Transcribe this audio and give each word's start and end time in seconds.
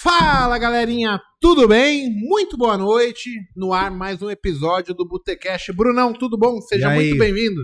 Fala 0.00 0.56
galerinha, 0.58 1.20
tudo 1.40 1.66
bem? 1.66 2.08
Muito 2.08 2.56
boa 2.56 2.78
noite. 2.78 3.30
No 3.56 3.72
ar 3.72 3.90
mais 3.90 4.22
um 4.22 4.30
episódio 4.30 4.94
do 4.94 5.04
Botecast. 5.04 5.72
Brunão, 5.72 6.12
tudo 6.12 6.38
bom? 6.38 6.60
Seja 6.60 6.88
muito 6.90 7.18
bem-vindo. 7.18 7.60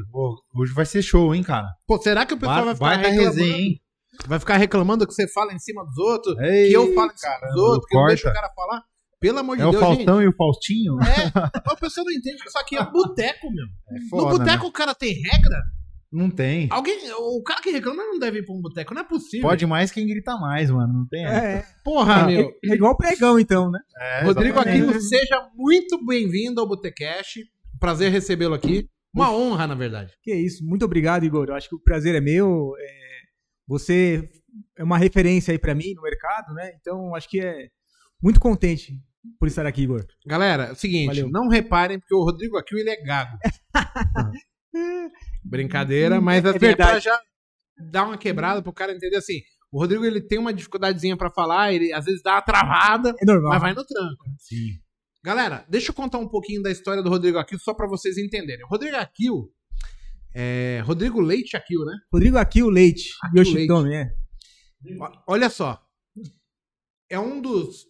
Hoje 0.53 0.73
vai 0.73 0.85
ser 0.85 1.01
show, 1.01 1.33
hein, 1.33 1.45
cara? 1.45 1.69
Pô, 1.87 1.97
será 1.97 2.27
que 2.27 2.35
o 2.35 2.37
pessoal 2.37 2.65
vai, 2.65 2.75
Vai, 2.75 2.75
ficar 2.75 2.89
vai 2.89 3.11
reclamando? 3.13 3.39
resenha, 3.39 3.57
hein? 3.57 3.81
Vai 4.27 4.41
ficar 4.41 4.57
reclamando 4.57 5.07
que 5.07 5.15
você 5.15 5.29
fala 5.29 5.53
em 5.53 5.61
cima 5.61 5.85
dos 5.85 5.97
outros, 5.97 6.37
Ei, 6.41 6.71
que 6.71 6.77
eu 6.77 6.93
falo 6.93 7.13
em 7.13 7.17
cima 7.17 7.39
dos 7.53 7.63
outros, 7.63 7.87
que 7.89 7.97
eu 7.97 8.07
deixo 8.07 8.29
o 8.29 8.33
cara 8.33 8.51
falar? 8.53 8.83
Pelo 9.21 9.39
amor 9.39 9.57
de 9.57 9.63
É 9.63 9.67
o 9.67 9.71
Deus, 9.71 9.85
Faustão 9.85 10.21
e 10.21 10.27
o 10.27 10.35
Faustinho? 10.37 10.97
gente. 11.05 11.37
É, 11.37 11.71
a 11.71 11.77
pessoa 11.77 12.05
não 12.05 12.13
entende 12.13 12.43
que 12.43 12.49
isso 12.49 12.59
aqui 12.59 12.77
é 12.77 12.85
boteco, 12.85 13.47
meu. 13.53 13.67
É 13.91 14.01
no 14.01 14.09
foda, 14.09 14.39
boteco 14.39 14.65
né? 14.65 14.69
o 14.69 14.73
cara 14.73 14.93
tem 14.93 15.15
regra? 15.15 15.63
Não 16.15 16.31
tem. 16.31 16.69
Alguém, 16.71 16.97
o 17.13 17.43
cara 17.43 17.61
que 17.61 17.71
reclama 17.71 18.05
não 18.05 18.21
deve 18.21 18.39
ir 18.39 18.45
pra 18.45 18.55
um 18.55 18.61
boteco, 18.61 18.95
não 18.95 19.03
é 19.03 19.05
possível. 19.05 19.49
Pode 19.49 19.67
mais 19.67 19.91
quem 19.91 20.07
grita 20.07 20.37
mais, 20.37 20.71
mano. 20.71 20.93
Não 20.93 21.09
tem 21.09 21.25
essa. 21.25 21.45
É, 21.45 21.65
Porra, 21.83 22.21
é, 22.21 22.27
meu. 22.27 22.53
é 22.65 22.75
igual 22.75 22.97
pregão, 22.97 23.37
então, 23.37 23.69
né? 23.69 23.81
É, 23.99 24.23
Rodrigo 24.23 24.55
exatamente. 24.55 24.85
Aquino, 24.85 25.01
seja 25.01 25.51
muito 25.57 26.07
bem-vindo 26.07 26.61
ao 26.61 26.69
Botecast. 26.69 27.41
Prazer 27.81 28.13
recebê-lo 28.13 28.55
aqui. 28.55 28.89
Uma 29.13 29.33
honra, 29.35 29.67
na 29.67 29.75
verdade. 29.75 30.13
Que 30.23 30.33
isso. 30.33 30.65
Muito 30.65 30.85
obrigado, 30.85 31.25
Igor. 31.25 31.49
Eu 31.49 31.55
acho 31.57 31.69
que 31.69 31.75
o 31.75 31.83
prazer 31.83 32.15
é 32.15 32.21
meu. 32.21 32.73
É, 32.79 32.91
você 33.67 34.31
é 34.79 34.85
uma 34.85 34.97
referência 34.97 35.51
aí 35.51 35.59
pra 35.59 35.75
mim 35.75 35.95
no 35.95 36.03
mercado, 36.03 36.55
né? 36.55 36.71
Então, 36.81 37.13
acho 37.17 37.29
que 37.29 37.41
é 37.41 37.69
muito 38.23 38.39
contente 38.39 38.93
por 39.41 39.49
estar 39.49 39.67
aqui, 39.67 39.83
Igor. 39.83 40.07
Galera, 40.25 40.67
é 40.67 40.73
o 40.73 40.77
seguinte, 40.77 41.07
Valeu. 41.09 41.29
não 41.29 41.49
reparem, 41.49 41.99
porque 41.99 42.15
o 42.15 42.23
Rodrigo 42.23 42.57
aqui 42.57 42.79
ele 42.79 42.91
é 42.91 43.03
gago. 43.03 43.37
Brincadeira, 45.45 46.21
mas 46.21 46.45
É 46.45 46.49
assim, 46.49 46.57
é, 46.57 46.59
pra 46.59 46.69
verdade. 46.87 47.05
já 47.05 47.21
dar 47.91 48.05
uma 48.07 48.17
quebrada 48.19 48.63
pro 48.63 48.73
cara 48.73 48.93
entender 48.95 49.17
assim. 49.17 49.41
O 49.71 49.79
Rodrigo 49.81 50.05
ele 50.05 50.21
tem 50.21 50.39
uma 50.39 50.53
dificuldadezinha 50.55 51.17
pra 51.17 51.31
falar, 51.31 51.73
ele 51.73 51.93
às 51.93 52.05
vezes 52.05 52.23
dá 52.23 52.35
uma 52.35 52.43
travada, 52.43 53.11
É 53.21 53.25
mas 53.27 53.61
vai 53.61 53.75
no 53.75 53.85
tranco. 53.85 54.25
Sim. 54.39 54.79
Galera, 55.25 55.65
deixa 55.69 55.91
eu 55.91 55.95
contar 55.95 56.19
um 56.19 56.29
pouquinho 56.29 56.63
da 56.63 56.71
história 56.71 57.03
do 57.03 57.09
Rodrigo 57.11 57.39
Aquil 57.39 57.59
só 57.59 57.75
pra 57.75 57.89
vocês 57.89 58.17
entenderem. 58.19 58.65
O 58.65 58.69
Rodrigo 58.69 58.97
Aquil 58.97 59.51
é 60.35 60.81
Rodrigo 60.85 61.21
Leite 61.21 61.57
Aquil, 61.57 61.85
né? 61.85 61.95
Rodrigo 62.13 62.37
Aqui, 62.39 62.63
o 62.63 62.69
Leite. 62.71 63.11
Yoshitomi, 63.37 63.95
é. 63.95 64.11
Olha 65.27 65.49
só. 65.49 65.81
É 67.11 67.19
um 67.19 67.41
dos 67.41 67.87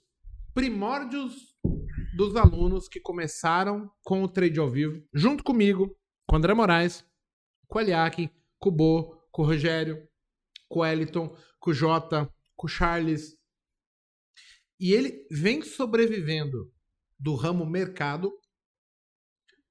primórdios 0.55 1.35
dos 2.17 2.37
alunos 2.37 2.89
que 2.89 3.01
começaram 3.01 3.91
com 4.05 4.23
o 4.23 4.29
trade 4.29 4.61
ao 4.61 4.71
vivo, 4.71 5.03
junto 5.13 5.43
comigo, 5.43 5.95
com 6.29 6.37
o 6.37 6.39
André 6.39 6.55
Moraes, 6.55 7.05
com 7.67 7.79
o 7.79 7.81
Eliakim, 7.81 8.29
com 8.59 8.69
o 8.69 8.73
Bo, 8.73 9.17
com 9.31 9.43
o 9.43 9.47
Rogério, 9.47 10.09
com 10.69 10.81
o 10.81 10.87
Eliton, 10.87 11.37
com 11.59 11.71
o 11.71 11.75
Jota, 11.75 12.31
com 12.57 12.67
o 12.67 12.71
Charles. 12.71 13.37
E 14.79 14.93
ele 14.93 15.27
vem 15.31 15.63
sobrevivendo 15.63 16.73
do 17.19 17.35
ramo 17.35 17.65
mercado 17.65 18.33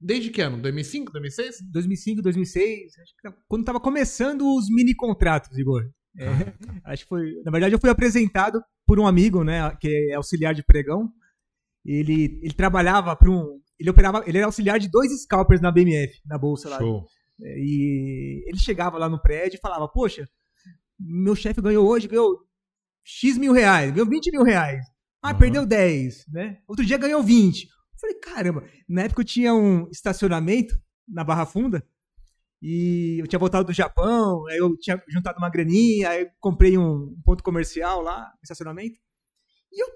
desde 0.04 0.30
que 0.30 0.42
ano? 0.42 0.62
2005, 0.62 1.12
2006? 1.12 1.58
2005, 1.72 2.22
2006. 2.22 3.00
Acho 3.00 3.14
que 3.16 3.42
quando 3.48 3.66
tava 3.66 3.80
começando 3.80 4.42
os 4.42 4.70
mini 4.70 4.94
contratos, 4.94 5.58
Igor. 5.58 5.90
É, 6.18 6.26
acho 6.92 7.04
que 7.04 7.10
foi. 7.10 7.42
Na 7.44 7.52
verdade, 7.52 7.74
eu 7.74 7.80
fui 7.80 7.90
apresentado 7.90 8.62
por 8.86 9.00
um 9.00 9.08
amigo, 9.08 9.44
né? 9.44 9.76
Que 9.80 10.12
é 10.12 10.16
auxiliar 10.16 10.54
de 10.54 10.64
pregão. 10.64 11.10
Ele, 11.86 12.40
ele 12.44 12.54
trabalhava 12.54 13.16
para 13.16 13.32
um. 13.32 13.60
Ele 13.80 13.90
operava. 13.90 14.24
Ele 14.28 14.38
era 14.38 14.46
auxiliar 14.46 14.78
de 14.80 14.90
dois 14.90 15.10
scalpers 15.24 15.62
na 15.62 15.72
BMF, 15.72 16.22
na 16.26 16.38
bolsa 16.38 16.70
lá. 16.70 16.78
Show. 16.78 17.00
É, 17.00 17.23
E 17.40 18.44
ele 18.48 18.58
chegava 18.58 18.98
lá 18.98 19.10
no 19.10 19.22
prédio 19.22 19.58
e 19.58 19.62
falava, 19.62 19.88
poxa, 19.88 20.28
meu 21.00 21.36
chefe 21.36 21.62
ganhou 21.62 21.88
hoje, 21.88 22.08
ganhou 22.08 22.40
X 23.04 23.38
mil 23.38 23.52
reais, 23.52 23.92
ganhou 23.92 24.08
20 24.08 24.32
mil 24.32 24.44
reais. 24.44 24.86
Ah, 25.22 25.30
Aham. 25.30 25.40
perdeu 25.40 25.66
10, 25.66 26.26
né? 26.28 26.60
Outro 26.68 26.86
dia 26.86 26.98
ganhou 26.98 27.24
20. 27.24 27.64
Eu 27.64 27.70
falei, 28.00 28.16
caramba, 28.20 28.64
na 28.88 29.04
época 29.04 29.22
eu 29.22 29.26
tinha 29.26 29.54
um 29.54 29.90
estacionamento 29.90 30.76
na 31.08 31.24
Barra 31.24 31.46
Funda 31.46 31.86
e 32.62 33.18
eu 33.20 33.28
tinha 33.28 33.40
voltado 33.40 33.66
do 33.66 33.74
Japão, 33.74 34.48
aí 34.48 34.58
eu 34.58 34.78
tinha 34.78 35.02
juntado 35.10 35.38
uma 35.38 35.50
graninha, 35.50 36.10
aí 36.10 36.22
eu 36.22 36.30
comprei 36.40 36.78
um 36.78 37.14
ponto 37.26 37.44
comercial 37.44 38.02
lá, 38.02 38.32
um 38.36 38.44
estacionamento, 38.44 38.98
e 39.72 39.84
eu 39.84 39.88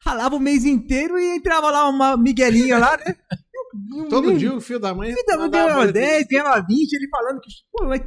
ralava 0.00 0.34
o 0.34 0.40
mês 0.40 0.64
inteiro 0.64 1.18
e 1.18 1.36
entrava 1.36 1.70
lá 1.70 1.88
uma 1.88 2.16
miguelinha 2.16 2.78
lá, 2.78 2.96
né? 2.96 3.04
Todo 4.08 4.28
nem- 4.28 4.36
dia 4.38 4.54
o 4.54 4.60
fio 4.60 4.78
da 4.78 4.94
mãe. 4.94 5.08
Ainda 5.10 5.36
mandava 5.38 5.50
ganhava 5.50 5.74
boletim. 5.80 5.92
10, 5.98 6.26
ganhava 6.28 6.66
20, 6.66 6.92
ele 6.92 7.08
falando 7.08 7.40
que, 7.40 7.50
pô, 7.72 7.84
mas 7.86 8.00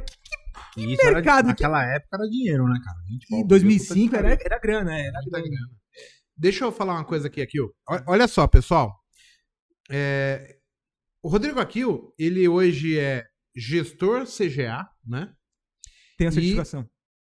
E 0.76 0.92
isso 0.92 1.02
era, 1.02 1.14
mercado 1.16 1.40
que- 1.44 1.48
naquela 1.48 1.84
época 1.94 2.16
era 2.16 2.28
dinheiro, 2.28 2.64
né, 2.64 2.80
cara? 2.84 2.96
20 3.08 3.26
pau 3.28 3.38
em 3.38 3.42
por 3.42 3.48
2005 3.48 4.10
dia, 4.10 4.18
era, 4.18 4.36
que 4.36 4.46
era 4.46 4.58
grana, 4.58 4.96
é, 4.96 5.06
era 5.06 5.20
Muita 5.22 5.30
grana. 5.40 5.48
grana. 5.50 5.70
Deixa 6.36 6.64
eu 6.64 6.72
falar 6.72 6.94
uma 6.94 7.04
coisa 7.04 7.26
aqui, 7.28 7.40
Akil. 7.42 7.66
O- 7.88 8.12
Olha 8.12 8.26
só, 8.28 8.46
pessoal. 8.46 8.94
É, 9.90 10.56
O 11.22 11.28
Rodrigo 11.28 11.60
Akil, 11.60 12.14
ele 12.18 12.48
hoje 12.48 12.98
é 12.98 13.26
gestor 13.54 14.24
CGA, 14.26 14.88
né? 15.06 15.30
Tem 16.16 16.26
a 16.28 16.30
E- 16.30 16.32
certificação. 16.32 16.88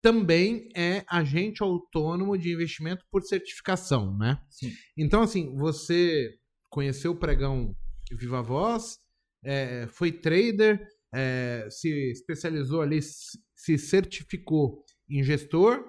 Também 0.04 0.70
é 0.76 1.04
agente 1.08 1.64
autônomo 1.64 2.38
de 2.38 2.52
investimento 2.54 3.04
por 3.12 3.24
certificação, 3.24 4.16
né? 4.18 4.40
Sim. 4.52 4.72
Então, 4.98 5.22
assim, 5.24 5.56
você 5.56 6.30
conheceu 6.70 7.12
o 7.14 7.16
pregão 7.16 7.76
Viva 8.16 8.42
Voz, 8.42 8.98
é, 9.44 9.88
foi 9.88 10.12
trader, 10.12 10.88
é, 11.14 11.68
se 11.70 12.12
especializou 12.12 12.82
ali, 12.82 13.00
se 13.02 13.78
certificou 13.78 14.84
em 15.10 15.24
gestor, 15.24 15.84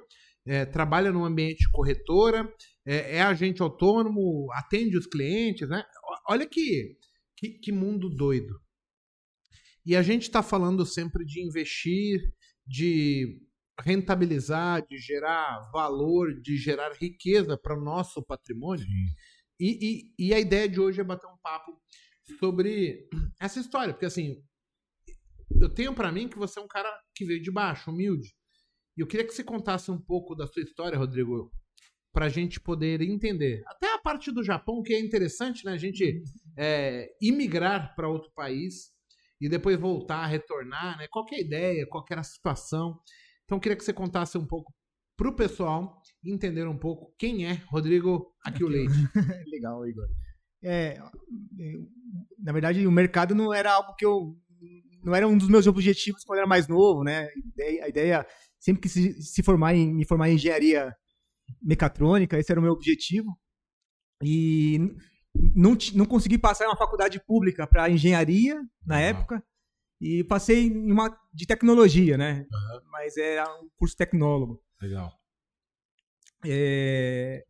é, 0.47 0.65
trabalha 0.65 1.12
no 1.12 1.25
ambiente 1.25 1.71
corretora, 1.71 2.53
é, 2.84 3.16
é 3.16 3.22
agente 3.22 3.62
autônomo, 3.62 4.49
atende 4.53 4.97
os 4.97 5.06
clientes, 5.06 5.69
né? 5.69 5.84
Olha 6.28 6.47
que, 6.47 6.97
que, 7.37 7.50
que 7.59 7.72
mundo 7.72 8.09
doido. 8.09 8.60
E 9.84 9.97
a 9.97 10.03
gente 10.03 10.22
está 10.22 10.43
falando 10.43 10.87
sempre 10.87 11.25
de 11.25 11.44
investir, 11.44 12.21
de 12.66 13.41
rentabilizar, 13.81 14.87
de 14.87 14.99
gerar 14.99 15.71
valor, 15.72 16.41
de 16.41 16.56
gerar 16.56 16.93
riqueza 16.93 17.56
para 17.56 17.77
o 17.77 17.83
nosso 17.83 18.22
patrimônio. 18.22 18.87
E, 19.59 20.12
e, 20.19 20.27
e 20.28 20.34
a 20.34 20.41
ideia 20.41 20.69
de 20.69 20.81
hoje 20.81 21.00
é 21.00 21.04
bater 21.04 21.27
um 21.27 21.39
papo 21.43 21.72
sobre 22.38 23.09
essa 23.41 23.60
história, 23.60 23.93
porque 23.93 24.06
assim, 24.06 24.43
eu 25.60 25.69
tenho 25.69 25.94
para 25.94 26.12
mim 26.12 26.28
que 26.28 26.38
você 26.38 26.59
é 26.59 26.62
um 26.62 26.69
cara 26.69 26.88
que 27.15 27.25
veio 27.25 27.43
de 27.43 27.50
baixo, 27.50 27.91
humilde. 27.91 28.34
E 28.97 29.00
eu 29.00 29.06
queria 29.06 29.27
que 29.27 29.33
você 29.33 29.43
contasse 29.43 29.91
um 29.91 30.00
pouco 30.00 30.34
da 30.34 30.47
sua 30.47 30.62
história, 30.62 30.99
Rodrigo, 30.99 31.50
para 32.12 32.27
a 32.27 32.28
gente 32.28 32.60
poder 32.60 33.00
entender. 33.00 33.62
Até 33.66 33.94
a 33.94 33.99
parte 33.99 34.31
do 34.31 34.43
Japão, 34.43 34.83
que 34.83 34.93
é 34.93 35.00
interessante, 35.00 35.65
né? 35.65 35.72
A 35.72 35.78
gente 35.78 36.22
é, 36.59 37.09
imigrar 37.21 37.94
para 37.94 38.09
outro 38.09 38.31
país 38.34 38.93
e 39.41 39.49
depois 39.49 39.78
voltar, 39.78 40.27
retornar, 40.27 40.99
né? 40.99 41.09
Qual 41.10 41.25
que 41.25 41.34
é 41.34 41.39
a 41.39 41.41
ideia, 41.41 41.87
qual 41.89 42.04
que 42.04 42.12
era 42.12 42.21
a 42.21 42.25
situação. 42.25 43.00
Então 43.44 43.56
eu 43.56 43.60
queria 43.60 43.77
que 43.77 43.84
você 43.84 43.93
contasse 43.93 44.37
um 44.37 44.47
pouco 44.47 44.72
pro 45.16 45.34
pessoal 45.34 46.00
entender 46.25 46.66
um 46.66 46.78
pouco 46.78 47.15
quem 47.19 47.47
é 47.47 47.53
Rodrigo 47.66 48.34
Aqui 48.44 48.62
o 48.62 48.69
Leite. 48.69 48.93
Legal, 49.50 49.87
Igor. 49.87 50.06
É, 50.62 50.99
é, 51.59 51.73
na 52.39 52.53
verdade, 52.53 52.87
o 52.87 52.91
mercado 52.93 53.34
não 53.34 53.53
era 53.53 53.73
algo 53.73 53.95
que 53.97 54.05
eu. 54.05 54.37
Não 55.03 55.15
era 55.15 55.27
um 55.27 55.37
dos 55.37 55.49
meus 55.49 55.67
objetivos 55.67 56.23
quando 56.25 56.39
eu 56.39 56.43
era 56.43 56.49
mais 56.49 56.69
novo, 56.69 57.03
né? 57.03 57.28
A 57.83 57.89
ideia, 57.89 58.27
sempre 58.61 58.81
que 58.83 58.89
se, 58.89 59.21
se 59.21 59.43
formar 59.43 59.75
em, 59.75 59.93
me 59.93 60.06
formar 60.06 60.31
em 60.31 60.34
engenharia 60.34 60.95
mecatrônica, 61.61 62.39
esse 62.39 62.53
era 62.53 62.61
o 62.61 62.62
meu 62.62 62.72
objetivo. 62.72 63.28
E 64.22 64.78
não, 65.34 65.77
não 65.95 66.06
consegui 66.06 66.39
passar 66.39 66.65
em 66.65 66.69
uma 66.69 66.77
faculdade 66.77 67.21
pública 67.27 67.67
para 67.67 67.91
engenharia 67.91 68.61
na 68.87 68.97
Ah. 68.97 69.01
época. 69.01 69.43
E 70.01 70.25
passei 70.25 70.67
em 70.67 70.91
uma 70.93 71.17
de 71.33 71.47
tecnologia, 71.47 72.17
né? 72.17 72.45
Mas 72.91 73.17
era 73.17 73.45
um 73.61 73.69
curso 73.77 73.97
tecnólogo. 73.97 74.61
Legal. 74.81 75.12
É, 76.45 77.45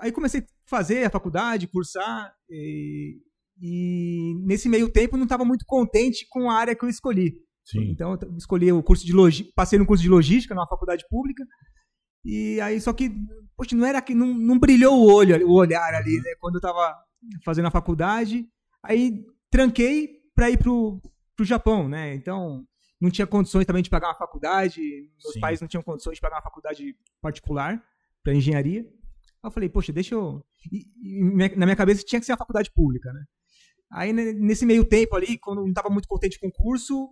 Aí 0.00 0.10
comecei 0.10 0.44
fazer 0.70 1.04
a 1.04 1.10
faculdade, 1.10 1.66
cursar, 1.66 2.32
e, 2.48 3.18
e 3.60 4.34
nesse 4.46 4.68
meio 4.68 4.88
tempo 4.88 5.16
não 5.16 5.24
estava 5.24 5.44
muito 5.44 5.64
contente 5.66 6.26
com 6.30 6.48
a 6.48 6.54
área 6.54 6.74
que 6.74 6.84
eu 6.84 6.88
escolhi. 6.88 7.34
Sim. 7.64 7.90
Então 7.90 8.16
eu 8.22 8.36
escolhi 8.36 8.72
o 8.72 8.82
curso 8.82 9.04
de 9.04 9.12
logística, 9.12 9.52
passei 9.54 9.78
no 9.78 9.84
curso 9.84 10.02
de 10.02 10.08
logística 10.08 10.54
numa 10.54 10.68
faculdade 10.68 11.04
pública, 11.10 11.44
e 12.24 12.60
aí 12.60 12.80
só 12.80 12.92
que, 12.92 13.10
poxa, 13.56 13.74
não 13.74 13.84
era 13.84 14.00
que 14.00 14.14
não, 14.14 14.32
não 14.32 14.58
brilhou 14.58 14.96
o 14.98 15.12
olho, 15.12 15.46
o 15.46 15.54
olhar 15.54 15.92
ali, 15.94 16.16
né, 16.16 16.34
quando 16.38 16.54
eu 16.54 16.58
estava 16.58 16.96
fazendo 17.44 17.66
a 17.66 17.70
faculdade. 17.70 18.46
Aí 18.82 19.24
tranquei 19.50 20.20
para 20.34 20.50
ir 20.50 20.58
pro, 20.58 21.00
pro 21.36 21.44
Japão, 21.44 21.88
né? 21.88 22.14
Então 22.14 22.64
não 23.00 23.10
tinha 23.10 23.26
condições 23.26 23.66
também 23.66 23.82
de 23.82 23.90
pagar 23.90 24.08
uma 24.08 24.14
faculdade, 24.14 24.80
meus 25.22 25.34
Sim. 25.34 25.40
pais 25.40 25.60
não 25.60 25.68
tinham 25.68 25.82
condições 25.82 26.14
de 26.14 26.20
pagar 26.20 26.36
uma 26.36 26.42
faculdade 26.42 26.94
particular 27.20 27.82
para 28.22 28.34
engenharia. 28.34 28.86
Aí 29.42 29.48
eu 29.48 29.50
falei, 29.50 29.68
poxa, 29.68 29.92
deixa 29.92 30.14
eu. 30.14 30.44
e- 30.70 30.86
e 31.02 31.56
na 31.56 31.66
minha 31.66 31.76
cabeça 31.76 32.02
tinha 32.04 32.20
que 32.20 32.26
ser 32.26 32.32
uma 32.32 32.38
faculdade 32.38 32.70
pública, 32.72 33.12
né? 33.12 33.24
Aí 33.92 34.12
né, 34.12 34.32
nesse 34.32 34.64
meio 34.66 34.84
tempo 34.84 35.16
ali, 35.16 35.38
quando 35.38 35.62
não 35.62 35.68
estava 35.68 35.88
muito 35.90 36.06
contente 36.06 36.38
com 36.38 36.48
o 36.48 36.52
curso, 36.52 37.08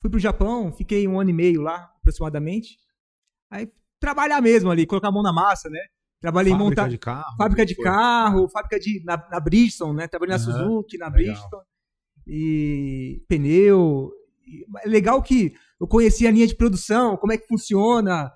fui 0.00 0.10
pro 0.10 0.18
Japão, 0.20 0.72
fiquei 0.72 1.06
um 1.06 1.20
ano 1.20 1.30
e 1.30 1.32
meio 1.34 1.60
lá, 1.60 1.92
aproximadamente. 2.00 2.76
Aí 3.50 3.68
trabalhar 4.00 4.40
mesmo 4.40 4.70
ali, 4.70 4.86
colocar 4.86 5.08
a 5.08 5.12
mão 5.12 5.22
na 5.22 5.32
massa, 5.32 5.68
né? 5.68 5.80
Trabalhei 6.20 6.52
em 6.52 6.56
Fábrica 6.56 6.82
montar 6.82 6.88
de 6.88 6.98
carro. 6.98 7.36
fábrica 7.36 7.66
de 7.66 7.74
foi. 7.74 7.84
carro, 7.84 8.48
fábrica 8.48 8.78
de 8.78 9.02
na, 9.04 9.16
na 9.28 9.40
Bridgestone, 9.40 9.96
né? 9.96 10.06
Trabalhei 10.08 10.36
na 10.36 10.42
Aham, 10.42 10.52
Suzuki, 10.66 10.96
na 10.96 11.06
legal. 11.06 11.12
Bridgestone 11.24 11.64
e 12.26 13.24
pneu. 13.28 14.12
É 14.84 14.88
legal 14.88 15.22
que 15.22 15.54
eu 15.80 15.86
conheci 15.88 16.26
a 16.26 16.30
linha 16.30 16.46
de 16.46 16.54
produção, 16.54 17.16
como 17.16 17.32
é 17.32 17.38
que 17.38 17.46
funciona 17.46 18.30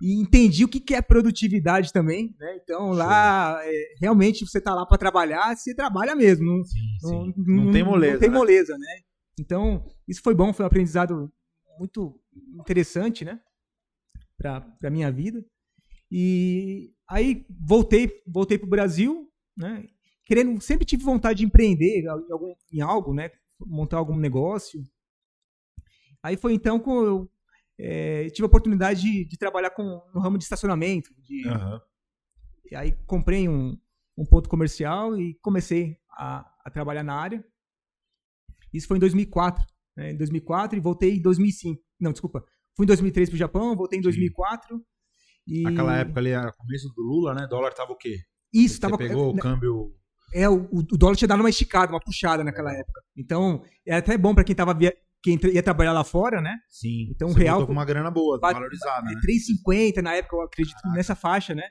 e 0.00 0.20
entendi 0.20 0.64
o 0.64 0.68
que 0.68 0.80
que 0.80 0.94
é 0.94 1.02
produtividade 1.02 1.92
também, 1.92 2.34
né? 2.38 2.58
Então 2.62 2.90
lá 2.90 3.58
é, 3.62 3.94
realmente 4.00 4.46
você 4.46 4.60
tá 4.60 4.74
lá 4.74 4.86
para 4.86 4.98
trabalhar, 4.98 5.56
você 5.56 5.74
trabalha 5.74 6.14
mesmo, 6.14 6.46
não, 6.46 6.64
Sim, 6.64 6.78
não, 7.02 7.10
sim. 7.10 7.34
Não, 7.36 7.72
tem 7.72 7.82
moleza. 7.82 8.12
Não 8.12 8.20
tem 8.20 8.30
né? 8.30 8.36
moleza, 8.36 8.78
né? 8.78 9.00
Então, 9.40 9.84
isso 10.06 10.20
foi 10.22 10.34
bom, 10.34 10.52
foi 10.52 10.64
um 10.64 10.68
aprendizado 10.68 11.32
muito 11.78 12.20
interessante, 12.60 13.24
né? 13.24 13.40
Pra, 14.36 14.60
pra 14.60 14.90
minha 14.90 15.10
vida. 15.10 15.44
E 16.10 16.92
aí 17.08 17.44
voltei, 17.48 18.22
voltei 18.26 18.58
pro 18.58 18.68
Brasil, 18.68 19.28
né? 19.56 19.84
Querendo, 20.24 20.60
sempre 20.60 20.84
tive 20.84 21.02
vontade 21.02 21.38
de 21.38 21.44
empreender 21.44 22.02
em, 22.02 22.06
algum, 22.06 22.54
em 22.72 22.80
algo, 22.80 23.14
né? 23.14 23.30
Montar 23.60 23.96
algum 23.96 24.16
negócio. 24.16 24.82
Aí 26.22 26.36
foi 26.36 26.52
então 26.52 26.78
que 26.78 26.88
eu 26.88 27.30
eh, 27.78 28.28
tive 28.30 28.44
a 28.44 28.48
oportunidade 28.48 29.00
de, 29.00 29.24
de 29.24 29.38
trabalhar 29.38 29.70
com, 29.70 30.02
no 30.12 30.20
ramo 30.20 30.36
de 30.36 30.44
estacionamento. 30.44 31.10
De, 31.22 31.48
Aham. 31.48 31.80
e 32.70 32.76
aí 32.76 32.92
comprei 33.06 33.48
um, 33.48 33.78
um 34.16 34.24
ponto 34.24 34.48
comercial 34.48 35.16
e 35.18 35.34
comecei 35.40 35.96
a, 36.10 36.44
a 36.64 36.70
trabalhar 36.70 37.04
na 37.04 37.14
área. 37.14 37.44
Isso 38.72 38.88
foi 38.88 38.96
em 38.96 39.00
2004. 39.00 39.64
Né? 39.96 40.12
Em 40.12 40.16
2004 40.16 40.76
e 40.76 40.80
voltei 40.80 41.16
em 41.16 41.22
2005. 41.22 41.80
Não, 42.00 42.12
desculpa. 42.12 42.44
Fui 42.76 42.84
em 42.84 42.88
2003 42.88 43.30
pro 43.30 43.38
Japão, 43.38 43.76
voltei 43.76 43.98
em 43.98 44.02
2004. 44.02 44.80
E... 45.46 45.62
Naquela 45.62 45.96
época 45.96 46.20
ali, 46.20 46.30
era 46.30 46.52
começo 46.52 46.88
do 46.94 47.02
Lula, 47.02 47.34
né? 47.34 47.46
Dólar 47.48 47.72
tava 47.72 47.92
o 47.92 47.96
quê? 47.96 48.18
Isso, 48.52 48.74
Você 48.74 48.80
tava. 48.80 48.98
pegou 48.98 49.30
o 49.30 49.36
câmbio. 49.36 49.94
É, 50.34 50.48
o, 50.48 50.68
o 50.70 50.82
dólar 50.82 51.16
tinha 51.16 51.28
dado 51.28 51.40
uma 51.40 51.48
esticada, 51.48 51.92
uma 51.92 52.00
puxada 52.00 52.44
naquela 52.44 52.72
época. 52.72 53.00
Então, 53.16 53.62
é 53.86 53.96
até 53.96 54.16
bom 54.18 54.34
para 54.34 54.44
quem 54.44 54.54
tava 54.54 54.74
via... 54.74 54.94
quem 55.22 55.38
ia 55.52 55.62
trabalhar 55.62 55.92
lá 55.92 56.04
fora, 56.04 56.40
né? 56.40 56.56
Sim. 56.68 57.08
Então, 57.10 57.32
real- 57.32 57.56
voltou 57.58 57.66
com 57.66 57.72
uma 57.72 57.84
grana 57.84 58.10
boa, 58.10 58.38
valorizada, 58.38 59.10
É 59.10 59.14
né? 59.14 59.20
3,50 59.20 60.00
na 60.02 60.14
época, 60.14 60.36
eu 60.36 60.42
acredito 60.42 60.76
nessa 60.94 61.14
faixa, 61.14 61.54
né? 61.54 61.64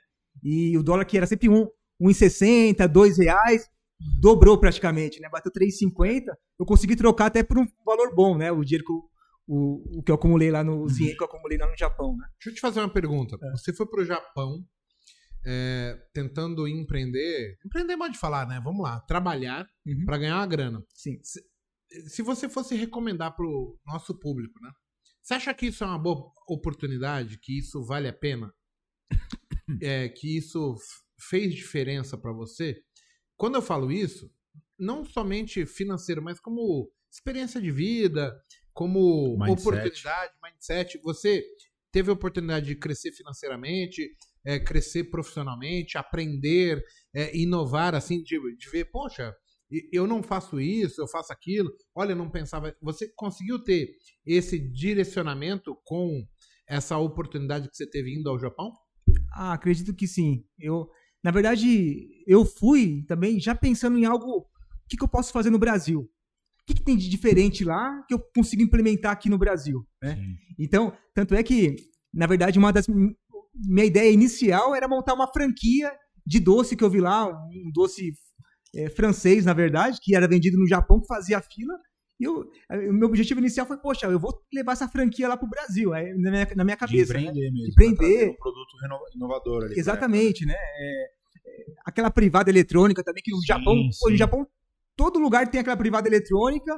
E 0.44 0.77
o 0.77 0.83
dólar 0.83 1.05
que 1.05 1.17
era 1.17 1.25
sempre 1.25 1.49
um, 1.49 1.65
1,60, 2.01 2.88
2 2.88 3.17
reais, 3.17 3.67
dobrou 4.19 4.59
praticamente, 4.59 5.19
né? 5.19 5.29
Bateu 5.29 5.51
3,50. 5.51 6.23
Eu 6.59 6.65
consegui 6.65 6.95
trocar 6.95 7.27
até 7.27 7.41
por 7.44 7.57
um 7.57 7.65
valor 7.85 8.13
bom, 8.13 8.38
né? 8.38 8.51
O 8.51 8.63
dinheiro 8.63 8.85
que 8.85 8.91
eu, 8.91 9.03
o, 9.47 9.99
o 9.99 10.03
que 10.03 10.11
eu 10.11 10.15
acumulei 10.15 10.51
lá 10.51 10.63
no 10.63 10.83
o 10.83 10.88
dinheiro 10.88 11.17
que 11.17 11.23
eu 11.23 11.27
acumulei 11.27 11.57
lá 11.57 11.67
no 11.67 11.77
Japão, 11.77 12.15
né? 12.17 12.25
Deixa 12.38 12.49
eu 12.49 12.53
te 12.55 12.59
fazer 12.61 12.79
uma 12.81 12.89
pergunta. 12.94 13.38
Você 13.55 13.73
foi 13.73 13.85
pro 13.88 14.05
Japão 14.05 14.63
é, 15.45 15.97
tentando 16.13 16.67
empreender. 16.67 17.57
Empreender 17.65 17.94
é 17.94 17.95
modo 17.95 18.11
de 18.11 18.19
falar, 18.19 18.45
né? 18.47 18.59
Vamos 18.63 18.81
lá. 18.83 18.99
Trabalhar 19.01 19.65
Uhum. 19.85 20.05
pra 20.05 20.17
ganhar 20.17 20.35
uma 20.38 20.47
grana. 20.47 20.83
Sim. 20.94 21.17
Se 22.07 22.22
você 22.22 22.50
fosse 22.50 22.75
recomendar 22.75 23.36
pro 23.36 23.80
nosso 23.86 24.18
público, 24.19 24.60
né? 24.62 24.72
Você 25.22 25.34
acha 25.34 25.54
que 25.54 25.68
isso 25.68 25.84
é 25.84 25.88
uma 25.88 26.00
boa 26.00 26.31
oportunidade? 26.48 27.39
Que 27.39 27.60
isso 27.60 27.84
vale 27.86 28.07
a 28.07 28.13
pena? 28.13 28.54
É, 29.81 30.07
que 30.07 30.38
isso 30.38 30.78
fez 31.19 31.54
diferença 31.54 32.18
pra 32.18 32.31
você? 32.31 32.81
Quando 33.36 33.56
eu 33.56 33.62
falo 33.62 33.92
isso, 33.92 34.31
não 34.80 35.04
somente 35.04 35.66
financeiro, 35.66 36.22
mas 36.22 36.39
como 36.39 36.89
experiência 37.12 37.60
de 37.60 37.69
vida, 37.69 38.33
como 38.74 39.36
Mindset. 39.38 39.68
oportunidade, 39.68 40.33
mindset. 40.42 41.00
Você 41.04 41.44
teve 41.92 42.10
a 42.10 42.13
oportunidade 42.13 42.68
de 42.68 42.75
crescer 42.75 43.12
financeiramente, 43.12 44.10
é, 44.45 44.60
crescer 44.60 45.06
profissionalmente, 45.06 45.98
aprender, 45.98 46.83
é, 47.13 47.36
inovar, 47.36 47.95
assim, 47.95 48.22
de, 48.22 48.40
de 48.56 48.69
ver, 48.69 48.86
poxa, 48.86 49.36
eu 49.92 50.08
não 50.08 50.24
faço 50.24 50.60
isso, 50.60 51.02
eu 51.02 51.08
faço 51.08 51.31
aquilo. 51.31 51.69
Olha, 51.94 52.12
eu 52.12 52.16
não 52.16 52.30
pensava. 52.30 52.75
Você 52.81 53.12
conseguiu 53.16 53.64
ter 53.64 53.90
esse 54.25 54.58
direcionamento 54.58 55.78
com 55.84 56.25
essa 56.68 56.98
oportunidade 56.98 57.69
que 57.69 57.75
você 57.75 57.90
teve 57.90 58.14
indo 58.14 58.30
ao 58.30 58.40
Japão? 58.40 58.72
Ah, 59.34 59.54
acredito 59.54 59.94
que 59.94 60.08
sim. 60.08 60.44
Eu, 60.58 60.90
na 61.24 61.31
verdade, 61.31 62.24
eu 62.25 62.46
fui 62.46 63.04
também 63.08 63.40
já 63.40 63.56
pensando 63.56 63.98
em 63.98 64.06
algo. 64.06 64.25
O 64.25 64.46
que, 64.90 64.98
que 64.98 65.04
eu 65.04 65.08
posso 65.08 65.31
fazer 65.31 65.50
no 65.50 65.60
Brasil? 65.60 66.02
O 66.02 66.66
que, 66.66 66.74
que 66.74 66.84
tem 66.84 66.98
de 66.98 67.10
diferente 67.10 67.64
lá 67.64 68.04
que 68.08 68.14
eu 68.14 68.19
consigo 68.36 68.62
implementar 68.62 69.12
aqui 69.12 69.30
no 69.30 69.38
Brasil? 69.38 69.86
Né? 70.02 70.18
Então, 70.60 70.96
tanto 71.14 71.34
é 71.36 71.44
que, 71.44 71.75
na 72.14 72.28
verdade, 72.28 72.60
uma 72.60 72.72
das. 72.72 72.88
Minha 72.88 73.86
ideia 73.86 74.12
inicial 74.12 74.75
era 74.75 74.88
montar 74.88 75.14
uma 75.14 75.31
franquia 75.31 75.92
de 76.25 76.40
doce 76.40 76.75
que 76.75 76.84
eu 76.84 76.90
vi 76.90 77.00
lá, 77.00 77.28
um 77.28 77.72
doce 77.74 78.12
é, 78.75 78.90
francês, 78.90 79.46
na 79.46 79.54
verdade, 79.54 80.00
que 80.02 80.16
era 80.16 80.28
vendido 80.28 80.58
no 80.58 80.68
Japão, 80.68 81.00
que 81.02 81.08
fazia 81.08 81.42
fila. 81.42 81.74
E 82.19 82.24
eu, 82.24 82.50
o 82.90 82.94
meu 82.94 83.08
objetivo 83.08 83.40
inicial 83.40 83.68
foi, 83.68 83.78
poxa, 83.78 84.08
eu 84.08 84.19
vou 84.19 84.34
levar 84.52 84.74
essa 84.74 84.88
franquia 84.88 85.28
lá 85.28 85.38
pro 85.38 85.48
Brasil, 85.48 85.94
aí, 85.94 86.14
na, 86.18 86.31
minha, 86.31 86.48
na 86.56 86.64
minha 86.64 86.75
De 86.75 86.80
cabeça. 86.80 87.14
né? 87.14 87.19
empreender 87.22 87.52
mesmo. 87.52 87.64
De 87.66 87.69
empreender. 87.72 88.30
Um 88.30 88.36
produto 88.36 89.16
inovador 89.16 89.64
ali. 89.64 89.74
pra 89.74 89.80
Exatamente, 89.80 90.46
né? 90.46 90.56
É, 90.56 91.04
é, 91.46 91.66
aquela 91.86 92.10
privada 92.10 92.50
eletrônica 92.50 93.04
também, 93.04 93.22
que 93.24 93.31
no 93.31 93.38
Sim, 93.40 93.46
Japão, 93.48 93.75
pô, 93.75 94.06
no 94.08 94.12
sim. 94.12 94.18
Japão, 94.18 94.48
todo 94.96 95.19
lugar 95.19 95.48
tem 95.48 95.62
aquela 95.62 95.78
privada 95.78 96.08
eletrônica, 96.10 96.75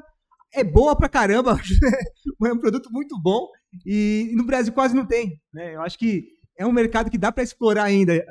é 0.53 0.63
boa 0.63 0.93
pra 0.95 1.07
caramba, 1.07 1.57
é 2.45 2.53
um 2.53 2.59
produto 2.59 2.89
muito 2.91 3.17
bom, 3.21 3.47
e 3.85 4.31
no 4.35 4.43
Brasil 4.45 4.73
quase 4.73 4.93
não 4.93 5.05
tem, 5.05 5.39
né? 5.53 5.75
Eu 5.75 5.81
acho 5.81 5.97
que 5.97 6.25
é 6.59 6.65
um 6.65 6.73
mercado 6.73 7.09
que 7.09 7.17
dá 7.17 7.31
pra 7.31 7.41
explorar 7.41 7.85
ainda. 7.85 8.21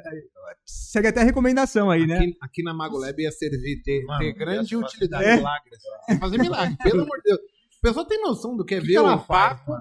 Segue 0.67 1.09
até 1.09 1.23
a 1.23 1.25
recomendação 1.25 1.91
aí, 1.91 2.07
né? 2.07 2.19
Aqui, 2.19 2.37
aqui 2.43 2.63
na 2.63 2.75
Magolab 2.75 3.21
ia 3.21 3.33
servir, 3.33 3.83
ter, 3.83 4.05
Mano, 4.05 4.19
ter 4.19 4.33
grande 4.35 4.75
fazer 4.75 4.85
utilidade. 4.85 5.25
É. 5.25 5.37
milagres. 5.37 5.79
Ia 6.11 6.19
fazer 6.19 6.39
milagre, 6.39 6.77
pelo 6.85 7.03
amor 7.03 7.17
de 7.17 7.23
Deus. 7.25 7.41
A 7.41 7.81
pessoa 7.81 8.07
tem 8.07 8.21
noção 8.21 8.55
do 8.55 8.67
que 8.67 8.75
é 8.75 8.79
O 8.79 8.81
que 8.83 8.87
ver 8.89 8.93
que 8.93 8.99
o 8.99 9.19
Paco, 9.21 9.73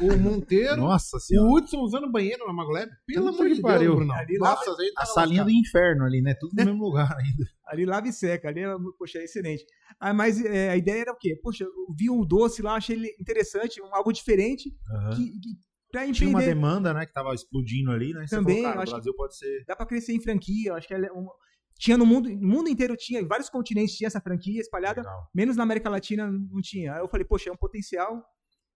o 0.00 0.16
Monteiro, 0.16 0.76
Nossa 0.76 1.16
o. 1.16 1.52
Hudson 1.52 1.80
usando 1.80 2.10
banheiro 2.10 2.46
na 2.46 2.52
Magolab. 2.52 2.88
Pelo 3.08 3.28
amor 3.28 3.48
de 3.48 3.60
pariu. 3.60 3.80
Deus, 3.80 3.96
Bruno. 3.96 4.12
Ali 4.12 4.38
Nossa, 4.38 4.70
aí 4.70 4.92
A 4.96 5.04
salinha 5.04 5.42
do 5.42 5.50
inferno 5.50 6.04
ali, 6.04 6.22
né? 6.22 6.34
Tudo 6.38 6.52
no 6.56 6.64
mesmo 6.64 6.84
lugar 6.84 7.12
ainda. 7.18 7.44
Ali 7.66 7.84
lava 7.84 8.06
e 8.06 8.12
seca, 8.12 8.48
ali 8.48 8.60
é, 8.60 8.72
poxa, 8.96 9.18
é 9.18 9.24
excelente. 9.24 9.64
Ah, 9.98 10.14
mas 10.14 10.44
é, 10.44 10.70
a 10.70 10.76
ideia 10.76 11.00
era 11.00 11.12
o 11.12 11.18
quê? 11.18 11.36
Poxa, 11.42 11.64
eu 11.64 11.94
vi 11.98 12.08
um 12.08 12.24
doce 12.24 12.62
lá, 12.62 12.76
achei 12.76 12.94
ele 12.94 13.08
interessante, 13.18 13.82
um, 13.82 13.92
algo 13.92 14.12
diferente, 14.12 14.70
que, 15.16 15.40
que 15.40 15.66
pra 16.04 16.12
Tinha 16.12 16.30
uma 16.30 16.40
demanda, 16.42 16.92
né? 16.94 17.06
Que 17.06 17.12
tava 17.12 17.34
explodindo 17.34 17.90
ali, 17.90 18.12
né? 18.12 18.26
Você 18.26 18.36
Também, 18.36 18.62
falou, 18.62 18.76
cara, 18.76 18.88
o 18.88 18.90
Brasil 18.92 19.14
pode 19.14 19.36
ser. 19.36 19.64
dá 19.66 19.74
pra 19.76 19.86
crescer 19.86 20.12
em 20.12 20.20
franquia. 20.20 20.70
Eu 20.70 20.74
acho 20.76 20.86
que 20.88 20.94
é 20.94 21.12
uma- 21.12 21.32
tinha 21.78 21.96
no 21.98 22.06
mundo, 22.06 22.28
no 22.30 22.48
mundo 22.48 22.68
inteiro 22.70 22.96
tinha, 22.96 23.20
em 23.20 23.26
vários 23.26 23.50
continentes 23.50 23.94
tinha 23.96 24.06
essa 24.08 24.20
franquia 24.20 24.60
espalhada, 24.60 25.02
Legal. 25.02 25.30
menos 25.34 25.56
na 25.56 25.62
América 25.62 25.90
Latina 25.90 26.30
não 26.30 26.60
tinha. 26.62 26.94
Aí 26.94 27.00
eu 27.00 27.08
falei, 27.08 27.26
poxa, 27.26 27.50
é 27.50 27.52
um 27.52 27.56
potencial. 27.56 28.24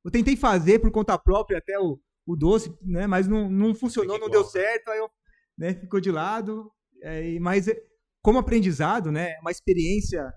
Eu 0.04 0.10
tentei 0.10 0.36
fazer 0.36 0.78
por 0.78 0.90
conta 0.90 1.18
própria 1.18 1.58
até 1.58 1.78
o, 1.78 1.98
o 2.26 2.36
doce, 2.36 2.74
né? 2.82 3.06
Mas 3.06 3.26
não, 3.26 3.50
não 3.50 3.74
funcionou, 3.74 4.18
não 4.18 4.28
deu 4.28 4.44
certo, 4.44 4.90
aí 4.90 4.98
eu, 4.98 5.08
né, 5.56 5.74
ficou 5.74 6.00
de 6.00 6.10
lado. 6.10 6.70
É, 7.02 7.38
mas 7.40 7.68
é, 7.68 7.74
como 8.22 8.38
aprendizado, 8.38 9.10
né? 9.10 9.38
Uma 9.40 9.50
experiência, 9.50 10.30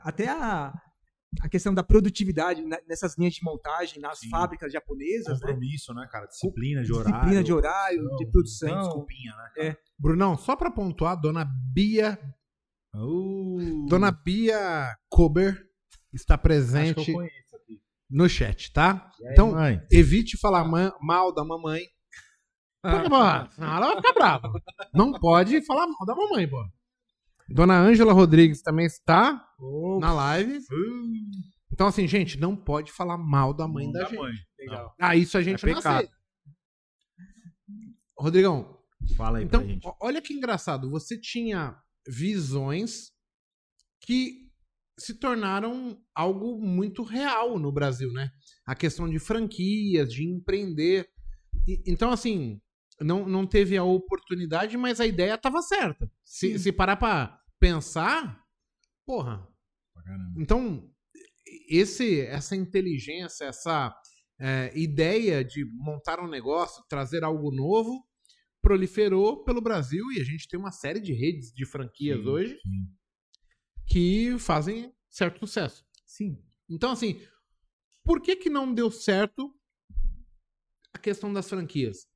até 0.00 0.28
a, 0.28 0.72
a 1.42 1.48
questão 1.48 1.74
da 1.74 1.82
produtividade 1.82 2.62
né, 2.64 2.78
nessas 2.88 3.16
linhas 3.18 3.34
de 3.34 3.44
montagem 3.44 4.00
nas 4.00 4.18
Sim. 4.20 4.30
fábricas 4.30 4.72
japonesas, 4.72 5.40
né? 5.40 5.46
Compromisso, 5.48 5.92
né, 5.94 6.08
cara? 6.10 6.26
Disciplina 6.26 6.82
de 6.82 6.92
horário. 6.92 7.12
Disciplina 7.14 7.44
de 7.44 7.52
horário, 7.52 8.02
Não, 8.02 8.16
de 8.16 8.24
Não 8.24 8.30
produção. 8.32 8.68
tem 8.68 8.78
desculpinha, 8.80 9.30
né? 9.36 9.50
cara? 9.54 9.68
É. 9.68 9.76
Brunão, 9.98 10.36
só 10.38 10.56
pra 10.56 10.70
pontuar, 10.70 11.20
dona 11.20 11.44
Bia, 11.44 12.18
Uh, 12.94 13.86
dona 13.86 14.10
Bia 14.10 14.96
Kober 15.10 15.62
está 16.12 16.38
presente 16.38 17.12
no 18.10 18.26
chat, 18.28 18.72
tá? 18.72 19.10
Aí, 19.22 19.32
Então, 19.32 19.52
mãe? 19.52 19.80
evite 19.92 20.38
falar 20.38 20.64
ma- 20.64 20.96
mal 21.00 21.32
da 21.32 21.44
mamãe. 21.44 21.82
Porque, 22.82 23.08
pô, 23.10 23.50
senão 23.54 23.76
ela 23.76 23.86
vai 23.88 23.96
ficar 23.96 24.12
brava. 24.14 24.50
Não 24.94 25.12
pode 25.12 25.60
falar 25.66 25.86
mal 25.86 26.06
da 26.06 26.14
mamãe, 26.14 26.48
pô. 26.48 26.64
Dona 27.48 27.78
Ângela 27.78 28.12
Rodrigues 28.12 28.62
também 28.62 28.86
está 28.86 29.44
na 30.00 30.12
live. 30.12 30.60
Então, 31.72 31.86
assim, 31.86 32.06
gente, 32.06 32.38
não 32.38 32.54
pode 32.56 32.92
falar 32.92 33.16
mal 33.16 33.54
da 33.54 33.66
mãe 33.66 33.86
Não 33.86 33.92
da 33.92 34.00
da 34.00 34.04
gente. 34.08 34.18
mãe. 34.18 34.32
Legal. 34.58 34.94
Ah, 35.00 35.16
isso 35.16 35.38
a 35.38 35.42
gente 35.42 35.64
É 35.64 35.68
não 35.68 35.74
pecado. 35.76 35.94
aceita. 35.96 36.12
Rodrigão, 38.18 38.78
Fala 39.16 39.38
aí 39.38 39.44
então, 39.44 39.60
pra 39.62 39.68
gente. 39.70 39.88
olha 40.00 40.20
que 40.20 40.34
engraçado. 40.34 40.90
Você 40.90 41.18
tinha 41.18 41.76
visões 42.06 43.12
que 44.00 44.48
se 44.98 45.14
tornaram 45.14 45.96
algo 46.14 46.60
muito 46.60 47.02
real 47.04 47.58
no 47.58 47.70
Brasil, 47.70 48.12
né? 48.12 48.30
A 48.66 48.74
questão 48.74 49.08
de 49.08 49.18
franquias, 49.20 50.12
de 50.12 50.24
empreender. 50.28 51.08
E- 51.66 51.80
então, 51.86 52.10
assim, 52.10 52.60
não, 53.00 53.28
não 53.28 53.46
teve 53.46 53.76
a 53.76 53.84
oportunidade, 53.84 54.76
mas 54.76 55.00
a 55.00 55.06
ideia 55.06 55.34
estava 55.34 55.62
certa. 55.62 56.10
Se, 56.24 56.52
Sim. 56.52 56.58
se 56.58 56.72
parar 56.72 56.96
pra 56.96 57.37
pensar, 57.58 58.42
porra. 59.06 59.46
Então, 60.36 60.90
esse, 61.68 62.20
essa 62.20 62.56
inteligência, 62.56 63.44
essa 63.44 63.94
é, 64.38 64.72
ideia 64.78 65.44
de 65.44 65.64
montar 65.64 66.20
um 66.20 66.28
negócio, 66.28 66.84
trazer 66.88 67.24
algo 67.24 67.50
novo, 67.50 68.06
proliferou 68.62 69.44
pelo 69.44 69.60
Brasil 69.60 70.04
e 70.12 70.20
a 70.20 70.24
gente 70.24 70.48
tem 70.48 70.58
uma 70.58 70.72
série 70.72 71.00
de 71.00 71.12
redes 71.12 71.52
de 71.52 71.64
franquias 71.66 72.20
Sim, 72.20 72.28
hoje 72.28 72.58
sim. 72.60 72.86
que 73.86 74.38
fazem 74.38 74.92
certo 75.08 75.40
sucesso. 75.40 75.84
Sim. 76.04 76.42
Então, 76.68 76.90
assim, 76.90 77.20
por 78.04 78.20
que 78.20 78.36
que 78.36 78.50
não 78.50 78.72
deu 78.72 78.90
certo 78.90 79.54
a 80.92 80.98
questão 80.98 81.32
das 81.32 81.48
franquias? 81.48 82.06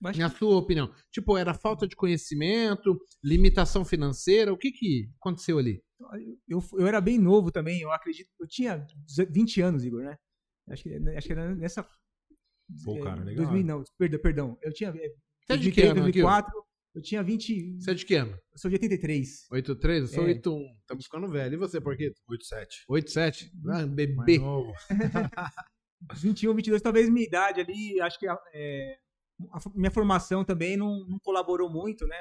Mas 0.00 0.16
Na 0.16 0.30
sua 0.30 0.56
opinião? 0.56 0.92
Tipo, 1.10 1.36
era 1.36 1.52
falta 1.52 1.86
de 1.86 1.96
conhecimento, 1.96 2.96
limitação 3.22 3.84
financeira? 3.84 4.52
O 4.52 4.56
que 4.58 4.70
que 4.70 5.10
aconteceu 5.20 5.58
ali? 5.58 5.82
eu, 6.48 6.62
eu 6.74 6.86
era 6.86 7.00
bem 7.00 7.18
novo 7.18 7.50
também, 7.50 7.80
eu 7.80 7.90
acredito. 7.90 8.28
Eu 8.38 8.46
tinha 8.46 8.86
20 9.30 9.60
anos, 9.60 9.84
Igor, 9.84 10.02
né? 10.04 10.16
Acho 10.70 10.82
que, 10.84 10.94
acho 10.94 11.26
que 11.26 11.32
era 11.32 11.54
nessa. 11.56 11.82
Pô, 12.84 12.96
é, 12.98 13.00
cara, 13.02 13.24
legal. 13.24 13.46
2000, 13.46 13.64
não, 13.66 13.82
perdão, 13.98 14.20
perdão. 14.20 14.58
Eu 14.62 14.72
tinha. 14.72 14.90
é, 14.90 14.92
Você 14.92 15.52
é 15.52 15.56
de 15.56 15.70
2003, 15.72 15.74
que 15.74 15.80
ano, 15.82 15.90
aqui, 16.08 16.22
ó? 16.22 16.28
2004, 16.28 16.52
eu 16.94 17.02
tinha 17.02 17.22
20. 17.22 17.80
Você 17.80 17.90
é 17.90 17.94
de 17.94 18.06
que 18.06 18.14
ano? 18.14 18.32
Eu 18.32 18.58
sou 18.58 18.70
de 18.70 18.74
83. 18.76 19.46
83? 19.50 20.02
Eu 20.02 20.08
sou 20.08 20.24
É. 20.24 20.26
81. 20.28 20.76
Estamos 20.80 21.04
ficando 21.06 21.28
velho. 21.28 21.54
E 21.54 21.56
você, 21.56 21.80
Porquito? 21.80 22.20
87. 22.28 22.84
87? 22.88 23.50
Ah, 23.56 23.60
Mais 23.64 23.86
bebê. 23.88 24.38
novo. 24.38 24.72
21, 26.22 26.54
22, 26.54 26.80
talvez 26.82 27.08
minha 27.10 27.26
idade 27.26 27.60
ali, 27.60 28.00
acho 28.00 28.18
que 28.20 28.26
é, 28.54 28.96
a 29.52 29.58
minha 29.74 29.90
formação 29.90 30.44
também 30.44 30.76
não, 30.76 31.06
não 31.06 31.18
colaborou 31.18 31.70
muito, 31.70 32.06
né? 32.06 32.16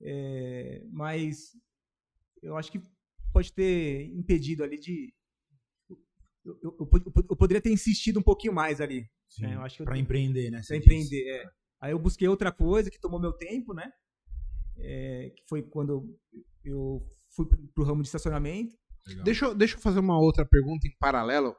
É, 0.00 0.82
mas 0.90 1.56
eu 2.42 2.56
acho 2.56 2.70
que 2.70 2.80
pode 3.32 3.52
ter 3.52 4.04
impedido 4.14 4.62
ali 4.62 4.78
de. 4.78 5.12
Eu, 6.44 6.56
eu- 6.62 6.76
eu 6.78 7.12
eu 7.30 7.36
poderia 7.36 7.60
ter 7.60 7.72
insistido 7.72 8.20
um 8.20 8.22
pouquinho 8.22 8.52
mais 8.52 8.80
ali, 8.80 9.08
Sim. 9.28 9.46
É, 9.46 9.56
pra 9.56 9.68
tenho- 9.94 9.96
empreender, 10.04 10.44
né? 10.50 10.58
pra 10.58 10.62
você 10.62 10.76
empreender. 10.76 11.28
é. 11.28 11.44
Aí 11.80 11.92
eu 11.92 11.98
busquei 11.98 12.28
outra 12.28 12.52
coisa 12.52 12.90
que 12.90 13.00
tomou 13.00 13.20
meu 13.20 13.32
tempo, 13.32 13.74
né? 13.74 13.90
É, 14.78 15.30
que 15.36 15.42
foi 15.48 15.62
quando 15.62 16.16
eu 16.64 17.04
fui 17.30 17.46
pro, 17.74 17.84
ramo 17.84 18.02
de 18.02 18.08
estacionamento. 18.08 18.76
Legal. 19.06 19.24
Deixa 19.24 19.44
eu, 19.46 19.54
deixa 19.54 19.76
eu 19.76 19.80
fazer 19.80 19.98
uma 20.00 20.18
outra 20.18 20.44
pergunta 20.46 20.86
em 20.86 20.96
paralelo, 20.98 21.54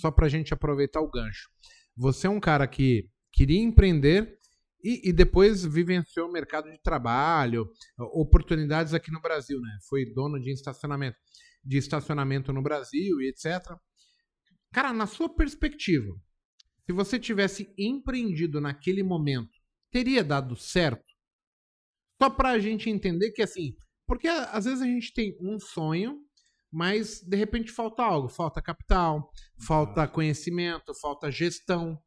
só 0.00 0.10
pra 0.10 0.28
gente 0.28 0.52
aproveitar 0.54 1.00
o 1.00 1.10
gancho. 1.10 1.48
Você 1.96 2.26
é 2.26 2.30
um 2.30 2.40
cara 2.40 2.66
que 2.66 3.08
queria 3.32 3.60
empreender 3.60 4.38
e, 4.82 5.08
e 5.10 5.12
depois 5.12 5.64
vivenciou 5.64 6.28
o 6.28 6.32
mercado 6.32 6.70
de 6.70 6.80
trabalho, 6.82 7.68
oportunidades 7.98 8.94
aqui 8.94 9.10
no 9.12 9.20
Brasil, 9.20 9.60
né? 9.60 9.78
Foi 9.88 10.04
dono 10.12 10.40
de 10.40 10.52
estacionamento, 10.52 11.16
de 11.64 11.78
estacionamento 11.78 12.52
no 12.52 12.62
Brasil 12.62 13.20
e 13.20 13.28
etc. 13.28 13.76
Cara, 14.72 14.92
na 14.92 15.06
sua 15.06 15.28
perspectiva, 15.34 16.12
se 16.86 16.92
você 16.92 17.18
tivesse 17.18 17.72
empreendido 17.78 18.60
naquele 18.60 19.02
momento, 19.02 19.50
teria 19.90 20.24
dado 20.24 20.56
certo? 20.56 21.04
Só 22.20 22.30
pra 22.30 22.58
gente 22.58 22.88
entender 22.88 23.32
que 23.32 23.42
assim, 23.42 23.74
porque 24.06 24.28
a- 24.28 24.50
às 24.52 24.64
vezes 24.64 24.80
a 24.82 24.86
gente 24.86 25.12
tem 25.12 25.36
um 25.40 25.58
sonho, 25.58 26.18
mas 26.70 27.20
de 27.20 27.36
repente 27.36 27.70
falta 27.70 28.02
algo, 28.02 28.28
falta 28.28 28.62
capital, 28.62 29.30
falta 29.66 30.08
conhecimento, 30.08 30.94
falta 30.94 31.30
gestão. 31.30 31.98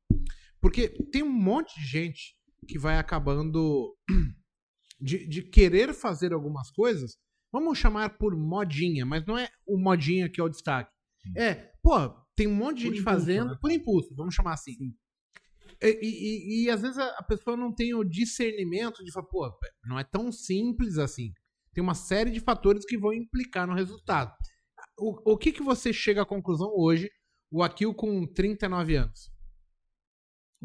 Porque 0.66 0.90
tem 1.12 1.22
um 1.22 1.30
monte 1.32 1.80
de 1.80 1.86
gente 1.86 2.36
que 2.68 2.80
vai 2.80 2.98
acabando 2.98 3.96
de, 5.00 5.28
de 5.28 5.44
querer 5.44 5.94
fazer 5.94 6.34
algumas 6.34 6.72
coisas, 6.72 7.20
vamos 7.54 7.78
chamar 7.78 8.18
por 8.18 8.36
modinha, 8.36 9.06
mas 9.06 9.24
não 9.28 9.38
é 9.38 9.48
o 9.68 9.78
modinha 9.78 10.28
que 10.28 10.42
é 10.42 10.44
o 10.44 10.50
destaque. 10.50 10.90
É, 11.38 11.72
pô, 11.84 12.10
tem 12.36 12.48
um 12.48 12.56
monte 12.56 12.78
de 12.78 12.86
Por 12.86 12.96
gente 12.96 13.02
impulso, 13.02 13.04
fazendo 13.20 13.50
né? 13.52 13.58
por 13.62 13.70
impulso, 13.72 14.16
vamos 14.16 14.34
chamar 14.34 14.54
assim. 14.54 14.72
E, 15.84 15.88
e- 16.02 16.64
e- 16.64 16.64
e 16.64 16.70
às 16.72 16.82
vezes 16.82 16.98
a 16.98 17.22
pessoa 17.22 17.56
não 17.56 17.72
tem 17.72 17.94
o 17.94 18.04
discernimento 18.04 19.04
de 19.04 19.12
falar, 19.12 19.28
pô, 19.28 19.48
não 19.86 20.00
é 20.00 20.04
tão 20.04 20.32
simples 20.32 20.98
assim. 20.98 21.32
Tem 21.76 21.84
uma 21.84 21.94
série 21.94 22.32
de 22.32 22.40
fatores 22.40 22.84
que 22.88 22.98
vão 22.98 23.14
implicar 23.14 23.68
no 23.68 23.76
resultado. 23.76 24.34
O, 24.98 25.34
o 25.34 25.38
que, 25.38 25.52
que 25.52 25.62
você 25.62 25.94
chega 25.94 26.24
à 26.24 26.26
conclusão 26.26 26.72
hoje, 26.76 27.08
o 27.52 27.62
Akil 27.62 27.94
com 27.94 28.26
39 28.26 28.96
anos? 28.96 29.35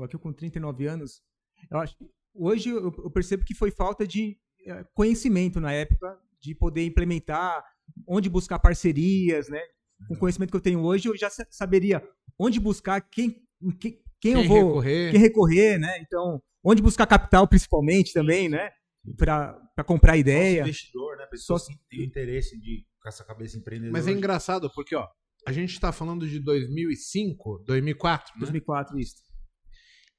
Eu 0.00 0.06
aqui 0.06 0.18
com 0.18 0.32
39 0.32 0.86
anos, 0.86 1.22
eu 1.70 1.78
acho, 1.78 1.96
hoje 2.34 2.68
eu, 2.70 2.84
eu 2.84 3.10
percebo 3.10 3.44
que 3.44 3.54
foi 3.54 3.70
falta 3.70 4.06
de 4.06 4.36
eh, 4.66 4.84
conhecimento 4.94 5.60
na 5.60 5.72
época 5.72 6.18
de 6.40 6.54
poder 6.54 6.84
implementar, 6.86 7.62
onde 8.06 8.28
buscar 8.30 8.58
parcerias, 8.58 9.48
né? 9.48 9.60
Com 10.08 10.14
o 10.14 10.18
conhecimento 10.18 10.50
que 10.50 10.56
eu 10.56 10.60
tenho 10.62 10.80
hoje, 10.82 11.08
eu 11.08 11.16
já 11.16 11.28
sa- 11.28 11.46
saberia 11.50 12.02
onde 12.38 12.58
buscar, 12.58 13.00
quem, 13.02 13.42
em 13.60 13.70
que- 13.70 14.00
quem, 14.20 14.32
eu 14.32 14.44
vou 14.48 14.56
recorrer? 14.68 15.10
quem 15.12 15.20
recorrer, 15.20 15.78
né? 15.78 15.98
Então, 16.00 16.42
onde 16.64 16.80
buscar 16.82 17.06
capital 17.06 17.46
principalmente 17.46 18.12
também, 18.12 18.48
né? 18.48 18.70
Para 19.16 19.84
comprar 19.86 20.16
ideia. 20.16 20.62
investidor, 20.62 21.16
né? 21.16 21.26
Pessoa 21.26 21.58
Sócio- 21.58 21.74
que 21.74 21.80
tem 21.88 22.00
o 22.00 22.04
interesse 22.04 22.58
de 22.58 22.86
com 23.02 23.08
essa 23.08 23.24
cabeça 23.24 23.56
empreendedora. 23.58 23.92
Mas 23.92 24.06
é 24.06 24.12
engraçado 24.12 24.70
porque, 24.74 24.94
ó, 24.94 25.06
a 25.46 25.52
gente 25.52 25.78
tá 25.80 25.90
falando 25.90 26.28
de 26.28 26.38
2005, 26.38 27.62
2004, 27.66 28.32
né? 28.34 28.40
2004 28.40 28.98
isso. 28.98 29.16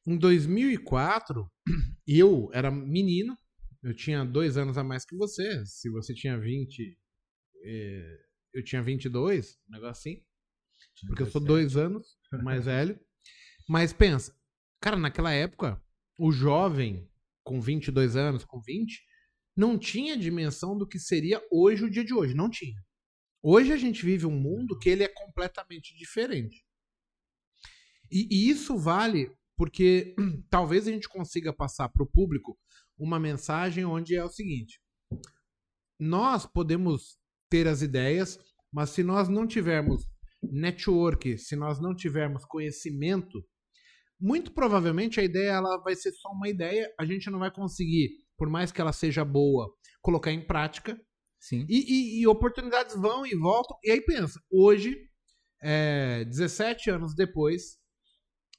Em 0.06 0.18
2004, 0.18 1.50
eu 2.08 2.50
era 2.54 2.72
menino, 2.72 3.38
eu 3.84 3.96
tinha 3.96 4.26
dois 4.26 4.58
anos 4.58 4.78
a 4.78 4.84
mais 4.84 5.06
que 5.06 5.16
você. 5.16 5.66
Se 5.66 5.90
você 5.90 6.14
tinha 6.14 6.40
20, 6.40 6.98
eh, 7.64 8.20
eu 8.54 8.64
tinha 8.64 8.82
22, 8.82 9.58
um 9.68 9.72
negócio 9.72 9.92
assim. 9.92 10.24
Porque 11.08 11.24
eu 11.24 11.28
sou 11.28 11.42
dois 11.42 11.78
anos 11.78 12.08
mais 12.44 12.66
velho. 12.66 13.00
Mas 13.70 13.94
pensa, 13.94 14.36
cara, 14.82 14.98
naquela 14.98 15.32
época, 15.32 15.82
o 16.20 16.32
jovem 16.32 17.10
com 17.44 17.62
22 17.62 18.16
anos, 18.16 18.44
com 18.44 18.60
20, 18.62 19.02
não 19.56 19.78
tinha 19.78 20.18
dimensão 20.18 20.78
do 20.78 20.88
que 20.88 21.00
seria 21.00 21.42
hoje 21.52 21.84
o 21.84 21.90
dia 21.90 22.04
de 22.04 22.14
hoje. 22.14 22.34
Não 22.34 22.50
tinha. 22.50 22.82
Hoje 23.44 23.72
a 23.72 23.78
gente 23.78 24.06
vive 24.06 24.26
um 24.26 24.40
mundo 24.40 24.78
que 24.78 24.90
ele 24.90 25.04
é 25.04 25.08
completamente 25.08 25.96
diferente. 25.98 26.64
E, 28.12 28.28
e 28.30 28.50
isso 28.50 28.78
vale 28.78 29.32
porque 29.62 30.16
talvez 30.50 30.88
a 30.88 30.92
gente 30.92 31.08
consiga 31.08 31.54
passar 31.54 31.88
para 31.90 32.02
o 32.02 32.08
público 32.08 32.58
uma 32.98 33.20
mensagem 33.20 33.86
onde 33.86 34.16
é 34.16 34.24
o 34.24 34.28
seguinte: 34.28 34.82
nós 36.00 36.48
podemos 36.48 37.20
ter 37.48 37.68
as 37.68 37.84
ideias, 37.84 38.40
mas 38.74 38.90
se 38.90 39.04
nós 39.04 39.30
não 39.30 39.46
tivermos 39.46 40.04
network, 40.42 41.38
se 41.38 41.56
nós 41.56 41.80
não 41.80 41.96
tivermos 41.96 42.44
conhecimento, 42.44 43.46
muito 44.20 44.52
provavelmente 44.52 45.20
a 45.20 45.24
ideia 45.24 45.52
ela 45.52 45.78
vai 45.78 45.94
ser 45.96 46.12
só 46.14 46.30
uma 46.30 46.50
ideia, 46.50 46.92
a 47.00 47.06
gente 47.06 47.30
não 47.30 47.38
vai 47.38 47.52
conseguir, 47.52 48.10
por 48.36 48.50
mais 48.50 48.72
que 48.72 48.82
ela 48.82 48.92
seja 48.92 49.24
boa, 49.24 49.72
colocar 50.02 50.32
em 50.32 50.44
prática. 50.44 51.00
Sim. 51.40 51.68
E, 51.70 51.78
e- 51.78 52.22
e 52.22 52.28
oportunidades 52.28 52.96
vão 52.96 53.28
e 53.28 53.36
voltam. 53.36 53.78
E 53.84 53.92
aí 53.92 54.02
pensa, 54.02 54.42
hoje, 54.50 54.98
é, 55.62 56.26
17 56.26 56.90
anos 56.90 57.14
depois, 57.14 57.80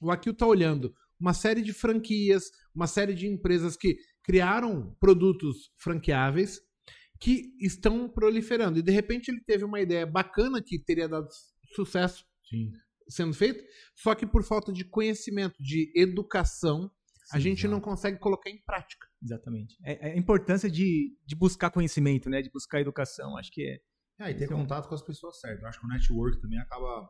o 0.03 0.11
Akil 0.11 0.33
tá 0.33 0.45
olhando 0.45 0.93
uma 1.19 1.33
série 1.33 1.61
de 1.61 1.71
franquias, 1.73 2.51
uma 2.75 2.87
série 2.87 3.13
de 3.13 3.27
empresas 3.27 3.77
que 3.77 3.97
criaram 4.23 4.95
produtos 4.99 5.71
franqueáveis 5.77 6.59
que 7.19 7.53
estão 7.61 8.09
proliferando. 8.09 8.79
E 8.79 8.81
de 8.81 8.91
repente 8.91 9.29
ele 9.29 9.41
teve 9.41 9.63
uma 9.63 9.79
ideia 9.79 10.05
bacana 10.05 10.61
que 10.61 10.77
teria 10.77 11.07
dado 11.07 11.27
sucesso 11.75 12.25
Sim. 12.49 12.71
sendo 13.07 13.33
feito, 13.33 13.63
só 13.95 14.13
que 14.13 14.25
por 14.25 14.43
falta 14.43 14.71
de 14.73 14.83
conhecimento, 14.83 15.55
de 15.61 15.91
educação, 15.95 16.91
a 17.31 17.37
Sim, 17.37 17.41
gente 17.43 17.67
não 17.67 17.79
consegue 17.79 18.19
colocar 18.19 18.49
em 18.49 18.61
prática. 18.65 19.07
Exatamente. 19.23 19.75
É, 19.85 20.09
é 20.09 20.13
a 20.13 20.17
importância 20.17 20.69
de, 20.69 21.15
de 21.25 21.35
buscar 21.35 21.69
conhecimento, 21.69 22.29
né? 22.29 22.41
De 22.41 22.51
buscar 22.51 22.81
educação. 22.81 23.37
Acho 23.37 23.49
que 23.51 23.63
é. 23.63 23.79
É, 24.27 24.31
e 24.31 24.35
ter 24.35 24.45
Então- 24.45 24.57
contato 24.59 24.87
com 24.89 24.93
as 24.95 25.01
pessoas 25.01 25.39
certas. 25.39 25.61
Eu 25.61 25.67
acho 25.69 25.79
que 25.79 25.85
o 25.85 25.89
network 25.89 26.41
também 26.41 26.59
acaba 26.59 27.09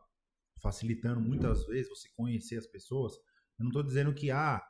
facilitando 0.64 1.20
muitas 1.20 1.66
vezes 1.66 1.90
você 1.90 2.08
conhecer 2.16 2.56
as 2.56 2.66
pessoas. 2.66 3.12
Eu 3.58 3.66
não 3.66 3.70
tô 3.70 3.82
dizendo 3.82 4.14
que, 4.14 4.30
ah, 4.30 4.60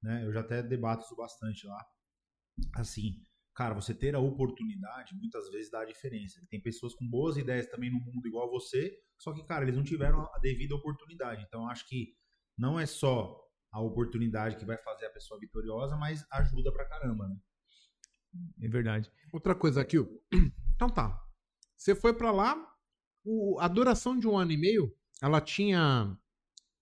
né, 0.00 0.24
eu 0.24 0.32
já 0.32 0.40
até 0.40 0.62
debato 0.62 1.04
isso 1.04 1.16
bastante 1.16 1.66
lá. 1.66 1.84
Assim, 2.76 3.26
cara, 3.54 3.74
você 3.74 3.92
ter 3.92 4.14
a 4.14 4.20
oportunidade 4.20 5.14
muitas 5.16 5.50
vezes 5.50 5.70
dá 5.70 5.80
a 5.80 5.84
diferença. 5.84 6.40
Tem 6.48 6.62
pessoas 6.62 6.94
com 6.94 7.06
boas 7.08 7.36
ideias 7.36 7.66
também 7.66 7.90
no 7.90 7.98
mundo 7.98 8.26
igual 8.28 8.46
a 8.48 8.50
você, 8.50 8.96
só 9.18 9.32
que, 9.34 9.42
cara, 9.44 9.64
eles 9.64 9.76
não 9.76 9.82
tiveram 9.82 10.20
a 10.32 10.38
devida 10.38 10.74
oportunidade. 10.74 11.44
Então, 11.46 11.64
eu 11.64 11.68
acho 11.68 11.86
que 11.88 12.14
não 12.56 12.78
é 12.78 12.86
só 12.86 13.36
a 13.72 13.80
oportunidade 13.80 14.56
que 14.56 14.64
vai 14.64 14.78
fazer 14.78 15.06
a 15.06 15.10
pessoa 15.10 15.38
vitoriosa, 15.40 15.96
mas 15.96 16.24
ajuda 16.30 16.72
pra 16.72 16.88
caramba, 16.88 17.28
né? 17.28 17.36
É 18.62 18.68
verdade. 18.68 19.10
Outra 19.32 19.54
coisa 19.54 19.80
aqui. 19.80 19.96
Então 20.76 20.88
tá. 20.88 21.20
Você 21.76 21.94
foi 21.94 22.12
pra 22.14 22.30
lá, 22.30 22.56
o- 23.24 23.58
a 23.60 23.68
duração 23.68 24.18
de 24.18 24.26
um 24.28 24.36
ano 24.36 24.52
e 24.52 24.56
meio, 24.56 24.96
ela 25.22 25.40
tinha 25.40 26.16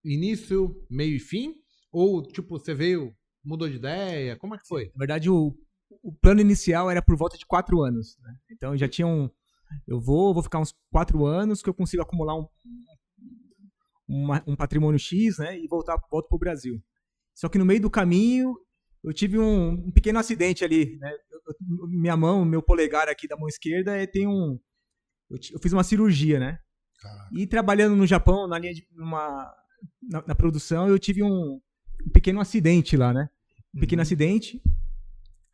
início, 0.04 0.74
meio 0.90 1.16
e 1.16 1.20
fim? 1.20 1.54
Ou, 1.92 2.22
tipo, 2.22 2.58
você 2.58 2.74
veio, 2.74 3.14
mudou 3.44 3.68
de 3.68 3.76
ideia? 3.76 4.36
Como 4.36 4.54
é 4.54 4.58
que 4.58 4.66
foi? 4.66 4.86
Na 4.94 4.98
verdade, 4.98 5.28
o, 5.30 5.54
o 6.02 6.12
plano 6.12 6.40
inicial 6.40 6.90
era 6.90 7.02
por 7.02 7.16
volta 7.16 7.36
de 7.36 7.46
quatro 7.46 7.82
anos. 7.82 8.16
né? 8.20 8.34
Então 8.50 8.76
já 8.76 8.88
tinha 8.88 9.06
um. 9.06 9.28
Eu 9.86 10.00
vou, 10.00 10.32
vou 10.32 10.42
ficar 10.42 10.58
uns 10.60 10.74
quatro 10.90 11.26
anos 11.26 11.62
que 11.62 11.68
eu 11.68 11.74
consigo 11.74 12.02
acumular 12.02 12.34
um, 12.38 12.46
uma- 14.08 14.42
um 14.46 14.56
patrimônio 14.56 14.98
X, 14.98 15.38
né? 15.38 15.58
E 15.58 15.66
voltar 15.68 15.96
volto 16.10 16.28
para 16.28 16.36
o 16.36 16.38
Brasil. 16.38 16.82
Só 17.34 17.48
que 17.48 17.58
no 17.58 17.64
meio 17.66 17.80
do 17.80 17.90
caminho 17.90 18.54
eu 19.04 19.12
tive 19.12 19.38
um, 19.38 19.70
um 19.70 19.90
pequeno 19.92 20.18
acidente 20.18 20.64
ali, 20.64 20.96
né? 20.98 21.10
Eu- 21.30 21.40
eu- 21.46 21.88
minha 21.88 22.16
mão, 22.16 22.44
meu 22.44 22.62
polegar 22.62 23.08
aqui 23.08 23.28
da 23.28 23.36
mão 23.36 23.48
esquerda 23.48 23.96
é, 23.96 24.06
tem 24.06 24.26
um. 24.26 24.58
Eu, 25.30 25.38
eu 25.52 25.60
fiz 25.60 25.72
uma 25.72 25.84
cirurgia, 25.84 26.38
né? 26.40 26.58
Caraca. 27.00 27.28
E 27.32 27.46
trabalhando 27.46 27.94
no 27.96 28.06
Japão, 28.06 28.46
na 28.48 28.58
linha 28.58 28.74
de 28.74 28.86
numa, 28.94 29.52
na, 30.02 30.24
na 30.28 30.34
produção, 30.34 30.88
eu 30.88 30.98
tive 30.98 31.22
um, 31.22 31.60
um 32.06 32.10
pequeno 32.12 32.40
acidente 32.40 32.96
lá, 32.96 33.12
né? 33.12 33.28
Um 33.74 33.80
pequeno 33.80 34.00
Uhum. 34.00 34.02
acidente 34.02 34.60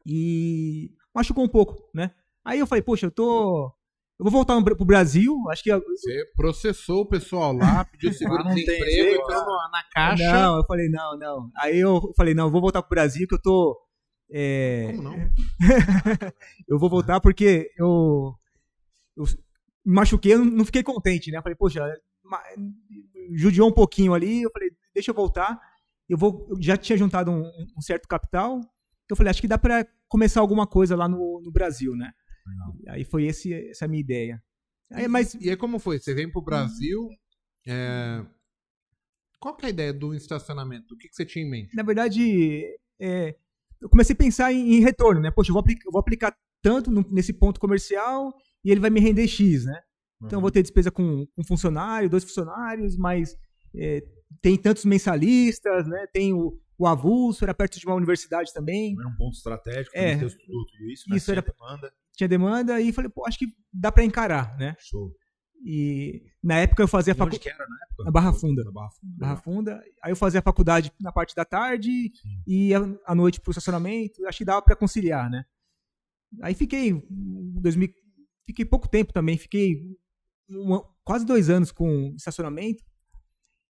e 0.06 0.92
machucou 1.14 1.44
um 1.44 1.48
pouco, 1.48 1.88
né? 1.94 2.10
Aí 2.44 2.58
eu 2.58 2.66
falei, 2.66 2.82
poxa, 2.82 3.06
eu 3.06 3.10
tô. 3.10 3.72
Eu 4.18 4.24
vou 4.24 4.30
voltar 4.30 4.62
pro 4.62 4.84
Brasil, 4.84 5.34
acho 5.50 5.62
que. 5.62 5.74
Você 5.76 6.24
processou 6.36 7.00
o 7.00 7.06
pessoal 7.06 7.52
lá, 7.52 7.84
pediu 7.90 8.10
Lá 8.10 8.14
seguro 8.16 8.44
não 8.44 8.54
tem 8.54 8.64
desemprego, 8.64 8.92
jeito, 8.92 9.20
entrou 9.22 9.70
na 9.72 9.82
caixa. 9.92 10.32
Não, 10.32 10.56
eu 10.58 10.64
falei, 10.66 10.88
não, 10.88 11.18
não. 11.18 11.50
Aí 11.56 11.80
eu 11.80 12.12
falei, 12.16 12.34
não, 12.34 12.44
eu 12.46 12.50
vou 12.50 12.60
voltar 12.60 12.80
pro 12.82 12.90
Brasil 12.90 13.26
que 13.26 13.34
eu 13.34 13.42
tô. 13.42 13.76
é, 14.30 14.92
Como 14.94 15.02
não? 15.02 15.14
eu 16.68 16.78
vou 16.78 16.88
voltar 16.88 17.20
porque 17.20 17.70
eu, 17.76 18.34
eu 19.16 19.24
machuquei, 19.84 20.34
eu 20.34 20.44
não- 20.44 20.64
fiquei 20.64 20.82
contente, 20.82 21.30
né? 21.30 21.38
Eu 21.38 21.42
falei, 21.42 21.56
poxa, 21.56 21.80
judiou 23.34 23.68
um 23.68 23.72
pouquinho 23.72 24.14
ali, 24.14 24.42
eu 24.42 24.50
falei, 24.50 24.70
deixa 24.94 25.10
eu 25.10 25.14
voltar. 25.14 25.60
Eu 26.08 26.18
vou, 26.18 26.46
eu 26.50 26.56
já 26.60 26.76
tinha 26.76 26.96
juntado 26.98 27.30
um, 27.30 27.42
um 27.76 27.80
certo 27.80 28.06
capital, 28.06 28.60
eu 29.08 29.16
falei, 29.16 29.30
acho 29.30 29.40
que 29.40 29.48
dá 29.48 29.56
pra 29.58 29.86
começar 30.08 30.40
alguma 30.40 30.66
coisa 30.66 30.94
lá 30.96 31.08
no, 31.08 31.40
no 31.42 31.50
Brasil, 31.50 31.94
né? 31.96 32.12
Legal. 32.46 32.94
Aí 32.94 33.04
foi 33.04 33.24
esse, 33.24 33.52
essa 33.70 33.86
a 33.86 33.88
minha 33.88 34.00
ideia. 34.00 34.42
Aí, 34.92 35.08
mas 35.08 35.34
E 35.34 35.48
aí 35.48 35.56
como 35.56 35.78
foi? 35.78 35.98
Você 35.98 36.14
vem 36.14 36.30
pro 36.30 36.42
Brasil, 36.42 37.08
é, 37.66 38.22
qual 39.40 39.56
que 39.56 39.64
é 39.64 39.68
a 39.68 39.70
ideia 39.70 39.92
do 39.92 40.14
estacionamento? 40.14 40.94
O 40.94 40.98
que, 40.98 41.08
que 41.08 41.14
você 41.14 41.24
tinha 41.24 41.44
em 41.44 41.50
mente? 41.50 41.74
na 41.74 41.82
verdade, 41.82 42.62
é, 43.00 43.34
eu 43.80 43.88
comecei 43.88 44.14
a 44.14 44.16
pensar 44.16 44.52
em, 44.52 44.74
em 44.74 44.80
retorno, 44.80 45.20
né? 45.20 45.30
Poxa, 45.30 45.50
eu 45.50 45.54
vou 45.54 45.60
aplicar, 45.60 45.86
eu 45.86 45.92
vou 45.92 46.00
aplicar 46.00 46.36
tanto 46.62 46.90
no- 46.90 47.04
nesse 47.10 47.32
ponto 47.32 47.58
comercial 47.60 48.34
e 48.64 48.71
ele 48.71 48.80
vai 48.80 48.90
me 48.90 49.00
render 49.00 49.26
X, 49.28 49.64
né? 49.64 49.80
Então 50.23 50.38
eu 50.38 50.40
vou 50.40 50.50
ter 50.50 50.62
despesa 50.62 50.90
com 50.90 51.26
um 51.37 51.44
funcionário, 51.44 52.09
dois 52.09 52.25
funcionários, 52.25 52.97
mas 52.97 53.37
é, 53.76 54.02
tem 54.40 54.56
tantos 54.56 54.85
mensalistas, 54.85 55.87
né? 55.87 56.06
Tem 56.12 56.33
o, 56.33 56.59
o 56.78 56.87
avulso, 56.87 57.44
era 57.44 57.52
perto 57.52 57.78
de 57.78 57.87
uma 57.87 57.94
universidade 57.94 58.52
também, 58.54 58.97
Era 58.99 59.09
um 59.09 59.16
ponto 59.16 59.35
estratégico, 59.37 59.94
É. 59.97 60.16
tudo 60.16 60.26
isso, 60.90 61.09
né? 61.11 61.16
Isso 61.16 61.26
Sem 61.26 61.33
era- 61.37 61.42
demanda. 61.42 61.92
tinha 62.16 62.28
demanda 62.28 62.80
e 62.80 62.92
falei, 62.92 63.11
pô, 63.11 63.26
acho 63.26 63.38
que 63.38 63.47
dá 63.73 63.92
pra 63.92 64.04
encarar, 64.04 64.56
né? 64.56 64.75
Show. 64.78 65.14
E 65.66 66.23
na 66.42 66.56
época 66.56 66.83
eu 66.83 66.88
fazia 66.88 67.14
faculdade. 67.14 67.42
que 67.42 67.49
era 67.49 67.66
na 67.66 67.76
época? 67.85 68.04
Na 68.04 68.11
Barra 68.11 68.33
Funda. 68.35 68.64
Na 68.64 68.71
Barra 68.71 68.90
Funda. 68.90 69.14
Barra 69.18 69.37
Funda. 69.37 69.83
Aí 70.02 70.12
eu 70.12 70.16
fazia 70.16 70.40
a 70.40 70.42
faculdade 70.42 70.92
na 71.00 71.11
parte 71.11 71.35
da 71.35 71.44
tarde 71.44 72.12
e 72.47 72.68
ia 72.68 72.78
à 73.06 73.14
noite 73.14 73.40
pro 73.40 73.50
estacionamento. 73.50 74.26
Acho 74.26 74.38
que 74.38 74.44
dava 74.44 74.61
pra 74.61 74.76
conciliar, 74.76 75.30
né? 75.30 75.44
Aí 76.42 76.54
fiquei 76.54 76.88
em 76.90 77.02
2000, 77.61 77.88
fiquei 78.46 78.64
pouco 78.64 78.88
tempo 78.88 79.12
também, 79.12 79.36
fiquei 79.38 79.80
uma- 80.48 80.84
quase 81.04 81.24
dois 81.24 81.48
anos 81.50 81.70
com 81.72 82.14
estacionamento 82.16 82.82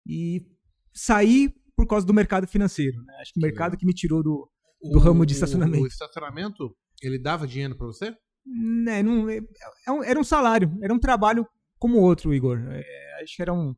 e 0.08 0.46
saí 0.94 1.54
por 1.76 1.88
causa 1.88 2.06
do 2.06 2.14
mercado 2.14 2.48
financeiro. 2.48 3.04
Né? 3.04 3.14
Acho 3.22 3.34
que 3.34 3.40
o 3.40 3.42
mercado 3.44 3.78
que 3.78 3.86
me 3.86 3.94
tirou 3.94 4.22
do, 4.24 4.50
Do 4.92 5.00
ramo 5.00 5.26
de 5.26 5.34
estacionamento. 5.34 5.84
O, 5.84 5.88
estacionamento, 5.88 6.76
ele 7.02 7.18
dava 7.18 7.48
dinheiro 7.48 7.76
pra 7.78 7.88
você? 7.88 8.16
né, 8.46 9.02
não, 9.02 9.30
é- 9.30 9.38
é 9.38 10.10
era 10.10 10.20
um 10.20 10.24
salário, 10.24 10.78
era 10.84 10.94
um 10.94 11.00
trabalho 11.00 11.48
como 11.80 11.98
outro, 12.02 12.34
Igor. 12.34 12.60
É, 12.70 13.22
acho 13.24 13.36
que 13.38 13.42
era 13.42 13.54
um. 13.54 13.74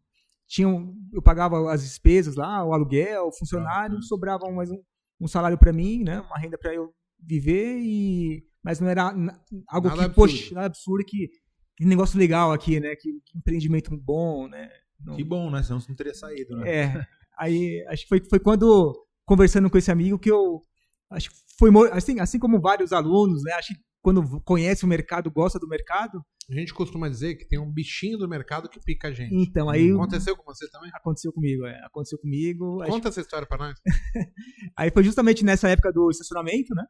Tinha 0.47 0.67
um- 0.67 0.95
eu 1.13 1.21
pagava 1.21 1.71
as 1.71 1.83
despesas 1.83 2.35
lá, 2.35 2.63
o 2.65 2.73
aluguel, 2.73 3.27
o 3.27 3.31
funcionário, 3.31 3.97
Ah, 3.97 4.01
sobrava 4.01 4.49
mais 4.51 4.71
um, 4.71 4.81
um 5.21 5.27
salário 5.27 5.55
para 5.57 5.71
mim, 5.71 6.03
né? 6.03 6.19
Uma 6.21 6.39
renda 6.39 6.57
para 6.57 6.73
eu 6.73 6.91
viver 7.19 7.77
e 7.79 8.43
mas 8.65 8.79
não 8.79 8.89
era 8.89 9.03
algo 9.05 9.87
Nada 9.87 9.99
que, 9.99 10.05
absurdo. 10.05 10.13
poxa, 10.15 10.53
nada 10.55 10.65
absurdo 10.67 11.05
que, 11.05 11.29
que 11.77 11.85
negócio 11.85 12.17
legal 12.19 12.51
aqui, 12.51 12.79
né? 12.79 12.95
Que, 12.95 13.13
que 13.23 13.37
empreendimento 13.37 13.95
bom, 13.95 14.47
né? 14.47 14.69
Não- 14.99 15.15
Que 15.15 15.23
bom, 15.23 15.51
né? 15.51 15.61
Senão 15.63 15.79
você 15.79 15.87
não 15.89 15.95
teria 15.95 16.13
saído, 16.15 16.57
né? 16.57 16.69
é. 16.85 17.05
Aí 17.37 17.85
acho 17.89 18.03
que 18.03 18.09
foi, 18.09 18.21
foi 18.29 18.39
quando, 18.39 18.93
conversando 19.25 19.69
com 19.69 19.77
esse 19.77 19.91
amigo, 19.91 20.17
que 20.17 20.31
eu. 20.31 20.59
Acho 21.11 21.29
que 21.29 21.35
foi. 21.59 21.69
Assim, 21.91 22.19
assim 22.19 22.39
como 22.39 22.59
vários 22.61 22.91
alunos, 22.91 23.43
né? 23.43 23.51
Acho 23.53 23.73
que 23.73 23.79
quando 24.01 24.41
conhece 24.41 24.85
o 24.85 24.87
mercado, 24.87 25.29
gosta 25.29 25.59
do 25.59 25.67
mercado. 25.67 26.23
A 26.49 26.53
gente 26.53 26.73
costuma 26.73 27.09
dizer 27.09 27.35
que 27.35 27.47
tem 27.47 27.59
um 27.59 27.71
bichinho 27.71 28.17
do 28.19 28.29
mercado 28.29 28.69
que 28.69 28.79
pica 28.79 29.07
a 29.07 29.11
gente. 29.11 29.33
Então, 29.35 29.67
aí 29.69 29.91
Aconteceu 29.91 30.37
com 30.37 30.43
você 30.45 30.69
também? 30.69 30.91
aconteceu 30.93 31.33
comigo. 31.33 31.65
É, 31.65 31.77
aconteceu 31.85 32.19
comigo. 32.19 32.81
acho- 32.83 32.91
Conta 32.91 33.09
essa 33.09 33.19
história 33.19 33.47
pra 33.47 33.57
nós. 33.57 33.75
Aí 34.77 34.91
foi 34.91 35.03
justamente 35.03 35.43
nessa 35.43 35.67
época 35.69 35.91
do 35.91 36.09
estacionamento, 36.11 36.73
né? 36.75 36.85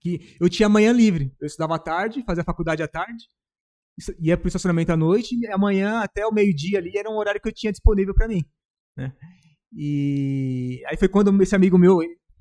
Que 0.00 0.36
eu 0.40 0.48
tinha 0.48 0.68
manhã 0.68 0.92
livre. 0.92 1.32
Eu 1.40 1.46
estudava 1.46 1.74
à 1.76 1.78
tarde, 1.78 2.22
fazia 2.26 2.42
faculdade 2.44 2.82
à 2.82 2.88
tarde, 2.88 3.24
ia 4.18 4.36
pro 4.36 4.48
estacionamento 4.48 4.90
à 4.92 4.96
noite, 4.96 5.34
e 5.38 5.46
amanhã 5.48 6.00
até 6.00 6.26
o 6.26 6.32
meio-dia 6.32 6.78
ali 6.78 6.96
era 6.96 7.10
um 7.10 7.16
horário 7.18 7.40
que 7.40 7.48
eu 7.48 7.52
tinha 7.52 7.70
disponível 7.70 8.14
para 8.14 8.26
mim, 8.28 8.42
né? 8.96 9.12
E 9.72 10.82
aí 10.86 10.96
foi 10.96 11.08
quando 11.08 11.40
esse 11.42 11.54
amigo 11.54 11.78
meu, 11.78 11.98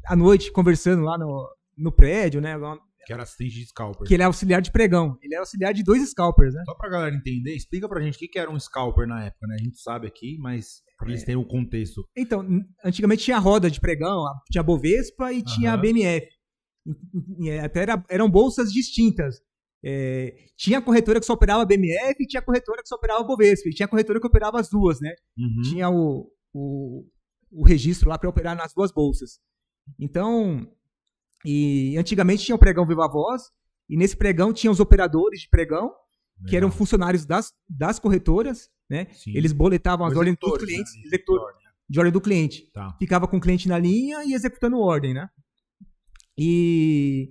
à 0.07 0.15
noite, 0.15 0.51
conversando 0.51 1.03
lá 1.03 1.17
no, 1.17 1.47
no 1.77 1.91
prédio, 1.91 2.41
né? 2.41 2.55
lá- 2.57 2.77
Que 3.05 3.13
era 3.13 3.23
assistente 3.23 3.55
de 3.55 3.65
scalper. 3.67 4.07
Que 4.07 4.13
ele 4.13 4.23
é 4.23 4.25
auxiliar 4.25 4.61
de 4.61 4.71
pregão. 4.71 5.17
Ele 5.21 5.35
é 5.35 5.37
auxiliar 5.37 5.73
de 5.73 5.83
dois 5.83 6.07
scalpers, 6.09 6.53
né? 6.53 6.63
Só 6.65 6.73
pra 6.75 6.89
galera 6.89 7.15
entender, 7.15 7.55
explica 7.55 7.87
pra 7.87 8.01
gente 8.01 8.15
o 8.15 8.19
que 8.19 8.27
que 8.27 8.39
era 8.39 8.49
um 8.49 8.59
scalper 8.59 9.07
na 9.07 9.25
época, 9.25 9.47
né? 9.47 9.57
A 9.59 9.63
gente 9.63 9.79
sabe 9.79 10.07
aqui, 10.07 10.37
mas 10.39 10.81
pra 10.97 11.07
É. 11.07 11.11
eles 11.11 11.23
terem 11.23 11.39
o 11.41 11.45
contexto. 11.47 12.03
Então, 12.17 12.45
antigamente 12.83 13.23
tinha 13.23 13.37
roda 13.37 13.69
de 13.69 13.79
pregão, 13.79 14.23
tinha 14.51 14.61
a 14.61 14.63
Bovespa 14.63 15.31
e 15.33 15.41
tinha 15.43 15.73
a. 15.73 15.77
BMF. 15.77 16.27
Até 17.63 17.81
era- 17.81 18.03
eram 18.09 18.29
bolsas 18.29 18.71
distintas. 18.71 19.41
É, 19.83 20.35
tinha 20.57 20.81
corretora 20.81 21.19
que 21.19 21.25
só 21.25 21.33
operava 21.33 21.63
a 21.63 21.65
BMF 21.65 22.15
e 22.21 22.27
tinha 22.27 22.41
corretora 22.41 22.81
que 22.81 22.87
só 22.89 22.95
operava 22.95 23.21
a 23.21 23.23
Bovespa. 23.23 23.69
E 23.69 23.73
tinha 23.73 23.87
corretora 23.87 24.19
que 24.19 24.27
operava 24.27 24.59
as 24.59 24.69
duas, 24.69 24.99
né? 24.99 25.13
Uhum. 25.37 25.61
Tinha 25.69 25.89
o, 25.89 26.29
o, 26.53 27.05
o 27.51 27.65
registro 27.65 28.09
lá 28.09 28.17
para 28.17 28.29
operar 28.29 28.55
nas 28.57 28.73
duas 28.73 28.91
bolsas. 28.91 29.39
Então, 29.97 30.67
e 31.45 31.97
antigamente 31.97 32.43
tinha 32.45 32.55
o 32.55 32.59
pregão 32.59 32.85
Viva 32.85 33.07
Voz, 33.07 33.43
e 33.89 33.95
nesse 33.97 34.15
pregão 34.17 34.51
tinha 34.53 34.69
os 34.71 34.79
operadores 34.79 35.41
de 35.41 35.49
pregão, 35.49 35.91
que 36.47 36.55
eram 36.55 36.67
Legal. 36.67 36.77
funcionários 36.77 37.25
das, 37.25 37.51
das 37.67 37.99
corretoras, 37.99 38.69
né? 38.89 39.07
Sim. 39.13 39.35
Eles 39.35 39.51
boletavam 39.51 40.05
as 40.05 40.15
ordens 40.15 40.37
dos 40.39 40.57
clientes, 40.57 40.93
né? 40.95 41.01
executor, 41.05 41.51
de 41.89 41.99
ordem 41.99 42.13
do 42.13 42.21
cliente 42.21 42.69
Tá. 42.71 42.95
ficava 42.99 43.27
com 43.27 43.37
o 43.37 43.41
cliente 43.41 43.67
na 43.67 43.77
linha 43.79 44.23
e 44.25 44.33
executando 44.33 44.77
ordem, 44.79 45.13
né? 45.13 45.27
E, 46.41 47.29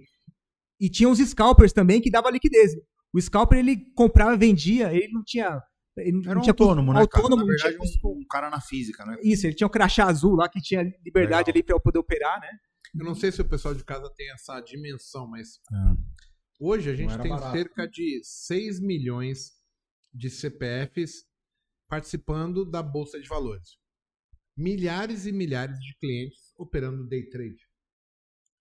e 0.80 0.90
tinha 0.90 1.08
os 1.08 1.18
scalpers 1.18 1.72
também 1.72 2.00
que 2.00 2.10
dava 2.10 2.30
liquidez. 2.30 2.72
O 3.14 3.20
scalper 3.20 3.58
ele 3.58 3.76
comprava, 3.94 4.36
vendia, 4.36 4.92
ele 4.92 5.12
não 5.12 5.22
tinha. 5.24 5.60
Ele 5.96 6.12
não 6.12 6.30
Era 6.30 6.38
um 6.38 6.42
tinha 6.42 6.52
custo- 6.54 6.62
autônomo, 6.64 6.92
né? 6.92 7.06
cara? 7.06 7.24
Autônomo, 7.24 7.42
Na 7.42 7.48
não 7.48 7.56
tinha 7.56 7.70
verdade, 7.70 7.92
custo- 7.92 8.08
um, 8.08 8.20
um 8.20 8.26
cara 8.28 8.50
na 8.50 8.60
física, 8.60 9.04
né? 9.06 9.16
Isso, 9.22 9.46
ele 9.46 9.54
tinha 9.56 9.66
o 9.66 9.70
crachá 9.70 10.04
azul 10.06 10.36
lá 10.36 10.48
que 10.48 10.60
tinha 10.60 10.82
liberdade 11.04 11.48
Legal. 11.48 11.52
ali 11.56 11.62
para 11.62 11.74
eu 11.74 11.80
poder 11.80 11.98
operar, 11.98 12.38
né? 12.40 12.48
Eu 12.98 13.04
não 13.04 13.14
sei 13.14 13.32
se 13.32 13.40
o 13.40 13.48
pessoal 13.48 13.74
de 13.74 13.82
casa 13.84 14.08
tem 14.16 14.30
essa 14.32 14.60
dimensão, 14.60 15.26
mas 15.28 15.56
É. 15.72 15.96
hoje 16.60 16.90
a 16.90 16.94
gente 16.94 17.18
tem 17.18 17.30
barato. 17.30 17.56
cerca 17.56 17.86
de 17.88 18.20
6 18.22 18.78
milhões 18.80 19.52
de 20.14 20.30
CPFs 20.30 21.24
participando 21.88 22.64
da 22.64 22.82
Bolsa 22.82 23.18
de 23.20 23.28
Valores. 23.28 23.70
Milhares 24.56 25.26
e 25.26 25.32
milhares 25.32 25.78
de 25.80 25.96
clientes 25.98 26.52
operando 26.58 27.06
day 27.08 27.28
trade. 27.28 27.56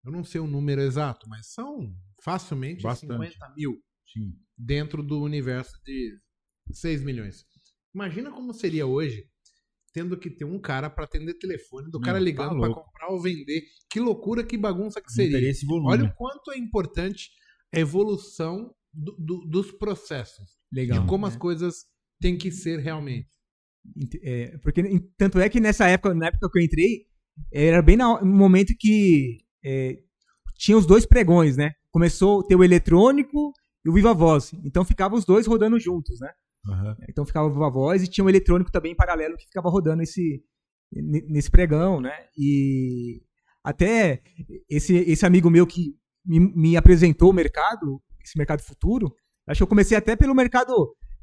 Eu 0.03 0.11
não 0.11 0.23
sei 0.23 0.41
o 0.41 0.47
número 0.47 0.81
exato, 0.81 1.27
mas 1.29 1.47
são 1.51 1.93
facilmente 2.23 2.83
Bastante. 2.83 3.11
50 3.13 3.53
mil 3.55 3.71
Sim. 4.11 4.33
dentro 4.57 5.01
do 5.03 5.21
universo 5.21 5.73
de 5.85 6.17
6 6.71 7.03
milhões. 7.03 7.45
Imagina 7.93 8.31
como 8.31 8.53
seria 8.53 8.85
hoje 8.85 9.25
tendo 9.93 10.17
que 10.17 10.29
ter 10.31 10.43
um 10.45 10.59
cara 10.59 10.89
para 10.89 11.03
atender 11.05 11.35
telefone, 11.35 11.91
do 11.91 11.99
cara 11.99 12.17
tá 12.17 12.23
ligando 12.23 12.57
para 12.57 12.67
louco. 12.67 12.83
comprar 12.83 13.09
ou 13.09 13.21
vender. 13.21 13.61
Que 13.91 13.99
loucura, 13.99 14.43
que 14.43 14.57
bagunça 14.57 14.99
que 14.99 15.11
seria. 15.11 15.51
Olha 15.85 16.05
o 16.05 16.13
quanto 16.15 16.51
é 16.51 16.57
importante 16.57 17.29
a 17.71 17.79
evolução 17.79 18.73
do- 18.91 19.15
do- 19.19 19.45
dos 19.45 19.71
processos. 19.71 20.57
Legal. 20.71 21.01
de 21.01 21.07
como 21.07 21.27
né? 21.27 21.31
as 21.31 21.37
coisas 21.37 21.85
têm 22.19 22.35
que 22.35 22.51
ser 22.51 22.79
realmente. 22.79 23.29
Ent- 23.95 24.19
é, 24.23 24.57
porque 24.57 24.81
tanto 25.15 25.37
é 25.39 25.47
que 25.47 25.59
nessa 25.59 25.87
época, 25.87 26.15
na 26.15 26.27
época 26.27 26.49
que 26.51 26.57
eu 26.59 26.63
entrei, 26.63 27.05
era 27.51 27.79
bem 27.83 27.95
no 27.95 28.25
momento 28.25 28.73
que 28.79 29.42
é, 29.63 29.97
tinha 30.57 30.77
os 30.77 30.85
dois 30.85 31.05
pregões, 31.05 31.57
né? 31.57 31.71
Começou 31.91 32.41
a 32.41 32.43
ter 32.45 32.55
o 32.55 32.63
eletrônico 32.63 33.51
e 33.85 33.89
o 33.89 33.93
Viva 33.93 34.13
Voz. 34.13 34.51
Então 34.63 34.83
ficavam 34.85 35.17
os 35.17 35.25
dois 35.25 35.45
rodando 35.47 35.79
juntos, 35.79 36.19
né? 36.19 36.29
Aham. 36.67 36.95
Então 37.09 37.25
ficava 37.25 37.47
o 37.47 37.51
Viva 37.51 37.69
Voz 37.69 38.03
e 38.03 38.07
tinha 38.07 38.23
um 38.23 38.29
eletrônico 38.29 38.71
também 38.71 38.91
em 38.93 38.95
paralelo 38.95 39.35
que 39.37 39.45
ficava 39.45 39.69
rodando 39.69 40.01
esse, 40.03 40.41
nesse 40.91 41.49
pregão, 41.51 41.99
né? 41.99 42.13
E 42.37 43.21
até 43.63 44.21
esse, 44.69 44.95
esse 44.95 45.25
amigo 45.25 45.49
meu 45.49 45.65
que 45.67 45.95
me, 46.25 46.39
me 46.39 46.77
apresentou 46.77 47.29
o 47.29 47.33
mercado, 47.33 48.01
esse 48.23 48.37
mercado 48.37 48.61
futuro, 48.61 49.13
acho 49.47 49.59
que 49.59 49.63
eu 49.63 49.67
comecei 49.67 49.97
até 49.97 50.15
pelo 50.15 50.33
mercado, 50.35 50.73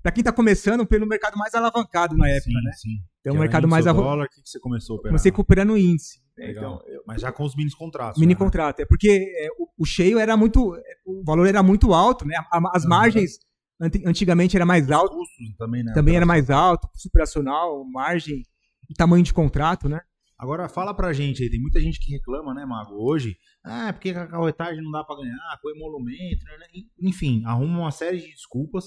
para 0.02 0.12
quem 0.12 0.22
tá 0.24 0.32
começando, 0.32 0.86
pelo 0.86 1.06
mercado 1.06 1.36
mais 1.38 1.54
alavancado 1.54 2.16
na 2.16 2.28
época, 2.28 2.50
sim, 2.50 2.64
né? 2.64 2.72
sim. 2.72 2.88
Então 3.20 3.32
Que 3.32 3.38
o 3.38 3.40
mercado 3.40 3.68
mais 3.68 3.86
avo- 3.86 4.02
dólar, 4.02 4.26
o 4.26 4.28
que, 4.28 4.42
que 4.42 4.48
você 4.48 4.60
começou 4.60 4.96
a 4.96 4.98
operar? 4.98 5.12
Comecei 5.12 5.32
cooperando 5.32 5.76
índice. 5.76 6.19
Né? 6.38 6.46
Legal. 6.46 6.74
Então, 6.82 6.92
eu- 6.94 7.02
Mas 7.06 7.20
já 7.20 7.30
com 7.32 7.44
os 7.44 7.54
mini 7.56 7.70
contratos. 7.72 8.20
mini 8.20 8.34
né? 8.34 8.38
contrato. 8.38 8.80
É 8.80 8.86
porque 8.86 9.08
é, 9.36 9.48
o, 9.58 9.68
o 9.78 9.84
cheio 9.84 10.18
era 10.18 10.36
muito. 10.36 10.74
O 11.04 11.22
valor 11.24 11.46
era 11.46 11.62
muito 11.62 11.92
alto, 11.92 12.26
né? 12.26 12.34
As 12.72 12.84
margens 12.84 13.38
anti- 13.80 14.02
antigamente 14.06 14.56
era 14.56 14.66
mais 14.66 14.90
alto, 14.90 15.16
Custos 15.16 15.56
também, 15.58 15.82
né? 15.82 15.92
também 15.94 16.16
era 16.16 16.26
mais 16.26 16.50
alto, 16.50 16.88
superacional, 16.94 17.84
margem 17.84 18.42
e 18.88 18.94
tamanho 18.94 19.22
de 19.24 19.32
contrato, 19.32 19.88
né? 19.88 20.00
Agora 20.38 20.68
fala 20.70 20.94
pra 20.94 21.12
gente 21.12 21.42
aí, 21.42 21.50
tem 21.50 21.60
muita 21.60 21.78
gente 21.80 22.00
que 22.00 22.10
reclama, 22.12 22.54
né, 22.54 22.64
Mago? 22.64 22.94
Hoje, 22.94 23.36
ah, 23.62 23.88
é 23.88 23.92
porque 23.92 24.08
a 24.08 24.26
carretagem 24.26 24.82
não 24.82 24.90
dá 24.90 25.04
pra 25.04 25.16
ganhar, 25.16 25.36
com 25.60 25.68
emolumento, 25.70 26.44
né? 26.46 26.66
Enfim, 27.02 27.42
arruma 27.44 27.80
uma 27.80 27.90
série 27.90 28.18
de 28.20 28.30
desculpas. 28.30 28.84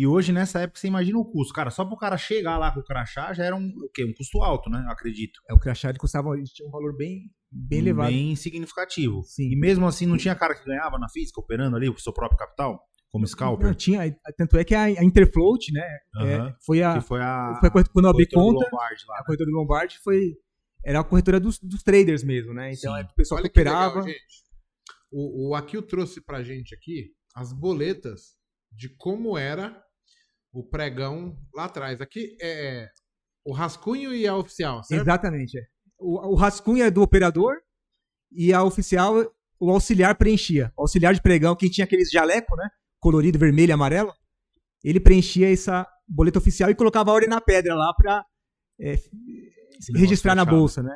E 0.00 0.06
hoje, 0.06 0.32
nessa 0.32 0.60
época, 0.60 0.80
você 0.80 0.86
imagina 0.88 1.18
o 1.18 1.24
custo. 1.30 1.52
Cara, 1.52 1.70
só 1.70 1.84
pro 1.84 1.96
cara 1.96 2.16
chegar 2.16 2.56
lá 2.56 2.72
com 2.72 2.80
o 2.80 2.84
crachá 2.84 3.34
já 3.34 3.44
era 3.44 3.54
um, 3.54 3.66
o 3.68 3.90
quê? 3.92 4.02
Um 4.04 4.14
custo 4.14 4.40
alto, 4.42 4.70
né? 4.70 4.82
Eu 4.86 4.92
acredito. 4.92 5.38
É, 5.48 5.52
o 5.52 5.58
crachá 5.58 5.90
ele 5.90 5.98
custava, 5.98 6.34
ele 6.36 6.44
tinha 6.44 6.66
um 6.66 6.70
valor 6.70 6.96
bem, 6.96 7.30
bem 7.52 7.80
elevado. 7.80 8.08
Bem 8.10 8.34
significativo. 8.34 9.22
Sim. 9.24 9.50
E 9.52 9.56
mesmo 9.56 9.86
assim, 9.86 10.06
não 10.06 10.16
tinha 10.16 10.34
cara 10.34 10.54
que 10.54 10.64
ganhava 10.64 10.98
na 10.98 11.06
física, 11.10 11.38
operando 11.38 11.76
ali, 11.76 11.88
com 11.88 11.98
o 11.98 12.00
seu 12.00 12.14
próprio 12.14 12.38
capital, 12.38 12.80
como 13.10 13.24
Não, 13.24 13.28
scalper? 13.28 13.74
tinha, 13.74 14.00
tanto 14.38 14.56
é 14.56 14.64
que 14.64 14.74
a, 14.74 14.84
a 14.84 15.04
Interfloat, 15.04 15.70
né? 15.70 15.82
é, 16.22 16.54
foi 16.64 16.82
a, 16.82 16.94
Que 16.94 17.00
foi 17.02 17.20
a. 17.20 17.56
foi 17.60 17.68
a 17.68 17.70
corretora- 17.72 17.92
quando 17.92 18.04
eu 18.06 18.10
abri 18.10 18.26
conta, 18.28 18.64
Lombardi 18.64 19.04
lá, 19.06 19.14
a 19.16 19.18
né? 19.18 19.24
corretora 19.26 19.50
do 19.50 19.56
Lombardi 19.56 19.98
foi 20.02 20.20
era 20.82 21.00
a 21.00 21.04
corretora 21.04 21.38
dos, 21.38 21.58
dos 21.58 21.82
traders 21.82 22.24
mesmo, 22.24 22.54
né? 22.54 22.72
Então 22.72 22.94
Sim. 22.94 23.00
é 23.00 23.04
o 23.04 23.14
pessoal 23.14 23.38
Olha 23.40 23.50
que 23.50 23.58
legal, 23.58 23.88
operava. 23.90 24.08
gente. 24.08 24.24
O, 25.12 25.50
o 25.50 25.54
Akil 25.54 25.82
trouxe 25.82 26.24
pra 26.24 26.42
gente 26.42 26.74
aqui 26.74 27.10
as 27.34 27.52
boletas 27.52 28.38
de 28.72 28.88
como 28.96 29.36
era 29.36 29.78
o 30.52 30.62
pregão 30.62 31.36
lá 31.54 31.64
atrás. 31.64 32.00
Aqui 32.00 32.36
é 32.40 32.88
o 33.44 33.52
rascunho 33.52 34.14
e 34.14 34.26
a 34.26 34.36
oficial, 34.36 34.82
certo? 34.82 35.02
Exatamente. 35.02 35.58
é. 35.58 35.62
O, 35.98 36.32
o 36.32 36.34
rascunho 36.34 36.84
é 36.84 36.90
do 36.90 37.02
operador 37.02 37.56
e 38.32 38.52
a 38.52 38.62
oficial, 38.62 39.14
o 39.58 39.70
auxiliar 39.70 40.16
preenchia. 40.16 40.72
O 40.76 40.82
auxiliar 40.82 41.14
de 41.14 41.22
pregão, 41.22 41.56
quem 41.56 41.70
tinha 41.70 41.84
aqueles 41.84 42.10
jaleco, 42.10 42.56
né? 42.56 42.68
Colorido, 42.98 43.38
vermelho 43.38 43.70
e 43.70 43.72
amarelo, 43.72 44.12
ele 44.84 45.00
preenchia 45.00 45.52
essa 45.52 45.86
boleta 46.06 46.38
oficial 46.38 46.70
e 46.70 46.74
colocava 46.74 47.10
a 47.10 47.14
ordem 47.14 47.28
na 47.28 47.40
pedra 47.40 47.74
lá 47.74 47.92
pra 47.94 48.24
é, 48.80 48.96
registrar 49.94 50.34
na 50.34 50.44
bolsa, 50.44 50.82
né? 50.82 50.94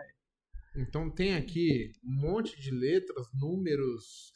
Então 0.77 1.11
tem 1.11 1.37
aqui 1.37 1.93
um 2.05 2.21
monte 2.21 2.61
de 2.61 2.71
letras, 2.71 3.27
números, 3.33 4.35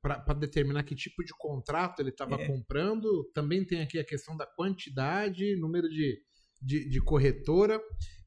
para 0.00 0.34
determinar 0.34 0.82
que 0.84 0.94
tipo 0.94 1.22
de 1.24 1.32
contrato 1.38 2.00
ele 2.00 2.10
estava 2.10 2.36
É. 2.36 2.46
comprando. 2.46 3.30
Também 3.34 3.64
tem 3.64 3.82
aqui 3.82 3.98
a 3.98 4.04
questão 4.04 4.36
da 4.36 4.46
quantidade, 4.46 5.56
número 5.56 5.88
de, 5.88 6.18
de, 6.62 6.88
de 6.88 7.00
corretora. 7.02 7.80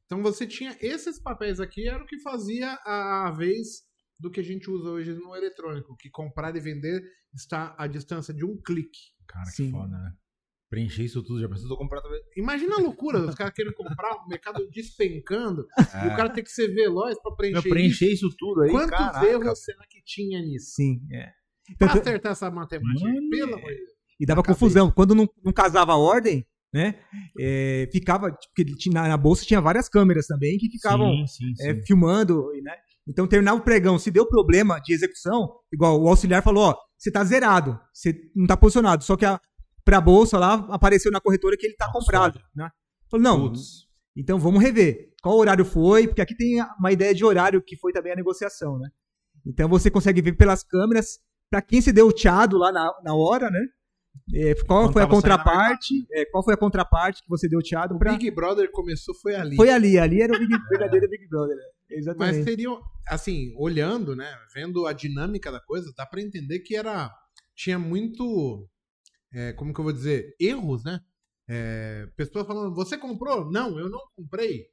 Então 0.04 0.22
você 0.22 0.46
tinha 0.46 0.76
esses 0.80 1.20
papéis 1.20 1.58
aqui, 1.60 1.88
era 1.88 2.02
o 2.02 2.06
que 2.06 2.20
fazia 2.20 2.72
a, 2.84 3.28
a 3.28 3.30
vez 3.30 3.82
do 4.18 4.30
que 4.30 4.40
a 4.40 4.44
gente 4.44 4.70
usa 4.70 4.90
hoje 4.90 5.12
no 5.14 5.34
eletrônico, 5.34 5.96
que 5.98 6.08
comprar 6.10 6.54
e 6.54 6.60
vender 6.60 7.02
está 7.34 7.74
à 7.78 7.86
distância 7.86 8.32
de 8.32 8.44
um 8.44 8.56
clique. 8.60 8.98
Cara, 9.26 9.46
que 9.46 9.56
Sim. 9.56 9.70
foda, 9.70 9.88
né? 9.98 10.12
Preencher 10.72 11.02
isso 11.04 11.22
tudo, 11.22 11.38
já 11.38 11.46
precisou 11.50 11.76
comprar 11.76 12.00
talvez. 12.00 12.22
Imagina 12.34 12.76
a 12.76 12.80
loucura, 12.80 13.18
os 13.18 13.34
caras 13.34 13.52
querendo 13.52 13.74
comprar, 13.74 14.14
o 14.24 14.26
mercado 14.26 14.66
despencando, 14.72 15.66
e 16.02 16.06
o 16.08 16.16
cara 16.16 16.30
tem 16.30 16.42
que 16.42 16.50
ser 16.50 16.68
veloz 16.68 17.20
para 17.22 17.36
preencher, 17.36 17.68
preencher 17.68 18.10
isso 18.10 18.34
tudo 18.38 18.62
aí, 18.62 18.70
Quantos 18.70 18.88
caraca, 18.90 19.26
erros 19.26 19.62
será 19.62 19.84
que 19.86 20.00
tinha 20.02 20.40
nisso? 20.40 20.70
Sim, 20.74 21.02
é. 21.12 21.28
Pra 21.78 21.88
Tanto- 21.88 22.00
acertar 22.08 22.32
essa 22.32 22.50
matemática, 22.50 23.06
Mano, 23.06 23.28
pelo 23.28 23.50
é. 23.50 23.54
amor 23.54 23.70
de 23.70 23.76
Deus. 23.76 23.90
E 24.18 24.24
dava 24.24 24.42
confusão. 24.42 24.90
Quando 24.90 25.14
não, 25.14 25.28
não 25.44 25.52
casava 25.52 25.92
a 25.92 25.96
ordem, 25.98 26.42
né? 26.72 26.98
é, 27.38 27.86
ficava. 27.92 28.30
tipo, 28.30 28.54
Porque 28.56 28.74
tinha- 28.76 28.94
na, 29.02 29.08
na 29.08 29.16
bolsa 29.18 29.44
tinha 29.44 29.60
várias 29.60 29.90
câmeras 29.90 30.26
também 30.26 30.56
que 30.56 30.70
ficavam 30.70 31.10
Sim, 31.10 31.26
sim, 31.26 31.54
sim. 31.54 31.68
é, 31.68 31.82
filmando, 31.84 32.46
né? 32.62 32.72
Então 33.06 33.26
terminava 33.26 33.58
o 33.58 33.62
pregão, 33.64 33.98
se 33.98 34.10
deu 34.10 34.24
problema 34.26 34.78
de 34.80 34.94
execução, 34.94 35.52
igual 35.72 36.00
o 36.00 36.08
auxiliar 36.08 36.42
falou, 36.42 36.70
ó, 36.70 36.76
você 36.96 37.10
tá 37.10 37.22
zerado, 37.24 37.78
você 37.92 38.14
não 38.34 38.46
tá 38.46 38.56
posicionado, 38.56 39.02
só 39.02 39.16
que 39.16 39.24
a 39.26 39.40
pra 39.84 40.00
bolsa 40.00 40.38
lá 40.38 40.54
apareceu 40.70 41.10
na 41.10 41.20
corretora 41.20 41.56
que 41.56 41.66
ele 41.66 41.76
tá 41.76 41.86
Nossa, 41.86 41.98
comprado, 41.98 42.40
né? 42.54 42.70
Falou, 43.10 43.22
não, 43.24 43.40
Putz. 43.48 43.86
então 44.16 44.38
vamos 44.38 44.62
rever. 44.62 45.10
Qual 45.22 45.36
horário 45.36 45.64
foi? 45.64 46.06
Porque 46.06 46.20
aqui 46.22 46.34
tem 46.36 46.60
uma 46.78 46.92
ideia 46.92 47.14
de 47.14 47.24
horário 47.24 47.62
que 47.62 47.76
foi 47.76 47.92
também 47.92 48.12
a 48.12 48.16
negociação, 48.16 48.78
né? 48.78 48.88
Então 49.46 49.68
você 49.68 49.90
consegue 49.90 50.22
ver 50.22 50.32
pelas 50.32 50.62
câmeras 50.62 51.18
para 51.50 51.60
quem 51.60 51.80
se 51.80 51.92
deu 51.92 52.06
o 52.08 52.12
tchado 52.12 52.56
lá 52.56 52.72
na, 52.72 52.90
na 53.04 53.14
hora, 53.14 53.50
né? 53.50 53.60
É, 54.34 54.54
qual 54.66 54.84
Quando 54.84 54.92
foi 54.92 55.02
a 55.02 55.06
contraparte? 55.06 56.06
é, 56.12 56.24
qual 56.26 56.44
foi 56.44 56.54
a 56.54 56.56
contraparte 56.56 57.22
que 57.22 57.28
você 57.28 57.48
deu 57.48 57.58
o 57.58 57.62
tchado 57.62 57.94
O 57.94 57.98
pra... 57.98 58.12
Big 58.12 58.30
Brother 58.30 58.70
começou 58.70 59.14
foi 59.14 59.34
ali. 59.34 59.56
Foi 59.56 59.70
ali, 59.70 59.98
ali 59.98 60.20
era 60.20 60.34
o 60.34 60.38
Big, 60.38 60.52
verdadeiro 60.70 61.08
Big 61.08 61.28
Brother. 61.28 61.56
né? 61.56 61.62
Exatamente. 61.90 62.36
Mas 62.36 62.44
seriam, 62.44 62.80
assim, 63.08 63.54
olhando, 63.56 64.14
né, 64.16 64.32
vendo 64.54 64.86
a 64.86 64.92
dinâmica 64.92 65.50
da 65.50 65.60
coisa, 65.60 65.92
dá 65.96 66.06
pra 66.06 66.20
entender 66.20 66.60
que 66.60 66.76
era 66.76 67.10
tinha 67.54 67.78
muito, 67.78 68.66
é, 69.32 69.52
como 69.52 69.72
que 69.72 69.80
eu 69.80 69.84
vou 69.84 69.92
dizer, 69.92 70.34
erros, 70.38 70.84
né? 70.84 71.00
É, 71.48 72.06
pessoas 72.16 72.46
falando, 72.46 72.74
você 72.74 72.96
comprou? 72.96 73.50
Não, 73.50 73.78
eu 73.78 73.88
não 73.88 74.00
comprei. 74.16 74.66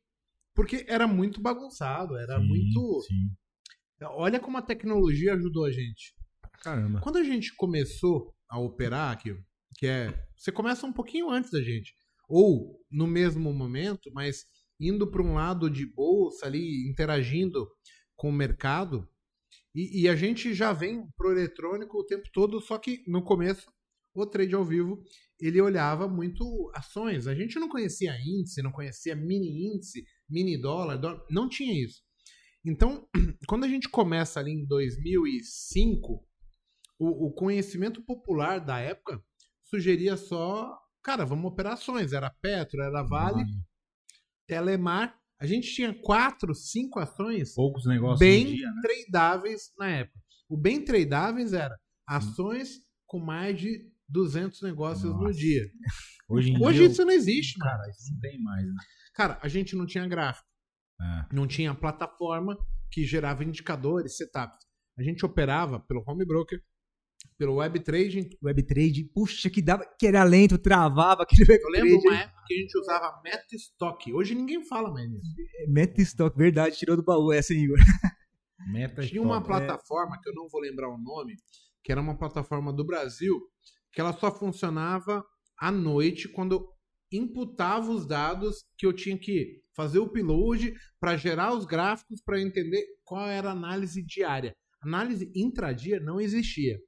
Porque 0.53 0.85
era 0.87 1.07
muito 1.07 1.41
bagunçado, 1.41 2.17
era 2.17 2.39
Sim, 2.39 2.47
muito... 2.47 3.01
Sim. 3.01 3.29
Olha 4.01 4.39
como 4.39 4.57
a 4.57 4.61
tecnologia 4.61 5.33
ajudou 5.33 5.65
a 5.65 5.71
gente. 5.71 6.13
Caramba. 6.61 7.01
Quando 7.01 7.17
a 7.17 7.23
gente 7.23 7.55
começou 7.55 8.33
a 8.49 8.59
operar 8.59 9.11
aqui, 9.11 9.35
que 9.75 9.87
é. 9.87 10.13
Você 10.35 10.51
começa 10.51 10.85
um 10.85 10.93
pouquinho 10.93 11.29
antes 11.29 11.51
da 11.51 11.61
gente. 11.61 11.93
Ou 12.27 12.79
no 12.91 13.07
mesmo 13.07 13.53
momento, 13.53 14.09
mas 14.13 14.45
indo 14.79 15.09
para 15.09 15.21
um 15.21 15.33
lado 15.33 15.69
de 15.69 15.85
bolsa 15.85 16.45
ali, 16.45 16.89
interagindo 16.89 17.67
com 18.15 18.29
o 18.29 18.33
mercado. 18.33 19.07
E, 19.75 20.01
e 20.03 20.09
a 20.09 20.15
gente 20.15 20.53
já 20.53 20.71
vem 20.71 21.07
pro 21.17 21.31
eletrônico 21.31 21.97
o 21.97 22.05
tempo 22.05 22.29
todo, 22.33 22.61
só 22.61 22.77
que 22.77 23.03
no 23.07 23.23
começo, 23.23 23.71
o 24.13 24.25
trade 24.25 24.55
ao 24.55 24.65
vivo, 24.65 25.01
ele 25.39 25.61
olhava 25.61 26.07
muito 26.07 26.71
ações. 26.75 27.27
A 27.27 27.35
gente 27.35 27.59
não 27.59 27.69
conhecia 27.69 28.17
índice, 28.19 28.61
não 28.61 28.71
conhecia 28.71 29.15
mini 29.15 29.73
índice, 29.73 30.03
mini 30.29 30.59
dólar, 30.59 30.97
dólar 30.97 31.23
não 31.29 31.47
tinha 31.47 31.73
isso. 31.73 32.01
Então, 32.65 33.07
quando 33.47 33.63
a 33.63 33.67
gente 33.67 33.87
começa 33.87 34.39
ali 34.39 34.51
em 34.51 34.65
2005, 34.65 36.25
o, 36.99 37.27
o 37.27 37.31
conhecimento 37.33 38.03
popular 38.03 38.59
da 38.59 38.79
época 38.79 39.23
sugeria 39.63 40.17
só, 40.17 40.77
cara, 41.01 41.25
vamos 41.25 41.51
operações. 41.51 42.11
Era 42.11 42.29
Petro, 42.29 42.81
era 42.81 43.03
Vale, 43.03 43.45
Telemar. 44.45 45.17
A 45.39 45.45
gente 45.45 45.73
tinha 45.73 45.93
quatro, 45.93 46.53
cinco 46.53 46.99
ações 46.99 47.53
Poucos 47.53 47.85
negócios 47.85 48.19
bem 48.19 48.55
dia, 48.55 48.69
né? 48.69 48.81
tradáveis 48.81 49.71
na 49.77 49.87
época. 49.87 50.19
O 50.49 50.57
bem 50.57 50.83
tradáveis 50.83 51.53
era 51.53 51.79
ações 52.05 52.81
com 53.07 53.19
mais 53.19 53.57
de 53.57 53.89
200 54.09 54.61
negócios 54.61 55.11
no 55.13 55.21
Nossa. 55.21 55.33
dia. 55.39 55.63
Hoje 56.29 56.53
Hoje 56.61 56.77
dia, 56.79 56.87
isso 56.87 57.03
não 57.05 57.11
existe, 57.11 57.57
mano. 57.57 57.71
cara, 57.71 57.89
isso 57.89 58.11
não 58.13 58.19
tem 58.19 58.39
mais, 58.41 58.63
né? 58.65 58.73
Cara, 59.15 59.39
a 59.41 59.47
gente 59.47 59.75
não 59.75 59.85
tinha 59.85 60.07
gráfico, 60.07 60.47
É. 61.01 61.25
não 61.33 61.47
tinha 61.47 61.73
plataforma 61.73 62.57
que 62.91 63.03
gerava 63.05 63.43
indicadores, 63.43 64.15
setups. 64.17 64.65
A 64.97 65.01
gente 65.03 65.25
operava 65.25 65.79
pelo 65.79 66.03
home 66.07 66.25
broker, 66.25 66.61
pelo 67.37 67.55
web 67.55 67.79
trading. 67.79 68.29
Webtrade, 68.43 69.05
puxa, 69.13 69.49
que 69.49 69.61
dava, 69.61 69.85
que 69.97 70.05
era 70.05 70.23
lento, 70.23 70.57
travava 70.57 71.23
aquele 71.23 71.43
Eu 71.51 71.69
lembro 71.69 71.89
webtrade. 71.93 72.07
uma 72.07 72.21
época 72.23 72.43
que 72.47 72.53
a 72.53 72.57
gente 72.57 72.77
usava 72.79 73.21
MetaStock. 73.23 74.13
Hoje 74.13 74.35
ninguém 74.35 74.63
fala 74.65 74.91
mais 74.91 75.09
nisso. 75.09 75.25
Metastock, 75.67 76.37
verdade, 76.37 76.77
tirou 76.77 76.95
do 76.95 77.03
baú 77.03 77.31
essa 77.33 77.53
aí, 77.53 77.59
Igor. 77.59 77.77
Meta 78.71 79.01
Tinha 79.01 79.21
uma 79.21 79.35
top. 79.41 79.47
plataforma, 79.47 80.19
que 80.21 80.29
eu 80.29 80.33
não 80.35 80.47
vou 80.49 80.61
lembrar 80.61 80.89
o 80.89 80.97
nome, 80.97 81.35
que 81.83 81.91
era 81.91 82.01
uma 82.01 82.17
plataforma 82.17 82.71
do 82.73 82.85
Brasil, 82.85 83.39
que 83.91 84.01
ela 84.01 84.13
só 84.13 84.31
funcionava 84.31 85.23
à 85.57 85.71
noite, 85.71 86.27
quando 86.29 86.55
eu 86.55 86.69
imputava 87.11 87.89
os 87.91 88.05
dados 88.05 88.63
que 88.77 88.85
eu 88.85 88.93
tinha 88.93 89.17
que 89.17 89.61
fazer 89.75 89.99
o 89.99 90.03
upload 90.03 90.73
para 90.99 91.17
gerar 91.17 91.53
os 91.53 91.65
gráficos 91.65 92.21
para 92.21 92.39
entender 92.39 92.85
qual 93.03 93.27
era 93.27 93.49
a 93.49 93.53
análise 93.53 94.03
diária. 94.05 94.55
Análise 94.81 95.31
intradia 95.35 95.99
não 95.99 96.21
existia. 96.21 96.79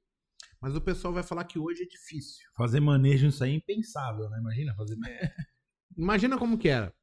Mas 0.60 0.76
o 0.76 0.80
pessoal 0.80 1.12
vai 1.12 1.24
falar 1.24 1.44
que 1.44 1.58
hoje 1.58 1.82
é 1.82 1.86
difícil. 1.86 2.48
Fazer 2.56 2.80
manejo 2.80 3.26
nisso 3.26 3.42
aí 3.42 3.50
é 3.50 3.54
impensável, 3.54 4.30
né? 4.30 4.38
Imagina 4.38 4.74
fazer 4.76 4.96
Imagina 5.98 6.38
como 6.38 6.56
que 6.56 6.68
era. 6.68 6.94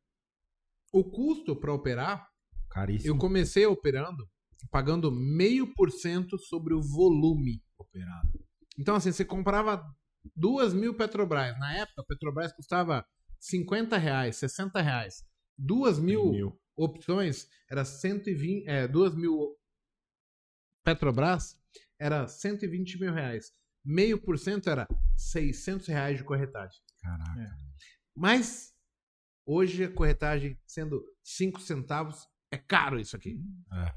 O 0.94 1.04
custo 1.04 1.56
para 1.56 1.74
operar, 1.74 2.26
caríssimo. 2.72 3.14
eu 3.14 3.18
comecei 3.18 3.66
operando 3.66 4.28
pagando 4.72 5.12
meio 5.12 5.74
por 5.74 5.92
cento 5.92 6.38
sobre 6.38 6.74
o 6.74 6.82
volume 6.82 7.64
operado. 7.78 8.46
Então, 8.80 8.96
assim, 8.96 9.12
você 9.12 9.26
comprava 9.26 9.84
duas 10.34 10.74
mil 10.74 10.96
Petrobras. 10.96 11.60
Na 11.60 11.74
época, 11.76 12.02
a 12.02 12.06
Petrobras 12.06 12.54
custava 12.54 13.06
50 13.38 13.98
reais, 13.98 14.38
60 14.38 14.82
reais. 14.82 15.26
Duas 15.58 16.00
mil, 16.00 16.58
opções 16.78 17.50
era 17.70 17.84
120, 17.84 18.66
é, 18.68 18.88
duas 18.88 19.14
mil 19.14 19.58
Petrobras 20.86 21.60
era 22.00 22.26
120 22.26 23.02
mil 23.02 23.14
reais. 23.14 23.52
Meio 23.84 24.22
por 24.22 24.40
cento 24.40 24.70
era 24.70 24.88
600 25.18 25.88
reais 25.88 26.18
de 26.18 26.24
corretagem. 26.24 26.80
Caraca. 27.02 27.58
Mas, 28.16 28.74
hoje 29.46 29.84
a 29.84 29.94
corretagem 29.94 30.58
sendo 30.66 31.04
5 31.24 31.60
centavos, 31.60 32.28
É 32.52 32.58
caro 32.58 33.00
isso 33.00 33.16
aqui. 33.16 33.40
É. 33.74 33.94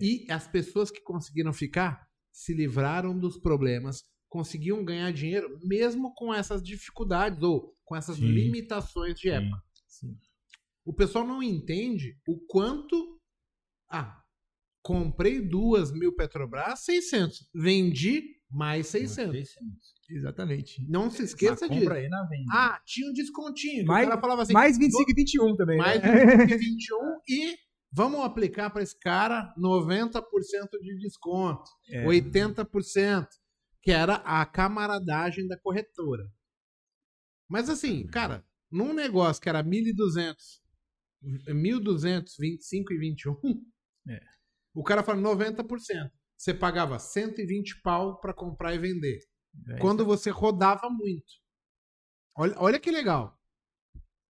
E 0.00 0.30
as 0.30 0.46
pessoas 0.46 0.90
que 0.90 1.00
conseguiram 1.00 1.52
ficar 1.52 2.09
se 2.32 2.54
livraram 2.54 3.18
dos 3.18 3.38
problemas, 3.38 4.04
conseguiam 4.28 4.84
ganhar 4.84 5.12
dinheiro 5.12 5.58
mesmo 5.62 6.14
com 6.14 6.32
essas 6.32 6.62
dificuldades 6.62 7.42
ou 7.42 7.74
com 7.84 7.96
essas 7.96 8.16
Sim. 8.16 8.26
limitações 8.26 9.14
de 9.18 9.22
Sim. 9.22 9.30
época. 9.30 9.62
O 10.84 10.94
pessoal 10.94 11.26
não 11.26 11.42
entende 11.42 12.16
o 12.26 12.38
quanto. 12.46 13.20
Ah, 13.90 14.20
comprei 14.82 15.40
duas 15.40 15.92
mil 15.92 16.14
Petrobras, 16.14 16.80
600. 16.80 17.48
Vendi 17.54 18.22
mais 18.50 18.86
600. 18.88 19.48
Exatamente. 20.08 20.84
Não 20.88 21.08
se 21.10 21.22
esqueça 21.22 21.68
disso. 21.68 21.80
compra 21.80 21.96
aí 21.98 22.08
na 22.08 22.24
venda. 22.26 22.44
Ah, 22.52 22.80
tinha 22.84 23.08
um 23.08 23.12
descontinho. 23.12 23.84
Mais- 23.86 24.06
o 24.06 24.10
cara 24.10 24.20
falava 24.20 24.42
assim, 24.42 24.52
Mais 24.52 24.76
25 24.78 25.10
e 25.10 25.14
21 25.14 25.56
também. 25.56 25.78
mais 25.78 26.02
né? 26.02 26.46
21 26.46 26.96
e 27.28 27.56
vamos 27.92 28.20
aplicar 28.24 28.70
para 28.70 28.82
esse 28.82 28.98
cara 28.98 29.52
90% 29.58 30.22
de 30.80 30.98
desconto, 30.98 31.70
É. 31.90 32.04
80%, 32.06 33.28
que 33.82 33.90
era 33.90 34.16
a 34.16 34.44
camaradagem 34.46 35.46
da 35.48 35.58
corretora. 35.58 36.24
Mas 37.48 37.68
assim, 37.68 38.06
cara, 38.06 38.44
num 38.70 38.92
negócio 38.92 39.42
que 39.42 39.48
era 39.48 39.62
1.200, 39.62 40.36
1.200, 41.48 42.34
25 42.38 42.92
e 42.92 42.98
21, 42.98 43.34
É. 44.08 44.20
o 44.74 44.82
cara 44.82 45.02
fala 45.02 45.20
90%. 45.20 46.10
Você 46.36 46.54
pagava 46.54 46.98
120 46.98 47.82
pau 47.82 48.18
para 48.20 48.32
comprar 48.32 48.74
e 48.74 48.78
vender 48.78 49.18
É, 49.68 49.78
quando 49.78 50.04
você 50.06 50.30
rodava 50.30 50.88
muito. 50.88 51.32
Olha, 52.36 52.54
olha 52.56 52.78
que 52.80 52.90
legal. 52.90 53.36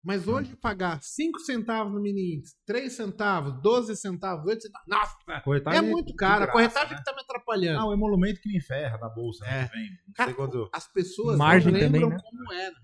Mas 0.06 0.28
hoje 0.28 0.54
pagar 0.54 1.02
5 1.02 1.40
centavos 1.40 1.92
no 1.92 2.00
mini 2.00 2.36
índice, 2.36 2.54
3 2.64 2.92
centavos, 2.92 3.60
12 3.60 3.96
centavos, 3.96 4.46
8 4.46 4.62
centavos. 4.62 4.86
Nossa, 4.86 5.40
Corretagem 5.42 5.78
é 5.80 5.82
muito 5.82 6.14
caro. 6.14 6.44
A 6.44 6.46
corretagem 6.46 6.92
né? 6.92 6.98
que 6.98 7.04
tá 7.04 7.12
me 7.12 7.22
atrapalhando. 7.22 7.80
Ah, 7.80 7.88
o 7.88 7.92
emolumento 7.92 8.40
que 8.40 8.48
me 8.48 8.60
ferra 8.60 8.98
da 8.98 9.08
bolsa. 9.08 9.44
É. 9.44 9.62
né, 9.62 9.68
que 9.68 9.76
vem. 9.76 9.90
Não 10.06 10.14
Cara, 10.14 10.30
sei 10.30 10.36
quando... 10.36 10.70
As 10.72 10.92
pessoas 10.92 11.36
Margem 11.36 11.72
não 11.72 11.80
lembram 11.80 12.02
também, 12.02 12.18
né? 12.18 12.22
como 12.24 12.52
era. 12.52 12.74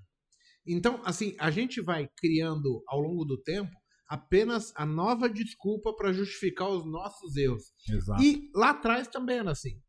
Então, 0.67 1.01
assim, 1.05 1.37
a 1.39 1.49
gente 1.49 1.81
vai 1.81 2.11
criando 2.17 2.83
ao 2.89 2.99
longo 2.99 3.25
do 3.25 3.41
tempo 3.41 3.71
apenas 4.09 4.73
a 4.75 4.85
nova 4.85 5.29
desculpa 5.29 5.95
para 5.95 6.13
justificar 6.13 6.71
os 6.71 6.85
nossos 6.85 7.37
erros. 7.37 7.73
Exato. 7.89 8.21
E 8.21 8.51
lá 8.53 8.71
atrás 8.71 9.07
também 9.07 9.39
era 9.39 9.53
assim. 9.53 9.81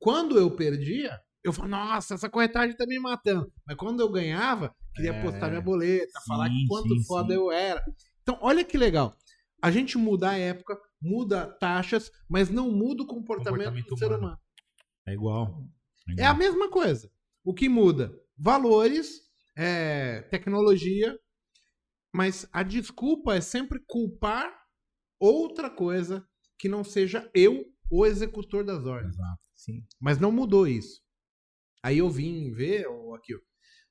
Quando 0.00 0.36
eu 0.36 0.50
perdia, 0.50 1.16
eu 1.44 1.52
falava, 1.52 1.70
nossa, 1.94 2.14
essa 2.14 2.28
corretagem 2.30 2.76
tá 2.76 2.86
me 2.86 2.98
matando. 2.98 3.52
Mas 3.66 3.76
quando 3.76 4.00
eu 4.00 4.08
ganhava, 4.10 4.74
queria 4.94 5.12
É. 5.12 5.22
postar 5.22 5.48
minha 5.48 5.60
boleta, 5.60 6.20
falar 6.26 6.48
Sim, 6.48 6.54
que 6.58 6.66
quanto 6.68 6.88
sim, 6.88 7.04
foda 7.04 7.28
sim. 7.28 7.34
eu 7.40 7.50
era. 7.50 7.82
Então, 8.22 8.38
olha 8.40 8.64
que 8.64 8.78
legal. 8.78 9.16
A 9.60 9.70
gente 9.70 9.96
muda 9.98 10.30
a 10.30 10.36
época, 10.38 10.78
muda 11.00 11.46
taxas, 11.58 12.10
mas 12.28 12.48
não 12.48 12.70
muda 12.70 13.02
o 13.02 13.06
comportamento, 13.06 13.50
Comportamento 13.58 13.88
do 13.88 13.98
ser 13.98 14.06
humano. 14.06 14.22
humano. 14.22 14.38
É 15.06 15.12
igual. 15.12 15.64
É 16.08 16.12
É 16.22 16.26
a 16.26 16.30
igual. 16.32 16.36
mesma 16.36 16.70
coisa. 16.70 17.10
O 17.44 17.52
que 17.54 17.68
muda? 17.68 18.12
Valores, 18.36 19.20
é, 19.56 20.22
tecnologia, 20.30 21.16
mas 22.14 22.46
a 22.52 22.62
desculpa 22.62 23.34
é 23.34 23.40
sempre 23.40 23.80
culpar 23.86 24.52
outra 25.18 25.70
coisa 25.70 26.24
que 26.58 26.68
não 26.68 26.84
seja 26.84 27.28
eu, 27.34 27.64
o 27.90 28.06
executor 28.06 28.64
das 28.64 28.84
ordens. 28.84 29.14
Exato. 29.14 29.40
Sim. 29.54 29.84
Mas 30.00 30.18
não 30.18 30.30
mudou 30.32 30.66
isso. 30.66 31.01
Aí 31.82 31.98
eu 31.98 32.08
vim 32.10 32.52
ver 32.52 32.86
ó, 32.86 33.14
aqui, 33.14 33.34
ó, 33.34 33.38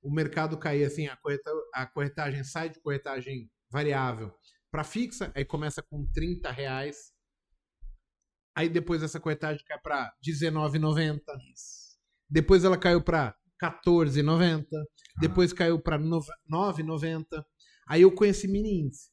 o 0.02 0.12
mercado 0.14 0.58
cair 0.58 0.86
assim, 0.86 1.08
a, 1.08 1.16
correta- 1.18 1.52
a 1.74 1.86
corretagem 1.86 2.44
sai 2.44 2.70
de 2.70 2.80
corretagem 2.82 3.50
variável 3.70 4.34
para 4.72 4.84
fixa, 4.84 5.32
aí 5.36 5.44
começa 5.46 5.82
com 5.84 6.06
30 6.14 6.50
reais. 6.52 7.12
Aí 8.56 8.70
depois 8.70 9.04
essa 9.04 9.20
corretagem 9.20 9.64
cai 9.66 9.80
para 9.80 10.14
19,90. 10.26 11.20
Depois 12.30 12.64
ela 12.64 12.78
caiu 12.78 13.02
para 13.04 13.36
14,90. 13.62 14.66
Depois 15.20 15.54
caiu 15.54 15.82
para 15.82 15.98
9,90. 16.00 17.26
Aí 17.88 18.02
eu 18.02 18.14
conheci 18.14 18.48
mini 18.48 18.82
índice. 18.82 19.10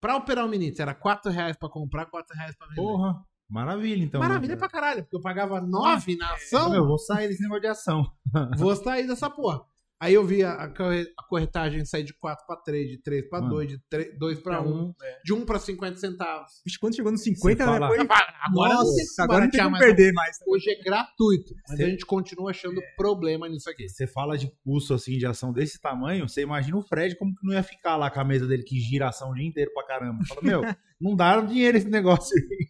Para 0.00 0.16
operar 0.16 0.44
o 0.44 0.48
mini 0.48 0.66
índice 0.66 0.82
era 0.82 0.94
4 0.94 1.30
reais 1.30 1.56
para 1.56 1.68
comprar, 1.68 2.06
4 2.06 2.36
reais 2.36 2.56
para 2.56 2.68
vender. 2.68 2.80
Porra. 2.80 3.24
Maravilha, 3.48 4.04
então. 4.04 4.20
Maravilha 4.20 4.56
pra 4.56 4.68
caralho, 4.68 5.02
porque 5.02 5.16
eu 5.16 5.20
pagava 5.22 5.60
9 5.60 6.16
na 6.16 6.34
ação. 6.34 6.70
Meu, 6.70 6.80
eu 6.82 6.86
vou 6.86 6.98
sair 6.98 7.28
desse 7.28 7.42
negócio 7.42 7.62
de 7.62 7.68
ação. 7.68 8.04
Vou 8.58 8.76
sair 8.76 9.06
dessa 9.06 9.30
porra. 9.30 9.62
Aí 10.00 10.14
eu 10.14 10.24
vi 10.24 10.44
a, 10.44 10.52
a 10.52 10.68
corre- 10.68 11.12
a 11.18 11.22
corretagem 11.24 11.84
sair 11.84 12.04
de 12.04 12.14
4 12.14 12.46
para 12.46 12.54
3, 12.62 12.88
de 12.88 12.98
3 12.98 13.28
para 13.28 13.40
Mano. 13.40 13.54
2, 13.54 13.68
de 13.68 13.80
2 14.16 14.38
para 14.40 14.60
1, 14.62 14.94
de 15.24 15.32
1 15.34 15.44
para 15.44 15.58
50 15.58 15.96
centavos. 15.96 16.52
Vixe, 16.64 16.78
quando 16.78 16.94
chegou 16.94 17.10
nos 17.10 17.20
50, 17.24 17.64
Você 17.64 17.68
fala- 17.68 17.88
depois... 17.88 18.08
Agora 18.08 18.74
não 18.74 18.84
tem 18.84 18.94
que 18.94 19.00
Nossa, 19.00 19.22
agora 19.24 19.44
não 19.44 19.50
tem 19.50 19.58
como 19.60 19.70
mais, 19.72 19.84
perder 19.84 20.12
mais. 20.12 20.36
Hoje 20.46 20.70
é 20.70 20.80
gratuito, 20.84 21.52
mas 21.68 21.78
Você- 21.78 21.82
a 21.84 21.88
gente 21.88 22.06
continua 22.06 22.50
achando 22.50 22.80
problema 22.96 23.48
nisso 23.48 23.68
aqui. 23.68 23.88
Você 23.88 24.06
fala 24.06 24.38
de 24.38 24.52
custo 24.62 24.94
assim 24.94 25.18
de 25.18 25.26
ação 25.26 25.52
desse 25.52 25.80
tamanho, 25.80 26.28
você 26.28 26.42
imagina 26.42 26.76
o 26.76 26.82
Fred 26.82 27.16
como 27.16 27.34
que 27.34 27.44
não 27.44 27.54
ia 27.54 27.62
ficar 27.64 27.96
lá 27.96 28.08
com 28.08 28.20
a 28.20 28.24
mesa 28.24 28.46
dele 28.46 28.62
que 28.62 28.78
gira 28.78 29.06
a 29.06 29.08
ação 29.08 29.32
o 29.32 29.34
dia 29.34 29.48
inteiro 29.48 29.72
pra 29.74 29.84
caramba. 29.84 30.24
Fala, 30.28 30.42
meu, 30.44 30.60
não 31.00 31.16
dá 31.16 31.40
dinheiro 31.40 31.76
esse 31.76 31.88
negócio 31.88 32.36
aí. 32.36 32.68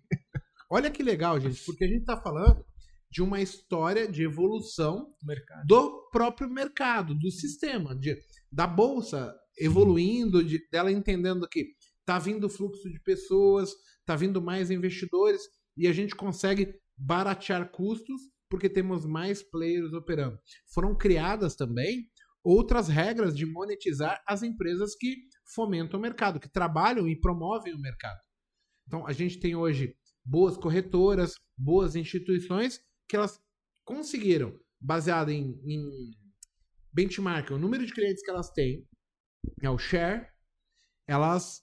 Olha 0.70 0.90
que 0.90 1.02
legal, 1.02 1.40
gente, 1.40 1.64
porque 1.64 1.85
a 1.85 1.88
gente 1.88 2.04
tá 2.04 2.16
falando 2.20 2.64
de 3.11 3.22
uma 3.22 3.40
história 3.40 4.07
de 4.07 4.22
evolução 4.22 5.14
Mercado. 5.22 5.66
do 5.66 6.11
próprio 6.11 6.48
mercado, 6.48 7.14
do 7.14 7.31
sistema, 7.31 7.94
de, 7.96 8.20
da 8.52 8.66
bolsa 8.66 9.35
evoluindo, 9.59 10.44
de, 10.44 10.61
dela 10.70 10.92
entendendo 10.92 11.48
que 11.48 11.72
tá 12.04 12.18
vindo 12.18 12.48
fluxo 12.48 12.90
de 12.90 13.00
pessoas, 13.00 13.72
tá 14.04 14.14
vindo 14.14 14.42
mais 14.42 14.70
investidores 14.70 15.42
e 15.76 15.87
a 15.87 15.92
gente 15.92 16.14
consegue 16.14 16.74
baratear 16.96 17.70
custos 17.70 18.20
porque 18.50 18.68
temos 18.68 19.04
mais 19.04 19.42
players 19.42 19.92
operando. 19.92 20.38
Foram 20.72 20.96
criadas 20.96 21.54
também 21.54 22.09
outras 22.42 22.88
regras 22.88 23.37
de 23.37 23.44
monetizar 23.44 24.22
as 24.26 24.42
empresas 24.42 24.94
que 24.94 25.16
fomentam 25.54 25.98
o 25.98 26.02
mercado, 26.02 26.40
que 26.40 26.50
trabalham 26.50 27.09
e 27.09 27.18
promovem 27.18 27.74
o 27.74 27.81
mercado. 27.81 28.18
Então 28.87 29.07
a 29.07 29.12
gente 29.12 29.38
tem 29.38 29.54
hoje 29.54 29.94
boas 30.28 30.56
corretoras, 30.58 31.34
boas 31.56 31.96
instituições 31.96 32.80
que 33.08 33.16
elas 33.16 33.40
conseguiram, 33.84 34.58
baseado 34.78 35.30
em, 35.30 35.58
em 35.64 36.10
benchmark, 36.92 37.50
o 37.50 37.58
número 37.58 37.86
de 37.86 37.94
clientes 37.94 38.22
que 38.22 38.30
elas 38.30 38.50
têm, 38.50 38.86
é 39.62 39.70
o 39.70 39.78
share, 39.78 40.28
elas 41.06 41.62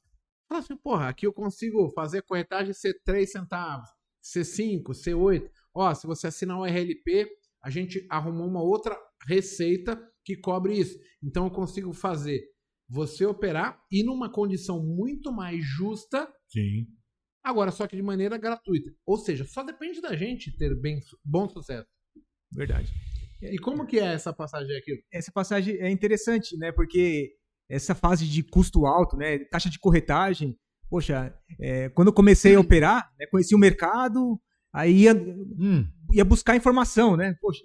falam 0.49 0.63
assim, 0.63 0.75
porra, 0.77 1.09
aqui 1.09 1.27
eu 1.27 1.33
consigo 1.33 1.91
fazer 1.91 2.23
corretagem 2.23 2.73
ser 2.73 2.99
3 3.03 3.31
centavos, 3.31 3.87
ser 4.21 4.43
5, 4.43 4.93
ser 4.95 5.13
8. 5.13 5.47
Ó, 5.73 5.93
se 5.93 6.07
você 6.07 6.27
assinar 6.27 6.57
o 6.57 6.65
RLP, 6.65 7.29
a 7.63 7.69
gente 7.69 8.05
arrumou 8.09 8.47
uma 8.47 8.63
outra 8.63 8.97
receita 9.27 10.01
que 10.23 10.35
cobre 10.35 10.79
isso. 10.79 10.97
Então 11.21 11.45
eu 11.45 11.51
consigo 11.51 11.93
fazer 11.93 12.41
você 12.89 13.25
operar 13.25 13.79
e 13.91 14.03
numa 14.03 14.31
condição 14.31 14.83
muito 14.83 15.31
mais 15.31 15.63
justa 15.63 16.31
Sim. 16.47 16.87
Agora, 17.45 17.69
só 17.69 17.85
que 17.85 17.95
de 17.95 18.01
maneira 18.01 18.39
gratuita. 18.39 18.91
Ou 19.05 19.17
seja, 19.17 19.45
só 19.45 19.61
depende 19.61 20.01
da 20.01 20.15
gente 20.15 20.51
ter 20.57 20.73
bem, 20.73 20.99
bom 21.23 21.47
sucesso. 21.47 21.85
Verdade. 22.51 22.91
E 23.39 23.59
como 23.59 23.85
que 23.85 23.99
é 23.99 24.13
essa 24.13 24.33
passagem 24.33 24.75
aqui? 24.75 25.03
Essa 25.13 25.31
passagem 25.31 25.75
é 25.75 25.91
interessante, 25.91 26.57
né? 26.57 26.71
Porque 26.71 27.35
essa 27.69 27.93
fase 27.93 28.27
de 28.27 28.41
custo 28.41 28.87
alto, 28.87 29.15
né? 29.15 29.37
Taxa 29.45 29.69
de 29.69 29.77
corretagem. 29.77 30.57
Poxa, 30.89 31.37
é, 31.59 31.89
quando 31.89 32.07
eu 32.07 32.13
comecei 32.13 32.55
a 32.55 32.59
operar, 32.59 33.11
né, 33.19 33.27
conheci 33.27 33.53
o 33.53 33.59
mercado, 33.59 34.41
aí 34.73 35.03
ia, 35.03 35.13
Hum, 35.13 35.87
ia 36.13 36.25
buscar 36.25 36.55
informação, 36.55 37.15
né? 37.15 37.35
Poxa, 37.39 37.61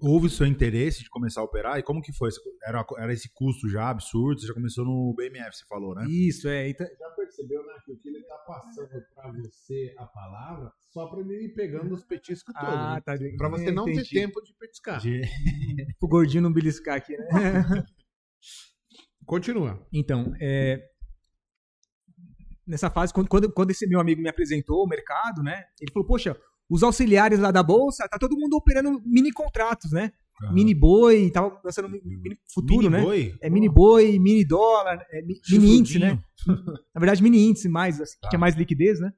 houve 0.00 0.26
o 0.26 0.30
seu 0.30 0.46
interesse 0.46 1.02
de 1.02 1.08
começar 1.10 1.40
a 1.40 1.44
operar? 1.44 1.78
E 1.78 1.82
como 1.82 2.00
que 2.02 2.12
foi? 2.12 2.30
Era, 2.64 2.84
era 2.98 3.12
esse 3.12 3.30
custo 3.32 3.68
já 3.68 3.88
absurdo? 3.90 4.40
Você 4.40 4.46
já 4.46 4.54
começou 4.54 4.84
no 4.84 5.14
BMF, 5.16 5.56
você 5.56 5.64
falou, 5.68 5.94
né? 5.94 6.06
isso, 6.08 6.48
é. 6.48 6.68
Então, 6.68 6.86
Já 6.86 7.10
percebeu, 7.10 7.64
né, 7.66 7.72
que 7.84 7.92
o 7.92 7.98
que 7.98 8.08
ele 8.08 8.22
tá 8.24 8.36
passando 8.46 8.88
pra 9.14 9.32
você 9.32 9.94
a 9.98 10.06
palavra 10.06 10.72
só 10.92 11.06
pra 11.08 11.20
ele 11.20 11.46
ir 11.46 11.54
pegando 11.54 11.94
os 11.94 12.04
petiscos 12.04 12.54
todos. 12.54 12.68
ah, 12.74 12.94
né? 12.94 13.00
tá. 13.04 13.14
Pra 13.36 13.48
você 13.48 13.70
não 13.70 13.88
entendi. 13.88 14.08
ter 14.10 14.20
tempo 14.20 14.40
de 14.42 14.54
petiscar. 14.54 15.00
De- 15.00 15.20
O 16.00 16.08
gordinho 16.08 16.42
não 16.42 16.52
beliscar 16.52 16.96
aqui, 16.96 17.16
né? 17.16 17.26
Continua. 19.26 19.84
Então, 19.92 20.32
é, 20.40 20.80
nessa 22.66 22.90
fase, 22.90 23.12
quando, 23.12 23.28
quando, 23.28 23.52
quando 23.52 23.70
esse 23.70 23.86
meu 23.86 24.00
amigo 24.00 24.20
me 24.22 24.28
apresentou 24.28 24.84
o 24.84 24.88
mercado, 24.88 25.42
né? 25.42 25.64
Ele 25.80 25.92
falou, 25.92 26.06
poxa, 26.06 26.36
os 26.68 26.82
auxiliares 26.82 27.38
lá 27.38 27.50
da 27.50 27.62
Bolsa, 27.62 28.08
tá 28.08 28.18
todo 28.18 28.36
mundo 28.36 28.54
operando 28.56 29.00
mini 29.04 29.30
contratos, 29.32 29.92
né? 29.92 30.12
Aham. 30.42 30.52
Mini 30.52 30.74
boi, 30.74 31.30
tava 31.30 31.58
lançando 31.64 31.88
mi- 31.88 32.00
mini 32.04 32.38
futuro, 32.52 32.82
Mini 32.82 32.90
né? 32.90 33.02
boi? 33.02 33.34
É 33.40 33.48
mini 33.48 33.68
boi, 33.70 34.18
mini 34.18 34.44
dólar, 34.44 35.04
é 35.10 35.22
mi- 35.22 35.40
mini 35.50 35.76
índice, 35.78 35.98
né? 35.98 36.18
Na 36.94 36.98
verdade, 37.00 37.22
mini 37.22 37.46
índice 37.48 37.68
mais, 37.70 37.98
assim, 38.00 38.16
Tá. 38.20 38.28
tinha 38.28 38.38
mais 38.38 38.54
liquidez, 38.54 39.00
né? 39.00 39.12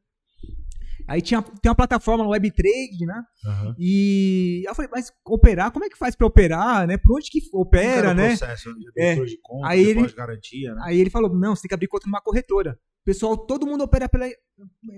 Aí 1.09 1.23
tinha, 1.23 1.41
tem 1.41 1.71
uma 1.71 1.75
plataforma 1.75 2.23
no 2.23 2.31
Web3, 2.31 2.63
né? 3.07 3.23
Aham. 3.47 3.75
E 3.79 4.63
eu 4.69 4.75
falei, 4.75 4.91
mas 4.93 5.11
operar, 5.27 5.73
como 5.73 5.85
é 5.87 5.89
que 5.89 5.97
faz 5.97 6.15
pra 6.15 6.27
operar, 6.27 6.87
né? 6.87 6.99
Por 6.99 7.17
onde 7.17 7.31
que 7.31 7.41
opera, 7.53 8.13
né? 8.13 8.37
processo 8.37 8.71
É. 8.97 9.15
de 9.25 9.39
conta, 9.43 9.69
Aí 9.69 9.81
ele- 9.89 10.13
garantia, 10.13 10.75
né? 10.75 10.81
Aí 10.85 11.01
ele 11.01 11.09
falou, 11.11 11.35
não, 11.35 11.57
você 11.57 11.63
tem 11.63 11.69
que 11.69 11.75
abrir 11.75 11.89
conta 11.89 12.07
numa 12.07 12.21
corretora. 12.21 12.79
pessoal, 13.05 13.39
todo 13.39 13.67
mundo 13.67 13.83
opera 13.85 14.07
pela 14.07 14.29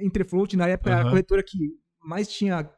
Interfloat, 0.03 0.57
na 0.57 0.67
época 0.67 0.91
era 0.91 1.01
a 1.03 1.11
corretora 1.11 1.45
que 1.47 1.57
mais 2.03 2.29
tinha 2.29 2.69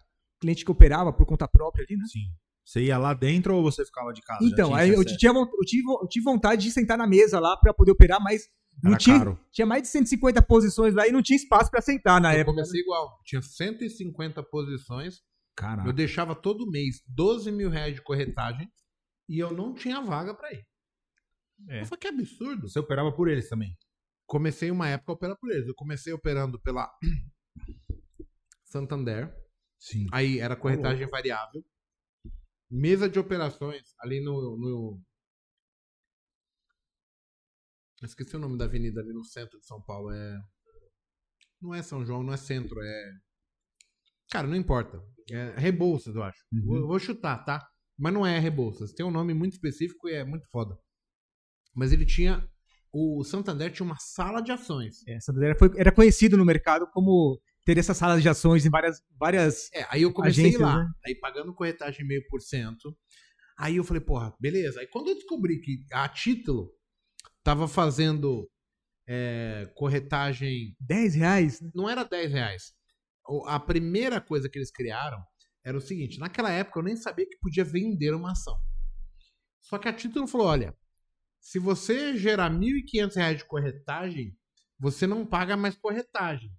cliente 0.41 0.65
que 0.65 0.71
operava 0.71 1.13
por 1.13 1.25
conta 1.27 1.47
própria 1.49 1.85
ali, 1.89 1.97
né? 1.97 2.05
Sim. 2.07 2.21
Você 2.65 2.85
ia 2.85 2.97
lá 2.99 3.13
dentro 3.13 3.55
ou 3.57 3.63
você 3.63 3.85
ficava 3.85 4.13
de 4.13 4.23
casa? 4.23 4.45
Então, 4.45 4.69
tinha 4.69 4.79
aí 4.81 4.91
eu 4.91 5.05
tinha, 5.05 5.33
eu, 5.33 5.47
tive, 5.67 5.83
eu 6.03 6.09
tive 6.09 6.25
vontade 6.25 6.63
de 6.63 6.71
sentar 6.71 6.97
na 6.97 7.07
mesa 7.07 7.41
lá 7.41 7.57
pra 7.57 7.75
poder 7.75 7.91
operar, 7.93 8.21
mas 8.23 8.43
não 8.83 8.93
Era 8.93 8.99
tinha, 8.99 9.19
caro. 9.19 9.41
tinha 9.51 9.67
mais 9.67 9.83
de 9.83 9.89
150 9.89 10.41
posições 10.43 10.95
lá 10.95 11.07
e 11.07 11.13
não 11.13 11.21
tinha 11.23 11.37
espaço 11.37 11.71
pra 11.71 11.81
sentar 11.81 12.21
na 12.21 12.33
Eu 12.35 12.41
época. 12.41 12.55
comecei 12.55 12.81
igual. 12.81 13.19
Tinha 13.25 13.43
150 13.43 14.43
posições. 14.45 15.17
Caraca. 15.57 15.89
Eu 15.89 15.93
deixava 15.93 16.35
todo 16.35 16.71
mês 16.71 17.03
12 17.07 17.51
mil 17.53 17.69
reais 17.69 17.95
de 17.95 18.03
corretagem 18.03 18.71
e 19.29 19.39
eu 19.39 19.53
não 19.53 19.75
tinha 19.75 20.01
vaga 20.01 20.35
pra 20.35 20.51
ir. 20.53 20.65
É. 21.69 21.81
Eu 21.83 21.87
falei, 21.87 22.01
que 22.01 22.09
absurdo. 22.09 22.69
Você 22.69 22.79
operava 22.79 23.13
por 23.13 23.29
eles 23.29 23.49
também. 23.49 23.77
Comecei 24.27 24.71
uma 24.71 24.89
época 24.89 25.13
a 25.13 25.15
operar 25.15 25.37
por 25.39 25.51
eles. 25.51 25.67
Eu 25.69 25.75
comecei 25.75 26.13
operando 26.13 26.61
pela 26.61 26.89
Santander. 28.73 29.33
Sim. 29.79 30.07
Aí 30.13 30.39
era 30.39 30.57
corretagem 30.57 31.09
variável. 31.09 31.65
Mesa 32.71 33.09
de 33.09 33.19
operações 33.19 33.95
ali 34.01 34.21
no, 34.21 34.57
no. 34.57 35.03
Esqueci 38.03 38.35
o 38.35 38.39
nome 38.39 38.57
da 38.57 38.65
avenida 38.65 39.01
ali 39.01 39.13
no 39.13 39.25
centro 39.25 39.61
de 39.61 39.67
São 39.67 39.81
Paulo. 39.83 40.11
É. 40.11 40.41
Não 41.61 41.75
é 41.75 41.83
São 41.83 42.05
João, 42.05 42.23
não 42.23 42.33
é 42.33 42.37
centro, 42.37 42.81
é. 42.81 43.13
Cara, 44.31 44.49
não 44.49 44.57
importa. 44.57 45.01
É 45.31 45.55
Rebouças, 45.59 46.17
eu 46.17 46.23
acho. 46.23 46.43
Uhum. 46.53 46.65
Vou, 46.65 46.87
vou 46.89 46.99
chutar, 46.99 47.45
tá? 47.45 47.69
Mas 47.99 48.13
não 48.13 48.27
é 48.27 48.39
Rebouças. 48.39 48.93
Tem 48.93 49.05
um 49.05 49.11
nome 49.11 49.35
muito 49.35 49.53
específico 49.53 50.09
e 50.09 50.15
é 50.15 50.25
muito 50.25 50.49
foda. 50.51 50.77
Mas 51.75 51.93
ele 51.93 52.07
tinha. 52.07 52.49
O 52.93 53.23
Santander 53.25 53.73
tinha 53.73 53.87
uma 53.87 53.99
sala 53.99 54.41
de 54.41 54.51
ações. 54.51 55.07
É, 55.07 55.21
Santander 55.21 55.59
foi, 55.59 55.71
era 55.77 55.93
conhecido 55.93 56.37
no 56.37 56.45
mercado 56.45 56.87
como 56.93 57.41
ter 57.65 57.79
essas 57.79 57.97
salas 57.97 58.23
de 58.23 58.29
ações 58.29 58.67
em 58.67 58.71
várias, 58.71 59.03
várias 59.19 59.71
É, 59.73 59.87
aí 59.89 60.03
eu 60.03 60.13
comecei 60.13 60.45
Agências, 60.45 60.63
lá, 60.63 60.85
né? 60.85 60.91
aí 61.07 61.15
pagando 61.15 61.55
corretagem 61.55 62.07
meio 62.07 62.27
por 62.29 62.41
cento. 62.41 62.97
Aí 63.59 63.77
eu 63.77 63.85
falei, 63.85 64.03
porra, 64.03 64.35
beleza. 64.41 64.81
Aí 64.81 64.87
quando 64.87 65.09
eu 65.09 65.15
descobri 65.15 65.61
que 65.61 65.85
a 65.93 66.09
título 66.09 66.73
tava 67.43 67.69
fazendo 67.69 68.51
é, 69.07 69.71
corretagem, 69.75 70.77
10 70.81 71.15
reais, 71.15 71.61
né? 71.61 71.71
não 71.75 71.89
era 71.89 72.05
10 72.05 72.33
reais. 72.33 72.73
A 73.47 73.61
primeira 73.61 74.21
coisa 74.21 74.49
que 74.49 74.59
eles 74.59 74.71
criaram 74.71 75.23
era 75.65 75.77
o 75.77 75.81
seguinte: 75.81 76.19
naquela 76.19 76.51
época 76.51 76.81
eu 76.81 76.85
nem 76.85 76.97
sabia 76.97 77.27
que 77.27 77.39
podia 77.39 77.65
vender 77.65 78.15
uma 78.15 78.33
ação. 78.33 78.59
Só 79.61 79.79
que 79.79 79.89
a 79.89 79.93
título 79.93 80.27
falou: 80.27 80.49
olha, 80.49 80.77
se 81.41 81.59
você 81.59 82.17
gerar 82.17 82.51
1.500 82.51 83.15
reais 83.17 83.39
de 83.39 83.45
corretagem, 83.45 84.37
você 84.79 85.07
não 85.07 85.25
paga 85.25 85.57
mais 85.57 85.77
corretagem. 85.77 86.51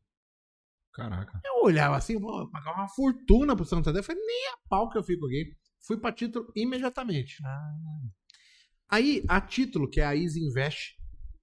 Caraca. 0.93 1.41
Eu 1.43 1.63
olhava 1.63 1.95
assim, 1.97 2.19
vou 2.19 2.49
pagar 2.49 2.73
uma 2.75 2.87
fortuna 2.87 3.55
pro 3.55 3.65
Santander. 3.65 3.99
Eu 3.99 4.03
falei, 4.03 4.21
nem 4.23 4.47
a 4.53 4.57
pau 4.69 4.89
que 4.89 4.97
eu 4.97 5.03
fico 5.03 5.25
aqui. 5.25 5.51
Fui 5.85 5.97
pra 5.97 6.11
título 6.11 6.51
imediatamente. 6.55 7.37
Aí, 8.89 9.23
a 9.27 9.41
título, 9.41 9.89
que 9.89 9.99
é 9.99 10.05
a 10.05 10.15
Easy 10.15 10.39
Invest, 10.39 10.95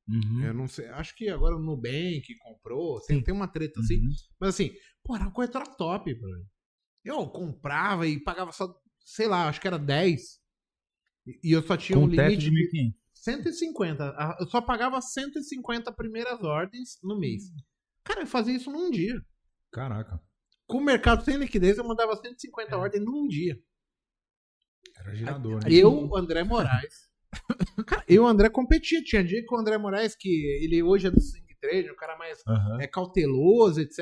Uhum. 0.08 0.42
eu 0.42 0.52
não 0.54 0.66
sei, 0.66 0.88
acho 0.88 1.14
que 1.14 1.28
agora 1.28 1.54
o 1.56 1.62
Nubank 1.62 2.24
comprou, 2.42 3.00
tem, 3.02 3.22
tem 3.22 3.32
uma 3.32 3.46
treta 3.46 3.78
assim. 3.78 3.94
Uhum. 3.96 4.10
Mas 4.40 4.48
assim, 4.50 4.72
pô, 5.04 5.14
era 5.14 5.24
uma 5.24 5.30
corretora 5.32 5.64
top. 5.76 6.12
Eu 7.04 7.28
comprava 7.28 8.06
e 8.08 8.18
pagava 8.18 8.50
só, 8.50 8.74
sei 9.04 9.28
lá, 9.28 9.48
acho 9.48 9.60
que 9.60 9.68
era 9.68 9.78
10. 9.78 10.20
E 11.44 11.52
eu 11.52 11.62
só 11.62 11.76
tinha 11.76 11.96
Com 11.96 12.06
um 12.06 12.08
limite 12.08 12.38
de 12.38 12.50
de 12.50 12.56
1.500. 12.78 12.94
150. 13.14 14.04
Ah, 14.16 14.36
Eu 14.40 14.48
só 14.48 14.60
pagava 14.60 15.00
150 15.00 15.92
primeiras 15.92 16.42
ordens 16.42 16.98
no 17.04 17.16
mês. 17.18 17.44
Cara, 18.02 18.22
eu 18.22 18.26
fazia 18.26 18.56
isso 18.56 18.70
num 18.72 18.90
dia. 18.90 19.14
Caraca. 19.72 20.20
Com 20.66 20.78
o 20.78 20.84
mercado 20.84 21.24
sem 21.24 21.36
liquidez, 21.36 21.78
eu 21.78 21.84
mandava 21.84 22.14
150 22.16 22.76
ordens 22.76 23.04
num 23.04 23.26
dia. 23.26 23.58
Era 24.98 25.14
girador, 25.14 25.54
né? 25.62 25.68
Eu, 25.70 26.14
André 26.16 26.42
Moraes. 26.44 27.08
Cara, 27.86 28.04
eu, 28.08 28.26
André, 28.26 28.48
competia. 28.50 29.02
Tinha 29.02 29.22
dia 29.24 29.44
que 29.44 29.54
o 29.54 29.58
André 29.58 29.78
Moraes, 29.78 30.14
que 30.16 30.28
ele 30.62 30.82
hoje 30.82 31.06
é 31.06 31.10
do 31.10 31.20
Swing 31.20 31.46
Trade, 31.60 31.90
o 31.90 31.96
cara 31.96 32.16
mais 32.16 32.38
Aham. 32.46 32.80
é 32.80 32.86
cauteloso, 32.86 33.80
etc. 33.80 33.98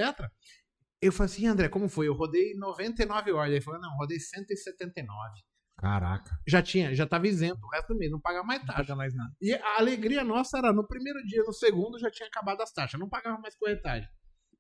Eu 1.01 1.13
falei 1.13 1.33
assim, 1.33 1.47
André, 1.47 1.69
como 1.69 1.89
foi? 1.89 2.09
Eu 2.09 2.15
rodei 2.15 2.55
99 2.55 3.33
ordens. 3.33 3.53
Ele 3.57 3.61
falou, 3.65 3.81
não, 3.81 3.97
rodei 3.97 4.19
179. 4.19 5.41
Caraca. 5.77 6.31
Já 6.47 6.61
tinha, 6.61 6.93
já 6.95 7.07
tava 7.07 7.29
isento 7.29 7.65
o 7.65 7.71
resto 7.71 7.93
do 7.93 7.99
mês, 7.99 8.11
não 8.11 8.21
pagava 8.21 8.45
mais 8.45 8.59
Não 8.61 8.67
taxa. 8.67 8.79
paga 8.83 8.97
mais 8.97 9.15
nada. 9.15 9.31
E 9.41 9.55
a 9.55 9.79
alegria 9.79 10.25
nossa 10.25 10.59
era, 10.59 10.73
no 10.73 10.87
primeiro 10.87 11.25
dia, 11.25 11.43
no 11.45 11.53
segundo, 11.53 11.99
já 12.01 12.11
tinha 12.11 12.29
acabado 12.29 12.61
as 12.61 12.73
taxas. 12.73 12.99
Não 12.99 13.09
pagava 13.09 13.39
mais 13.41 13.57
corretagem. 13.57 14.09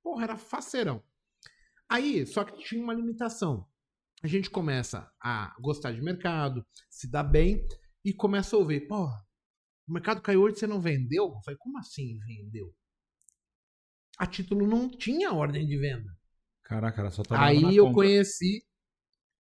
Porra, 0.08 0.24
era 0.24 0.38
faceirão. 0.38 1.04
Aí, 1.86 2.26
só 2.26 2.42
que 2.42 2.64
tinha 2.64 2.82
uma 2.82 2.94
limitação. 2.94 3.68
A 4.22 4.26
gente 4.26 4.48
começa 4.48 5.12
a 5.20 5.54
gostar 5.60 5.92
de 5.92 6.00
mercado, 6.00 6.66
se 6.88 7.10
dá 7.10 7.22
bem, 7.22 7.62
e 8.02 8.14
começa 8.14 8.56
a 8.56 8.58
ouvir, 8.58 8.88
porra, 8.88 9.22
o 9.86 9.92
mercado 9.92 10.22
caiu 10.22 10.40
hoje, 10.40 10.56
você 10.56 10.66
não 10.66 10.80
vendeu? 10.80 11.24
Eu 11.26 11.42
falei, 11.44 11.58
como 11.58 11.78
assim 11.78 12.18
vendeu? 12.20 12.74
A 14.18 14.26
título 14.26 14.66
não 14.66 14.88
tinha 14.88 15.30
ordem 15.34 15.66
de 15.66 15.76
venda. 15.76 16.10
Caraca, 16.62 17.02
era 17.02 17.10
só 17.10 17.22
trabalhar 17.22 17.68
Aí 17.68 17.76
eu 17.76 17.84
compra. 17.84 18.02
conheci 18.02 18.64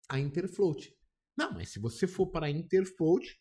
a 0.09 0.19
Interfloat. 0.19 0.93
Não, 1.37 1.53
mas 1.53 1.69
se 1.69 1.79
você 1.79 2.05
for 2.05 2.27
para 2.27 2.47
a 2.47 2.49
Interfloat, 2.49 3.39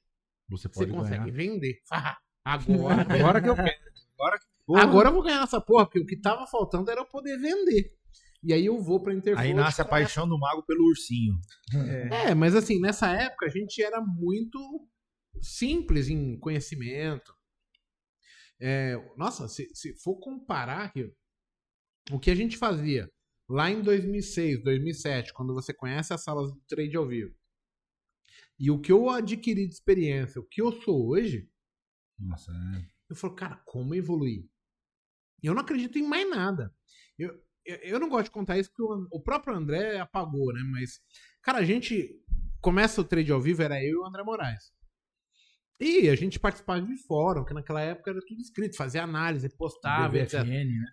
Você 0.49 0.69
você 0.69 0.87
pode 0.87 0.93
consegue 0.93 1.33
ganhar. 1.33 1.37
vender. 1.37 1.83
Agora, 2.45 3.03
Agora 3.03 3.43
que 3.43 3.49
eu 3.49 3.57
quero. 3.57 3.81
Agora 4.15 4.39
que... 4.39 4.47
Porra. 4.67 4.83
agora 4.83 5.09
eu 5.09 5.13
vou 5.13 5.23
ganhar 5.23 5.43
essa 5.43 5.61
porra, 5.61 5.87
porque 5.87 6.01
o 6.01 6.07
que 6.07 6.21
tava 6.21 6.47
faltando 6.47 6.91
era 6.91 7.01
eu 7.01 7.07
poder 7.07 7.39
vender. 7.39 7.95
E 8.43 8.53
aí 8.53 8.67
eu 8.67 8.81
vou 8.81 9.03
pra 9.03 9.15
Interfloat. 9.15 9.49
Aí 9.49 9.55
nasce 9.55 9.81
a 9.81 9.85
paixão 9.85 10.29
do 10.29 10.39
mago 10.39 10.63
pelo 10.65 10.87
ursinho. 10.89 11.39
É. 11.75 12.31
É, 12.31 12.35
mas 12.35 12.55
assim, 12.55 12.81
nessa 12.81 13.09
época 13.09 13.47
a 13.47 13.49
gente 13.49 13.83
era 13.83 14.01
muito 14.01 14.59
simples 15.41 16.09
em 16.09 16.39
conhecimento. 16.39 17.35
É, 18.61 18.97
nossa, 19.17 19.49
se, 19.49 19.69
se 19.75 19.95
for 20.03 20.17
comparar 20.19 20.87
aqui, 20.87 21.13
o 22.11 22.19
que 22.19 22.31
a 22.31 22.35
gente 22.35 22.57
fazia 22.57 23.11
lá 23.49 23.71
em 23.71 23.83
2006, 23.83 24.63
2007, 24.63 25.33
quando 25.33 25.55
você 25.55 25.73
conhece 25.73 26.13
as 26.13 26.23
salas 26.23 26.51
do 26.53 26.61
trade 26.69 26.97
ao 26.97 27.07
vivo, 27.07 27.35
e 28.59 28.71
o 28.71 28.81
que 28.81 28.91
eu 28.91 29.11
adquiri 29.11 29.67
de 29.67 29.75
experiência, 29.75 30.41
o 30.41 30.45
que 30.45 30.63
eu 30.63 30.73
sou 30.83 31.09
hoje, 31.09 31.51
Nossa, 32.19 32.51
é. 32.51 32.89
eu 33.11 33.17
falo, 33.17 33.35
cara, 33.35 33.57
como 33.67 33.95
evoluir? 33.95 34.49
Eu 35.43 35.55
não 35.55 35.63
acredito 35.63 35.99
em 35.99 36.07
mais 36.07 36.29
nada. 36.29 36.73
Eu, 37.19 37.33
eu, 37.65 37.77
eu 37.77 38.01
não 38.01 38.09
gosto 38.09 38.27
de 38.27 38.31
contar 38.31 38.59
isso 38.59 38.71
porque 38.71 38.83
o, 38.83 39.07
o 39.13 39.23
próprio 39.23 39.55
André 39.55 39.99
apagou, 39.99 40.53
né? 40.53 40.63
Mas, 40.71 41.01
cara, 41.43 41.59
a 41.59 41.65
gente 41.65 42.11
começa 42.61 43.01
o 43.01 43.05
trade 43.05 43.33
ao 43.33 43.41
vivo, 43.41 43.63
era 43.63 43.83
eu 43.83 43.91
e 43.91 43.97
o 43.97 44.07
André 44.07 44.23
Moraes. 44.23 44.73
E 45.79 46.09
a 46.09 46.15
gente 46.15 46.41
participava 46.41 46.81
de 46.81 46.97
fórum, 47.07 47.45
que 47.45 47.53
naquela 47.53 47.83
época 47.83 48.11
era 48.11 48.21
tudo 48.27 48.41
escrito, 48.41 48.77
fazia 48.77 49.03
análise, 49.03 49.49
postava, 49.57 50.19
etc. 50.19 50.41
BVFN, 50.41 50.65
né? 50.65 50.87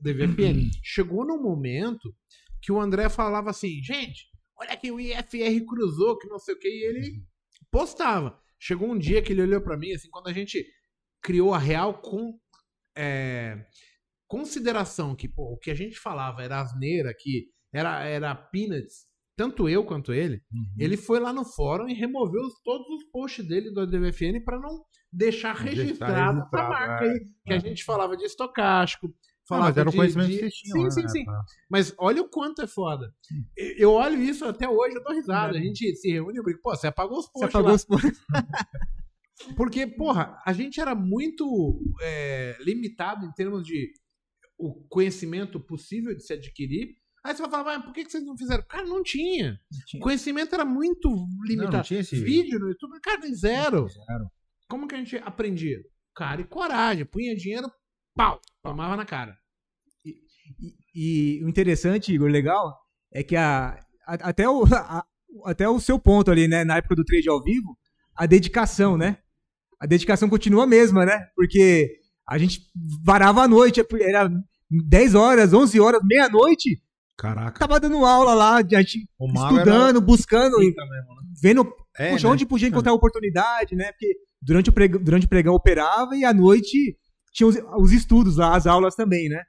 do 0.00 0.14
VPN. 0.14 0.70
Chegou 0.82 1.24
num 1.24 1.42
momento 1.42 2.14
que 2.62 2.72
o 2.72 2.80
André 2.80 3.08
falava 3.08 3.50
assim, 3.50 3.82
gente, 3.82 4.26
olha 4.58 4.72
aqui 4.72 4.90
o 4.90 5.00
IFR 5.00 5.64
cruzou, 5.66 6.18
que 6.18 6.28
não 6.28 6.38
sei 6.38 6.54
o 6.54 6.58
que, 6.58 6.68
e 6.68 6.84
ele 6.84 7.22
postava. 7.70 8.38
Chegou 8.58 8.90
um 8.90 8.98
dia 8.98 9.22
que 9.22 9.32
ele 9.32 9.42
olhou 9.42 9.60
pra 9.60 9.76
mim, 9.76 9.92
assim, 9.92 10.08
quando 10.10 10.28
a 10.28 10.32
gente 10.32 10.64
criou 11.22 11.54
a 11.54 11.58
real 11.58 12.00
com 12.00 12.38
é, 12.96 13.66
consideração 14.26 15.14
que 15.14 15.28
pô, 15.28 15.52
o 15.52 15.58
que 15.58 15.70
a 15.70 15.74
gente 15.74 15.98
falava 15.98 16.42
era 16.42 16.60
asneira, 16.60 17.12
que 17.18 17.46
era, 17.72 18.04
era 18.04 18.34
peanuts, 18.34 19.06
tanto 19.36 19.68
eu 19.68 19.84
quanto 19.84 20.12
ele, 20.14 20.42
Uhum. 20.52 20.64
ele 20.78 20.96
foi 20.96 21.20
lá 21.20 21.32
no 21.32 21.44
fórum 21.44 21.88
e 21.88 21.94
removeu 21.94 22.40
os- 22.42 22.60
todos 22.64 22.86
os 22.88 23.04
posts 23.10 23.46
dele 23.46 23.70
do 23.70 23.86
DVFN 23.86 24.40
para 24.44 24.58
não 24.58 24.82
deixar 25.12 25.54
registrado 25.54 26.40
essa 26.40 26.68
marca 26.68 27.04
é. 27.04 27.10
aí, 27.10 27.20
que 27.44 27.52
a 27.52 27.58
gente 27.58 27.84
falava 27.84 28.16
de 28.16 28.24
estocástico, 28.24 29.08
Ah, 29.08 29.46
falava 29.48 29.68
mas 29.68 29.76
era 29.76 29.88
um 29.88 29.92
de- 29.92 29.96
conhecimento 29.98 30.28
de- 30.28 30.34
que 30.34 30.40
vocês 30.40 30.54
tinham. 30.54 30.90
Sim, 30.90 31.02
né, 31.02 31.08
sim, 31.08 31.18
sim. 31.20 31.24
Mas 31.70 31.94
olha 31.98 32.22
o 32.22 32.28
quanto 32.28 32.62
é 32.62 32.66
foda. 32.66 33.14
Eu 33.78 33.92
olho 33.92 34.20
isso 34.22 34.44
até 34.44 34.68
hoje, 34.68 34.96
eu 34.96 35.02
dou 35.04 35.12
risada. 35.14 35.56
A 35.56 35.60
gente 35.60 35.94
se 35.96 36.10
reúne 36.10 36.38
e 36.38 36.42
brinca, 36.42 36.60
pô, 36.62 36.74
você 36.74 36.86
apagou 36.88 37.18
os 37.18 37.26
Você 37.26 37.32
posts 37.32 37.48
apagou 37.54 37.68
lá. 37.68 37.74
os 37.76 37.84
pontos. 37.84 38.18
Porque, 39.56 39.86
porra, 39.86 40.36
a 40.46 40.52
gente 40.52 40.80
era 40.80 40.94
muito 40.94 41.78
é, 42.02 42.56
limitado 42.60 43.24
em 43.26 43.32
termos 43.32 43.62
de 43.64 43.92
o 44.58 44.74
conhecimento 44.88 45.60
possível 45.60 46.14
de 46.14 46.24
se 46.24 46.32
adquirir. 46.32 46.94
Aí 47.24 47.34
você 47.34 47.42
vai 47.42 47.50
falar, 47.50 47.64
mas 47.78 47.84
por 47.84 47.92
que 47.92 48.04
vocês 48.08 48.24
não 48.24 48.36
fizeram? 48.36 48.62
Cara, 48.68 48.86
não 48.86 49.02
tinha. 49.02 49.58
O 49.96 49.98
conhecimento 50.00 50.54
era 50.54 50.64
muito 50.64 51.08
limitado. 51.44 51.72
Não, 51.72 51.78
não 51.78 51.84
tinha 51.84 52.00
esse 52.00 52.16
Vídeo 52.20 52.58
no 52.58 52.68
YouTube, 52.68 53.00
cara, 53.02 53.20
zero. 53.34 53.88
Zero. 53.88 54.30
Como 54.68 54.86
que 54.86 54.94
a 54.94 54.98
gente 54.98 55.16
aprendia? 55.16 55.78
Cara 56.14 56.40
e 56.40 56.44
coragem. 56.44 57.04
Punha 57.04 57.34
dinheiro, 57.34 57.68
pau, 58.14 58.40
tomava 58.62 58.96
na 58.96 59.04
cara. 59.04 59.36
E 60.94 61.42
o 61.44 61.48
interessante, 61.48 62.12
Igor, 62.12 62.28
legal, 62.30 62.74
é 63.12 63.22
que 63.22 63.36
a, 63.36 63.70
a- 64.06 64.28
até, 64.28 64.48
o, 64.48 64.62
a- 64.72 65.04
até 65.44 65.68
o 65.68 65.80
seu 65.80 65.98
ponto 65.98 66.30
ali, 66.30 66.48
né, 66.48 66.64
na 66.64 66.76
época 66.78 66.94
do 66.94 67.04
trade 67.04 67.28
ao 67.28 67.42
vivo, 67.42 67.76
a 68.14 68.24
dedicação, 68.26 68.96
né? 68.96 69.18
A 69.80 69.86
dedicação 69.86 70.28
continua 70.28 70.64
a 70.64 70.66
mesma, 70.66 71.04
né? 71.04 71.28
Porque 71.34 71.98
A 72.28 72.38
gente 72.38 72.60
varava 73.04 73.42
a 73.42 73.48
noite, 73.48 73.80
era 74.00 74.30
10 74.70 75.14
horas, 75.14 75.52
11 75.52 75.78
horas, 75.80 76.00
meia-noite, 76.04 76.80
Caraca. 77.16 77.58
tava 77.58 77.78
dando 77.80 78.04
aula 78.04 78.34
lá, 78.34 78.56
a 78.56 78.62
gente 78.62 79.08
O 79.18 79.26
estudando, 79.32 80.00
buscando, 80.00 80.58
pica 80.58 80.82
mesmo, 80.82 81.14
né? 81.14 81.22
vendo 81.42 81.72
É, 81.98 82.10
Puxa, 82.12 82.26
né? 82.26 82.32
onde 82.32 82.44
podia 82.46 82.68
encontrar 82.68 82.92
oportunidade, 82.92 83.74
né? 83.76 83.92
Porque 83.92 84.14
durante 84.42 84.70
o, 84.70 84.72
pregão, 84.72 85.02
durante 85.02 85.26
o 85.26 85.28
pregão 85.28 85.54
operava 85.54 86.16
e 86.16 86.24
à 86.24 86.34
noite 86.34 86.96
tinha 87.32 87.46
os, 87.46 87.56
os 87.78 87.92
estudos 87.92 88.36
lá, 88.36 88.54
as 88.56 88.66
aulas 88.66 88.94
também, 88.94 89.28
né? 89.28 89.42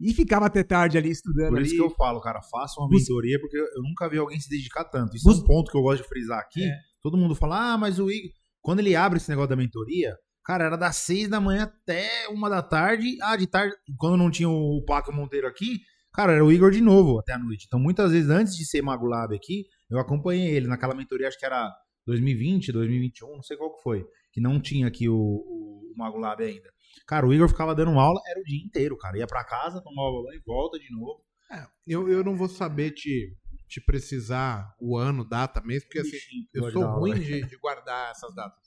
E 0.00 0.12
ficava 0.12 0.46
até 0.46 0.64
tarde 0.64 0.98
ali 0.98 1.10
estudando. 1.10 1.50
Por 1.50 1.60
isso 1.62 1.72
ali. 1.74 1.78
que 1.80 1.84
eu 1.86 1.90
falo, 1.94 2.20
cara, 2.20 2.40
faça 2.50 2.80
uma 2.80 2.88
mentoria, 2.88 3.38
porque 3.40 3.56
eu 3.56 3.82
nunca 3.82 4.08
vi 4.08 4.18
alguém 4.18 4.40
se 4.40 4.48
dedicar 4.48 4.84
tanto. 4.84 5.14
Isso 5.16 5.24
Bus- 5.28 5.38
é 5.38 5.42
um 5.42 5.44
ponto 5.44 5.70
que 5.70 5.76
eu 5.76 5.82
gosto 5.82 6.02
de 6.02 6.08
frisar 6.08 6.40
aqui. 6.40 6.64
É. 6.64 6.74
Todo 7.02 7.16
mundo 7.16 7.34
fala, 7.36 7.74
ah, 7.74 7.78
mas 7.78 8.00
o 8.00 8.10
Igor. 8.10 8.30
Quando 8.60 8.80
ele 8.80 8.96
abre 8.96 9.18
esse 9.18 9.28
negócio 9.28 9.50
da 9.50 9.56
mentoria, 9.56 10.12
cara, 10.44 10.64
era 10.64 10.76
das 10.76 10.96
seis 10.96 11.28
da 11.28 11.40
manhã 11.40 11.64
até 11.64 12.28
uma 12.28 12.48
da 12.48 12.62
tarde. 12.62 13.16
Ah, 13.22 13.36
de 13.36 13.46
tarde, 13.46 13.74
quando 13.98 14.16
não 14.16 14.30
tinha 14.30 14.48
o 14.48 14.82
Paco 14.84 15.12
Monteiro 15.12 15.46
aqui, 15.46 15.80
cara, 16.12 16.32
era 16.32 16.44
o 16.44 16.52
Igor 16.52 16.70
de 16.70 16.80
novo 16.80 17.18
até 17.18 17.32
a 17.32 17.38
noite. 17.38 17.64
Então, 17.66 17.78
muitas 17.78 18.12
vezes, 18.12 18.30
antes 18.30 18.56
de 18.56 18.64
ser 18.64 18.82
Mago 18.82 19.06
Lab 19.06 19.34
aqui, 19.34 19.66
eu 19.90 19.98
acompanhei 19.98 20.54
ele 20.54 20.66
naquela 20.66 20.94
mentoria, 20.94 21.28
acho 21.28 21.38
que 21.38 21.46
era 21.46 21.70
2020, 22.06 22.72
2021, 22.72 23.36
não 23.36 23.42
sei 23.42 23.56
qual 23.56 23.76
que 23.76 23.82
foi, 23.82 24.04
que 24.32 24.40
não 24.40 24.60
tinha 24.60 24.86
aqui 24.86 25.08
o, 25.08 25.14
o, 25.14 25.92
o 25.92 25.96
Mago 25.96 26.18
Lab 26.18 26.42
ainda. 26.42 26.72
Cara, 27.06 27.26
o 27.26 27.32
Igor 27.32 27.48
ficava 27.48 27.74
dando 27.74 27.98
aula, 27.98 28.20
era 28.26 28.40
o 28.40 28.44
dia 28.44 28.62
inteiro, 28.64 28.96
cara. 28.96 29.18
Ia 29.18 29.26
pra 29.26 29.44
casa, 29.44 29.82
tomava 29.82 30.22
banho 30.22 30.38
e 30.38 30.42
volta 30.44 30.78
de 30.78 30.90
novo. 30.90 31.24
É, 31.50 31.66
eu, 31.86 32.08
eu 32.08 32.24
não 32.24 32.36
vou 32.36 32.48
saber 32.48 32.92
te, 32.92 33.36
te 33.68 33.80
precisar 33.80 34.74
o 34.80 34.96
ano, 34.96 35.24
data 35.28 35.60
mesmo, 35.60 35.88
porque 35.88 36.00
assim, 36.00 36.46
eu 36.52 36.70
sou 36.70 36.84
ruim 36.86 37.14
de, 37.14 37.42
de 37.46 37.56
guardar 37.56 38.10
essas 38.10 38.34
datas. 38.34 38.62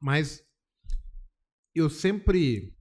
Mas 0.00 0.42
eu 1.76 1.90
sempre 1.90 2.74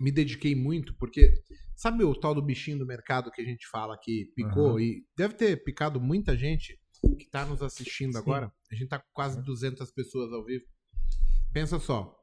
me 0.00 0.12
dediquei 0.12 0.54
muito, 0.54 0.94
porque 0.94 1.34
sabe 1.74 2.04
o 2.04 2.14
tal 2.14 2.34
do 2.34 2.40
bichinho 2.42 2.78
do 2.78 2.86
mercado 2.86 3.30
que 3.30 3.42
a 3.42 3.44
gente 3.44 3.66
fala 3.68 3.98
que 4.00 4.32
picou? 4.34 4.70
Aham. 4.70 4.80
E 4.80 5.06
deve 5.16 5.34
ter 5.34 5.64
picado 5.64 6.00
muita 6.00 6.36
gente 6.36 6.78
que 7.18 7.24
está 7.24 7.44
nos 7.44 7.62
assistindo 7.62 8.12
Sim. 8.12 8.18
agora. 8.18 8.52
A 8.70 8.74
gente 8.74 8.88
tá 8.88 8.98
com 8.98 9.08
quase 9.12 9.42
200 9.42 9.90
pessoas 9.90 10.32
ao 10.32 10.44
vivo. 10.44 10.64
Pensa 11.52 11.80
só. 11.80 12.16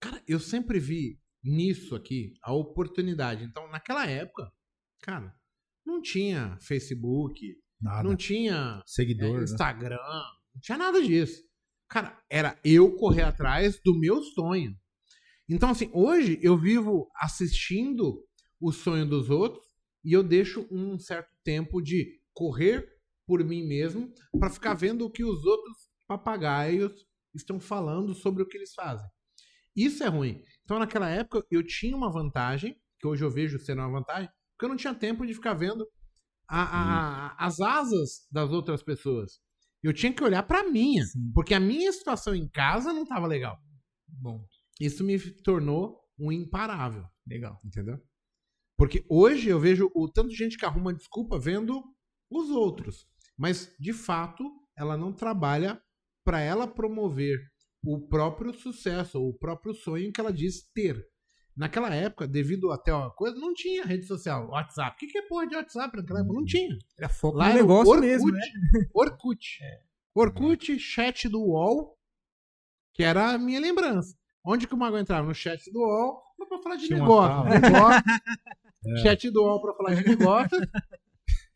Cara, 0.00 0.22
eu 0.26 0.40
sempre 0.40 0.78
vi 0.80 1.20
nisso 1.42 1.94
aqui 1.94 2.34
a 2.42 2.52
oportunidade. 2.52 3.44
Então, 3.44 3.68
naquela 3.70 4.06
época, 4.06 4.50
cara, 5.02 5.34
não 5.84 6.00
tinha 6.00 6.58
Facebook, 6.60 7.40
Nada. 7.80 8.02
não 8.08 8.16
tinha 8.16 8.80
é, 8.80 8.82
Seguidor, 8.86 9.38
né? 9.38 9.44
Instagram, 9.44 9.98
não 10.54 10.60
tinha 10.60 10.78
nada 10.78 11.02
disso. 11.02 11.45
Cara, 11.88 12.18
era 12.28 12.58
eu 12.64 12.92
correr 12.96 13.22
atrás 13.22 13.80
do 13.84 13.98
meu 13.98 14.22
sonho. 14.22 14.76
Então, 15.48 15.70
assim, 15.70 15.88
hoje 15.92 16.38
eu 16.42 16.56
vivo 16.58 17.08
assistindo 17.16 18.24
o 18.60 18.72
sonho 18.72 19.06
dos 19.08 19.30
outros 19.30 19.64
e 20.04 20.12
eu 20.12 20.22
deixo 20.22 20.66
um 20.70 20.98
certo 20.98 21.30
tempo 21.44 21.80
de 21.80 22.20
correr 22.34 22.88
por 23.26 23.42
mim 23.44 23.64
mesmo 23.66 24.12
para 24.38 24.50
ficar 24.50 24.74
vendo 24.74 25.04
o 25.04 25.10
que 25.10 25.24
os 25.24 25.44
outros 25.44 25.76
papagaios 26.06 27.06
estão 27.34 27.60
falando 27.60 28.14
sobre 28.14 28.42
o 28.42 28.46
que 28.48 28.56
eles 28.56 28.72
fazem. 28.74 29.06
Isso 29.74 30.02
é 30.02 30.08
ruim. 30.08 30.42
Então, 30.64 30.78
naquela 30.78 31.08
época, 31.08 31.44
eu 31.50 31.64
tinha 31.64 31.96
uma 31.96 32.10
vantagem, 32.10 32.76
que 32.98 33.06
hoje 33.06 33.22
eu 33.22 33.30
vejo 33.30 33.58
sendo 33.58 33.80
uma 33.82 33.90
vantagem, 34.00 34.28
porque 34.52 34.64
eu 34.64 34.68
não 34.70 34.76
tinha 34.76 34.94
tempo 34.94 35.26
de 35.26 35.34
ficar 35.34 35.54
vendo 35.54 35.86
a- 36.48 36.62
a- 36.62 37.26
a- 37.36 37.46
as 37.46 37.60
asas 37.60 38.26
das 38.30 38.50
outras 38.50 38.82
pessoas. 38.82 39.40
Eu 39.86 39.92
tinha 39.92 40.12
que 40.12 40.24
olhar 40.24 40.42
pra 40.42 40.68
minha, 40.68 41.04
Sim. 41.04 41.30
porque 41.32 41.54
a 41.54 41.60
minha 41.60 41.92
situação 41.92 42.34
em 42.34 42.48
casa 42.48 42.92
não 42.92 43.04
tava 43.06 43.24
legal. 43.28 43.56
Bom, 44.08 44.44
Isso 44.80 45.04
me 45.04 45.16
tornou 45.42 46.00
um 46.18 46.32
imparável, 46.32 47.06
legal. 47.24 47.60
entendeu? 47.64 47.96
Porque 48.76 49.06
hoje 49.08 49.48
eu 49.48 49.60
vejo 49.60 49.88
o 49.94 50.08
tanto 50.10 50.30
de 50.30 50.34
gente 50.34 50.58
que 50.58 50.66
arruma 50.66 50.92
desculpa 50.92 51.38
vendo 51.38 51.84
os 52.28 52.50
outros, 52.50 53.06
mas 53.38 53.72
de 53.78 53.92
fato 53.92 54.42
ela 54.76 54.96
não 54.96 55.12
trabalha 55.12 55.80
para 56.24 56.40
ela 56.40 56.66
promover 56.66 57.38
o 57.84 58.08
próprio 58.08 58.52
sucesso 58.52 59.20
ou 59.20 59.28
o 59.28 59.38
próprio 59.38 59.72
sonho 59.72 60.12
que 60.12 60.20
ela 60.20 60.32
diz 60.32 60.68
ter. 60.74 61.06
Naquela 61.56 61.94
época, 61.94 62.26
devido 62.28 62.70
até 62.70 62.92
uma 62.92 63.10
coisa, 63.10 63.36
não 63.38 63.54
tinha 63.54 63.84
rede 63.84 64.04
social, 64.04 64.48
WhatsApp. 64.50 64.94
O 64.94 64.98
que, 64.98 65.06
que 65.06 65.18
é 65.18 65.22
porra 65.22 65.46
de 65.46 65.56
WhatsApp 65.56 65.96
naquela 65.96 66.20
época? 66.20 66.34
Não 66.34 66.44
tinha. 66.44 66.76
Era 66.98 67.08
foco 67.08 67.38
Lá 67.38 67.48
no 67.48 67.54
negócio 67.54 67.92
Orkut. 67.92 68.06
mesmo, 68.06 68.30
né? 68.30 68.40
Orkut. 68.94 69.58
Orkut, 70.14 70.78
chat 70.78 71.28
do 71.28 71.40
UOL, 71.40 71.96
que 72.92 73.02
era 73.02 73.30
a 73.32 73.38
minha 73.38 73.58
lembrança. 73.60 74.14
Onde 74.44 74.66
que 74.66 74.74
o 74.74 74.76
Mago 74.76 74.98
entrava? 74.98 75.26
No 75.26 75.34
chat 75.34 75.70
do 75.72 75.80
UOL, 75.80 76.22
pra 76.48 76.58
falar 76.58 76.76
de 76.76 76.86
Tinha 76.86 76.98
negócio. 76.98 77.44
negócio. 77.60 78.02
Chat 79.02 79.30
do 79.30 79.42
UOL 79.42 79.60
pra 79.60 79.74
falar 79.74 79.94
de 79.94 80.08
negócio. 80.08 80.58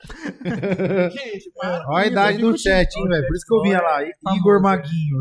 Gente, 1.13 1.53
para. 1.55 1.85
Olha 1.89 2.05
a 2.05 2.07
idade 2.07 2.39
do 2.39 2.47
fico 2.49 2.59
chat, 2.59 2.93
hein, 2.97 3.09
velho? 3.09 3.27
Por 3.29 3.37
isso 3.37 3.47
que 3.47 3.55
eu 3.55 3.63
vinha 3.63 3.81
lá. 3.81 4.03
Igor 4.35 4.61
Maguinho. 4.61 5.19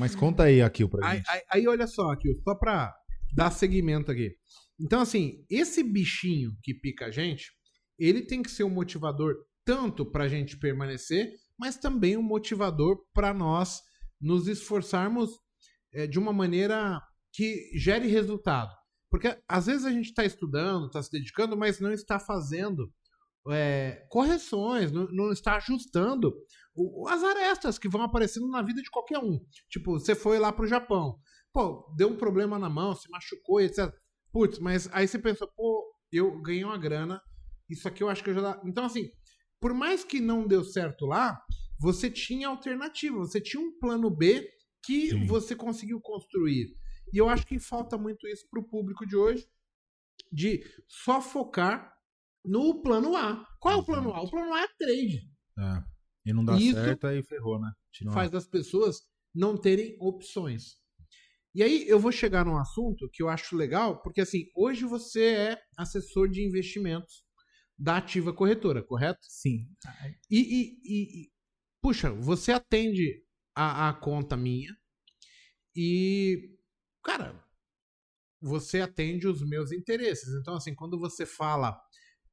Mas 0.00 0.14
conta 0.16 0.44
aí, 0.44 0.62
Akil, 0.62 0.88
pra 0.88 1.14
gente. 1.14 1.28
aí- 1.28 1.42
aí, 1.52 1.68
olha 1.68 1.86
só, 1.86 2.10
aqui, 2.10 2.34
só 2.42 2.54
pra 2.54 2.90
dar 3.34 3.50
segmento 3.50 4.10
aqui. 4.10 4.34
Então, 4.80 5.02
assim, 5.02 5.44
esse 5.50 5.82
bichinho 5.82 6.52
que 6.62 6.72
pica 6.72 7.06
a 7.06 7.10
gente, 7.10 7.50
ele 7.98 8.22
tem 8.22 8.42
que 8.42 8.50
ser 8.50 8.64
um 8.64 8.70
motivador 8.70 9.34
tanto 9.62 10.10
pra 10.10 10.26
gente 10.26 10.58
permanecer, 10.58 11.30
mas 11.58 11.76
também 11.76 12.16
um 12.16 12.22
motivador 12.22 12.98
pra 13.12 13.34
nós 13.34 13.82
nos 14.18 14.48
esforçarmos 14.48 15.30
eh, 15.92 16.06
de 16.06 16.18
uma 16.18 16.32
maneira 16.32 16.98
que 17.32 17.70
gere 17.78 18.08
resultado. 18.08 18.70
Porque 19.10 19.36
às 19.46 19.66
vezes 19.66 19.84
a 19.84 19.92
gente 19.92 20.06
está 20.06 20.24
estudando, 20.24 20.86
está 20.86 21.02
se 21.02 21.10
dedicando, 21.12 21.56
mas 21.58 21.78
não 21.78 21.92
está 21.92 22.18
fazendo 22.18 22.90
eh, 23.52 24.06
correções, 24.08 24.90
não, 24.92 25.06
não 25.10 25.32
está 25.32 25.56
ajustando 25.56 26.32
o- 26.74 27.08
as 27.08 27.22
arestas 27.22 27.78
que 27.78 27.88
vão 27.88 28.02
aparecendo 28.02 28.48
na 28.48 28.62
vida 28.62 28.82
de 28.82 28.90
qualquer 28.90 29.18
um. 29.18 29.38
Tipo, 29.68 29.92
você 29.98 30.14
foi 30.14 30.38
lá 30.38 30.52
pro 30.52 30.66
Japão. 30.66 31.18
Pô, 31.52 31.92
deu 31.96 32.08
um 32.08 32.16
problema 32.16 32.58
na 32.58 32.68
mão, 32.70 32.94
se 32.94 33.08
machucou, 33.10 33.60
etc. 33.60 33.92
Putz, 34.32 34.58
mas 34.58 34.88
aí 34.92 35.06
você 35.08 35.18
pensou, 35.18 35.48
pô, 35.56 35.84
eu 36.12 36.40
ganhei 36.40 36.64
uma 36.64 36.78
grana, 36.78 37.20
isso 37.68 37.86
aqui 37.88 38.02
eu 38.02 38.08
acho 38.08 38.22
que 38.22 38.30
eu 38.30 38.34
já 38.34 38.40
dá. 38.40 38.62
Então, 38.64 38.84
assim, 38.84 39.08
por 39.60 39.74
mais 39.74 40.04
que 40.04 40.20
não 40.20 40.46
deu 40.46 40.64
certo 40.64 41.06
lá, 41.06 41.40
você 41.78 42.10
tinha 42.10 42.48
alternativa, 42.48 43.16
você 43.18 43.40
tinha 43.40 43.62
um 43.62 43.76
plano 43.78 44.10
B 44.10 44.48
que 44.84 45.10
Sim. 45.10 45.26
você 45.26 45.54
conseguiu 45.56 46.00
construir. 46.00 46.74
E 47.12 47.18
eu 47.18 47.28
acho 47.28 47.46
que 47.46 47.58
falta 47.58 47.98
muito 47.98 48.26
isso 48.28 48.46
pro 48.48 48.62
público 48.66 49.04
de 49.06 49.16
hoje, 49.16 49.46
de 50.32 50.62
só 50.88 51.20
focar 51.20 51.92
no 52.44 52.82
plano 52.82 53.16
A. 53.16 53.46
Qual 53.58 53.74
é 53.74 53.76
o 53.76 53.84
plano 53.84 54.12
A? 54.12 54.22
O 54.22 54.30
plano 54.30 54.52
A 54.54 54.62
é 54.62 54.68
trade 54.78 55.30
É. 55.58 55.84
E 56.26 56.32
não 56.32 56.44
dá 56.44 56.56
Isso 56.56 56.72
certo, 56.74 57.06
aí 57.06 57.22
ferrou, 57.22 57.58
né? 57.60 57.72
Uma- 58.02 58.12
faz 58.12 58.30
das 58.30 58.46
pessoas 58.46 59.00
não 59.34 59.56
terem 59.56 59.96
opções. 60.00 60.78
E 61.54 61.62
aí 61.62 61.88
eu 61.88 61.98
vou 61.98 62.12
chegar 62.12 62.44
num 62.44 62.56
assunto 62.56 63.08
que 63.12 63.22
eu 63.22 63.28
acho 63.28 63.56
legal, 63.56 64.00
porque 64.02 64.20
assim, 64.20 64.44
hoje 64.54 64.84
você 64.84 65.24
é 65.24 65.62
assessor 65.76 66.28
de 66.28 66.44
investimentos 66.44 67.24
da 67.78 67.96
Ativa 67.96 68.32
Corretora, 68.32 68.82
correto? 68.82 69.20
Sim. 69.22 69.66
E, 70.30 70.38
e- 70.38 70.80
e- 70.84 71.22
e, 71.24 71.30
puxa, 71.82 72.10
você 72.12 72.52
atende 72.52 73.24
a, 73.54 73.88
a 73.88 73.94
conta 73.94 74.36
minha 74.36 74.76
e, 75.74 76.56
cara, 77.02 77.42
você 78.40 78.80
atende 78.80 79.26
os 79.26 79.42
meus 79.46 79.72
interesses. 79.72 80.28
Então, 80.40 80.54
assim, 80.54 80.74
quando 80.74 80.98
você 80.98 81.26
fala 81.26 81.80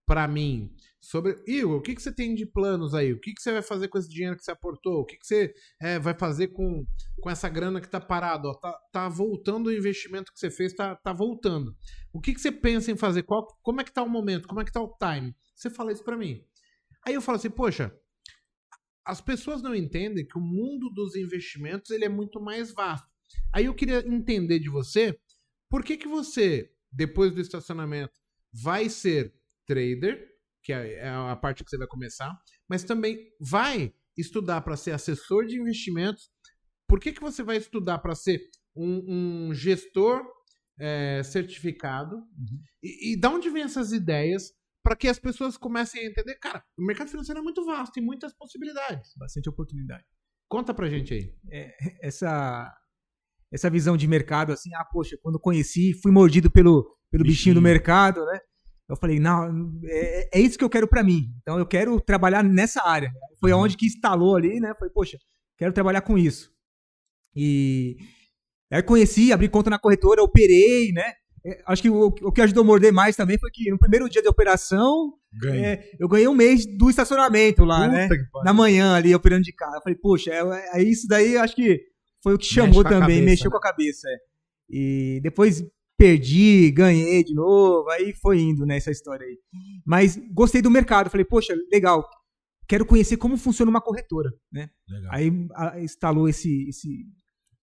pra 0.08 0.28
mim 0.28 0.74
sobre. 1.02 1.36
Igor, 1.46 1.78
o 1.78 1.82
que, 1.82 1.94
que 1.94 2.02
você 2.02 2.12
tem 2.12 2.34
de 2.34 2.46
planos 2.46 2.96
aí? 2.96 3.12
O 3.14 3.20
que, 3.20 3.34
que 3.34 3.42
você 3.42 3.52
vai 3.52 3.62
fazer 3.62 3.90
com 3.90 3.98
esse 3.98 4.10
dinheiro 4.10 4.38
que 4.38 4.44
você 4.44 4.52
aportou? 4.52 5.02
O 5.02 5.06
que, 5.06 5.18
que 5.18 5.28
você 5.28 5.54
é, 5.82 6.00
vai 6.00 6.18
fazer 6.18 6.48
com, 6.48 6.88
com 7.22 7.30
essa 7.30 7.50
grana 7.50 7.82
que 7.82 7.90
tá 7.90 8.00
parado? 8.00 8.48
Ó, 8.48 8.54
tá, 8.56 8.74
tá 8.92 9.10
voltando 9.10 9.68
o 9.68 9.74
investimento 9.74 10.32
que 10.32 10.40
você 10.40 10.50
fez, 10.50 10.74
tá, 10.74 10.96
tá 10.96 11.12
voltando. 11.12 11.76
O 12.14 12.22
que, 12.22 12.34
que 12.34 12.42
você 12.42 12.52
pensa 12.52 12.90
em 12.90 12.98
fazer? 12.98 13.24
Qual, 13.24 13.46
como 13.62 13.82
é 13.82 13.84
que 13.84 13.94
tá 13.94 14.02
o 14.02 14.10
momento? 14.10 14.48
Como 14.48 14.62
é 14.62 14.66
que 14.66 14.72
tá 14.72 14.82
o 14.82 14.98
time? 14.98 15.36
Você 15.54 15.70
fala 15.70 15.92
isso 15.92 16.04
pra 16.04 16.18
mim. 16.18 16.42
Aí 17.06 17.14
eu 17.14 17.22
falo 17.22 17.36
assim, 17.36 17.50
poxa, 17.50 17.94
as 19.06 19.22
pessoas 19.22 19.62
não 19.62 19.76
entendem 19.76 20.26
que 20.26 20.38
o 20.38 20.42
mundo 20.42 20.90
dos 20.90 21.16
investimentos 21.16 21.92
ele 21.92 22.06
é 22.06 22.10
muito 22.10 22.42
mais 22.42 22.74
vasto. 22.74 23.08
Aí 23.54 23.66
eu 23.66 23.76
queria 23.76 24.06
entender 24.08 24.60
de 24.60 24.70
você, 24.70 25.18
por 25.70 25.84
que 25.84 25.98
que 25.98 26.08
você, 26.08 26.72
depois 26.92 27.34
do 27.34 27.42
estacionamento, 27.42 28.14
vai 28.54 28.90
ser 28.90 29.34
trader, 29.68 30.26
que 30.64 30.74
é 30.74 30.96
é 30.96 31.10
a 31.10 31.36
parte 31.36 31.64
que 31.64 31.70
você 31.70 31.78
vai 31.78 31.88
começar, 31.88 32.36
mas 32.68 32.84
também 32.84 33.18
vai 33.40 33.94
estudar 34.18 34.62
para 34.62 34.76
ser 34.76 34.92
assessor 34.92 35.46
de 35.46 35.60
investimentos. 35.60 36.32
Por 36.88 37.00
que 37.00 37.12
que 37.12 37.22
você 37.22 37.44
vai 37.44 37.58
estudar 37.58 38.00
para 38.00 38.16
ser 38.16 38.42
um, 38.76 39.50
um 39.50 39.54
gestor 39.54 40.26
é, 40.80 41.22
certificado? 41.24 42.24
E, 42.82 43.14
e 43.14 43.20
da 43.20 43.30
onde 43.30 43.50
vem 43.50 43.64
essas 43.64 43.92
ideias 43.92 44.54
para 44.84 44.96
que 44.96 45.10
as 45.10 45.20
pessoas 45.20 45.58
comecem 45.58 46.02
a 46.02 46.06
entender, 46.10 46.36
cara, 46.36 46.64
o 46.78 46.86
mercado 46.86 47.10
financeiro 47.10 47.42
é 47.42 47.44
muito 47.44 47.66
vasto, 47.66 47.92
tem 47.92 48.04
muitas 48.04 48.34
possibilidades. 48.34 49.12
Bastante 49.18 49.50
oportunidade. 49.50 50.06
Conta 50.48 50.74
pra 50.74 50.88
gente 50.88 51.14
aí. 51.14 51.36
essa 52.02 52.74
essa 53.52 53.70
visão 53.70 53.96
de 53.96 54.08
mercado 54.08 54.52
assim, 54.52 54.74
ah, 54.76 54.86
poxa, 54.86 55.18
quando 55.22 55.40
conheci, 55.40 55.94
fui 56.02 56.12
mordido 56.12 56.52
pelo, 56.52 56.84
pelo 57.10 57.24
bichinho. 57.24 57.56
do 57.56 57.62
Bichinho. 57.62 57.62
mercado, 57.62 58.26
né? 58.26 58.40
Eu 58.90 58.96
falei, 58.96 59.20
não, 59.20 59.72
é, 59.86 60.38
é 60.38 60.42
isso 60.42 60.58
que 60.58 60.64
eu 60.64 60.70
quero 60.70 60.88
pra 60.88 61.04
mim. 61.04 61.26
Então 61.42 61.60
eu 61.60 61.66
quero 61.66 62.00
trabalhar 62.00 62.44
nessa 62.44 62.82
área. 62.88 63.12
Foi 63.40 63.52
Uhum. 63.52 63.60
aonde 63.60 63.76
que 63.78 63.86
instalou 63.86 64.36
ali, 64.36 64.60
né? 64.60 64.74
Falei, 64.80 64.94
poxa, 64.94 65.18
quero 65.58 65.74
trabalhar 65.74 66.02
com 66.02 66.18
isso. 66.18 66.50
E 67.36 67.98
aí 68.72 68.82
conheci, 68.84 69.32
abri 69.32 69.50
conta 69.50 69.70
na 69.70 69.80
corretora, 69.80 70.24
operei, 70.24 70.92
né? 70.92 71.14
É, 71.46 71.62
Acho 71.68 71.82
que 71.82 71.90
o, 71.90 72.08
o 72.08 72.32
que 72.32 72.42
ajudou 72.42 72.64
a 72.64 72.66
morder 72.68 72.92
mais 72.92 73.16
também 73.16 73.38
foi 73.38 73.50
que 73.52 73.70
no 73.70 73.78
primeiro 73.78 74.10
dia 74.10 74.22
de 74.22 74.28
operação, 74.28 75.14
Ganha. 75.34 75.68
é, 75.74 75.92
eu 76.00 76.08
ganhei 76.08 76.28
um 76.28 76.34
mês 76.34 76.66
do 76.78 76.90
estacionamento 76.90 77.64
lá, 77.64 77.82
Puta 77.86 77.92
né? 77.92 78.10
Na 78.44 78.54
manhã 78.54 78.96
ali, 78.96 79.14
operando 79.14 79.44
de 79.44 79.54
carro. 79.54 79.76
Eu 79.76 79.82
falei, 79.82 79.98
poxa, 79.98 80.32
é, 80.32 80.80
é 80.80 80.84
isso 80.84 81.08
daí, 81.08 81.38
acho 81.38 81.56
que 81.56 81.80
foi 82.24 82.34
o 82.34 82.38
que 82.38 82.46
chamou 82.46 82.84
também, 82.84 83.00
cabeça, 83.02 83.22
mexeu 83.26 83.46
né? 83.46 83.52
com 83.52 83.58
a 83.58 83.62
cabeça. 83.62 84.08
é. 84.10 84.18
E 84.70 85.20
depois 85.22 85.64
perdi, 85.98 86.70
ganhei 86.72 87.24
de 87.24 87.34
novo, 87.34 87.90
aí 87.90 88.14
foi 88.14 88.40
indo 88.40 88.66
nessa 88.66 88.92
história 88.92 89.26
aí. 89.26 89.38
Mas 89.86 90.18
gostei 90.32 90.62
do 90.62 90.70
mercado, 90.70 91.10
falei, 91.10 91.26
poxa, 91.26 91.56
legal, 91.72 92.08
quero 92.68 92.86
conhecer 92.86 93.18
como 93.18 93.38
funciona 93.38 93.70
uma 93.70 93.82
corretora, 93.82 94.30
né? 94.52 94.70
Legal. 94.88 95.12
Aí 95.14 95.32
a- 95.56 95.80
instalou 95.82 96.30
esse, 96.30 96.70
esse 96.70 97.06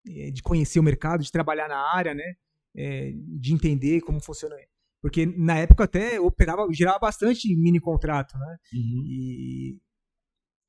é, 0.08 0.30
de 0.30 0.42
conhecer 0.42 0.78
o 0.78 0.82
mercado, 0.82 1.22
de 1.22 1.32
trabalhar 1.32 1.68
na 1.68 1.78
área, 1.94 2.14
né? 2.14 2.34
É, 2.76 3.12
de 3.14 3.52
entender 3.52 4.00
como 4.02 4.20
funciona. 4.20 4.54
Porque 5.02 5.26
na 5.26 5.58
época 5.58 5.84
até 5.84 6.20
operava, 6.20 6.66
gerava 6.72 6.98
bastante 6.98 7.54
mini 7.56 7.80
contrato, 7.80 8.38
né? 8.38 8.56
Uhum. 8.74 9.04
E 9.06 9.78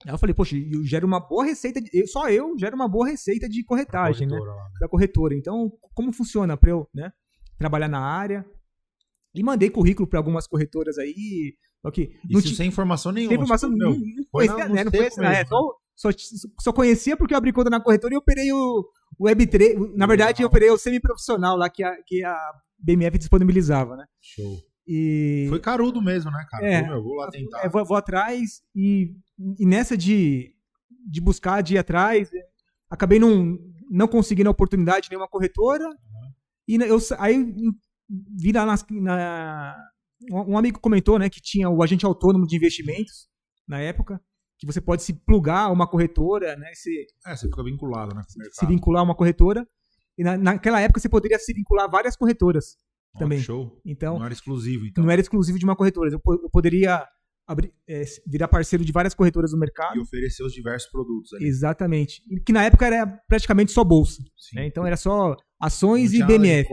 aí 0.08 0.14
eu 0.14 0.18
falei, 0.18 0.34
poxa, 0.34 0.56
eu 0.58 0.84
gero 0.84 1.06
uma 1.06 1.20
boa 1.20 1.46
receita, 1.46 1.80
de, 1.80 1.90
eu, 1.94 2.08
só 2.08 2.28
eu 2.30 2.58
gero 2.58 2.76
uma 2.76 2.88
boa 2.88 3.08
receita 3.08 3.48
de 3.48 3.64
corretagem, 3.64 4.26
né? 4.26 4.34
Corretora 4.36 4.56
lá, 4.56 4.64
né? 4.64 4.76
Da 4.80 4.88
corretora. 4.88 5.36
Então, 5.36 5.72
como 5.94 6.12
funciona 6.12 6.58
para 6.58 6.72
eu, 6.72 6.90
né, 6.94 7.12
trabalhar 7.62 7.88
na 7.88 8.00
área? 8.00 8.46
E 9.34 9.42
mandei 9.42 9.70
currículo 9.70 10.08
para 10.08 10.20
algumas 10.20 10.46
corretoras 10.46 10.98
aí, 10.98 11.56
não 12.30 12.40
Isso 12.40 12.48
tinha 12.48 12.58
sem 12.58 12.68
informação 12.68 13.12
nenhuma. 13.12 13.30
sem 13.34 13.42
informação, 13.42 13.70
tipo, 13.70 13.84
não, 13.84 13.92
meu, 13.92 14.00
não 14.00 14.26
foi 14.30 14.48
né, 14.48 14.68
não 14.68 14.76
seco 14.76 14.92
conhecia, 14.92 15.24
é, 15.24 15.30
mesmo, 15.30 15.48
só, 15.96 16.12
só, 16.12 16.18
só 16.60 16.74
conhecia 16.74 17.18
porque 17.18 17.34
eu 17.34 17.38
abri 17.38 17.52
conta 17.54 17.70
na 17.70 17.82
corretora 17.82 18.14
e 18.14 18.18
operei 18.18 18.52
o, 18.52 18.86
o 19.18 19.26
Web3, 19.26 19.96
na 19.96 20.06
verdade 20.06 20.44
eu 20.44 20.48
operei 20.48 20.70
o 20.70 20.78
semi-profissional 20.78 21.56
lá 21.56 21.70
que 21.70 21.84
a, 21.84 21.96
que 22.06 22.24
a 22.24 22.38
BMF 22.78 23.18
disponibilizava, 23.18 23.96
né? 23.96 24.06
Show. 24.20 24.58
E 24.88 25.46
Foi 25.50 25.60
carudo 25.60 26.02
mesmo, 26.02 26.30
né, 26.32 26.46
cara? 26.50 26.68
É. 26.68 26.82
Pô, 26.82 26.90
meu, 26.90 27.04
vou 27.04 27.16
lá 27.16 27.30
tentar. 27.30 27.66
é, 27.66 27.70
vou, 27.70 27.86
vou 27.86 27.98
atrás 27.98 28.62
e, 28.76 29.16
e 29.58 29.66
nessa 29.66 29.96
de, 29.98 30.54
de 31.10 31.22
buscar, 31.22 31.62
de 31.62 31.76
ir 31.76 31.78
atrás, 31.78 32.32
é, 32.34 32.40
acabei 32.90 33.18
não, 33.18 33.58
não 33.90 34.08
conseguindo 34.08 34.50
a 34.50 34.52
oportunidade 34.52 35.04
de 35.06 35.12
nenhuma 35.12 35.30
corretora. 35.30 35.88
E 36.74 36.78
na- 36.78 36.86
eu, 36.88 36.98
aí 37.20 37.36
em- 37.36 37.72
vi 38.38 38.52
lá 38.52 38.66
nas- 38.66 38.86
na, 38.90 39.76
um 40.32 40.58
amigo 40.58 40.80
comentou 40.80 41.18
né, 41.20 41.30
que 41.30 41.42
tinha 41.42 41.70
o 41.70 41.82
agente 41.84 42.06
autônomo 42.06 42.46
de 42.48 42.56
investimentos 42.56 43.28
na 43.68 43.80
época, 43.80 44.22
que 44.60 44.66
você 44.66 44.80
pode 44.80 45.02
se 45.04 45.14
plugar 45.26 45.66
a 45.66 45.72
uma 45.72 45.88
corretora, 45.88 46.56
né, 46.56 46.72
se, 46.74 47.08
É, 47.26 47.36
você 47.36 47.48
fica 47.48 47.64
vinculado, 47.64 48.14
né, 48.16 48.22
se 48.52 48.66
vincular 48.66 49.02
a 49.02 49.04
uma 49.04 49.16
corretora. 49.16 49.68
E 50.18 50.24
na, 50.24 50.38
naquela 50.38 50.80
época 50.80 51.00
você 51.00 51.10
poderia 51.10 51.40
se 51.40 51.54
vincular 51.54 51.86
a 51.86 51.90
várias 51.90 52.16
corretoras 52.16 52.78
Ó, 53.16 53.20
também. 53.20 53.40
Show. 53.40 53.82
Então, 53.86 54.20
não 54.20 54.26
era 54.26 54.34
exclusivo, 54.34 54.86
então. 54.86 55.04
não 55.04 55.12
era 55.12 55.22
exclusivo 55.22 55.58
de 55.58 55.66
uma 55.66 55.76
corretora. 55.76 56.10
Eu, 56.12 56.22
eu 56.44 56.50
poderia 56.50 57.06
abrir, 57.52 57.74
é, 57.88 58.04
virar 58.28 58.48
parceiro 58.48 58.84
de 58.86 58.92
várias 58.92 59.14
corretoras 59.14 59.52
do 59.52 59.58
E 59.58 59.60
mercado. 59.60 60.02
oferecer 60.02 60.44
os 60.44 60.54
diversos 60.54 60.90
produtos 60.92 61.34
ali. 61.34 61.46
Exatamente. 61.46 62.22
E 62.30 62.40
Que 62.40 62.52
na 62.54 62.64
época 62.64 62.86
era 62.88 63.06
praticamente 63.28 63.72
só 63.72 63.84
bolsa. 63.84 64.22
Né? 64.54 64.66
Então 64.68 64.86
era 64.86 64.98
só 64.98 65.36
ações 65.60 66.14
e 66.14 66.24
BMF. 66.24 66.70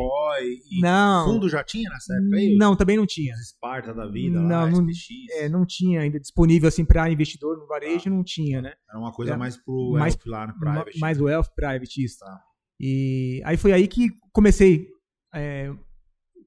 E 0.70 0.80
Não. 0.80 1.26
Fundo 1.26 1.48
já 1.48 1.62
tinha 1.62 1.90
nessa 1.90 2.14
época 2.14 2.36
aí? 2.36 2.56
Não, 2.56 2.74
também 2.76 2.96
não 2.96 3.06
tinha. 3.06 3.34
Os 3.34 3.40
Esparta 3.40 3.92
da 3.92 4.06
vida 4.08 4.40
Não, 4.40 4.48
lá, 4.48 4.70
não- 4.70 4.88
SPX. 4.88 5.08
É, 5.40 5.48
não 5.48 5.66
tinha 5.66 6.00
ainda 6.00 6.18
disponível 6.18 6.68
assim 6.68 6.84
para 6.84 7.10
investidor 7.10 7.58
no 7.58 7.66
varejo, 7.66 8.08
não 8.08 8.22
tinha, 8.24 8.62
né? 8.62 8.72
Era 8.88 8.98
uma 8.98 9.12
coisa 9.12 9.34
É, 9.34 9.36
mais 9.36 9.56
pro 9.56 9.92
mais- 9.92 10.14
Elf 10.14 10.26
lá 10.26 10.46
no 10.46 10.58
Private. 10.58 10.98
Mais 10.98 11.20
wealth 11.20 11.48
private 11.54 12.02
isso. 12.04 12.18
Tá. 12.20 12.40
E 12.80 13.42
aí 13.44 13.56
foi 13.56 13.72
aí 13.72 13.88
que 13.88 14.08
comecei, 14.32 14.86
é, 15.34 15.70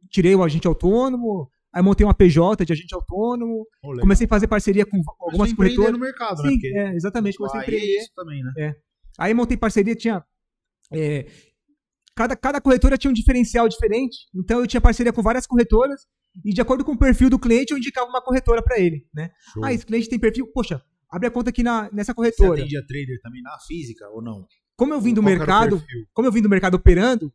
tirei 0.09 0.33
o 0.33 0.43
agente 0.43 0.65
autônomo, 0.67 1.49
aí 1.73 1.81
montei 1.83 2.05
uma 2.05 2.13
PJ 2.13 2.65
de 2.65 2.73
agente 2.73 2.93
autônomo, 2.93 3.65
legal. 3.83 4.01
comecei 4.01 4.25
a 4.25 4.29
fazer 4.29 4.47
parceria 4.47 4.85
com 4.85 5.01
algumas 5.19 5.53
corretoras. 5.53 5.91
no 5.91 5.99
mercado, 5.99 6.41
né? 6.43 6.49
Sim, 6.49 6.55
Porque 6.55 6.77
é, 6.77 6.95
exatamente, 6.95 7.37
comecei 7.37 7.57
a 7.59 7.61
lá 7.61 7.67
empreender. 7.67 7.85
é 7.85 8.01
isso 8.01 8.11
também, 8.15 8.41
né? 8.43 8.73
Aí 9.17 9.33
montei 9.33 9.57
parceria, 9.57 9.95
tinha. 9.95 10.23
é, 10.91 11.25
cada, 12.15 12.35
cada 12.35 12.61
corretora 12.61 12.97
tinha 12.97 13.11
um 13.11 13.13
diferencial 13.13 13.67
diferente. 13.69 14.17
Então 14.35 14.59
eu 14.59 14.67
tinha 14.67 14.81
parceria 14.81 15.13
com 15.13 15.21
várias 15.21 15.45
corretoras. 15.47 16.01
E 16.45 16.53
de 16.53 16.61
acordo 16.61 16.85
com 16.85 16.93
o 16.93 16.97
perfil 16.97 17.29
do 17.29 17.37
cliente, 17.37 17.71
eu 17.73 17.77
indicava 17.77 18.07
uma 18.09 18.21
corretora 18.21 18.61
para 18.63 18.79
ele. 18.79 19.05
Né? 19.13 19.29
Show. 19.53 19.65
Ah, 19.65 19.73
esse 19.73 19.85
cliente 19.85 20.07
tem 20.07 20.17
perfil, 20.17 20.47
poxa, 20.53 20.81
abre 21.09 21.27
a 21.27 21.31
conta 21.31 21.49
aqui 21.49 21.61
na, 21.61 21.89
nessa 21.91 22.13
Você 22.13 22.15
corretora. 22.15 22.53
atendia 22.61 22.81
trader 22.87 23.19
também 23.21 23.41
na 23.41 23.57
física 23.67 24.07
ou 24.09 24.21
não? 24.23 24.45
Como 24.77 24.93
eu 24.93 25.01
vim 25.01 25.13
do 25.13 25.21
Qual 25.21 25.29
mercado, 25.29 25.83
como 26.13 26.27
eu 26.27 26.31
vim 26.31 26.41
do 26.41 26.47
mercado 26.49 26.75
operando, 26.75 27.31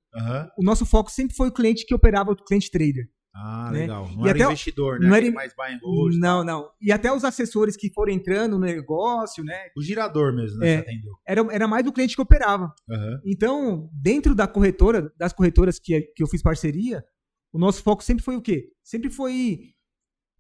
o 0.59 0.64
nosso 0.64 0.87
foco 0.87 1.11
sempre 1.11 1.37
foi 1.37 1.49
o 1.49 1.53
cliente 1.53 1.84
que 1.87 1.95
operava 1.95 2.32
o 2.32 2.37
cliente 2.37 2.70
trader. 2.70 3.07
Ah, 3.39 3.70
Né? 3.70 3.80
legal. 3.80 4.09
Não 4.16 4.24
E 4.26 4.28
era 4.30 4.39
até 4.39 4.45
investidor, 4.47 4.99
né? 4.99 5.09
não 5.09 5.14
era- 5.14 5.30
mais 5.30 5.55
buy 5.55 5.72
and 5.74 5.78
hold. 5.82 6.14
não, 6.18 6.43
não. 6.43 6.70
E 6.80 6.91
até 6.91 7.12
os 7.12 7.22
assessores 7.22 7.76
que 7.76 7.93
foram 7.93 8.12
entrando 8.12 8.53
no 8.59 8.64
negócio, 8.64 9.45
né? 9.45 9.66
O 9.76 9.82
girador 9.82 10.34
mesmo, 10.34 10.59
né? 10.59 10.68
É. 10.68 10.76
Você 10.76 10.82
atendeu. 10.82 11.12
Era, 11.26 11.41
era 11.55 11.68
mais 11.68 11.84
do 11.84 11.93
cliente 11.93 12.14
que 12.16 12.22
operava. 12.22 12.72
Aham. 12.91 13.20
Então, 13.26 13.91
dentro 13.93 14.34
da 14.34 14.47
corretora, 14.47 15.12
das 15.18 15.32
corretoras 15.34 15.78
que, 15.78 16.01
que 16.16 16.22
eu 16.22 16.26
fiz 16.26 16.41
parceria, 16.43 17.05
o 17.53 17.59
nosso 17.59 17.82
foco 17.82 18.03
sempre 18.03 18.24
foi 18.24 18.37
o 18.37 18.43
quê? 18.43 18.70
Sempre 18.82 19.11
foi 19.11 19.59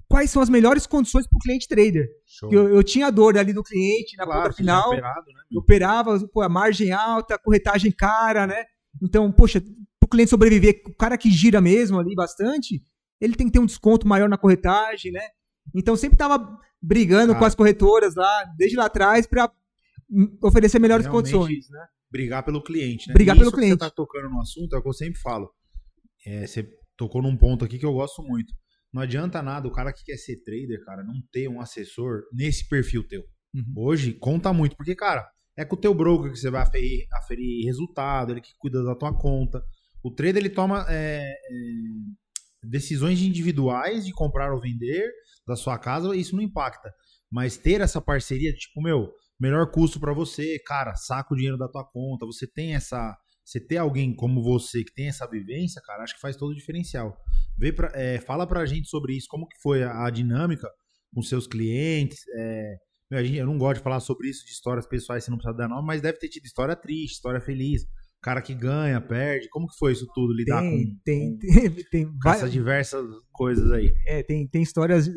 quais 0.08 0.30
são 0.30 0.40
as 0.40 0.48
melhores 0.48 0.86
condições 0.86 1.26
para 1.26 1.36
o 1.36 1.40
cliente 1.40 1.66
trader. 1.68 2.08
Eu, 2.50 2.68
eu 2.68 2.82
tinha 2.82 3.08
a 3.08 3.10
dor 3.10 3.36
ali 3.36 3.52
do 3.52 3.62
cliente 3.62 4.16
na 4.16 4.24
Claro, 4.24 4.42
ponta 4.44 4.56
final, 4.56 4.88
operado, 4.88 5.26
né, 5.26 5.40
operava, 5.58 6.28
pô, 6.32 6.42
a 6.42 6.48
margem 6.48 6.92
alta, 6.92 7.36
corretagem 7.38 7.90
cara, 7.90 8.46
né? 8.46 8.64
Então, 9.02 9.30
poxa, 9.32 9.60
para 9.60 10.06
o 10.06 10.08
cliente 10.08 10.30
sobreviver, 10.30 10.82
o 10.86 10.94
cara 10.94 11.18
que 11.18 11.30
gira 11.30 11.60
mesmo 11.60 11.98
ali 11.98 12.14
bastante, 12.14 12.82
ele 13.20 13.34
tem 13.34 13.46
que 13.46 13.52
ter 13.52 13.58
um 13.58 13.66
desconto 13.66 14.06
maior 14.06 14.28
na 14.28 14.38
corretagem, 14.38 15.12
né? 15.12 15.22
Então, 15.74 15.96
sempre 15.96 16.16
tava 16.16 16.58
brigando 16.80 17.28
Cara. 17.28 17.38
com 17.38 17.44
as 17.44 17.54
corretoras 17.54 18.14
lá, 18.14 18.44
desde 18.56 18.76
lá 18.76 18.86
atrás, 18.86 19.26
para 19.26 19.50
oferecer 20.42 20.78
melhores 20.78 21.06
Realmente, 21.06 21.32
condições, 21.32 21.68
né? 21.70 21.86
Brigar 22.10 22.44
pelo 22.44 22.62
cliente, 22.62 23.08
né? 23.08 23.14
Brigar 23.14 23.36
E 23.36 23.38
pelo 23.38 23.50
que 23.50 23.56
cliente. 23.56 23.74
Você 23.74 23.78
tá 23.78 23.90
tocando 23.90 24.28
no 24.28 24.40
assunto, 24.40 24.74
é 24.74 24.78
o 24.78 24.82
que 24.82 24.88
eu 24.88 24.92
sempre 24.92 25.20
falo. 25.20 25.50
É, 26.24 26.46
você 26.46 26.68
tocou 26.96 27.20
num 27.20 27.36
ponto 27.36 27.64
aqui 27.64 27.78
que 27.78 27.86
eu 27.86 27.92
gosto 27.92 28.22
muito. 28.22 28.54
Não 28.92 29.02
adianta 29.02 29.42
nada 29.42 29.66
o 29.66 29.72
cara 29.72 29.92
que 29.92 30.04
quer 30.04 30.16
ser 30.16 30.42
trader, 30.42 30.82
cara, 30.84 31.02
não 31.02 31.14
ter 31.32 31.48
um 31.48 31.60
assessor 31.60 32.22
nesse 32.32 32.68
perfil 32.68 33.06
teu. 33.06 33.22
Uhum. 33.54 33.74
Hoje 33.76 34.12
conta 34.14 34.52
muito, 34.52 34.76
porque, 34.76 34.94
cara, 34.94 35.26
é 35.56 35.64
com 35.64 35.74
o 35.74 35.80
teu 35.80 35.94
broker 35.94 36.30
que 36.30 36.38
você 36.38 36.50
vai 36.50 36.62
aferir, 36.62 37.06
aferir 37.12 37.64
resultado, 37.64 38.32
ele 38.32 38.40
que 38.40 38.52
cuida 38.58 38.84
da 38.84 38.94
tua 38.94 39.16
conta. 39.16 39.64
O 40.02 40.10
trader 40.10 40.36
ele 40.36 40.50
toma 40.50 40.86
é, 40.88 41.20
é, 41.20 41.32
decisões 42.62 43.22
individuais 43.22 44.04
de 44.04 44.12
comprar 44.12 44.52
ou 44.52 44.60
vender 44.60 45.10
da 45.46 45.56
sua 45.56 45.78
casa, 45.78 46.14
isso 46.14 46.36
não 46.36 46.42
impacta. 46.42 46.92
Mas 47.30 47.56
ter 47.56 47.80
essa 47.80 48.00
parceria, 48.00 48.52
tipo, 48.52 48.82
meu, 48.82 49.12
melhor 49.40 49.70
custo 49.70 49.98
pra 49.98 50.12
você, 50.12 50.58
cara, 50.66 50.94
saca 50.94 51.32
o 51.32 51.36
dinheiro 51.36 51.58
da 51.58 51.68
tua 51.68 51.84
conta, 51.84 52.26
você 52.26 52.46
tem 52.46 52.74
essa. 52.74 53.16
Você 53.44 53.60
ter 53.60 53.76
alguém 53.76 54.12
como 54.12 54.42
você 54.42 54.82
que 54.82 54.92
tem 54.92 55.06
essa 55.06 55.24
vivência, 55.24 55.80
cara, 55.80 56.02
acho 56.02 56.16
que 56.16 56.20
faz 56.20 56.36
todo 56.36 56.50
o 56.50 56.54
diferencial. 56.54 57.16
Vê 57.56 57.72
pra, 57.72 57.92
é, 57.94 58.18
fala 58.18 58.44
pra 58.44 58.66
gente 58.66 58.88
sobre 58.88 59.16
isso, 59.16 59.28
como 59.30 59.46
que 59.46 59.56
foi 59.62 59.84
a, 59.84 60.04
a 60.04 60.10
dinâmica 60.10 60.68
com 61.14 61.22
seus 61.22 61.46
clientes. 61.46 62.18
é, 62.36 62.76
eu 63.10 63.46
não 63.46 63.56
gosto 63.58 63.78
de 63.78 63.84
falar 63.84 64.00
sobre 64.00 64.28
isso, 64.28 64.44
de 64.44 64.50
histórias 64.52 64.86
pessoais, 64.86 65.24
você 65.24 65.30
não 65.30 65.38
precisa 65.38 65.56
dar 65.56 65.68
nome, 65.68 65.86
mas 65.86 66.00
deve 66.00 66.18
ter 66.18 66.28
tido 66.28 66.44
história 66.44 66.74
triste, 66.74 67.14
história 67.14 67.40
feliz. 67.40 67.86
Cara 68.22 68.42
que 68.42 68.54
ganha, 68.54 69.00
perde. 69.00 69.48
Como 69.48 69.68
que 69.68 69.76
foi 69.78 69.92
isso 69.92 70.06
tudo? 70.12 70.32
Lidar 70.34 70.60
Tem, 70.62 70.86
com, 70.88 70.98
tem, 71.04 71.30
com, 71.32 71.38
tem, 71.38 71.70
tem, 71.90 72.18
com 72.18 72.28
essas 72.30 72.50
diversas 72.50 73.06
coisas 73.32 73.70
aí. 73.70 73.92
é, 74.06 74.22
tem, 74.22 74.46
tem 74.48 74.62
histórias 74.62 75.08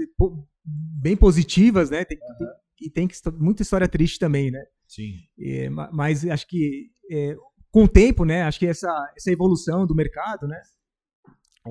bem 0.63 1.15
positivas, 1.17 1.89
né? 1.89 2.05
Tem, 2.05 2.17
tem- 2.19 2.47
e 2.81 2.89
tem 2.89 3.07
que- 3.07 3.15
muita 3.39 3.63
história 3.63 3.87
triste 3.87 4.19
também, 4.19 4.51
né? 4.51 4.63
Sim. 4.87 5.13
É, 5.39 5.69
ma- 5.69 5.89
mas 5.91 6.25
acho 6.25 6.47
que 6.47 6.91
é, 7.11 7.35
com 7.71 7.83
o 7.85 7.87
tempo, 7.87 8.23
né? 8.25 8.43
Acho 8.43 8.59
que 8.59 8.67
essa, 8.67 8.87
essa 9.17 9.31
evolução 9.31 9.87
do 9.87 9.95
mercado, 9.95 10.47
né? 10.47 10.61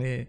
é, 0.01 0.27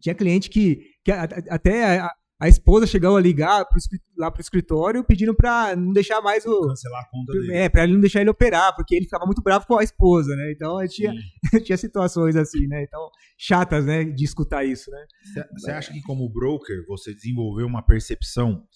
tinha 0.00 0.14
cliente 0.14 0.48
que, 0.50 0.82
que 1.04 1.10
até 1.12 2.00
a, 2.40 2.48
esposa 2.48 2.86
chegou 2.86 3.16
a 3.16 3.20
ligar 3.20 3.64
pro, 3.64 3.78
lá 4.16 4.30
pro 4.30 4.40
escritório 4.40 5.04
pedindo 5.04 5.34
para 5.34 5.74
não 5.76 5.92
deixar 5.92 6.20
mais 6.20 6.44
o 6.46 6.68
Cancelar 6.68 7.02
a 7.02 7.10
conta 7.10 7.32
dele. 7.32 7.54
é, 7.54 7.68
para 7.68 7.84
ele 7.84 7.94
não 7.94 8.00
deixar 8.00 8.20
ele 8.20 8.30
operar, 8.30 8.74
porque 8.74 8.94
ele 8.94 9.04
ficava 9.04 9.24
muito 9.24 9.42
bravo 9.42 9.66
com 9.66 9.78
a 9.78 9.82
esposa, 9.84 10.34
né? 10.34 10.52
Então 10.52 10.78
tinha, 10.88 11.12
tinha 11.64 11.76
situações 11.76 12.36
assim, 12.36 12.66
né? 12.66 12.82
Então 12.82 13.10
chatas, 13.36 13.86
né? 13.86 14.04
De 14.04 14.24
escutar 14.24 14.64
isso, 14.64 14.90
né? 14.90 15.06
Você 15.54 15.70
acha 15.70 15.92
que 15.92 16.00
como 16.02 16.28
broker 16.28 16.84
você 16.86 17.14
desenvolveu 17.14 17.66
uma 17.66 17.82
percepção 17.82 18.66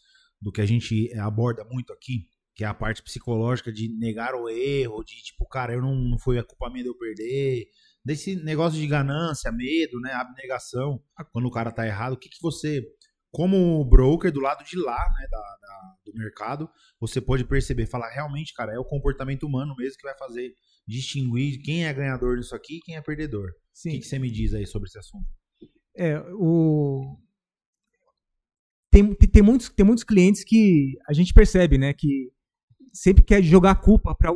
do 0.40 0.50
que 0.50 0.60
a 0.60 0.66
gente 0.66 1.12
aborda 1.18 1.64
muito 1.64 1.92
aqui, 1.92 2.26
que 2.54 2.64
é 2.64 2.66
a 2.66 2.74
parte 2.74 3.02
psicológica 3.02 3.72
de 3.72 3.88
negar 3.96 4.34
o 4.34 4.48
erro, 4.48 5.04
de 5.04 5.14
tipo, 5.22 5.46
cara, 5.46 5.72
eu 5.72 5.80
não, 5.80 5.94
não 5.94 6.18
foi 6.18 6.38
a 6.38 6.44
culpa 6.44 6.68
minha 6.68 6.82
de 6.82 6.90
eu 6.90 6.98
perder, 6.98 7.66
desse 8.04 8.36
negócio 8.36 8.78
de 8.78 8.86
ganância, 8.86 9.52
medo, 9.52 10.00
né, 10.00 10.12
abnegação, 10.12 11.00
quando 11.32 11.46
o 11.46 11.50
cara 11.50 11.70
tá 11.70 11.86
errado, 11.86 12.14
o 12.14 12.16
que, 12.16 12.28
que 12.28 12.42
você, 12.42 12.82
como 13.32 13.84
broker 13.86 14.30
do 14.30 14.40
lado 14.40 14.62
de 14.62 14.76
lá, 14.78 14.98
né, 15.18 15.26
da, 15.30 15.38
da- 15.38 15.94
do 16.04 16.12
mercado, 16.14 16.68
você 17.00 17.20
pode 17.20 17.44
perceber, 17.44 17.86
falar, 17.86 18.10
realmente, 18.10 18.52
cara, 18.54 18.72
é 18.74 18.78
o 18.78 18.84
comportamento 18.84 19.44
humano 19.44 19.74
mesmo 19.76 19.96
que 19.98 20.06
vai 20.06 20.16
fazer 20.18 20.54
distinguir 20.86 21.62
quem 21.62 21.86
é 21.86 21.92
ganhador 21.94 22.36
disso 22.38 22.54
aqui 22.54 22.76
e 22.76 22.80
quem 22.80 22.94
é 22.96 23.00
perdedor. 23.00 23.48
O 23.48 23.52
Sim. 23.72 23.92
que, 23.92 23.98
que 24.00 24.04
você 24.06 24.18
me 24.18 24.30
diz 24.30 24.52
aí 24.52 24.66
sobre 24.66 24.86
esse 24.88 24.98
assunto? 24.98 25.26
É, 25.96 26.20
o... 26.34 27.18
tem, 28.90 29.14
tem, 29.14 29.42
muitos, 29.42 29.70
tem 29.70 29.84
muitos 29.86 30.04
clientes 30.04 30.44
que 30.44 30.98
a 31.08 31.12
gente 31.14 31.32
percebe, 31.32 31.78
né, 31.78 31.92
que 31.94 32.30
sempre 32.92 33.24
quer 33.24 33.42
jogar 33.42 33.70
a 33.70 33.74
culpa 33.74 34.14
pra, 34.14 34.34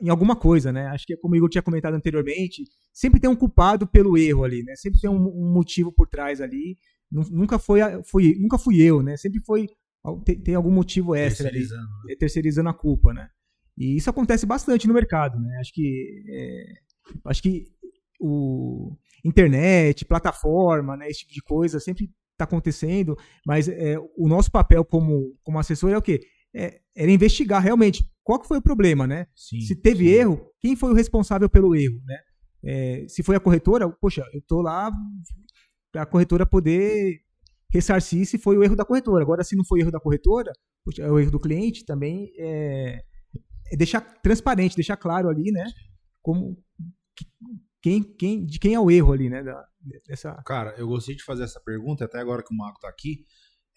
em 0.00 0.08
alguma 0.08 0.36
coisa, 0.36 0.72
né? 0.72 0.86
Acho 0.88 1.06
que 1.06 1.14
é 1.14 1.16
como 1.16 1.34
o 1.34 1.36
Igor 1.36 1.48
tinha 1.48 1.62
comentado 1.62 1.94
anteriormente, 1.94 2.64
sempre 2.92 3.20
tem 3.20 3.28
um 3.30 3.36
culpado 3.36 3.86
pelo 3.86 4.16
erro 4.16 4.44
ali, 4.44 4.62
né? 4.62 4.74
Sempre 4.76 5.00
tem 5.00 5.10
um, 5.10 5.16
um 5.16 5.52
motivo 5.52 5.92
por 5.92 6.08
trás 6.08 6.40
ali. 6.40 6.78
Nu- 7.12 7.28
Nunca 7.30 7.58
foi, 7.58 7.80
foi, 8.04 8.34
nunca 8.38 8.58
fui 8.58 8.80
eu, 8.80 9.02
né? 9.02 9.16
Sempre 9.16 9.40
foi 9.44 9.68
tem, 10.24 10.54
algum 10.54 10.70
motivo 10.70 11.14
extra 11.14 11.44
Terceirizando. 11.44 11.88
é, 12.10 12.16
terceirizando 12.16 12.68
a 12.70 12.74
culpa, 12.74 13.12
né? 13.12 13.28
E 13.76 13.96
isso 13.96 14.10
acontece 14.10 14.44
bastante 14.44 14.88
no 14.88 14.94
mercado, 14.94 15.38
né? 15.38 15.58
Acho 15.60 15.72
que 15.72 16.24
é, 16.28 16.64
acho 17.26 17.42
que 17.42 17.66
o 18.20 18.96
internet, 19.24 20.04
plataforma, 20.04 20.96
né, 20.96 21.08
esse 21.08 21.20
tipo 21.20 21.32
de 21.32 21.42
coisa 21.42 21.78
sempre 21.78 22.10
está 22.32 22.44
acontecendo, 22.44 23.16
mas 23.46 23.68
é, 23.68 23.96
o 24.16 24.28
nosso 24.28 24.50
papel 24.50 24.84
como, 24.84 25.36
como 25.42 25.58
assessor 25.58 25.90
é 25.90 25.98
o 25.98 26.02
quê? 26.02 26.20
É, 26.54 26.80
era 26.94 27.10
investigar 27.10 27.62
realmente 27.62 28.04
qual 28.22 28.40
que 28.40 28.48
foi 28.48 28.58
o 28.58 28.62
problema, 28.62 29.06
né? 29.06 29.26
Sim, 29.34 29.60
se 29.60 29.74
teve 29.76 30.04
sim. 30.04 30.10
erro, 30.10 30.40
quem 30.60 30.76
foi 30.76 30.90
o 30.90 30.94
responsável 30.94 31.48
pelo 31.48 31.74
erro, 31.74 32.00
né? 32.04 32.18
É, 32.64 33.06
se 33.08 33.22
foi 33.22 33.34
a 33.36 33.40
corretora, 33.40 33.88
poxa, 33.88 34.24
eu 34.32 34.40
tô 34.42 34.60
lá 34.60 34.90
a 35.94 36.06
corretora 36.06 36.46
poder 36.46 37.20
ressarcir 37.72 38.26
se 38.26 38.38
foi 38.38 38.56
o 38.56 38.62
erro 38.64 38.76
da 38.76 38.84
corretora. 38.84 39.22
Agora, 39.22 39.44
se 39.44 39.56
não 39.56 39.64
foi 39.64 39.80
erro 39.80 39.90
da 39.90 40.00
corretora, 40.00 40.52
é 40.98 41.10
o 41.10 41.18
erro 41.18 41.30
do 41.30 41.40
cliente 41.40 41.84
também 41.84 42.32
é, 42.38 43.02
é 43.72 43.76
deixar 43.76 44.00
transparente, 44.00 44.74
deixar 44.76 44.96
claro 44.96 45.28
ali, 45.28 45.50
né? 45.52 45.64
Como 46.20 46.56
que- 47.16 47.26
quem, 47.80 48.02
quem, 48.02 48.44
de 48.46 48.58
quem 48.58 48.74
é 48.74 48.80
o 48.80 48.90
erro 48.90 49.12
ali, 49.12 49.28
né? 49.28 49.42
Da, 49.42 49.64
dessa, 50.06 50.34
Cara, 50.46 50.74
eu 50.78 50.86
gostei 50.86 51.14
de 51.16 51.24
fazer 51.24 51.44
essa 51.44 51.60
pergunta, 51.60 52.04
até 52.04 52.18
agora 52.18 52.42
que 52.42 52.52
o 52.54 52.56
Marco 52.56 52.80
tá 52.80 52.88
aqui, 52.88 53.24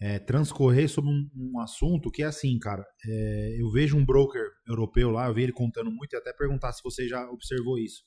é, 0.00 0.18
transcorrer 0.18 0.88
sobre 0.88 1.10
um, 1.10 1.28
um 1.34 1.60
assunto 1.60 2.10
que 2.10 2.22
é 2.22 2.26
assim, 2.26 2.58
cara. 2.58 2.84
é, 3.08 3.56
eu 3.58 3.70
vejo 3.70 3.96
um 3.96 4.04
broker 4.04 4.42
europeu 4.68 5.10
lá, 5.10 5.26
eu 5.26 5.34
vi 5.34 5.42
ele 5.44 5.52
contando 5.52 5.90
muito 5.90 6.12
e 6.12 6.16
até 6.16 6.32
perguntar 6.32 6.72
se 6.72 6.82
você 6.84 7.08
já 7.08 7.28
observou 7.30 7.78
isso. 7.78 8.02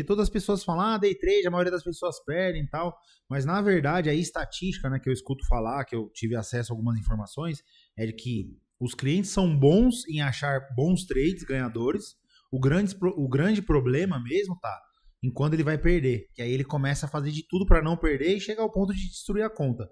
Porque 0.00 0.06
todas 0.06 0.24
as 0.24 0.30
pessoas 0.30 0.64
falam, 0.64 0.94
ah, 0.94 0.98
day 0.98 1.14
trade, 1.14 1.46
a 1.46 1.50
maioria 1.50 1.70
das 1.70 1.84
pessoas 1.84 2.16
perdem 2.24 2.62
e 2.62 2.68
tal. 2.68 2.96
Mas 3.28 3.44
na 3.44 3.60
verdade, 3.60 4.08
a 4.08 4.14
estatística, 4.14 4.88
né, 4.88 4.98
que 4.98 5.08
eu 5.08 5.12
escuto 5.12 5.46
falar, 5.46 5.84
que 5.84 5.94
eu 5.94 6.10
tive 6.14 6.34
acesso 6.34 6.72
a 6.72 6.74
algumas 6.74 6.98
informações, 6.98 7.62
é 7.98 8.06
de 8.06 8.14
que 8.14 8.56
os 8.80 8.94
clientes 8.94 9.30
são 9.30 9.54
bons 9.58 10.08
em 10.08 10.22
achar 10.22 10.60
bons 10.74 11.04
trades 11.04 11.44
ganhadores. 11.44 12.16
O 12.50 12.58
grande, 12.58 12.96
o 13.14 13.28
grande 13.28 13.60
problema 13.60 14.22
mesmo 14.22 14.58
tá 14.58 14.80
em 15.22 15.30
quando 15.30 15.52
ele 15.52 15.62
vai 15.62 15.76
perder. 15.76 16.28
Que 16.34 16.40
aí 16.40 16.50
ele 16.50 16.64
começa 16.64 17.04
a 17.04 17.08
fazer 17.08 17.30
de 17.30 17.46
tudo 17.46 17.66
para 17.66 17.82
não 17.82 17.96
perder 17.96 18.36
e 18.36 18.40
chega 18.40 18.62
ao 18.62 18.72
ponto 18.72 18.94
de 18.94 19.06
destruir 19.06 19.42
a 19.42 19.50
conta. 19.50 19.86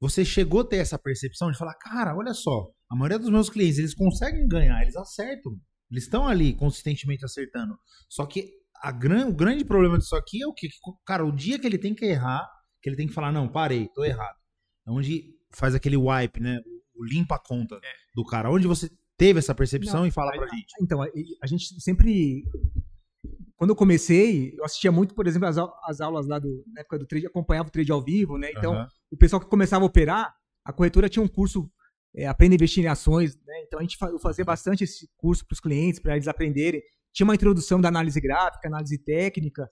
Você 0.00 0.24
chegou 0.24 0.60
a 0.62 0.64
ter 0.64 0.78
essa 0.78 0.98
percepção 0.98 1.50
de 1.50 1.56
falar, 1.56 1.74
cara, 1.74 2.16
olha 2.16 2.34
só, 2.34 2.68
a 2.90 2.96
maioria 2.96 3.18
dos 3.20 3.30
meus 3.30 3.48
clientes, 3.48 3.78
eles 3.78 3.94
conseguem 3.94 4.48
ganhar, 4.48 4.82
eles 4.82 4.96
acertam. 4.96 5.52
Eles 5.90 6.04
estão 6.04 6.26
ali 6.26 6.54
consistentemente 6.54 7.24
acertando. 7.24 7.78
Só 8.08 8.26
que 8.26 8.50
a 8.82 8.92
gran, 8.92 9.26
o 9.28 9.34
grande 9.34 9.64
problema 9.64 9.98
disso 9.98 10.16
aqui 10.16 10.42
é 10.42 10.46
o 10.46 10.52
que? 10.52 10.68
Cara, 11.06 11.24
o 11.24 11.32
dia 11.32 11.58
que 11.58 11.66
ele 11.66 11.78
tem 11.78 11.94
que 11.94 12.04
errar, 12.04 12.48
que 12.82 12.88
ele 12.88 12.96
tem 12.96 13.06
que 13.06 13.12
falar, 13.14 13.32
não, 13.32 13.48
parei, 13.48 13.88
tô 13.94 14.04
errado. 14.04 14.36
É 14.86 14.90
onde 14.90 15.34
faz 15.50 15.74
aquele 15.74 15.96
wipe, 15.96 16.40
né? 16.40 16.60
O 16.94 17.04
limpa 17.04 17.36
a 17.36 17.38
conta 17.38 17.80
do 18.14 18.24
cara. 18.24 18.50
Onde 18.50 18.66
você 18.66 18.90
teve 19.16 19.38
essa 19.38 19.54
percepção 19.54 20.00
Não, 20.00 20.06
e 20.06 20.10
fala 20.10 20.32
pra 20.32 20.46
gente. 20.48 20.72
Então, 20.80 21.02
a, 21.02 21.06
a 21.42 21.46
gente 21.46 21.80
sempre. 21.80 22.44
Quando 23.56 23.70
eu 23.70 23.76
comecei, 23.76 24.54
eu 24.56 24.64
assistia 24.64 24.92
muito, 24.92 25.14
por 25.14 25.26
exemplo, 25.26 25.48
as, 25.48 25.56
as 25.84 26.00
aulas 26.00 26.26
lá 26.26 26.38
do, 26.38 26.64
na 26.72 26.80
época 26.80 26.98
do 26.98 27.06
trade, 27.06 27.26
acompanhava 27.26 27.68
o 27.68 27.72
trade 27.72 27.90
ao 27.90 28.02
vivo, 28.02 28.38
né? 28.38 28.50
Então, 28.52 28.74
Aham. 28.74 28.88
o 29.10 29.16
pessoal 29.16 29.40
que 29.40 29.48
começava 29.48 29.84
a 29.84 29.86
operar, 29.86 30.32
a 30.64 30.72
corretora 30.72 31.08
tinha 31.08 31.22
um 31.22 31.28
curso 31.28 31.68
é, 32.14 32.26
Aprenda 32.26 32.54
a 32.54 32.56
Investir 32.56 32.84
em 32.84 32.88
Ações, 32.88 33.36
né? 33.44 33.62
Então 33.66 33.78
a 33.80 33.82
gente 33.82 33.96
fa- 33.96 34.08
eu 34.10 34.18
fazia 34.18 34.44
bastante 34.44 34.84
esse 34.84 35.08
curso 35.16 35.44
para 35.46 35.54
os 35.54 35.60
clientes, 35.60 36.00
para 36.00 36.14
eles 36.14 36.28
aprenderem. 36.28 36.80
Tinha 37.18 37.26
uma 37.26 37.34
introdução 37.34 37.80
da 37.80 37.88
análise 37.88 38.20
gráfica, 38.20 38.68
análise 38.68 38.96
técnica, 38.96 39.68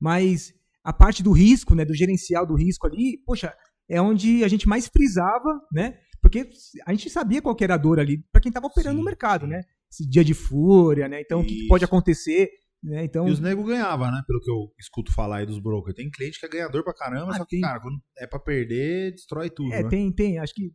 mas 0.00 0.52
a 0.82 0.92
parte 0.92 1.22
do 1.22 1.30
risco, 1.30 1.72
né, 1.72 1.84
do 1.84 1.94
gerencial 1.94 2.44
do 2.44 2.56
risco 2.56 2.88
ali, 2.88 3.22
poxa, 3.24 3.54
é 3.88 4.02
onde 4.02 4.42
a 4.42 4.48
gente 4.48 4.66
mais 4.68 4.88
frisava, 4.88 5.60
né? 5.72 5.96
Porque 6.20 6.50
a 6.84 6.92
gente 6.92 7.08
sabia 7.08 7.40
qual 7.40 7.54
que 7.54 7.62
era 7.62 7.74
a 7.74 7.78
dor 7.78 8.00
ali 8.00 8.18
para 8.32 8.40
quem 8.40 8.50
estava 8.50 8.66
operando 8.66 8.96
Sim, 8.96 8.98
no 8.98 9.04
mercado, 9.04 9.46
né? 9.46 9.60
Esse 9.88 10.04
dia 10.08 10.24
de 10.24 10.34
fúria, 10.34 11.08
né? 11.08 11.20
Então, 11.20 11.38
o 11.38 11.44
que 11.44 11.50
que 11.54 11.58
Isso. 11.60 11.68
pode 11.68 11.84
acontecer, 11.84 12.50
né? 12.82 13.04
Então, 13.04 13.28
E 13.28 13.30
os 13.30 13.38
nego 13.38 13.62
ganhava, 13.62 14.10
né? 14.10 14.20
Pelo 14.26 14.40
que 14.40 14.50
eu 14.50 14.72
escuto 14.76 15.12
falar 15.14 15.36
aí 15.36 15.46
dos 15.46 15.60
brokers. 15.60 15.94
Tem 15.94 16.10
cliente 16.10 16.40
que 16.40 16.46
é 16.46 16.48
ganhador 16.48 16.82
pra 16.82 16.92
caramba, 16.92 17.30
Ah, 17.30 17.36
só 17.38 17.44
que, 17.44 17.50
tem. 17.50 17.60
cara, 17.60 17.78
quando 17.78 17.96
é 18.18 18.26
pra 18.26 18.40
perder, 18.40 19.12
destrói 19.12 19.50
tudo, 19.50 19.72
é, 19.72 19.84
né? 19.84 19.88
tem, 19.88 20.12
tem, 20.12 20.38
acho 20.40 20.52
que 20.52 20.72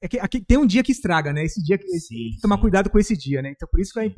é 0.00 0.06
que- 0.06 0.20
aqui 0.20 0.40
tem 0.44 0.58
um 0.58 0.66
dia 0.66 0.84
que 0.84 0.92
estraga, 0.92 1.32
né? 1.32 1.42
Esse 1.44 1.60
dia 1.60 1.76
que 1.76 1.88
Sim, 1.98 2.36
tomar 2.40 2.54
sim. 2.54 2.60
cuidado 2.62 2.88
com 2.88 2.98
esse 3.00 3.16
dia, 3.16 3.42
né? 3.42 3.50
Então 3.50 3.68
por 3.68 3.80
isso 3.80 3.92
que 3.92 3.98
é, 3.98 4.14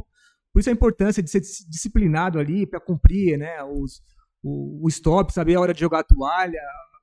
por 0.53 0.61
isso 0.61 0.69
a 0.71 0.73
importância 0.73 1.23
de 1.23 1.31
ser 1.31 1.41
dis- 1.41 1.67
disciplinado 1.69 2.39
ali 2.39 2.67
para 2.67 2.81
cumprir, 2.81 3.39
né? 3.39 3.63
Os, 3.65 4.01
o, 4.43 4.85
o 4.85 4.89
stop, 4.89 5.33
saber 5.33 5.55
a 5.55 5.61
hora 5.61 5.73
de 5.75 5.81
jogar 5.81 6.01
a 6.01 6.05
toalha. 6.05 6.61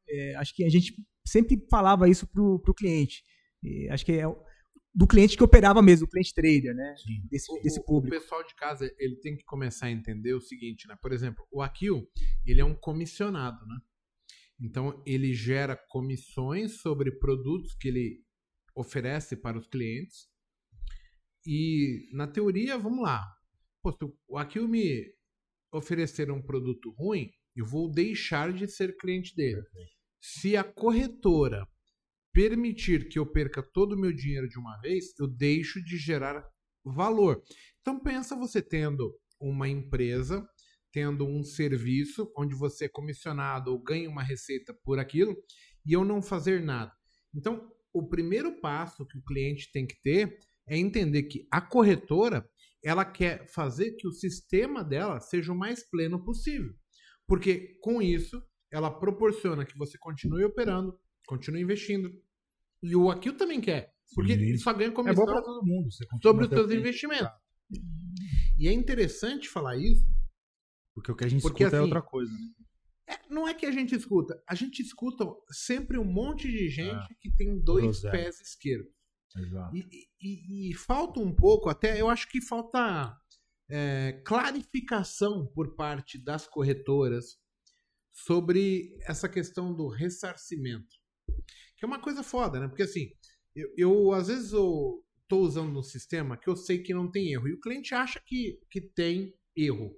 É, 0.08 0.36
acho 0.36 0.56
que 0.56 0.64
a 0.64 0.70
gente 0.70 0.94
sempre 1.26 1.66
falava 1.70 2.08
isso 2.10 2.28
pro, 2.28 2.60
pro 2.60 2.74
cliente. 2.74 3.24
Acho 3.92 4.06
que 4.06 4.14
é 4.14 4.28
o- 4.28 4.42
do 4.94 5.06
cliente 5.06 5.38
que 5.38 5.44
operava 5.44 5.82
mesmo, 5.82 6.08
do 6.08 6.10
cliente 6.10 6.34
trader, 6.34 6.74
né? 6.76 6.96
Sim. 6.98 7.22
Desse, 7.30 7.52
O- 7.52 7.62
desse 7.62 7.80
o- 7.80 7.84
público. 7.84 8.16
O 8.16 8.20
pessoal 8.20 8.44
de 8.44 8.56
casa, 8.56 8.92
ele 8.98 9.16
tem 9.18 9.36
que 9.38 9.44
começar 9.44 9.86
a 9.86 9.92
entender 9.92 10.34
o 10.34 10.42
seguinte, 10.42 10.88
né? 10.88 10.96
Por 11.02 11.12
exemplo, 11.14 11.46
o 11.52 11.62
Akil, 11.62 12.08
ele 12.46 12.60
é 12.62 12.66
um 12.66 12.74
comissionado, 12.76 13.64
né? 13.68 13.78
Então, 14.62 15.02
ele 15.06 15.34
gera 15.34 15.78
comissões 15.90 16.82
sobre 16.82 17.12
produtos 17.12 17.76
que 17.76 17.88
ele 17.88 18.24
oferece 18.76 19.38
para 19.38 19.58
os 19.58 19.68
clientes. 19.68 20.28
E, 21.46 22.10
na 22.12 22.28
teoria, 22.28 22.78
vamos 22.78 23.02
lá. 23.02 23.26
Pô, 23.82 23.92
se 23.92 24.00
o 24.28 24.38
Akil 24.38 24.68
me 24.68 25.06
oferecer 25.72 26.32
um 26.32 26.42
produto 26.42 26.92
ruim, 26.92 27.30
eu 27.56 27.66
vou 27.66 27.90
deixar 27.90 28.52
de 28.52 28.68
ser 28.68 28.96
cliente 28.98 29.36
dele. 29.36 29.62
Se 30.22 30.58
a 30.58 30.64
corretora 30.64 31.66
permitir 32.34 33.08
que 33.10 33.18
eu 33.18 33.26
perca 33.26 33.64
todo 33.64 33.94
o 33.94 34.00
meu 34.00 34.14
dinheiro 34.14 34.48
de 34.48 34.60
uma 34.60 34.78
vez, 34.82 35.18
eu 35.20 35.28
deixo 35.28 35.84
de 35.84 35.98
gerar 35.98 36.46
valor. 36.84 37.42
Então 37.82 38.00
pensa 38.00 38.36
você 38.36 38.62
tendo 38.62 39.14
uma 39.40 39.68
empresa, 39.68 40.48
tendo 40.92 41.26
um 41.26 41.44
serviço 41.44 42.32
onde 42.38 42.56
você 42.56 42.86
é 42.86 42.90
comissionado 42.90 43.72
ou 43.72 43.82
ganha 43.82 44.10
uma 44.10 44.24
receita 44.24 44.74
por 44.84 45.00
aquilo 45.00 45.36
e 45.86 45.94
eu 45.94 46.04
não 46.04 46.22
fazer 46.22 46.62
nada. 46.62 46.92
Então, 47.34 47.72
o 47.94 48.08
primeiro 48.08 48.60
passo 48.60 49.06
que 49.06 49.18
o 49.18 49.24
cliente 49.24 49.72
tem 49.72 49.86
que 49.86 50.00
ter 50.02 50.38
é 50.68 50.78
entender 50.78 51.24
que 51.24 51.48
a 51.52 51.62
corretora, 51.62 52.48
ela 52.84 53.04
quer 53.06 53.48
fazer 53.48 53.92
que 53.94 54.08
o 54.08 54.12
sistema 54.12 54.84
dela 54.84 55.20
seja 55.20 55.52
o 55.52 55.58
mais 55.58 55.88
pleno 55.90 56.24
possível. 56.24 56.74
Porque 57.28 57.78
com 57.82 58.02
isso, 58.02 58.42
ela 58.72 58.90
proporciona 58.90 59.66
que 59.66 59.78
você 59.78 59.98
continue 59.98 60.44
operando, 60.46 60.98
continue 61.28 61.62
investindo. 61.62 62.12
E 62.82 62.96
o 62.96 63.10
Akil 63.12 63.36
também 63.36 63.60
quer. 63.62 63.94
Porque 64.16 64.34
Sim. 64.36 64.42
ele 64.42 64.58
só 64.58 64.74
ganha 64.74 64.90
É 64.90 64.94
comissão 64.94 65.26
bom 65.26 65.32
pra 65.32 65.42
todo 65.42 65.66
mundo. 65.66 65.90
Sobre 66.22 66.46
os 66.46 66.50
seus 66.50 66.72
investimentos. 66.72 67.30
E 68.58 68.68
é 68.68 68.72
interessante 68.72 69.48
falar 69.48 69.78
isso. 69.78 70.04
Porque 70.96 71.12
o 71.12 71.16
que 71.16 71.24
a 71.24 71.28
gente 71.28 71.42
Porque, 71.42 71.64
escuta 71.64 71.76
é 71.78 71.80
assim, 71.80 71.86
outra 71.88 72.02
coisa, 72.02 72.32
né? 72.32 72.40
é- 73.16 73.34
não 73.34 73.48
é 73.48 73.54
que 73.54 73.66
a 73.66 73.72
gente 73.72 73.96
escuta, 73.96 74.42
a 74.48 74.56
gente 74.56 74.82
escuta 74.82 75.26
sempre 75.52 75.98
um 75.98 76.04
monte 76.04 76.50
de 76.52 76.68
gente 76.68 76.92
Ah. 76.96 77.08
que 77.22 77.32
tem 77.36 77.60
dois 77.60 77.84
Groselha. 78.02 78.12
pés 78.12 78.42
esquerdos. 78.42 78.92
Exato. 79.36 79.76
E, 79.76 80.08
e- 80.22 80.72
e 80.72 80.74
falta 80.76 81.20
um 81.20 81.34
pouco, 81.34 81.70
até 81.70 82.00
eu 82.00 82.10
acho 82.10 82.28
que 82.30 82.42
falta 82.42 83.16
é, 83.70 84.22
clarificação 84.26 85.46
por 85.54 85.76
parte 85.76 86.18
das 86.18 86.48
corretoras 86.48 87.38
sobre 88.14 88.98
essa 89.04 89.30
questão 89.30 89.74
do 89.76 89.88
ressarcimento. 89.88 90.96
Que 91.78 91.86
é 91.86 91.88
uma 91.88 92.00
coisa 92.00 92.22
foda, 92.24 92.60
né? 92.60 92.68
Porque 92.68 92.84
assim, 92.84 93.10
eu, 93.56 93.74
eu, 93.78 94.12
às 94.14 94.28
vezes 94.28 94.52
eu 94.54 95.04
tô 95.28 95.40
usando 95.42 95.78
um 95.80 95.84
sistema 95.84 96.38
que 96.38 96.48
eu 96.50 96.56
sei 96.56 96.80
que 96.84 96.94
não 96.94 97.10
tem 97.10 97.32
erro. 97.34 97.48
E 97.48 97.54
o 97.54 97.60
cliente 97.60 97.94
acha 97.96 98.22
que, 98.26 98.60
que 98.70 98.82
tem 98.82 99.34
erro. 99.56 99.96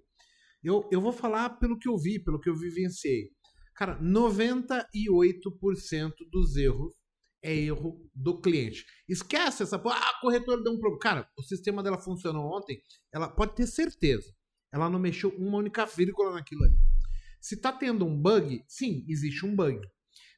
Eu, 0.64 0.88
eu 0.92 1.02
vou 1.02 1.12
falar 1.14 1.50
pelo 1.52 1.78
que 1.80 1.88
eu 1.90 1.98
vi, 1.98 2.20
pelo 2.20 2.40
que 2.40 2.50
eu 2.50 2.56
vivenciei. 2.56 3.32
Cara, 3.76 4.00
98% 4.02 6.16
dos 6.32 6.56
erros 6.56 6.94
é 7.44 7.54
erro 7.54 8.00
do 8.14 8.40
cliente. 8.40 8.86
Esquece 9.08 9.64
essa. 9.64 9.78
Ah, 9.78 10.10
a 10.10 10.22
corretora 10.22 10.62
deu 10.62 10.74
um 10.74 10.80
problema. 10.80 11.00
Cara, 11.00 11.30
o 11.38 11.44
sistema 11.44 11.82
dela 11.82 11.98
funcionou 11.98 12.56
ontem. 12.56 12.82
Ela 13.14 13.28
pode 13.28 13.56
ter 13.56 13.68
certeza. 13.68 14.32
Ela 14.72 14.90
não 14.90 15.00
mexeu 15.00 15.30
uma 15.38 15.58
única 15.58 15.86
vírgula 15.86 16.34
naquilo 16.34 16.64
ali. 16.64 16.78
Se 17.42 17.58
tá 17.58 17.72
tendo 17.72 18.06
um 18.06 18.22
bug, 18.22 18.64
sim, 18.68 19.04
existe 19.08 19.46
um 19.46 19.56
bug. 19.56 19.80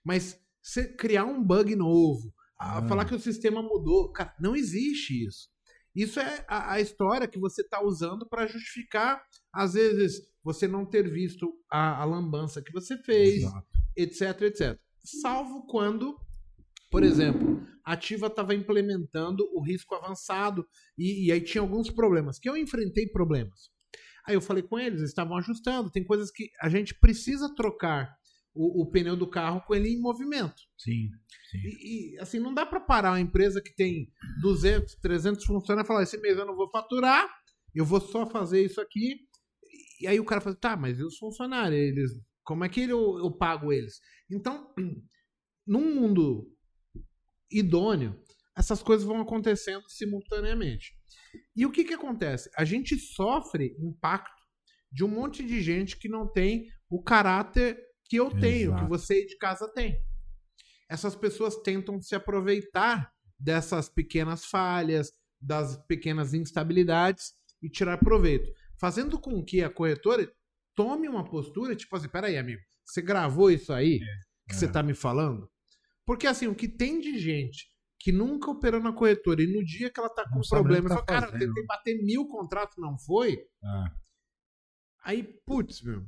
Mas 0.03 0.39
você 0.61 0.87
criar 0.87 1.25
um 1.25 1.43
bug 1.43 1.75
novo, 1.75 2.33
ah. 2.57 2.87
falar 2.87 3.05
que 3.05 3.13
o 3.13 3.19
sistema 3.19 3.61
mudou, 3.61 4.11
cara, 4.11 4.33
não 4.39 4.55
existe 4.55 5.25
isso. 5.25 5.49
Isso 5.95 6.19
é 6.19 6.45
a, 6.47 6.73
a 6.73 6.81
história 6.81 7.27
que 7.27 7.37
você 7.37 7.61
está 7.61 7.83
usando 7.83 8.27
para 8.27 8.47
justificar, 8.47 9.21
às 9.53 9.73
vezes, 9.73 10.21
você 10.43 10.67
não 10.67 10.85
ter 10.85 11.09
visto 11.11 11.53
a, 11.69 12.01
a 12.01 12.05
lambança 12.05 12.63
que 12.63 12.71
você 12.71 12.97
fez, 12.97 13.43
Exato. 13.43 13.67
etc, 13.95 14.41
etc. 14.41 14.79
Salvo 15.03 15.67
quando 15.67 16.17
por 16.93 17.03
exemplo, 17.03 17.59
a 17.83 17.93
Ativa 17.93 18.27
estava 18.27 18.53
implementando 18.53 19.49
o 19.51 19.63
risco 19.63 19.95
avançado 19.95 20.63
e, 20.95 21.25
e, 21.25 21.31
aí 21.31 21.41
tinha 21.41 21.59
alguns 21.59 21.89
problemas, 21.89 22.37
que 22.37 22.47
eu 22.47 22.55
enfrentei 22.55 23.07
problemas. 23.07 23.71
Aí 24.27 24.35
eu 24.35 24.41
falei 24.41 24.61
com 24.61 24.77
eles, 24.77 24.99
eles 24.99 25.09
estavam 25.09 25.35
ajustando, 25.35 25.89
tem 25.89 26.03
coisas 26.03 26.29
que 26.29 26.51
a 26.61 26.69
gente 26.69 26.93
precisa 26.93 27.51
trocar 27.55 28.15
o, 28.53 28.83
o 28.83 28.91
pneu 28.91 29.17
do 29.17 29.27
carro 29.27 29.61
com 29.65 29.73
ele 29.73 29.89
em 29.89 29.99
movimento. 29.99 30.61
Sim. 30.77 31.09
sim. 31.49 31.57
E, 31.57 32.13
e, 32.13 32.19
assim, 32.19 32.37
não 32.37 32.53
dá 32.53 32.63
para 32.63 32.79
parar 32.79 33.13
uma 33.13 33.19
empresa 33.19 33.59
que 33.59 33.73
tem 33.73 34.11
200, 34.43 34.93
300 34.97 35.43
funcionários 35.43 35.87
e 35.87 35.87
falar: 35.87 36.03
esse 36.03 36.19
mês 36.19 36.37
eu 36.37 36.45
não 36.45 36.55
vou 36.55 36.69
faturar, 36.69 37.27
eu 37.73 37.83
vou 37.83 37.99
só 37.99 38.29
fazer 38.29 38.63
isso 38.63 38.79
aqui. 38.79 39.17
E 39.99 40.05
aí 40.05 40.19
o 40.19 40.25
cara 40.25 40.41
fala: 40.41 40.55
tá, 40.55 40.77
mas 40.77 40.99
e 40.99 41.03
os 41.03 41.17
funcionários? 41.17 41.79
Eles, 41.79 42.11
como 42.43 42.63
é 42.63 42.69
que 42.69 42.83
eu, 42.83 43.17
eu 43.17 43.31
pago 43.31 43.73
eles? 43.73 43.99
Então, 44.29 44.71
num 45.65 45.95
mundo 45.95 46.52
idôneo, 47.57 48.19
essas 48.55 48.83
coisas 48.83 49.05
vão 49.05 49.21
acontecendo 49.21 49.83
simultaneamente. 49.89 50.93
E 51.55 51.65
o 51.65 51.71
que, 51.71 51.83
que 51.83 51.93
acontece? 51.93 52.49
A 52.55 52.63
gente 52.63 52.97
sofre 52.97 53.75
impacto 53.79 54.41
de 54.91 55.03
um 55.03 55.07
monte 55.07 55.43
de 55.43 55.61
gente 55.61 55.97
que 55.97 56.07
não 56.07 56.27
tem 56.27 56.67
o 56.89 57.01
caráter 57.01 57.77
que 58.05 58.17
eu 58.17 58.29
tenho, 58.29 58.69
Exato. 58.69 58.83
que 58.83 58.89
você 58.89 59.25
de 59.25 59.37
casa 59.37 59.67
tem. 59.73 59.97
Essas 60.87 61.15
pessoas 61.15 61.55
tentam 61.57 61.99
se 61.99 62.13
aproveitar 62.13 63.11
dessas 63.39 63.89
pequenas 63.89 64.45
falhas, 64.45 65.11
das 65.41 65.77
pequenas 65.87 66.33
instabilidades 66.33 67.33
e 67.61 67.69
tirar 67.69 67.97
proveito, 67.97 68.49
fazendo 68.79 69.19
com 69.19 69.43
que 69.43 69.63
a 69.63 69.69
corretora 69.69 70.31
tome 70.75 71.07
uma 71.07 71.23
postura 71.23 71.75
tipo 71.75 71.95
assim, 71.95 72.07
peraí, 72.07 72.37
amigo, 72.37 72.61
você 72.85 73.01
gravou 73.01 73.49
isso 73.49 73.73
aí 73.73 73.95
é, 73.95 73.99
que 74.47 74.55
é. 74.55 74.57
você 74.57 74.67
tá 74.67 74.83
me 74.83 74.93
falando? 74.93 75.49
Porque 76.05 76.27
assim, 76.27 76.47
o 76.47 76.55
que 76.55 76.67
tem 76.67 76.99
de 76.99 77.17
gente 77.17 77.67
que 77.99 78.11
nunca 78.11 78.51
operou 78.51 78.81
na 78.81 78.91
corretora 78.91 79.41
e 79.41 79.47
no 79.47 79.63
dia 79.63 79.89
que 79.89 79.97
ela 79.97 80.09
tá 80.09 80.27
com 80.27 80.35
não 80.35 80.41
problema, 80.41 80.89
tá 80.89 80.95
fala, 80.95 81.05
cara, 81.05 81.27
eu 81.27 81.39
tentei 81.39 81.65
bater 81.65 82.03
mil 82.03 82.27
contratos, 82.27 82.75
não 82.77 82.97
foi? 82.97 83.39
Ah. 83.63 83.95
Aí, 85.05 85.23
putz, 85.45 85.81
meu. 85.81 86.05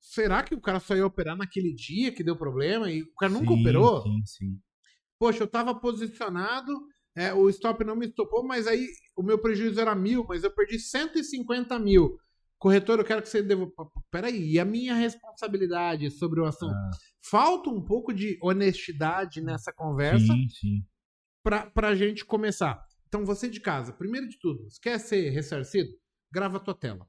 Será 0.00 0.42
que 0.42 0.54
o 0.54 0.60
cara 0.60 0.80
só 0.80 0.96
ia 0.96 1.06
operar 1.06 1.36
naquele 1.36 1.72
dia 1.72 2.12
que 2.12 2.24
deu 2.24 2.36
problema 2.36 2.90
e 2.90 3.02
o 3.02 3.14
cara 3.14 3.32
nunca 3.32 3.52
sim, 3.52 3.60
operou? 3.60 4.02
Sim, 4.02 4.22
sim. 4.24 4.60
Poxa, 5.18 5.44
eu 5.44 5.48
tava 5.48 5.74
posicionado, 5.78 6.72
é, 7.16 7.32
o 7.34 7.48
stop 7.48 7.84
não 7.84 7.96
me 7.96 8.06
estopou, 8.06 8.44
mas 8.44 8.66
aí 8.66 8.88
o 9.16 9.22
meu 9.22 9.38
prejuízo 9.38 9.80
era 9.80 9.94
mil, 9.94 10.24
mas 10.28 10.42
eu 10.42 10.50
perdi 10.52 10.78
150 10.78 11.78
mil. 11.78 12.18
Corretor, 12.58 12.98
eu 12.98 13.04
quero 13.04 13.22
que 13.22 13.28
você 13.28 13.42
devolva. 13.42 13.72
Peraí, 14.10 14.52
e 14.52 14.58
a 14.58 14.64
minha 14.64 14.94
responsabilidade 14.94 16.10
sobre 16.10 16.40
o 16.40 16.44
assunto? 16.44 16.74
Ah. 16.74 16.90
Falta 17.22 17.70
um 17.70 17.84
pouco 17.84 18.12
de 18.12 18.38
honestidade 18.42 19.40
nessa 19.40 19.72
conversa 19.72 20.26
sim, 20.26 20.48
sim. 20.48 20.86
Pra, 21.42 21.70
pra 21.70 21.94
gente 21.94 22.24
começar. 22.24 22.84
Então, 23.06 23.24
você 23.24 23.48
de 23.48 23.60
casa, 23.60 23.92
primeiro 23.92 24.28
de 24.28 24.38
tudo, 24.38 24.68
você 24.68 24.78
quer 24.82 24.98
ser 24.98 25.30
ressarcido? 25.30 25.90
Grava 26.32 26.56
a 26.56 26.60
tua 26.60 26.74
tela. 26.74 27.06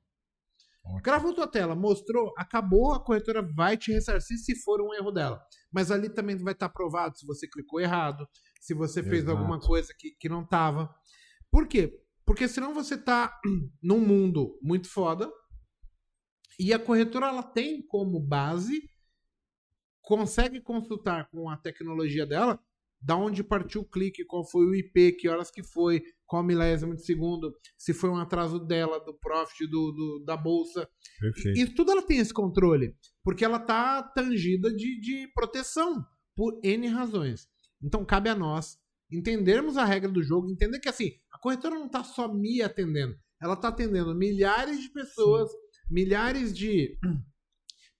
Ótimo. 0.85 1.01
Gravou 1.01 1.33
tua 1.33 1.47
tela, 1.47 1.75
mostrou, 1.75 2.33
acabou, 2.37 2.93
a 2.93 3.03
corretora 3.03 3.41
vai 3.41 3.75
te 3.75 3.91
ressarcir 3.91 4.37
se 4.37 4.55
for 4.55 4.81
um 4.81 4.93
erro 4.93 5.11
dela. 5.11 5.41
Mas 5.71 5.91
ali 5.91 6.09
também 6.09 6.37
vai 6.37 6.53
estar 6.53 6.69
provado 6.69 7.17
se 7.17 7.25
você 7.25 7.47
clicou 7.47 7.81
errado, 7.81 8.27
se 8.61 8.73
você 8.73 8.99
Exato. 8.99 9.15
fez 9.15 9.27
alguma 9.27 9.59
coisa 9.59 9.93
que, 9.97 10.11
que 10.11 10.29
não 10.29 10.43
estava. 10.43 10.93
Por 11.51 11.67
quê? 11.67 11.99
Porque 12.25 12.47
senão 12.47 12.73
você 12.73 12.97
tá 12.97 13.39
num 13.81 13.99
mundo 13.99 14.57
muito 14.61 14.89
foda 14.89 15.29
e 16.59 16.73
a 16.73 16.79
corretora 16.79 17.27
ela 17.27 17.43
tem 17.43 17.81
como 17.81 18.19
base 18.19 18.89
consegue 20.01 20.59
consultar 20.59 21.29
com 21.29 21.49
a 21.49 21.55
tecnologia 21.55 22.25
dela 22.25 22.59
da 23.01 23.15
onde 23.15 23.43
partiu 23.43 23.81
o 23.81 23.85
clique, 23.85 24.25
qual 24.25 24.43
foi 24.43 24.65
o 24.65 24.75
IP, 24.75 25.13
que 25.13 25.29
horas 25.29 25.49
que 25.49 25.63
foi, 25.63 26.03
qual 26.25 26.43
milésimo 26.43 26.95
de 26.95 27.05
segundo, 27.05 27.55
se 27.77 27.93
foi 27.93 28.09
um 28.09 28.17
atraso 28.17 28.59
dela, 28.59 28.99
do 28.99 29.13
profit, 29.13 29.65
do, 29.67 29.91
do 29.91 30.23
da 30.25 30.35
bolsa. 30.35 30.87
Perfeito. 31.19 31.59
E 31.59 31.73
tudo 31.73 31.91
ela 31.91 32.01
tem 32.01 32.17
esse 32.17 32.33
controle, 32.33 32.93
porque 33.23 33.45
ela 33.45 33.59
tá 33.59 34.03
tangida 34.03 34.73
de, 34.73 34.99
de 34.99 35.31
proteção 35.33 36.05
por 36.35 36.59
N 36.63 36.87
razões. 36.87 37.47
Então 37.81 38.03
cabe 38.03 38.29
a 38.29 38.35
nós 38.35 38.77
entendermos 39.11 39.77
a 39.77 39.85
regra 39.85 40.11
do 40.11 40.21
jogo, 40.21 40.51
entender 40.51 40.79
que 40.79 40.89
assim, 40.89 41.11
a 41.31 41.39
corretora 41.39 41.75
não 41.75 41.89
tá 41.89 42.03
só 42.03 42.31
me 42.31 42.61
atendendo, 42.61 43.15
ela 43.41 43.55
tá 43.55 43.69
atendendo 43.69 44.13
milhares 44.13 44.81
de 44.81 44.89
pessoas, 44.89 45.49
Sim. 45.49 45.57
Milhares 45.89 46.55
de 46.55 46.97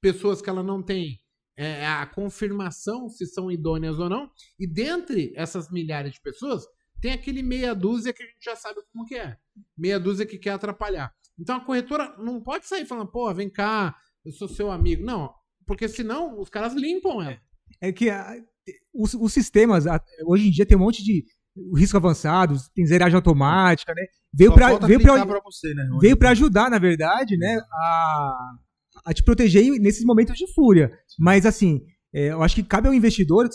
pessoas 0.01 0.41
que 0.41 0.49
ela 0.49 0.63
não 0.63 0.81
tem 0.81 1.19
é, 1.57 1.85
a 1.85 2.05
confirmação 2.05 3.09
se 3.09 3.25
são 3.25 3.51
idôneas 3.51 3.99
ou 3.99 4.09
não. 4.09 4.31
E 4.57 4.65
dentre 4.65 5.33
essas 5.35 5.69
milhares 5.69 6.13
de 6.13 6.21
pessoas, 6.21 6.65
tem 7.01 7.11
aquele 7.11 7.43
meia 7.43 7.73
dúzia 7.75 8.13
que 8.13 8.23
a 8.23 8.25
gente 8.25 8.43
já 8.43 8.55
sabe 8.55 8.79
como 8.91 9.05
que 9.05 9.15
é. 9.15 9.37
Meia 9.77 9.99
dúzia 9.99 10.25
que 10.25 10.37
quer 10.37 10.51
atrapalhar. 10.51 11.13
Então 11.37 11.57
a 11.57 11.65
corretora 11.65 12.15
não 12.17 12.41
pode 12.41 12.65
sair 12.65 12.85
falando, 12.85 13.11
pô, 13.11 13.33
vem 13.33 13.49
cá, 13.49 13.95
eu 14.23 14.31
sou 14.31 14.47
seu 14.47 14.71
amigo. 14.71 15.03
Não, 15.03 15.33
porque 15.65 15.87
senão 15.87 16.39
os 16.39 16.49
caras 16.49 16.73
limpam 16.73 17.21
ela. 17.21 17.41
É 17.81 17.91
que 17.91 18.09
a, 18.09 18.35
os, 18.93 19.13
os, 19.13 19.33
sistemas, 19.33 19.85
hoje 20.25 20.47
em 20.47 20.51
dia 20.51 20.65
tem 20.65 20.77
um 20.77 20.81
monte 20.81 21.03
de 21.03 21.25
risco 21.75 21.97
avançado, 21.97 22.55
tem 22.73 22.85
zeragem 22.85 23.15
automática, 23.15 23.93
né? 23.93 24.03
Veio 24.33 24.53
para 24.53 24.77
veio 24.77 24.99
você, 25.43 25.73
né? 25.73 25.89
Veio 25.99 26.17
para 26.17 26.31
ajudar, 26.31 26.69
na 26.69 26.77
verdade, 26.77 27.37
né, 27.37 27.59
a, 27.71 28.33
a 29.05 29.13
te 29.13 29.23
proteger 29.23 29.63
nesses 29.79 30.05
momentos 30.05 30.37
de 30.37 30.51
fúria. 30.53 30.91
Mas, 31.17 31.45
assim, 31.45 31.81
é, 32.13 32.27
eu 32.27 32.43
acho 32.43 32.55
que 32.55 32.63
cabe 32.63 32.87
ao 32.87 32.93
investidor 32.93 33.49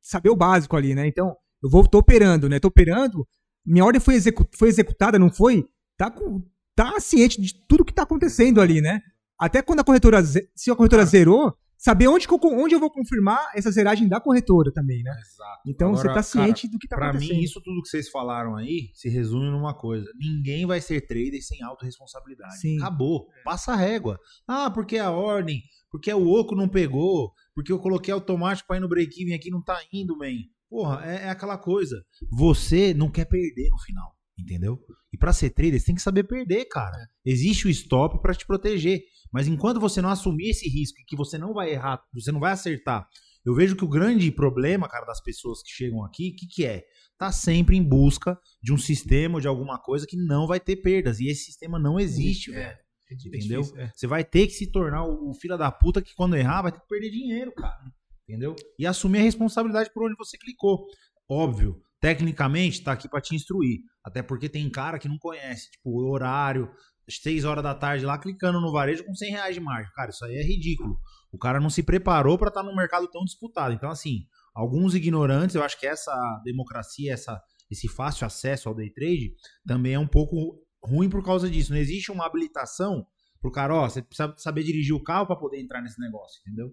saber 0.00 0.30
o 0.30 0.36
básico 0.36 0.76
ali, 0.76 0.94
né? 0.94 1.06
Então, 1.06 1.34
eu 1.62 1.70
vou, 1.70 1.86
tô 1.86 1.98
operando, 1.98 2.48
né? 2.48 2.58
Tô 2.58 2.68
operando, 2.68 3.26
minha 3.64 3.84
ordem 3.84 4.00
foi, 4.00 4.14
execu 4.14 4.46
foi 4.56 4.68
executada, 4.68 5.18
não 5.18 5.30
foi? 5.30 5.66
Tá, 5.96 6.10
com, 6.10 6.42
tá 6.74 6.98
ciente 7.00 7.40
de 7.40 7.54
tudo 7.66 7.84
que 7.84 7.92
tá 7.92 8.02
acontecendo 8.02 8.60
ali, 8.60 8.80
né? 8.80 9.00
Até 9.38 9.62
quando 9.62 9.80
a 9.80 9.84
corretora, 9.84 10.22
se 10.24 10.70
a 10.70 10.76
corretora 10.76 11.04
zerou, 11.04 11.54
saber 11.80 12.08
onde, 12.08 12.28
eu, 12.28 12.38
onde 12.58 12.74
eu 12.74 12.78
vou 12.78 12.90
confirmar 12.90 13.50
essa 13.54 13.70
zeragem 13.70 14.06
da 14.06 14.20
corretora 14.20 14.70
também, 14.70 15.02
né? 15.02 15.10
Exato. 15.18 15.60
Então 15.66 15.88
Agora, 15.88 16.02
você 16.02 16.08
está 16.08 16.22
ciente 16.22 16.62
cara, 16.62 16.72
do 16.72 16.78
que 16.78 16.86
está 16.86 16.96
acontecendo. 16.96 17.28
Para 17.28 17.36
mim, 17.36 17.42
isso 17.42 17.60
tudo 17.62 17.82
que 17.82 17.88
vocês 17.88 18.10
falaram 18.10 18.54
aí 18.54 18.90
se 18.92 19.08
resume 19.08 19.50
numa 19.50 19.74
coisa: 19.74 20.06
ninguém 20.14 20.66
vai 20.66 20.80
ser 20.80 21.00
trader 21.00 21.42
sem 21.42 21.62
autorresponsabilidade. 21.62 22.60
Sim. 22.60 22.76
Acabou. 22.76 23.26
Passa 23.42 23.72
a 23.72 23.76
régua. 23.76 24.18
Ah, 24.46 24.70
porque 24.70 24.98
a 24.98 25.10
ordem, 25.10 25.62
porque 25.90 26.12
o 26.12 26.28
oco 26.28 26.54
não 26.54 26.68
pegou, 26.68 27.32
porque 27.54 27.72
eu 27.72 27.78
coloquei 27.78 28.12
automático 28.12 28.68
para 28.68 28.76
ir 28.76 28.80
no 28.80 28.88
break-even 28.88 29.34
aqui 29.34 29.50
não 29.50 29.62
tá 29.62 29.80
indo, 29.90 30.16
man. 30.16 30.36
Porra, 30.68 31.04
é, 31.04 31.24
é 31.24 31.30
aquela 31.30 31.56
coisa. 31.56 32.04
Você 32.30 32.92
não 32.92 33.10
quer 33.10 33.24
perder 33.24 33.70
no 33.70 33.78
final. 33.78 34.14
Entendeu? 34.40 34.78
E 35.12 35.18
para 35.18 35.32
ser 35.32 35.50
trader, 35.50 35.78
você 35.78 35.86
tem 35.86 35.94
que 35.94 36.02
saber 36.02 36.24
perder, 36.24 36.64
cara. 36.66 36.96
Existe 37.24 37.66
o 37.66 37.70
stop 37.70 38.20
para 38.22 38.34
te 38.34 38.46
proteger. 38.46 39.02
Mas 39.32 39.46
enquanto 39.46 39.80
você 39.80 40.00
não 40.00 40.08
assumir 40.08 40.50
esse 40.50 40.68
risco 40.68 40.98
que 41.06 41.16
você 41.16 41.38
não 41.38 41.52
vai 41.52 41.70
errar, 41.70 42.02
você 42.12 42.32
não 42.32 42.40
vai 42.40 42.52
acertar, 42.52 43.06
eu 43.44 43.54
vejo 43.54 43.76
que 43.76 43.84
o 43.84 43.88
grande 43.88 44.30
problema, 44.30 44.88
cara, 44.88 45.06
das 45.06 45.20
pessoas 45.22 45.62
que 45.62 45.70
chegam 45.70 46.04
aqui, 46.04 46.32
o 46.32 46.36
que, 46.36 46.46
que 46.46 46.64
é? 46.64 46.84
Tá 47.16 47.32
sempre 47.32 47.76
em 47.76 47.82
busca 47.82 48.38
de 48.62 48.72
um 48.72 48.78
sistema 48.78 49.36
ou 49.36 49.40
de 49.40 49.48
alguma 49.48 49.78
coisa 49.78 50.06
que 50.06 50.16
não 50.16 50.46
vai 50.46 50.60
ter 50.60 50.76
perdas. 50.76 51.20
E 51.20 51.28
esse 51.28 51.44
sistema 51.44 51.78
não 51.78 51.98
existe, 51.98 52.50
é, 52.50 52.54
velho. 52.54 52.78
É, 53.10 53.14
entendeu? 53.14 53.60
Difícil, 53.60 53.80
é. 53.80 53.92
Você 53.94 54.06
vai 54.06 54.24
ter 54.24 54.46
que 54.46 54.52
se 54.52 54.70
tornar 54.70 55.04
o, 55.04 55.30
o 55.30 55.34
filho 55.34 55.56
da 55.56 55.70
puta 55.70 56.02
que 56.02 56.14
quando 56.14 56.36
errar 56.36 56.62
vai 56.62 56.72
ter 56.72 56.80
que 56.80 56.88
perder 56.88 57.10
dinheiro, 57.10 57.52
cara. 57.54 57.80
Entendeu? 58.28 58.54
E 58.78 58.86
assumir 58.86 59.18
a 59.18 59.22
responsabilidade 59.22 59.90
por 59.92 60.04
onde 60.04 60.16
você 60.16 60.38
clicou. 60.38 60.86
Óbvio, 61.28 61.80
tecnicamente 62.00 62.82
tá 62.82 62.92
aqui 62.92 63.08
para 63.08 63.20
te 63.20 63.34
instruir. 63.34 63.80
Até 64.02 64.22
porque 64.22 64.48
tem 64.48 64.68
cara 64.70 64.98
que 64.98 65.08
não 65.08 65.18
conhece, 65.18 65.70
tipo, 65.70 65.90
o 65.90 66.10
horário, 66.10 66.70
6 67.08 67.44
horas 67.44 67.62
da 67.62 67.74
tarde 67.74 68.06
lá 68.06 68.18
clicando 68.18 68.60
no 68.60 68.72
varejo 68.72 69.04
com 69.04 69.14
100 69.14 69.30
reais 69.32 69.54
de 69.54 69.60
margem. 69.60 69.92
Cara, 69.94 70.10
isso 70.10 70.24
aí 70.24 70.36
é 70.36 70.42
ridículo. 70.42 70.98
O 71.32 71.38
cara 71.38 71.60
não 71.60 71.70
se 71.70 71.82
preparou 71.82 72.38
para 72.38 72.48
estar 72.48 72.62
tá 72.62 72.66
num 72.66 72.74
mercado 72.74 73.08
tão 73.08 73.24
disputado. 73.24 73.74
Então, 73.74 73.90
assim, 73.90 74.20
alguns 74.54 74.94
ignorantes, 74.94 75.56
eu 75.56 75.62
acho 75.62 75.78
que 75.78 75.86
essa 75.86 76.12
democracia, 76.44 77.12
essa, 77.12 77.40
esse 77.70 77.88
fácil 77.88 78.26
acesso 78.26 78.68
ao 78.68 78.74
day 78.74 78.90
trade 78.90 79.34
também 79.66 79.94
é 79.94 79.98
um 79.98 80.06
pouco 80.06 80.58
ruim 80.82 81.10
por 81.10 81.22
causa 81.24 81.50
disso. 81.50 81.72
Não 81.72 81.78
existe 81.78 82.10
uma 82.10 82.26
habilitação 82.26 83.04
pro 83.40 83.50
cara, 83.50 83.74
ó, 83.74 83.88
você 83.88 84.02
precisa 84.02 84.34
saber 84.36 84.62
dirigir 84.62 84.94
o 84.94 85.02
carro 85.02 85.26
pra 85.26 85.36
poder 85.36 85.60
entrar 85.60 85.80
nesse 85.80 85.98
negócio, 86.00 86.40
entendeu? 86.42 86.70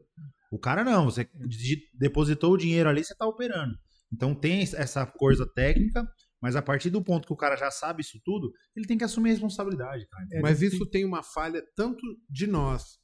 O 0.52 0.60
cara 0.60 0.84
não, 0.84 1.06
você 1.06 1.30
digi- 1.48 1.90
depositou 1.94 2.54
o 2.54 2.58
dinheiro 2.58 2.90
ali, 2.90 3.04
você 3.04 3.16
tá 3.16 3.26
operando. 3.26 3.74
Então 4.12 4.34
tem 4.34 4.62
essa 4.62 5.06
coisa 5.06 5.46
técnica, 5.54 6.08
mas 6.42 6.56
a 6.56 6.62
partir 6.62 6.90
do 6.90 7.04
ponto 7.04 7.28
que 7.28 7.34
o 7.34 7.38
cara 7.38 7.56
já 7.56 7.70
sabe 7.72 8.02
isso 8.02 8.20
tudo, 8.24 8.52
ele 8.76 8.86
tem 8.88 8.98
que 8.98 9.04
assumir 9.04 9.30
a 9.30 9.34
responsabilidade, 9.34 10.08
cara. 10.08 10.26
É, 10.32 10.42
Mas 10.42 10.60
tem- 10.60 10.68
isso 10.70 10.86
tem 10.90 11.06
uma 11.06 11.24
falha 11.24 11.62
tanto 11.76 12.02
de 12.30 12.48
nós, 12.48 13.00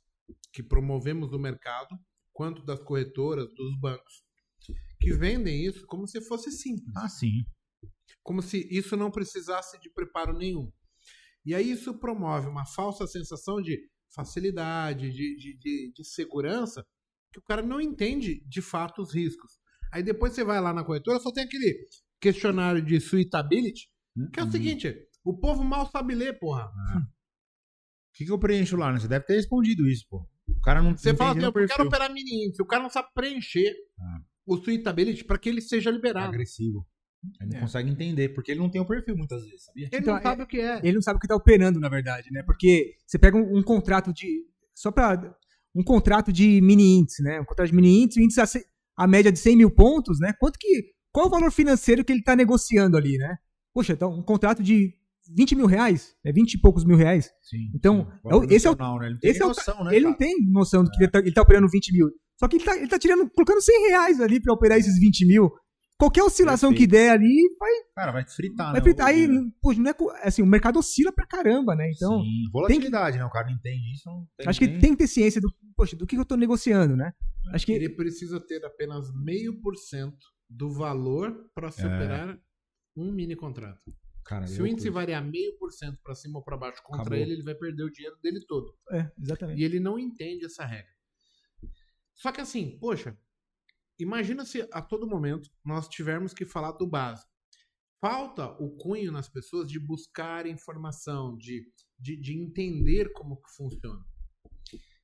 que 0.54 0.64
promovemos 0.64 1.34
o 1.34 1.40
mercado, 1.40 1.98
quanto 2.32 2.64
das 2.64 2.80
corretoras, 2.80 3.46
dos 3.54 3.80
bancos, 3.80 4.24
que 5.00 5.14
vendem 5.14 5.66
isso 5.66 5.86
como 5.86 6.08
se 6.08 6.22
fosse 6.22 6.52
simples. 6.52 6.96
Ah, 6.96 7.10
sim. 7.10 7.44
Como 8.24 8.42
se 8.42 8.68
isso 8.72 8.96
não 8.96 9.12
precisasse 9.12 9.78
de 9.80 9.90
preparo 9.92 10.38
nenhum. 10.38 10.72
E 11.46 11.54
aí 11.54 11.72
isso 11.72 12.00
promove 12.00 12.48
uma 12.48 12.66
falsa 12.66 13.06
sensação 13.06 13.62
de 13.62 13.78
facilidade, 14.16 15.12
de, 15.12 15.36
de, 15.38 15.58
de, 15.58 15.92
de 15.94 16.06
segurança, 16.08 16.86
que 17.34 17.40
o 17.40 17.44
cara 17.44 17.62
não 17.62 17.82
entende 17.82 18.42
de 18.48 18.62
fato 18.62 19.02
os 19.02 19.14
riscos. 19.14 19.60
Aí 19.94 20.02
depois 20.04 20.34
você 20.34 20.44
vai 20.44 20.60
lá 20.60 20.74
na 20.74 20.84
corretora, 20.84 21.20
só 21.20 21.32
tem 21.32 21.44
aquele 21.44 21.86
questionário 22.20 22.82
de 22.84 23.00
suitability, 23.00 23.88
que 24.34 24.40
é 24.40 24.44
o 24.44 24.48
Hum. 24.48 24.52
seguinte, 24.52 24.96
o 25.24 25.38
povo 25.38 25.64
mal 25.64 25.90
sabe 25.92 26.16
ler, 26.16 26.40
porra. 26.40 26.66
O 26.66 28.16
que, 28.16 28.26
que 28.26 28.32
eu 28.32 28.40
preencho 28.40 28.76
lá, 28.76 28.92
né? 28.92 29.00
Você 29.00 29.08
deve 29.08 29.26
ter 29.26 29.36
respondido 29.36 29.88
isso, 29.88 30.06
pô. 30.10 30.28
O 30.48 30.60
cara 30.62 30.82
não 30.82 30.96
Você 30.96 31.12
não 31.12 31.18
fala 31.18 31.32
assim, 31.32 31.40
eu 31.42 31.52
quero 31.54 31.68
perfil. 31.68 31.86
operar 31.88 32.14
mini 32.14 32.46
índice, 32.48 32.62
o 32.62 32.66
cara 32.66 32.84
não 32.84 32.90
sabe 32.90 33.08
preencher 33.14 33.74
Ah. 34.00 34.20
o 34.46 34.58
suitability 34.58 35.24
para 35.24 35.38
que 35.38 35.50
ele 35.50 35.62
seja 35.62 35.90
É 35.90 35.94
liberado. 35.94 36.28
agressivo. 36.28 36.86
Ele 37.40 37.52
não 37.52 37.58
É. 37.58 37.62
consegue 37.62 37.90
entender, 37.90 38.30
porque 38.34 38.52
ele 38.52 38.60
não 38.60 38.70
tem 38.70 38.82
o 38.82 38.86
perfil 38.86 39.16
muitas 39.16 39.42
vezes, 39.46 39.64
sabia? 39.64 39.88
Ele 39.92 40.02
Então, 40.02 40.14
não 40.16 40.22
sabe 40.22 40.44
o 40.44 40.48
que 40.48 40.60
é. 40.60 40.80
Ele 40.84 40.94
não 40.96 41.02
sabe 41.02 41.18
o 41.18 41.20
que 41.20 41.28
tá 41.28 41.36
operando, 41.36 41.80
na 41.80 41.88
verdade, 41.90 42.30
né? 42.32 42.44
Porque 42.44 42.96
você 43.08 43.18
pega 43.18 43.38
um, 43.38 43.58
um 43.60 43.64
contrato 43.64 44.12
de. 44.14 44.46
Só 44.76 44.92
pra. 44.92 45.34
Um 45.76 45.84
contrato 45.84 46.32
de 46.32 46.62
mini 46.62 47.00
índice, 47.00 47.24
né? 47.24 47.40
Um 47.42 47.46
contrato 47.46 47.70
de 47.70 47.76
mini 47.76 48.04
índice, 48.04 48.20
o 48.20 48.24
índice 48.24 48.42
a, 48.96 49.08
média 49.08 49.32
de 49.32 49.40
100 49.40 49.56
mil 49.58 49.72
pontos, 49.72 50.20
né? 50.20 50.34
Quanto 50.40 50.58
que. 50.60 50.92
Qual 51.12 51.28
o 51.28 51.30
valor 51.30 51.52
financeiro 51.52 52.04
que 52.04 52.12
ele 52.12 52.24
tá 52.24 52.36
negociando 52.36 52.98
ali, 52.98 53.18
né? 53.18 53.38
Poxa, 53.74 53.94
então 53.94 54.12
um 54.12 54.24
contrato 54.24 54.64
de 54.64 54.94
20 55.36 55.56
mil 55.56 55.68
reais, 55.68 56.16
é 56.26 56.32
20 56.32 56.54
e 56.56 56.60
poucos 56.62 56.84
mil 56.84 56.98
reais. 56.98 57.30
Sim. 57.42 57.70
Então, 57.76 58.08
sim. 58.24 58.48
é 58.52 58.56
esse 58.56 58.68
é 58.68 58.72
o- 58.72 58.76
né? 58.76 58.86
Ele 59.06 59.14
não 59.14 59.20
tem 59.20 59.30
esse 59.32 59.42
é 59.42 59.46
o- 59.46 59.48
noção, 59.50 59.84
né, 59.84 59.96
ele 59.96 60.06
não 60.06 60.14
cara? 60.16 60.26
tem 60.32 60.36
noção 60.52 60.84
do 60.84 60.90
que 60.92 61.04
ele, 61.04 61.12
tá, 61.12 61.20
ele 61.20 61.32
tá 61.34 61.42
operando 61.42 61.68
20 61.70 61.92
mil. 61.94 62.10
Só 62.40 62.48
que 62.48 62.58
ele 62.58 62.64
tá, 62.66 62.76
ele 62.76 62.88
tá 62.88 62.98
tirando, 63.00 63.30
colocando 63.30 63.62
100 63.62 63.90
reais 63.90 64.20
ali 64.20 64.42
pra 64.42 64.54
operar 64.54 64.78
esses 64.78 65.00
20 65.00 65.26
mil. 65.26 65.52
Qualquer 65.98 66.24
oscilação 66.24 66.72
Perfeito. 66.72 66.90
que 66.92 66.98
der 66.98 67.12
ali 67.12 67.56
vai, 67.60 67.72
Cara, 67.96 68.12
vai 68.12 68.26
fritar, 68.28 68.68
vai 68.72 68.80
né? 68.80 68.82
fritar. 68.82 69.08
Aí, 69.08 69.28
poxa, 69.62 69.80
não 69.80 69.90
é, 69.92 70.28
assim, 70.28 70.42
o 70.42 70.46
mercado 70.46 70.80
oscila 70.80 71.14
pra 71.14 71.26
caramba, 71.26 71.76
né? 71.76 71.90
Então, 71.96 72.20
Sim, 72.22 72.50
volatilidade, 72.52 73.18
né? 73.18 73.24
O 73.26 73.30
cara 73.30 73.46
não 73.48 73.54
entende 73.54 73.94
isso. 73.94 74.10
Não 74.10 74.28
tem, 74.36 74.48
acho 74.50 74.60
que 74.60 74.68
tem- 74.68 74.80
tem 74.80 74.92
que 74.92 74.98
ter 74.98 75.08
ciência 75.08 75.40
do, 75.40 75.54
poxa, 75.76 75.96
do 75.96 76.06
que 76.08 76.18
eu 76.18 76.26
tô 76.26 76.36
negociando, 76.36 76.98
né? 76.98 77.14
Acho 77.54 77.66
que 77.66 77.72
Ele 77.74 77.90
precisa 77.90 78.40
ter 78.40 78.66
apenas 78.66 79.14
meio 79.14 79.62
por 79.62 79.78
cento 79.78 80.26
do 80.50 80.72
valor 80.74 81.50
para 81.54 81.68
É. 81.68 81.72
operar 81.86 82.40
um 82.98 83.12
mini 83.12 83.36
contrato. 83.36 83.82
Cara, 84.26 84.48
Se 84.48 84.60
eu 84.60 84.64
o 84.66 84.68
índice 84.68 84.88
curto. 84.88 84.96
variar 84.96 85.24
meio 85.24 85.58
por 85.58 85.72
cento 85.72 86.00
para 86.04 86.16
cima 86.16 86.40
ou 86.40 86.44
para 86.44 86.58
baixo 86.58 86.82
contra 86.84 87.02
Acabou. 87.04 87.18
ele, 87.20 87.34
ele 87.34 87.44
vai 87.44 87.56
perder 87.56 87.84
o 87.84 87.92
dinheiro 87.92 88.18
dele 88.22 88.40
todo. 88.48 88.74
é, 88.92 89.12
exatamente. 89.22 89.62
E 89.62 89.64
ele 89.64 89.80
não 89.80 90.00
entende 90.00 90.46
essa 90.46 90.66
regra. 90.66 90.92
Só 92.16 92.32
que 92.32 92.40
assim, 92.42 92.78
poxa, 92.80 93.18
imagina 94.00 94.46
se 94.46 94.68
a 94.72 94.82
todo 94.82 95.08
momento 95.08 95.50
nós 95.64 95.88
tivermos 95.88 96.34
que 96.34 96.46
falar 96.46 96.74
do 96.74 96.88
básico. 96.88 97.32
Falta 98.02 98.48
o 98.62 98.76
cunho 98.76 99.12
nas 99.12 99.30
pessoas 99.30 99.68
de 99.68 99.80
buscar 99.80 100.46
informação, 100.46 101.38
de, 101.38 101.66
de, 101.98 102.20
de 102.20 102.38
entender 102.38 103.14
como 103.14 103.42
que 103.42 103.50
funciona. 103.56 104.04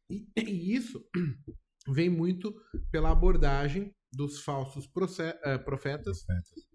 E, 0.10 0.28
e 0.38 0.76
isso 0.76 1.02
vem 1.88 2.10
muito 2.10 2.54
pela 2.92 3.12
abordagem 3.12 3.96
dos 4.12 4.42
falsos 4.42 4.90
eh, 5.20 5.58
profetas 5.60 6.26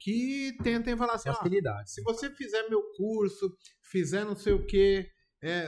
que 0.00 0.56
tentem 0.62 0.96
falar 0.96 1.14
assim, 1.14 1.30
Facilidade. 1.30 1.90
se 1.90 2.02
você 2.02 2.30
fizer 2.30 2.68
meu 2.68 2.82
curso, 2.96 3.54
fizer 3.82 4.24
não 4.24 4.36
sei 4.36 4.52
o 4.52 4.64
que, 4.64 5.10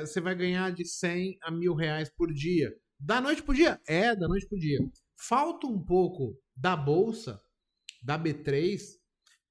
você 0.00 0.20
vai 0.20 0.34
ganhar 0.34 0.72
de 0.72 0.86
100 0.86 1.38
a 1.42 1.50
mil 1.50 1.74
reais 1.74 2.08
por 2.08 2.32
dia. 2.32 2.72
Da 2.98 3.20
noite 3.20 3.42
pro 3.42 3.54
dia? 3.54 3.78
É, 3.86 4.16
da 4.16 4.26
noite 4.26 4.48
pro 4.48 4.58
dia. 4.58 4.78
Falta 5.16 5.66
um 5.66 5.82
pouco 5.82 6.38
da 6.54 6.76
Bolsa, 6.76 7.40
da 8.02 8.18
B3, 8.18 8.80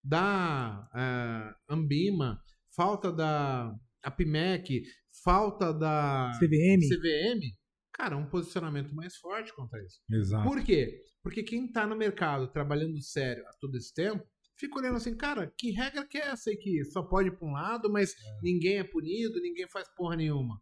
da 0.03 0.87
eh, 0.95 1.55
Ambima, 1.69 2.39
falta 2.75 3.11
da 3.11 3.75
Apimec, 4.03 4.83
falta 5.23 5.73
da 5.73 6.31
CVM. 6.39 6.87
CVM. 6.87 7.55
Cara, 7.91 8.17
um 8.17 8.29
posicionamento 8.29 8.93
mais 8.93 9.15
forte 9.15 9.53
contra 9.55 9.81
isso. 9.83 9.99
Exato. 10.11 10.47
Por 10.47 10.63
quê? 10.63 11.01
Porque 11.23 11.41
quem 11.41 11.71
tá 11.71 11.87
no 11.87 11.95
mercado 11.95 12.51
trabalhando 12.51 13.01
sério 13.01 13.43
há 13.47 13.51
todo 13.59 13.77
esse 13.77 13.93
tempo, 13.93 14.23
fica 14.57 14.77
olhando 14.77 14.97
assim, 14.97 15.15
cara, 15.15 15.51
que 15.57 15.71
regra 15.71 16.05
que 16.05 16.17
é 16.17 16.27
essa 16.27 16.49
aí 16.49 16.57
que 16.57 16.83
só 16.85 17.01
pode 17.01 17.29
ir 17.29 17.37
pra 17.37 17.47
um 17.47 17.53
lado, 17.53 17.89
mas 17.89 18.13
ninguém 18.43 18.77
é 18.77 18.83
punido, 18.83 19.41
ninguém 19.41 19.67
faz 19.69 19.87
porra 19.95 20.17
nenhuma. 20.17 20.61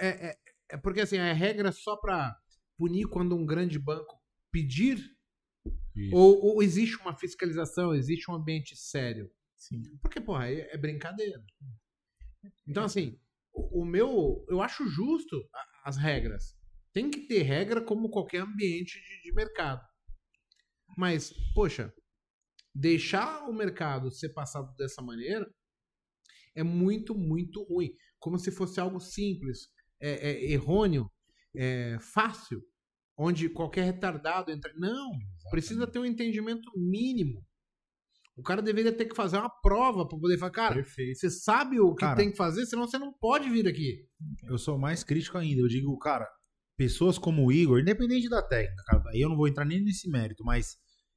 É, 0.00 0.30
é, 0.30 0.36
é 0.70 0.76
porque 0.76 1.00
assim, 1.00 1.18
a 1.18 1.32
regra 1.32 1.68
é 1.68 1.72
só 1.72 1.96
pra 1.96 2.34
punir 2.78 3.06
quando 3.08 3.36
um 3.36 3.44
grande 3.44 3.78
banco 3.78 4.19
pedir? 4.50 4.98
Ou, 6.12 6.54
ou 6.54 6.62
existe 6.62 6.96
uma 6.96 7.14
fiscalização, 7.14 7.94
existe 7.94 8.30
um 8.30 8.34
ambiente 8.34 8.76
sério? 8.76 9.30
Sim. 9.56 9.82
Porque, 10.00 10.20
porra, 10.20 10.48
é, 10.48 10.74
é 10.74 10.78
brincadeira. 10.78 11.44
Então, 12.66 12.84
assim, 12.84 13.20
o, 13.52 13.82
o 13.82 13.84
meu. 13.84 14.44
Eu 14.48 14.62
acho 14.62 14.88
justo 14.88 15.36
as 15.84 15.96
regras. 15.96 16.56
Tem 16.92 17.10
que 17.10 17.26
ter 17.26 17.42
regra 17.42 17.82
como 17.82 18.10
qualquer 18.10 18.40
ambiente 18.42 18.98
de, 19.00 19.22
de 19.22 19.32
mercado. 19.34 19.86
Mas, 20.96 21.32
poxa, 21.54 21.92
deixar 22.74 23.48
o 23.48 23.52
mercado 23.52 24.10
ser 24.10 24.30
passado 24.30 24.74
dessa 24.76 25.02
maneira 25.02 25.48
é 26.54 26.62
muito, 26.62 27.14
muito 27.14 27.62
ruim. 27.64 27.94
Como 28.18 28.38
se 28.38 28.50
fosse 28.50 28.80
algo 28.80 28.98
simples, 28.98 29.68
é, 30.00 30.30
é 30.30 30.50
errôneo, 30.50 31.10
é 31.54 31.98
fácil, 32.00 32.62
onde 33.20 33.50
qualquer 33.50 33.84
retardado 33.84 34.50
entra. 34.50 34.72
Não, 34.76 35.10
precisa 35.50 35.86
ter 35.86 35.98
um 35.98 36.06
entendimento 36.06 36.70
mínimo. 36.74 37.44
O 38.34 38.42
cara 38.42 38.62
deveria 38.62 38.92
ter 38.92 39.04
que 39.04 39.14
fazer 39.14 39.36
uma 39.36 39.50
prova 39.50 40.08
para 40.08 40.18
poder 40.18 40.38
falar, 40.38 40.52
cara, 40.52 40.74
Perfeito. 40.76 41.18
você 41.18 41.28
sabe 41.28 41.78
o 41.78 41.94
que 41.94 42.00
Cara. 42.00 42.16
tem 42.16 42.30
que 42.30 42.36
fazer, 42.36 42.64
senão 42.64 42.86
você 42.86 42.98
não 42.98 43.12
pode 43.12 43.50
vir 43.50 43.68
aqui. 43.68 44.06
Eu 44.48 44.56
sou 44.56 44.78
mais 44.78 45.04
crítico 45.04 45.36
ainda. 45.36 45.60
Eu 45.60 45.68
digo, 45.68 45.98
cara, 45.98 46.26
pessoas 46.78 47.18
como 47.18 47.44
o 47.44 47.52
Igor, 47.52 47.78
independente 47.78 48.30
da 48.30 48.42
técnica, 48.42 48.82
cara, 48.86 49.02
eu 49.12 49.28
não 49.28 49.36
vou 49.36 49.46
entrar 49.46 49.66
nem 49.66 49.82
nesse 49.84 50.08
mérito, 50.08 50.42
mas 50.42 50.76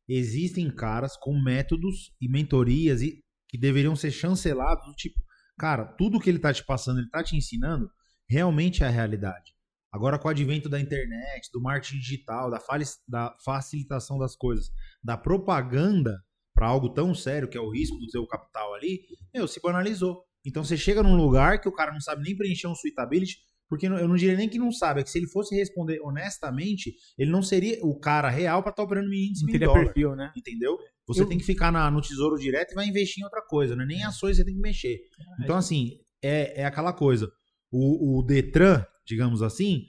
existem 0.09 0.69
caras 0.69 1.15
com 1.15 1.41
métodos 1.41 2.11
e 2.19 2.29
mentorias 2.29 3.01
e 3.01 3.23
que 3.47 3.57
deveriam 3.57 3.95
ser 3.95 4.11
chancelados, 4.11 4.85
do 4.85 4.93
tipo, 4.93 5.15
cara, 5.57 5.85
tudo 5.85 6.19
que 6.19 6.29
ele 6.29 6.39
tá 6.39 6.51
te 6.51 6.65
passando, 6.65 6.99
ele 6.99 7.09
tá 7.09 7.23
te 7.23 7.37
ensinando, 7.37 7.89
realmente 8.27 8.83
é 8.83 8.87
a 8.87 8.89
realidade. 8.89 9.53
Agora, 9.93 10.17
com 10.17 10.27
o 10.27 10.31
advento 10.31 10.67
da 10.67 10.79
internet, 10.79 11.51
do 11.53 11.61
marketing 11.61 11.99
digital, 11.99 12.49
da, 12.49 12.59
da 13.07 13.35
facilitação 13.45 14.17
das 14.17 14.35
coisas, 14.35 14.69
da 15.03 15.15
propaganda 15.15 16.19
para 16.53 16.67
algo 16.67 16.89
tão 16.89 17.13
sério 17.13 17.47
que 17.47 17.57
é 17.57 17.61
o 17.61 17.69
risco 17.69 17.97
do 17.97 18.09
seu 18.09 18.25
capital 18.25 18.73
ali, 18.73 19.01
meu, 19.33 19.47
se 19.47 19.61
banalizou. 19.61 20.23
Então 20.45 20.63
você 20.63 20.75
chega 20.75 21.03
num 21.03 21.15
lugar 21.15 21.61
que 21.61 21.69
o 21.69 21.73
cara 21.73 21.93
não 21.93 22.01
sabe 22.01 22.23
nem 22.23 22.35
preencher 22.35 22.67
um 22.67 22.75
suitability, 22.75 23.37
porque 23.69 23.87
eu 23.87 24.07
não 24.07 24.15
diria 24.15 24.35
nem 24.35 24.49
que 24.49 24.59
não 24.59 24.71
sabe, 24.71 25.01
é 25.01 25.03
que 25.03 25.09
se 25.11 25.17
ele 25.17 25.27
fosse 25.27 25.55
responder 25.55 25.99
honestamente, 26.01 26.93
ele 27.17 27.31
não 27.31 27.41
seria 27.41 27.79
o 27.83 27.97
cara 27.99 28.29
real 28.29 28.61
para 28.61 28.71
estar 28.71 28.83
operando 28.83 29.11
em 29.13 29.27
índice 29.29 29.45
Não 29.45 29.51
teria 29.51 29.71
perfil, 29.71 30.15
né? 30.15 30.31
Entendeu? 30.35 30.77
Você 31.07 31.21
Eu- 31.21 31.27
tem 31.29 31.37
que 31.37 31.43
ficar 31.43 31.71
na- 31.71 31.89
no 31.91 32.01
tesouro 32.01 32.35
direto 32.37 32.71
e 32.71 32.75
vai 32.75 32.87
investir 32.87 33.21
em 33.21 33.25
outra 33.25 33.41
coisa, 33.41 33.75
né? 33.75 33.85
Nem 33.85 34.03
ações 34.03 34.37
você 34.37 34.45
tem 34.45 34.53
que 34.55 34.59
mexer. 34.61 34.99
Então, 35.43 35.55
assim, 35.55 35.99
é, 36.21 36.61
é 36.61 36.65
aquela 36.65 36.93
coisa. 36.93 37.31
O, 37.71 38.19
o 38.19 38.23
Detran, 38.23 38.85
digamos 39.05 39.41
assim, 39.41 39.83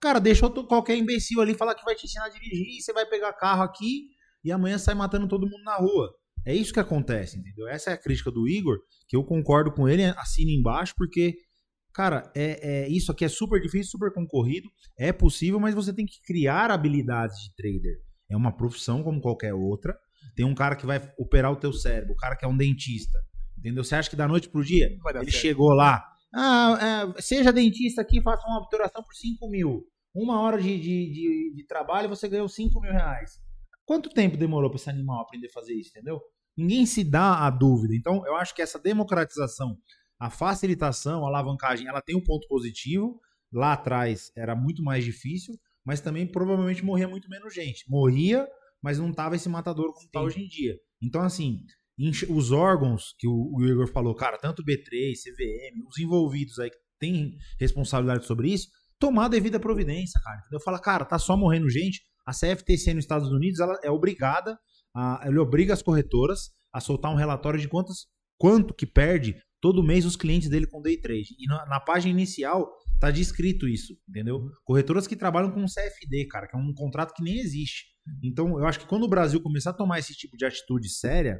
cara, 0.00 0.18
deixa 0.18 0.46
outro- 0.46 0.66
qualquer 0.66 0.96
imbecil 0.96 1.40
ali 1.40 1.54
falar 1.54 1.74
que 1.74 1.84
vai 1.84 1.94
te 1.94 2.06
ensinar 2.06 2.26
a 2.26 2.28
dirigir 2.28 2.66
e 2.78 2.82
você 2.82 2.92
vai 2.92 3.06
pegar 3.06 3.32
carro 3.34 3.62
aqui 3.62 4.08
e 4.44 4.50
amanhã 4.50 4.78
sai 4.78 4.94
matando 4.94 5.28
todo 5.28 5.48
mundo 5.48 5.62
na 5.64 5.76
rua. 5.76 6.10
É 6.46 6.54
isso 6.54 6.72
que 6.72 6.80
acontece, 6.80 7.38
entendeu? 7.38 7.68
Essa 7.68 7.90
é 7.90 7.94
a 7.94 7.98
crítica 7.98 8.30
do 8.30 8.48
Igor, 8.48 8.78
que 9.08 9.14
eu 9.16 9.22
concordo 9.22 9.70
com 9.70 9.86
ele, 9.88 10.02
assina 10.04 10.50
embaixo, 10.50 10.94
porque, 10.96 11.34
cara, 11.92 12.32
é, 12.34 12.84
é- 12.84 12.88
isso 12.88 13.12
aqui 13.12 13.24
é 13.24 13.28
super 13.28 13.60
difícil, 13.60 13.90
super 13.90 14.12
concorrido, 14.12 14.68
é 14.98 15.12
possível, 15.12 15.60
mas 15.60 15.74
você 15.74 15.92
tem 15.92 16.06
que 16.06 16.20
criar 16.24 16.70
habilidades 16.70 17.36
de 17.42 17.54
trader. 17.54 17.98
É 18.30 18.36
uma 18.36 18.56
profissão 18.56 19.02
como 19.02 19.20
qualquer 19.20 19.52
outra. 19.52 19.94
Tem 20.34 20.46
um 20.46 20.54
cara 20.54 20.76
que 20.76 20.86
vai 20.86 21.12
operar 21.18 21.52
o 21.52 21.56
teu 21.56 21.72
cérebro, 21.72 22.12
o 22.14 22.16
cara 22.16 22.36
que 22.36 22.44
é 22.44 22.48
um 22.48 22.56
dentista, 22.56 23.18
entendeu? 23.58 23.84
Você 23.84 23.94
acha 23.94 24.08
que 24.08 24.16
da 24.16 24.26
noite 24.28 24.48
pro 24.48 24.64
dia 24.64 24.86
ele 24.86 25.30
certo. 25.30 25.30
chegou 25.30 25.74
lá, 25.74 26.02
ah, 26.34 27.12
é, 27.16 27.20
seja 27.20 27.52
dentista 27.52 28.00
aqui, 28.02 28.22
faça 28.22 28.46
uma 28.46 28.58
obturação 28.58 29.02
por 29.02 29.14
5 29.14 29.48
mil. 29.48 29.84
Uma 30.14 30.40
hora 30.40 30.60
de, 30.60 30.78
de, 30.78 31.12
de, 31.12 31.52
de 31.54 31.66
trabalho 31.66 32.08
você 32.08 32.28
ganhou 32.28 32.48
5 32.48 32.80
mil 32.80 32.92
reais. 32.92 33.40
Quanto 33.84 34.10
tempo 34.10 34.36
demorou 34.36 34.70
para 34.70 34.76
esse 34.76 34.90
animal 34.90 35.20
aprender 35.20 35.48
a 35.48 35.52
fazer 35.52 35.74
isso, 35.74 35.90
entendeu? 35.90 36.20
Ninguém 36.56 36.86
se 36.86 37.02
dá 37.02 37.46
a 37.46 37.50
dúvida. 37.50 37.94
Então, 37.94 38.24
eu 38.26 38.36
acho 38.36 38.54
que 38.54 38.62
essa 38.62 38.78
democratização, 38.78 39.76
a 40.18 40.30
facilitação, 40.30 41.24
a 41.24 41.28
alavancagem, 41.28 41.88
ela 41.88 42.02
tem 42.02 42.16
um 42.16 42.22
ponto 42.22 42.46
positivo, 42.46 43.20
lá 43.52 43.72
atrás 43.72 44.30
era 44.36 44.54
muito 44.54 44.82
mais 44.82 45.04
difícil, 45.04 45.58
mas 45.84 46.00
também 46.00 46.26
provavelmente 46.26 46.84
morria 46.84 47.08
muito 47.08 47.28
menos 47.28 47.54
gente. 47.54 47.84
Morria, 47.88 48.48
mas 48.82 48.98
não 48.98 49.12
tava 49.12 49.36
esse 49.36 49.48
matador 49.48 49.92
como 49.92 50.08
tá 50.10 50.20
hoje 50.20 50.40
em 50.40 50.46
dia. 50.46 50.78
Então, 51.02 51.22
assim, 51.22 51.64
os 52.28 52.50
órgãos 52.50 53.14
que 53.18 53.28
o, 53.28 53.58
Igor 53.62 53.86
falou, 53.88 54.14
cara, 54.14 54.38
tanto 54.38 54.64
B3, 54.64 55.12
CVM, 55.12 55.86
os 55.86 55.98
envolvidos 55.98 56.58
aí 56.58 56.70
que 56.70 56.76
têm 56.98 57.36
responsabilidade 57.58 58.26
sobre 58.26 58.52
isso, 58.52 58.68
tomar 58.98 59.26
a 59.26 59.28
devida 59.28 59.60
providência, 59.60 60.20
cara. 60.22 60.38
Entendeu? 60.38 60.60
Fala, 60.60 60.78
cara, 60.78 61.04
tá 61.04 61.18
só 61.18 61.36
morrendo 61.36 61.68
gente. 61.68 62.02
A 62.26 62.32
CFTC 62.32 62.94
nos 62.94 63.04
Estados 63.04 63.30
Unidos, 63.30 63.60
ela 63.60 63.78
é 63.82 63.90
obrigada, 63.90 64.58
a, 64.94 65.24
ele 65.26 65.38
obriga 65.38 65.72
as 65.72 65.82
corretoras 65.82 66.50
a 66.72 66.80
soltar 66.80 67.10
um 67.12 67.16
relatório 67.16 67.58
de 67.58 67.68
quantas, 67.68 68.06
quanto 68.38 68.74
que 68.74 68.86
perde 68.86 69.36
todo 69.60 69.82
mês 69.82 70.04
os 70.04 70.16
clientes 70.16 70.48
dele 70.48 70.66
com 70.66 70.80
day 70.80 70.98
trade. 70.98 71.34
E 71.38 71.46
na, 71.46 71.66
na 71.66 71.80
página 71.80 72.12
inicial 72.12 72.70
tá 72.98 73.10
descrito 73.10 73.66
isso, 73.66 73.94
entendeu? 74.08 74.40
Corretoras 74.64 75.06
que 75.06 75.16
trabalham 75.16 75.50
com 75.50 75.64
CFD, 75.64 76.26
cara, 76.28 76.46
que 76.46 76.56
é 76.56 76.58
um 76.58 76.72
contrato 76.74 77.14
que 77.14 77.22
nem 77.22 77.38
existe. 77.38 77.86
Então, 78.22 78.58
eu 78.58 78.66
acho 78.66 78.80
que 78.80 78.86
quando 78.86 79.04
o 79.04 79.08
Brasil 79.08 79.40
começar 79.42 79.70
a 79.70 79.74
tomar 79.74 79.98
esse 79.98 80.14
tipo 80.14 80.36
de 80.36 80.44
atitude 80.44 80.88
séria, 80.88 81.38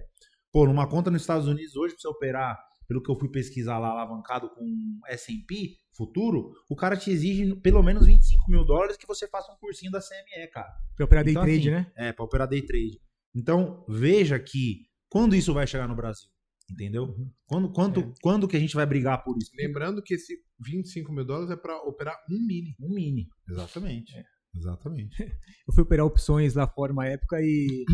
pô, 0.52 0.66
numa 0.66 0.88
conta 0.88 1.10
nos 1.10 1.22
Estados 1.22 1.46
Unidos 1.46 1.76
hoje, 1.76 1.94
pra 1.94 2.00
você 2.02 2.08
operar, 2.08 2.58
pelo 2.88 3.02
que 3.02 3.10
eu 3.10 3.16
fui 3.18 3.30
pesquisar 3.30 3.78
lá, 3.78 3.90
alavancado 3.90 4.50
com 4.50 4.64
S&P 5.08 5.76
futuro, 5.96 6.52
o 6.68 6.74
cara 6.74 6.96
te 6.96 7.10
exige 7.10 7.54
pelo 7.56 7.82
menos 7.82 8.06
25 8.06 8.50
mil 8.50 8.64
dólares 8.64 8.96
que 8.96 9.06
você 9.06 9.28
faça 9.28 9.52
um 9.52 9.56
cursinho 9.58 9.92
da 9.92 10.00
CME, 10.00 10.48
cara. 10.52 10.72
Pra 10.96 11.04
operar 11.04 11.24
day 11.24 11.32
Então, 11.32 11.42
trade, 11.44 11.60
assim, 11.60 11.70
né? 11.70 11.92
É, 11.96 12.12
pra 12.12 12.24
operar 12.24 12.48
day 12.48 12.62
trade. 12.62 13.00
Então, 13.34 13.84
veja 13.88 14.38
que 14.38 14.86
quando 15.08 15.36
isso 15.36 15.52
vai 15.54 15.66
chegar 15.66 15.86
no 15.86 15.94
Brasil, 15.94 16.28
entendeu? 16.70 17.04
Uhum. 17.04 17.30
Quando, 17.46 17.72
quando, 17.72 18.00
É. 18.00 18.12
quando 18.22 18.48
que 18.48 18.56
a 18.56 18.60
gente 18.60 18.74
vai 18.74 18.86
brigar 18.86 19.22
por 19.22 19.36
isso? 19.36 19.50
Lembrando 19.54 20.02
que 20.02 20.14
esse 20.14 20.36
25 20.64 21.12
mil 21.12 21.24
dólares 21.24 21.50
é 21.50 21.56
pra 21.56 21.76
operar 21.82 22.16
um 22.30 22.44
mini. 22.46 22.74
Um 22.80 22.92
mini. 22.94 23.28
Exatamente. 23.48 24.12
Exatamente. 24.54 25.16
Eu 25.66 25.72
fui 25.72 25.82
operar 25.82 26.04
opções 26.04 26.54
lá 26.54 26.66
fora 26.66 26.92
uma 26.92 27.06
época 27.06 27.40
e 27.40 27.84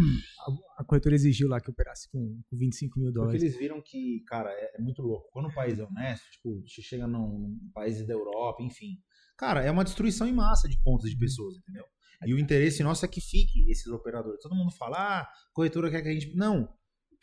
a, 0.41 0.83
a 0.83 0.85
corretora 0.85 1.15
exigiu 1.15 1.49
lá 1.49 1.61
que 1.61 1.69
eu 1.69 1.73
operasse 1.73 2.11
com, 2.11 2.41
com 2.49 2.57
25 2.57 2.99
mil 2.99 3.09
Porque 3.09 3.19
dólares. 3.19 3.43
eles 3.43 3.59
viram 3.59 3.83
que, 3.83 4.25
cara, 4.27 4.51
é, 4.51 4.77
é 4.77 4.81
muito 4.81 5.03
louco. 5.03 5.29
Quando 5.33 5.49
o 5.49 5.55
país 5.55 5.79
é 5.79 5.85
honesto, 5.85 6.25
tipo, 6.31 6.63
você 6.67 6.81
chega 6.81 7.07
num, 7.07 7.39
num 7.39 7.71
país 7.75 8.05
da 8.07 8.15
Europa, 8.15 8.63
enfim. 8.63 8.99
Cara, 9.37 9.63
é 9.63 9.71
uma 9.71 9.85
destruição 9.85 10.27
em 10.27 10.33
massa 10.33 10.69
de 10.69 10.81
contas 10.83 11.11
de 11.11 11.19
pessoas, 11.19 11.57
entendeu? 11.59 11.85
E 12.25 12.33
o 12.33 12.39
interesse 12.39 12.83
nosso 12.83 13.05
é 13.05 13.09
que 13.09 13.21
fique 13.21 13.71
esses 13.71 13.89
operadores. 13.89 14.41
Todo 14.41 14.55
mundo 14.55 14.73
fala, 14.73 14.97
ah, 14.97 15.21
a 15.21 15.29
corretora 15.53 15.91
quer 15.91 16.03
que 16.03 16.09
a 16.09 16.13
gente. 16.13 16.35
Não. 16.35 16.69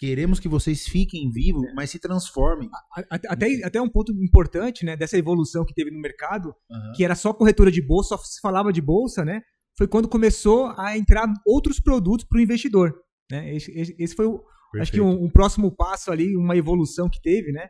Queremos 0.06 0.38
que 0.40 0.50
vocês 0.50 0.86
fiquem 0.86 1.30
vivos, 1.32 1.64
mas 1.76 1.90
se 1.90 1.98
transformem. 1.98 2.70
Até, 3.10 3.64
até 3.64 3.82
um 3.82 3.88
ponto 3.90 4.12
importante, 4.22 4.84
né, 4.84 4.98
dessa 4.98 5.18
evolução 5.18 5.64
que 5.64 5.74
teve 5.74 5.92
no 5.92 6.00
mercado, 6.02 6.54
Aham. 6.70 6.92
que 6.94 7.06
era 7.06 7.16
só 7.16 7.34
corretora 7.34 7.72
de 7.72 7.82
bolsa, 7.82 8.18
só 8.18 8.24
se 8.24 8.42
falava 8.42 8.74
de 8.74 8.82
bolsa, 8.82 9.24
né? 9.24 9.42
Foi 9.78 9.88
quando 9.88 10.10
começou 10.10 10.74
a 10.78 10.98
entrar 10.98 11.26
outros 11.48 11.80
produtos 11.80 12.26
para 12.28 12.38
o 12.38 12.42
investidor. 12.42 12.94
Né? 13.32 13.56
Esse, 13.56 13.72
esse- 13.72 13.96
esse 13.98 14.14
foi, 14.16 14.26
o, 14.26 14.44
acho 14.82 14.92
que, 14.92 15.00
um, 15.00 15.24
um 15.24 15.30
próximo 15.30 15.72
passo 15.74 16.12
ali, 16.12 16.36
uma 16.36 16.58
evolução 16.58 17.10
que 17.10 17.22
teve, 17.22 17.52
né? 17.54 17.68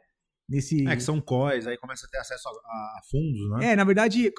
Nesse, 0.49 0.87
É 0.87 0.95
que 0.95 1.03
são 1.03 1.21
COIs, 1.21 1.67
aí 1.67 1.77
começa 1.77 2.07
a 2.07 2.09
ter 2.09 2.17
acesso 2.17 2.49
a, 2.49 2.51
a 2.51 3.01
fundos, 3.11 3.49
né? 3.59 3.73
É, 3.73 3.75
na 3.75 3.83
verdade, 3.83 4.31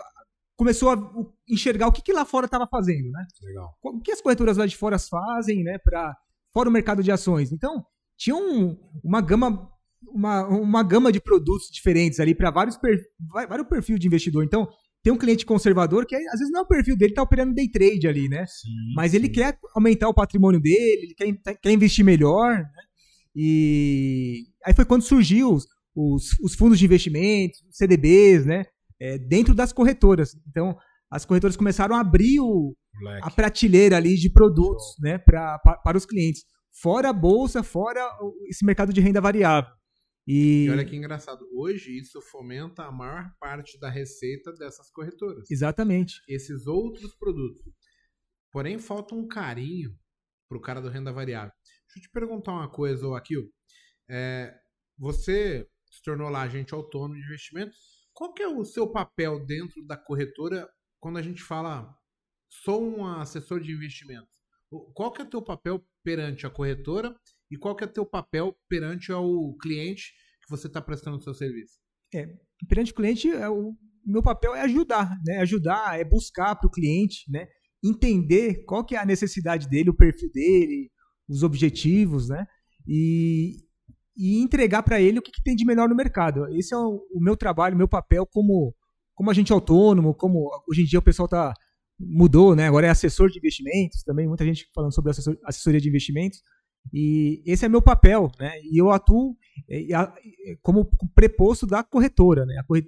começou 0.56 0.90
a 0.90 0.96
enxergar 1.48 1.86
o 1.86 1.92
que, 1.92 2.02
que 2.02 2.12
lá 2.12 2.24
fora 2.24 2.46
estava 2.46 2.66
fazendo, 2.66 3.08
né? 3.10 3.24
Legal. 3.42 3.70
O 3.82 4.00
que 4.00 4.10
as 4.12 4.20
corretoras 4.20 4.56
lá 4.56 4.66
de 4.66 4.76
fora 4.76 4.98
fazem, 4.98 5.62
né? 5.62 5.78
Para 5.78 6.14
fora 6.54 6.68
o 6.70 6.72
mercado 6.72 7.02
de 7.02 7.12
ações. 7.12 7.52
Então, 7.52 7.84
tinha 8.16 8.34
um- 8.36 8.78
uma 9.02 9.20
gama 9.20 9.68
uma, 10.06 10.46
uma 10.46 10.82
gama 10.84 11.10
de 11.10 11.20
produtos 11.20 11.68
diferentes 11.72 12.20
ali 12.20 12.34
para 12.36 12.50
vários 12.50 12.76
per, 12.76 12.96
vários 13.48 13.66
perfis 13.66 13.98
de 13.98 14.06
investidor. 14.06 14.44
Então, 14.44 14.68
tem 15.02 15.12
um 15.12 15.16
cliente 15.18 15.44
conservador 15.44 16.06
que 16.06 16.14
às 16.14 16.38
vezes 16.38 16.50
não 16.52 16.60
é 16.60 16.62
o 16.62 16.66
perfil 16.68 16.96
dele, 16.96 17.14
tá 17.14 17.22
operando 17.22 17.52
day 17.54 17.68
trade 17.68 18.06
ali, 18.06 18.28
né? 18.28 18.46
Sim, 18.46 18.68
Mas 18.94 19.12
ele 19.12 19.26
sim. 19.26 19.32
quer 19.32 19.58
aumentar 19.74 20.08
o 20.08 20.14
patrimônio 20.14 20.60
dele, 20.60 21.06
ele 21.06 21.14
quer, 21.42 21.56
quer 21.56 21.72
investir 21.72 22.04
melhor, 22.04 22.56
né? 22.58 22.82
E 23.34 24.44
aí 24.64 24.72
foi 24.72 24.84
quando 24.84 25.02
surgiu 25.02 25.52
os, 25.52 25.66
os, 25.94 26.38
os 26.40 26.54
fundos 26.54 26.78
de 26.78 26.84
investimento, 26.84 27.58
os 27.68 27.76
CDBs, 27.76 28.46
né? 28.46 28.64
É, 29.00 29.18
dentro 29.18 29.54
das 29.54 29.72
corretoras. 29.72 30.36
Então, 30.48 30.76
as 31.10 31.24
corretoras 31.24 31.56
começaram 31.56 31.96
a 31.96 32.00
abrir 32.00 32.38
o, 32.40 32.74
Moleque. 33.00 33.26
a 33.26 33.30
prateleira 33.30 33.96
ali 33.96 34.14
de 34.16 34.30
produtos, 34.30 34.96
né? 35.00 35.18
Pra, 35.18 35.58
pa- 35.58 35.76
para 35.78 35.96
os 35.98 36.06
clientes. 36.06 36.44
Fora 36.82 37.10
a 37.10 37.12
bolsa, 37.12 37.62
fora 37.62 38.04
o- 38.20 38.34
esse 38.48 38.64
mercado 38.64 38.92
de 38.92 39.00
renda 39.00 39.20
variável. 39.20 39.70
E, 40.26 40.64
E 40.66 40.70
olha 40.70 40.84
que 40.84 40.96
engraçado. 40.96 41.46
Hoje 41.54 41.98
isso 41.98 42.20
fomenta 42.22 42.84
a 42.84 42.92
maior 42.92 43.30
parte 43.38 43.78
da 43.78 43.90
receita 43.90 44.52
dessas 44.54 44.90
corretoras. 44.90 45.50
Exatamente. 45.50 46.14
Esses 46.28 46.66
outros 46.66 47.14
produtos. 47.16 47.62
Porém, 48.50 48.78
falta 48.78 49.14
um 49.14 49.26
carinho 49.28 49.90
pro 50.48 50.60
cara 50.60 50.80
do 50.80 50.88
renda 50.88 51.12
variável. 51.12 51.52
Deixa 51.86 51.98
eu 51.98 52.02
te 52.02 52.10
perguntar 52.10 52.52
uma 52.52 52.70
coisa, 52.70 53.06
ô 53.06 53.14
Akil. 53.14 53.50
É, 54.08 54.54
você 54.98 55.66
se 55.90 56.02
tornou 56.02 56.28
lá 56.30 56.42
agente 56.42 56.72
autônomo 56.74 57.14
de 57.14 57.20
investimento. 57.26 57.72
Qual 58.12 58.32
que 58.32 58.42
é 58.42 58.48
o 58.48 58.64
seu 58.64 58.90
papel 58.90 59.44
dentro 59.44 59.84
da 59.86 59.96
corretora 59.96 60.68
quando 61.00 61.18
a 61.18 61.22
gente 61.22 61.42
fala 61.42 61.94
sou 62.62 62.82
um 62.82 63.06
assessor 63.06 63.60
de 63.60 63.72
investimento? 63.72 64.26
O- 64.70 64.92
Qual 64.92 65.12
que 65.12 65.22
é 65.22 65.24
o 65.24 65.28
teu 65.28 65.42
papel 65.42 65.82
perante 66.02 66.46
a 66.46 66.50
corretora 66.50 67.14
e 67.50 67.56
qual 67.56 67.74
que 67.74 67.84
é 67.84 67.86
o 67.86 67.92
teu 67.92 68.06
papel 68.06 68.54
perante 68.68 69.10
ao 69.12 69.54
cliente 69.56 70.12
que 70.42 70.50
você 70.50 70.66
está 70.66 70.80
prestando 70.80 71.16
o 71.16 71.22
seu 71.22 71.34
serviço? 71.34 71.74
perante 72.68 72.92
o 72.92 72.94
cliente, 72.94 73.28
é 73.28 73.48
o 73.48 73.74
meu 74.06 74.22
papel 74.22 74.54
é 74.54 74.60
ajudar, 74.62 75.10
né? 75.26 75.38
Ajudar, 75.38 75.98
é 75.98 76.04
buscar 76.04 76.54
para 76.54 76.68
o 76.68 76.70
cliente, 76.70 77.24
né? 77.28 77.46
Entender 77.82 78.64
qual 78.64 78.84
que 78.84 78.94
é 78.94 78.98
a 78.98 79.04
necessidade 79.04 79.68
dele, 79.68 79.90
o 79.90 79.96
perfil 79.96 80.30
dele, 80.32 80.90
os 81.28 81.42
objetivos, 81.42 82.28
né? 82.28 82.46
E, 82.86 83.56
e 84.16 84.40
entregar 84.42 84.82
para 84.82 85.00
ele 85.00 85.18
o 85.18 85.22
que, 85.22 85.32
que 85.32 85.42
tem 85.42 85.56
de 85.56 85.64
melhor 85.64 85.88
no 85.88 85.96
mercado. 85.96 86.46
Esse 86.56 86.72
é 86.74 86.76
o, 86.78 87.04
o 87.12 87.20
meu 87.20 87.36
trabalho, 87.36 87.74
o 87.74 87.78
meu 87.78 87.88
papel 87.88 88.24
como, 88.26 88.74
como 89.14 89.30
agente 89.30 89.52
autônomo, 89.52 90.14
como 90.14 90.48
hoje 90.68 90.82
em 90.82 90.86
dia 90.86 90.98
o 90.98 91.02
pessoal 91.02 91.26
tá 91.28 91.52
mudou, 91.98 92.54
né? 92.56 92.66
Agora 92.66 92.86
é 92.86 92.90
assessor 92.90 93.30
de 93.30 93.38
investimentos, 93.38 94.02
também 94.02 94.26
muita 94.26 94.44
gente 94.44 94.68
falando 94.74 94.92
sobre 94.94 95.10
assessor- 95.10 95.38
assessoria 95.44 95.80
de 95.80 95.88
investimentos. 95.88 96.40
E 96.92 97.42
esse 97.46 97.64
é 97.64 97.68
meu 97.68 97.80
papel, 97.80 98.30
né? 98.38 98.52
E 98.62 98.78
eu 98.80 98.90
atuo 98.90 99.36
é, 99.68 99.92
é, 99.92 100.56
como 100.62 100.88
preposto 101.14 101.66
da 101.66 101.82
corretora, 101.82 102.44
né? 102.44 102.56
A 102.58 102.64
corre- 102.64 102.86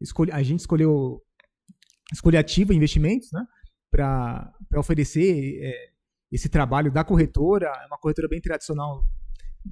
escolhe- 0.00 0.32
a 0.32 0.42
gente 0.42 0.60
escolheu 0.60 1.22
escolher 2.12 2.38
ativa 2.38 2.74
investimentos, 2.74 3.30
né? 3.32 3.44
Para 3.90 4.52
oferecer 4.76 5.58
é, 5.62 5.74
esse 6.30 6.48
trabalho 6.48 6.90
da 6.90 7.04
corretora, 7.04 7.66
é 7.66 7.86
uma 7.86 7.98
corretora 7.98 8.26
bem 8.28 8.40
tradicional, 8.40 9.04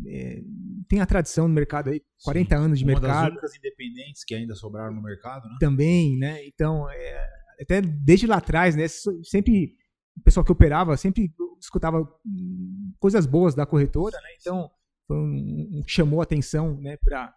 é, 0.07 0.43
tem 0.89 1.01
a 1.01 1.07
tradição 1.07 1.49
no 1.49 1.55
mercado 1.55 1.91
aí, 1.91 2.01
40 2.23 2.57
anos 2.57 2.79
de 2.79 2.85
Uma 2.85 2.93
das 2.95 3.03
mercado 3.03 3.31
únicas 3.33 3.57
independentes 3.57 4.23
que 4.25 4.35
ainda 4.35 4.55
sobraram 4.55 4.95
no 4.95 5.03
mercado, 5.03 5.49
né? 5.49 5.57
também, 5.59 6.17
né? 6.19 6.47
Então, 6.47 6.89
é, 6.91 7.30
até 7.61 7.81
desde 7.81 8.27
lá 8.27 8.37
atrás, 8.37 8.75
né? 8.77 8.87
Sempre 8.89 9.77
o 10.17 10.21
pessoal 10.23 10.45
que 10.45 10.53
operava 10.53 10.97
sempre 10.97 11.33
escutava 11.61 12.01
hum, 12.27 12.93
coisas 12.99 13.27
boas 13.27 13.55
da 13.55 13.67
corretora, 13.67 14.17
né? 14.23 14.29
Então, 14.41 14.71
foi 15.07 15.17
um, 15.17 15.79
um 15.79 15.83
que 15.83 15.91
chamou 15.93 16.21
a 16.21 16.25
atenção, 16.25 16.81
né? 16.81 16.97
Para 16.97 17.35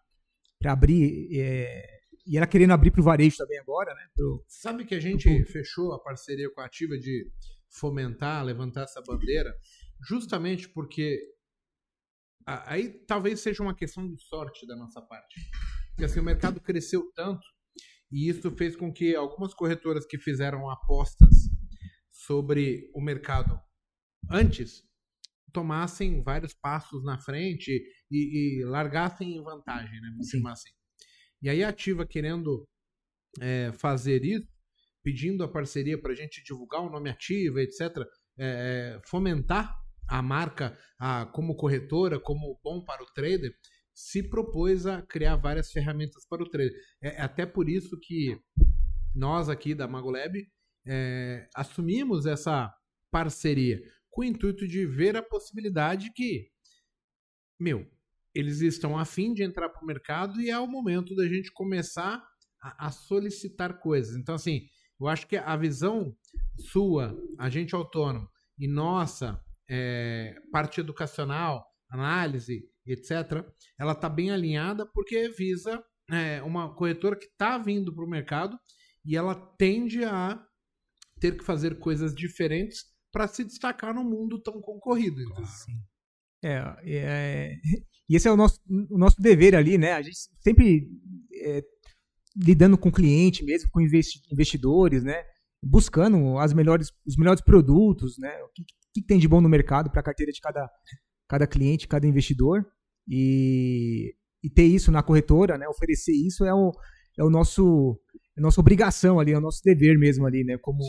abrir 0.66 1.30
é, 1.40 2.00
e 2.26 2.38
ela 2.38 2.48
querendo 2.48 2.72
abrir 2.72 2.90
para 2.92 3.02
o 3.02 3.04
varejo 3.04 3.36
também 3.38 3.60
agora, 3.60 3.94
né? 3.94 4.08
pro- 4.16 4.44
Sabe 4.48 4.86
que 4.86 4.96
a 4.96 5.00
gente 5.00 5.44
fechou 5.46 5.94
a 5.94 6.00
parceria 6.00 6.50
com 6.54 6.62
a 6.62 6.66
Ativa 6.66 6.98
de 6.98 7.30
fomentar, 7.70 8.44
levantar 8.46 8.84
essa 8.84 9.02
bandeira, 9.02 9.54
justamente 10.08 10.70
porque 10.70 11.20
aí 12.46 12.90
talvez 13.08 13.40
seja 13.42 13.62
uma 13.64 13.76
questão 13.76 14.08
de 14.10 14.22
sorte 14.22 14.66
da 14.66 14.76
nossa 14.76 15.02
parte. 15.02 15.36
Porque 15.90 16.06
assim, 16.06 16.20
o 16.20 16.24
mercado 16.24 16.60
cresceu 16.62 17.12
tanto 17.16 17.46
e 18.14 18.30
isso 18.30 18.52
fez 18.56 18.76
com 18.76 18.94
que 18.94 19.16
algumas 19.16 19.56
corretoras 19.56 20.06
que 20.06 20.20
fizeram 20.20 20.70
apostas 20.70 21.50
sobre 22.12 22.92
o 22.94 23.02
mercado 23.02 23.60
antes 24.30 24.84
tomassem 25.52 26.24
vários 26.24 26.54
passos 26.54 27.04
na 27.04 27.18
frente 27.18 27.72
e, 28.12 28.60
e 28.62 28.66
largassem 28.66 29.36
em 29.36 29.44
vantagem, 29.44 30.00
né? 30.00 30.10
Vamos 30.12 30.30
Sim. 30.30 30.38
chamar 30.38 30.52
assim. 30.54 30.70
E 31.42 31.50
aí 31.50 31.64
a 31.64 31.70
Ativa 31.70 32.06
querendo 32.06 32.68
é, 33.42 33.72
fazer 33.74 34.24
isso, 34.24 34.48
pedindo 35.04 35.44
a 35.44 35.52
parceria 35.52 36.00
para 36.00 36.14
a 36.14 36.16
gente 36.16 36.44
divulgar 36.44 36.82
o 36.82 36.90
nome 36.92 37.10
Ativa, 37.10 37.62
etc., 37.62 38.06
é, 38.38 39.02
fomentar 39.06 39.76
a 40.08 40.22
marca 40.22 40.78
a, 41.00 41.26
como 41.26 41.56
corretora, 41.56 42.20
como 42.20 42.60
bom 42.64 42.84
para 42.86 43.04
o 43.04 43.12
trader, 43.14 43.54
se 43.94 44.24
propôs 44.24 44.86
a 44.86 45.02
criar 45.02 45.36
várias 45.36 45.72
ferramentas 45.72 46.26
para 46.28 46.44
o 46.44 46.50
trader. 46.50 46.74
É, 47.02 47.16
é 47.16 47.22
até 47.22 47.46
por 47.46 47.70
isso 47.70 47.98
que 48.00 48.40
nós 49.16 49.50
aqui 49.50 49.76
da 49.76 49.88
Magolab 49.88 50.36
é, 50.86 51.48
assumimos 51.56 52.26
essa 52.26 52.74
parceria 53.12 53.82
com 54.10 54.22
o 54.22 54.26
intuito 54.26 54.68
de 54.68 54.86
ver 54.86 55.16
a 55.16 55.24
possibilidade 55.24 56.12
que, 56.14 56.50
meu, 57.60 57.88
eles 58.34 58.62
estão 58.62 58.98
afim 58.98 59.34
de 59.34 59.44
entrar 59.44 59.70
para 59.70 59.84
o 59.84 59.86
mercado 59.86 60.42
e 60.42 60.50
é 60.50 60.60
o 60.60 60.68
momento 60.68 61.16
da 61.16 61.28
gente 61.28 61.52
começar 61.52 62.24
a, 62.62 62.88
a 62.88 62.92
solicitar 62.92 63.80
coisas. 63.80 64.16
Então, 64.16 64.36
assim, 64.36 64.68
eu 65.00 65.08
acho 65.08 65.28
que 65.28 65.38
a 65.38 65.56
visão 65.56 66.16
sua, 66.58 67.16
agente 67.38 67.76
autônomo, 67.76 68.28
e 68.58 68.68
nossa, 68.68 69.44
é, 69.70 70.36
parte 70.52 70.80
educacional, 70.80 71.66
análise, 71.90 72.64
etc., 72.86 73.46
ela 73.80 73.94
está 73.94 74.10
bem 74.10 74.32
alinhada 74.32 74.86
porque 74.86 75.30
visa 75.30 75.84
é, 76.10 76.42
uma 76.44 76.74
corretora 76.74 77.16
que 77.16 77.26
está 77.26 77.58
vindo 77.58 77.94
para 77.94 78.04
o 78.04 78.10
mercado 78.10 78.60
e 79.06 79.16
ela 79.16 79.36
tende 79.58 80.04
a 80.04 80.44
ter 81.20 81.38
que 81.38 81.44
fazer 81.44 81.80
coisas 81.80 82.14
diferentes 82.14 82.86
para 83.12 83.28
se 83.28 83.44
destacar 83.44 83.94
num 83.94 84.04
mundo 84.04 84.42
tão 84.42 84.60
concorrido. 84.60 85.24
Claro. 85.26 85.48
É, 86.44 86.76
é, 86.84 87.56
e 88.10 88.16
esse 88.16 88.28
é 88.28 88.32
o 88.32 88.36
nosso, 88.36 88.60
o 88.90 88.98
nosso 88.98 89.22
dever 89.22 89.56
ali, 89.56 89.78
né? 89.78 89.94
A 89.94 90.02
gente 90.02 90.18
sempre 90.42 90.90
é, 91.42 91.64
lidando 92.36 92.78
com 92.78 92.92
cliente 92.92 93.44
mesmo, 93.44 93.70
com 93.70 93.80
investidores, 93.82 95.04
né? 95.04 95.24
Buscando 95.64 96.38
as 96.38 96.54
melhores, 96.54 96.92
os 97.06 97.16
melhores 97.16 97.42
produtos, 97.42 98.18
né? 98.18 98.42
O 98.44 98.50
que, 98.50 98.64
que 98.94 99.02
tem 99.02 99.20
de 99.20 99.28
bom 99.28 99.40
no 99.40 99.48
mercado 99.48 99.90
para 99.90 100.02
a 100.02 100.04
carteira 100.04 100.32
de 100.32 100.42
cada, 100.42 100.70
cada 101.30 101.48
cliente, 101.48 101.88
cada 101.88 102.08
investidor. 102.08 102.66
E, 103.08 104.16
e 104.44 104.50
ter 104.50 104.66
isso 104.66 104.92
na 104.92 105.04
corretora, 105.04 105.58
né? 105.58 105.68
Oferecer 105.68 106.14
isso 106.14 106.46
é 106.46 106.54
o, 106.54 106.72
é 107.18 107.24
o 107.24 107.30
nosso 107.30 108.00
é 108.36 108.40
a 108.40 108.42
nossa 108.42 108.60
obrigação 108.60 109.20
ali, 109.20 109.32
é 109.32 109.38
o 109.38 109.42
nosso 109.42 109.62
dever 109.64 109.98
mesmo 109.98 110.26
ali, 110.26 110.44
né? 110.44 110.58
Como, 110.58 110.84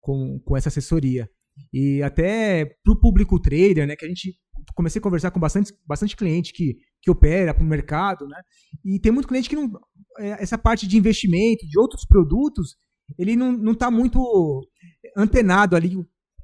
com, 0.00 0.40
com 0.44 0.56
essa 0.56 0.68
assessoria. 0.68 1.28
E 1.72 2.02
até 2.02 2.64
para 2.64 2.92
o 2.92 3.00
público 3.00 3.40
trader, 3.40 3.86
né? 3.86 3.96
Que 3.96 4.04
a 4.04 4.08
gente 4.08 4.34
comecei 4.74 4.98
a 4.98 5.02
conversar 5.02 5.30
com 5.30 5.40
bastante, 5.40 5.72
bastante 5.86 6.16
cliente 6.16 6.52
que, 6.52 6.76
que 7.02 7.10
opera 7.10 7.54
para 7.54 7.64
o 7.64 7.66
mercado, 7.66 8.26
né? 8.26 8.40
E 8.84 9.00
tem 9.00 9.12
muito 9.12 9.28
cliente 9.28 9.48
que 9.48 9.56
não. 9.56 9.70
É, 10.18 10.42
essa 10.42 10.56
parte 10.56 10.86
de 10.86 10.96
investimento, 10.96 11.66
de 11.66 11.78
outros 11.78 12.06
produtos, 12.06 12.76
ele 13.18 13.36
não, 13.36 13.52
não 13.52 13.74
tá 13.74 13.90
muito 13.90 14.66
antenado 15.16 15.76
ali 15.76 15.96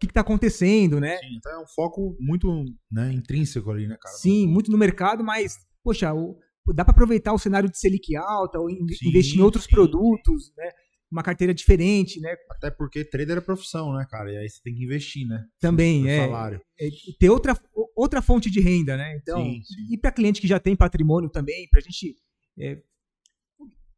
que 0.07 0.13
está 0.13 0.21
acontecendo, 0.21 1.01
né? 1.01 1.19
Sim, 1.19 1.37
então 1.37 1.53
é 1.53 1.63
um 1.63 1.67
foco 1.67 2.17
muito 2.21 2.65
né, 2.91 3.13
intrínseco 3.13 3.71
ali, 3.71 3.87
né, 3.87 3.97
cara? 4.01 4.15
Sim, 4.17 4.47
muito 4.47 4.71
no 4.71 4.79
mercado, 4.79 5.25
mas, 5.25 5.57
poxa, 5.83 6.13
o, 6.13 6.39
dá 6.75 6.85
para 6.85 6.93
aproveitar 6.93 7.33
o 7.33 7.39
cenário 7.39 7.71
de 7.71 7.79
Selic 7.79 8.17
alta, 8.17 8.59
ou 8.59 8.69
sim, 8.71 9.09
investir 9.09 9.39
em 9.39 9.43
outros 9.43 9.65
sim, 9.65 9.71
produtos, 9.71 10.47
sim. 10.47 10.53
né? 10.57 10.71
Uma 11.11 11.23
carteira 11.23 11.53
diferente, 11.53 12.19
né? 12.21 12.35
Até 12.51 12.71
porque 12.71 13.05
trader 13.05 13.37
é 13.37 13.41
profissão, 13.41 13.93
né, 13.93 14.07
cara? 14.11 14.33
E 14.33 14.37
aí 14.39 14.49
você 14.49 14.63
tem 14.63 14.75
que 14.75 14.85
investir, 14.85 15.27
né? 15.27 15.45
Também, 15.61 16.09
é, 16.09 16.27
salário. 16.27 16.61
é. 16.81 16.89
Ter 17.19 17.29
outra, 17.29 17.55
outra 17.95 18.23
fonte 18.23 18.51
de 18.51 18.61
renda, 18.61 18.97
né? 18.97 19.15
Então, 19.17 19.47
e 19.91 19.99
para 19.99 20.11
cliente 20.11 20.41
que 20.41 20.47
já 20.47 20.59
tem 20.59 20.75
patrimônio 20.75 21.29
também, 21.29 21.69
para 21.69 21.81
a 21.81 21.83
gente 21.83 22.17
é, 22.59 22.79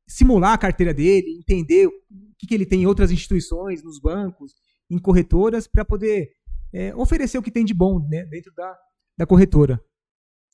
simular 0.07 0.53
a 0.55 0.59
carteira 0.59 0.93
dele, 0.93 1.39
entender 1.39 1.87
o 1.87 1.93
que, 2.39 2.47
que 2.47 2.55
ele 2.55 2.67
tem 2.67 2.83
em 2.83 2.87
outras 2.87 3.11
instituições, 3.11 3.83
nos 3.83 4.01
bancos, 4.01 4.53
em 4.95 4.99
corretoras, 4.99 5.67
para 5.67 5.85
poder 5.85 6.31
é, 6.73 6.95
oferecer 6.95 7.39
o 7.39 7.43
que 7.43 7.51
tem 7.51 7.65
de 7.65 7.75
bom 7.75 7.99
né, 8.09 8.25
dentro 8.27 8.53
da, 8.55 8.77
da 9.19 9.27
corretora. 9.27 9.83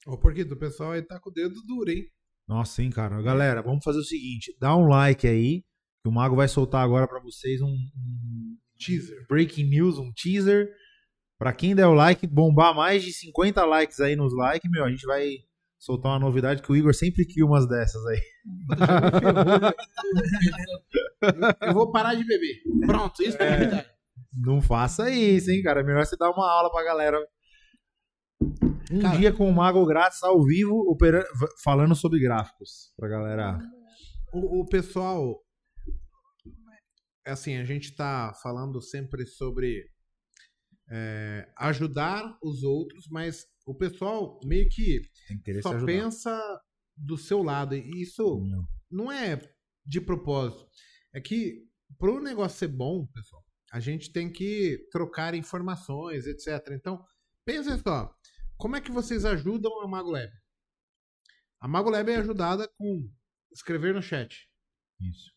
Ô, 0.07 0.18
porque 0.18 0.43
o 0.43 0.59
pessoal 0.59 0.93
aí 0.93 1.03
tá 1.03 1.20
com 1.20 1.30
o 1.30 1.32
dedo 1.32 1.55
duro, 1.66 1.91
hein? 1.91 2.05
Nossa, 2.49 2.76
sim, 2.76 2.91
cara. 2.91 3.20
Galera, 3.22 3.62
vamos 3.62 3.84
fazer 3.84 3.99
o 3.99 4.05
seguinte: 4.05 4.57
dá 4.59 4.76
um 4.76 4.88
like 4.88 5.26
aí, 5.26 5.62
que 6.03 6.09
o 6.09 6.12
Mago 6.12 6.36
vai 6.36 6.49
soltar 6.49 6.82
agora 6.82 7.07
para 7.07 7.20
vocês 7.20 7.61
um, 7.61 7.68
um, 7.68 8.57
teaser, 8.78 9.26
breaking 9.28 9.68
news, 9.68 9.99
um 9.99 10.12
teaser. 10.12 10.70
Pra 11.38 11.53
quem 11.55 11.74
der 11.74 11.86
o 11.86 11.95
like, 11.95 12.26
bombar 12.26 12.74
mais 12.74 13.03
de 13.03 13.12
50 13.12 13.64
likes 13.64 14.01
aí 14.01 14.14
nos 14.14 14.34
likes, 14.34 14.70
meu, 14.70 14.84
a 14.84 14.91
gente 14.91 15.07
vai 15.07 15.36
soltar 15.78 16.12
uma 16.12 16.18
novidade 16.18 16.61
que 16.61 16.70
o 16.70 16.76
Igor 16.76 16.95
sempre 16.95 17.24
cria 17.24 17.47
umas 17.47 17.66
dessas 17.66 18.05
aí. 18.07 18.20
Eu 21.62 21.72
vou 21.72 21.91
parar 21.91 22.14
de 22.14 22.24
beber. 22.24 22.62
Pronto, 22.86 23.22
isso 23.22 23.41
é, 23.41 23.47
é 23.47 23.59
novidade. 23.59 23.88
Não 24.33 24.61
faça 24.61 25.11
isso, 25.11 25.51
hein, 25.51 25.62
cara. 25.62 25.81
É 25.81 25.85
melhor 25.85 26.05
você 26.05 26.16
dar 26.16 26.31
uma 26.31 26.51
aula 26.51 26.70
pra 26.70 26.85
galera 26.85 27.18
um 28.91 29.01
Cara, 29.01 29.18
dia 29.18 29.33
com 29.33 29.49
o 29.49 29.55
Mago 29.55 29.87
Grátis 29.87 30.22
ao 30.22 30.43
vivo, 30.45 30.97
falando 31.62 31.95
sobre 31.95 32.18
gráficos, 32.18 32.93
pra 32.97 33.09
galera. 33.09 33.59
O, 34.33 34.62
o 34.62 34.66
pessoal. 34.66 35.41
É 37.24 37.33
assim, 37.33 37.57
a 37.57 37.64
gente 37.64 37.95
tá 37.95 38.33
falando 38.43 38.81
sempre 38.81 39.26
sobre 39.26 39.85
é, 40.91 41.47
ajudar 41.59 42.37
os 42.43 42.64
outros, 42.64 43.07
mas 43.11 43.47
o 43.66 43.74
pessoal 43.74 44.41
meio 44.45 44.68
que 44.68 45.03
só 45.62 45.85
pensa 45.85 46.41
do 46.97 47.16
seu 47.16 47.43
lado. 47.43 47.76
E 47.76 48.03
isso 48.03 48.22
não. 48.41 48.64
não 48.91 49.12
é 49.12 49.41
de 49.87 50.01
propósito. 50.01 50.66
É 51.14 51.20
que 51.20 51.64
para 51.99 52.11
o 52.11 52.20
negócio 52.20 52.59
ser 52.59 52.68
bom, 52.68 53.07
pessoal, 53.07 53.45
a 53.71 53.79
gente 53.79 54.12
tem 54.12 54.31
que 54.31 54.89
trocar 54.91 55.35
informações, 55.35 56.27
etc. 56.27 56.73
Então, 56.73 57.05
pensa 57.45 57.79
só. 57.79 58.14
Como 58.57 58.77
é 58.77 58.81
que 58.81 58.91
vocês 58.91 59.25
ajudam 59.25 59.81
a 59.81 59.89
MagoLab? 59.89 60.31
A 61.61 61.68
MagoLab 61.68 62.11
é 62.11 62.16
ajudada 62.16 62.68
com 62.77 63.09
escrever 63.53 63.95
no 63.95 64.03
chat. 64.03 64.49
Isso. 65.01 65.33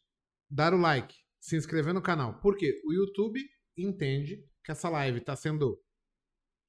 Dar 0.50 0.74
o 0.74 0.78
like, 0.78 1.16
se 1.40 1.56
inscrever 1.56 1.94
no 1.94 2.02
canal. 2.02 2.40
Por 2.42 2.58
quê? 2.58 2.82
O 2.86 2.94
YouTube 2.94 3.40
entende 3.78 4.46
que 4.64 4.72
essa 4.72 4.90
live 4.90 5.20
está 5.20 5.36
sendo 5.36 5.82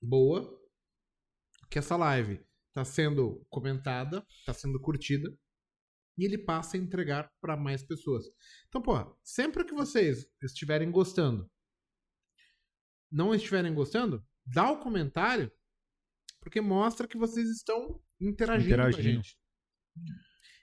boa, 0.02 0.60
que 1.70 1.78
essa 1.78 1.96
live 1.96 2.44
está 2.68 2.84
sendo 2.84 3.44
comentada, 3.48 4.24
está 4.40 4.52
sendo 4.52 4.80
curtida, 4.80 5.32
e 6.18 6.24
ele 6.24 6.38
passa 6.38 6.76
a 6.76 6.80
entregar 6.80 7.32
para 7.40 7.56
mais 7.56 7.82
pessoas. 7.82 8.24
Então, 8.68 8.82
pô, 8.82 8.94
sempre 9.22 9.64
que 9.64 9.74
vocês 9.74 10.26
estiverem 10.42 10.90
gostando, 10.90 11.50
não 13.14 13.34
estiverem 13.34 13.72
gostando, 13.72 14.22
dá 14.44 14.70
o 14.70 14.80
comentário 14.80 15.50
porque 16.40 16.60
mostra 16.60 17.08
que 17.08 17.16
vocês 17.16 17.48
estão 17.48 18.02
interagindo, 18.20 18.74
interagindo. 18.74 19.02
com 19.02 19.08
a 19.08 19.12
gente. 19.14 19.38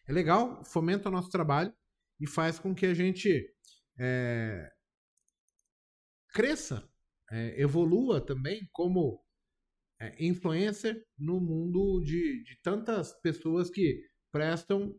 É 0.08 0.12
legal, 0.12 0.64
fomenta 0.66 1.10
o 1.10 1.12
nosso 1.12 1.30
trabalho 1.30 1.74
e 2.20 2.28
faz 2.28 2.60
com 2.60 2.76
que 2.76 2.86
a 2.86 2.93
gente 2.93 3.52
é, 3.99 4.70
cresça, 6.34 6.88
é, 7.32 7.60
evolua 7.60 8.24
também 8.24 8.70
como 8.72 9.24
é, 9.99 10.24
influencer 10.24 11.04
no 11.18 11.39
mundo 11.39 12.02
de, 12.04 12.43
de 12.43 12.62
tantas 12.62 13.20
pessoas 13.22 13.70
que 13.70 14.04
prestam 14.32 14.95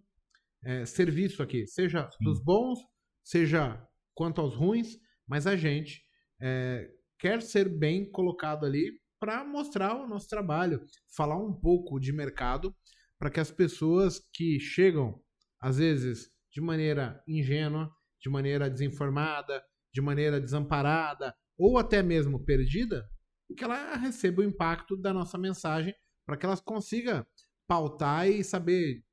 é, 0.64 0.84
serviço 0.84 1.42
aqui, 1.42 1.66
seja 1.66 2.11
Sim. 2.11 2.24
dos 2.24 2.42
bons, 2.42 2.78
seja 3.22 3.86
quanto 4.14 4.40
aos 4.40 4.55
ruins, 4.57 4.98
mas 5.28 5.46
a 5.46 5.55
gente 5.55 6.03
é, 6.40 6.90
quer 7.22 7.40
ser 7.40 7.68
bem 7.68 8.10
colocado 8.10 8.66
ali 8.66 9.00
para 9.20 9.44
mostrar 9.44 9.94
o 9.94 10.08
nosso 10.08 10.28
trabalho, 10.28 10.84
falar 11.14 11.38
um 11.38 11.52
pouco 11.52 12.00
de 12.00 12.12
mercado 12.12 12.74
para 13.16 13.30
que 13.30 13.38
as 13.38 13.52
pessoas 13.52 14.20
que 14.34 14.58
chegam, 14.58 15.22
às 15.60 15.78
vezes, 15.78 16.32
de 16.53 16.61
maneira 16.61 17.22
ingênua, 17.28 17.88
de 18.20 18.28
maneira 18.28 18.68
desinformada, 18.68 19.62
de 19.94 20.00
maneira 20.00 20.40
desamparada 20.40 21.32
ou 21.57 21.78
até 21.78 22.03
mesmo 22.03 22.44
perdida, 22.44 23.08
que 23.57 23.62
ela 23.62 23.94
receba 23.94 24.42
o 24.42 24.44
impacto 24.44 24.96
da 24.96 25.12
nossa 25.12 25.38
mensagem 25.38 25.94
para 26.26 26.36
que 26.36 26.44
elas 26.44 26.61
consigam 26.61 27.24
pautar 27.68 28.28
e 28.28 28.42
saber 28.42 29.04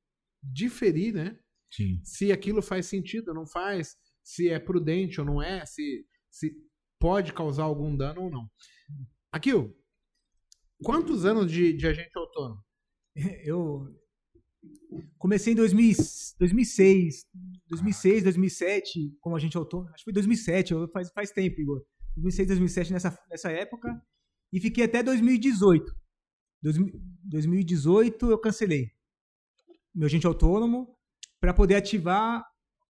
diferir, 0.42 1.14
né? 1.14 1.38
Sim. 1.70 2.00
Se 2.02 2.32
aquilo 2.32 2.60
faz 2.60 2.86
sentido 2.86 3.28
ou 3.28 3.34
não 3.34 3.46
faz, 3.46 3.96
se 4.20 4.48
é 4.48 4.58
prudente 4.58 5.20
ou 5.20 5.26
não 5.26 5.40
é, 5.40 5.64
se, 5.64 6.04
se 6.28 6.52
pode 7.00 7.32
causar 7.32 7.64
algum 7.64 7.96
dano 7.96 8.22
ou 8.22 8.30
não. 8.30 8.48
Aqui, 9.32 9.52
Quantos 10.82 11.24
anos 11.24 11.50
de, 11.50 11.72
de 11.74 11.86
agente 11.86 12.16
autônomo? 12.16 12.62
Eu 13.44 13.86
comecei 15.18 15.52
em 15.52 15.56
2000, 15.56 15.96
2006, 16.38 17.26
2006, 17.68 18.22
2007 18.24 19.16
como 19.20 19.36
agente 19.36 19.56
autônomo. 19.56 19.90
Acho 19.90 19.98
que 19.98 20.04
foi 20.04 20.12
2007, 20.12 20.74
faz, 20.92 21.10
faz 21.12 21.30
tempo, 21.30 21.60
Igor. 21.60 21.84
2006, 22.16 22.48
2007 22.48 22.92
nessa, 22.92 23.18
nessa 23.30 23.50
época. 23.50 24.00
E 24.52 24.60
fiquei 24.60 24.84
até 24.84 25.02
2018. 25.02 25.94
2018 26.62 28.30
eu 28.30 28.38
cancelei 28.38 28.90
meu 29.94 30.06
agente 30.06 30.26
autônomo 30.26 30.94
para 31.40 31.54
poder 31.54 31.76
ativar 31.76 32.44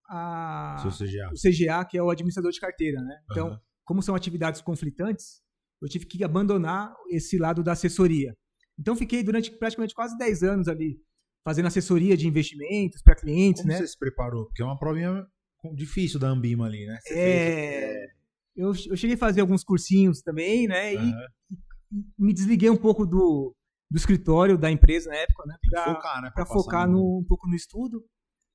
a, 0.08 0.76
CGA. 0.82 1.30
o 1.30 1.34
CGA, 1.34 1.84
que 1.84 1.96
é 1.96 2.02
o 2.02 2.10
administrador 2.10 2.50
de 2.50 2.58
carteira, 2.58 3.00
né? 3.00 3.22
Então, 3.30 3.48
uhum. 3.48 3.58
Como 3.90 4.04
são 4.04 4.14
atividades 4.14 4.60
conflitantes, 4.60 5.42
eu 5.82 5.88
tive 5.88 6.06
que 6.06 6.22
abandonar 6.22 6.94
esse 7.08 7.36
lado 7.36 7.60
da 7.60 7.72
assessoria. 7.72 8.36
Então 8.78 8.94
fiquei 8.94 9.20
durante 9.20 9.50
praticamente 9.50 9.96
quase 9.96 10.16
10 10.16 10.44
anos 10.44 10.68
ali 10.68 11.02
fazendo 11.44 11.66
assessoria 11.66 12.16
de 12.16 12.28
investimentos 12.28 13.02
para 13.02 13.16
clientes, 13.16 13.62
Como 13.62 13.72
né? 13.72 13.78
você 13.78 13.88
se 13.88 13.98
preparou? 13.98 14.44
Porque 14.46 14.62
é 14.62 14.64
uma 14.64 14.78
provinha 14.78 15.26
difícil 15.74 16.20
da 16.20 16.28
Ambima 16.28 16.66
ali, 16.66 16.86
né? 16.86 17.00
Você 17.02 17.18
é... 17.18 17.88
Fez... 17.88 18.10
Eu, 18.54 18.92
eu 18.92 18.96
cheguei 18.96 19.16
a 19.16 19.18
fazer 19.18 19.40
alguns 19.40 19.64
cursinhos 19.64 20.22
também, 20.22 20.68
né? 20.68 20.94
Uhum. 20.94 21.10
E, 21.50 21.54
e, 21.54 22.04
me 22.16 22.32
desliguei 22.32 22.70
um 22.70 22.76
pouco 22.76 23.04
do, 23.04 23.52
do 23.90 23.96
escritório 23.96 24.56
da 24.56 24.70
empresa 24.70 25.10
na 25.10 25.16
época, 25.16 25.46
né? 25.48 25.56
Para 25.68 25.84
focar, 25.84 26.22
né? 26.22 26.30
Pra 26.32 26.46
focar 26.46 26.88
no, 26.88 27.18
um 27.18 27.24
pouco 27.24 27.48
no 27.48 27.56
estudo. 27.56 28.04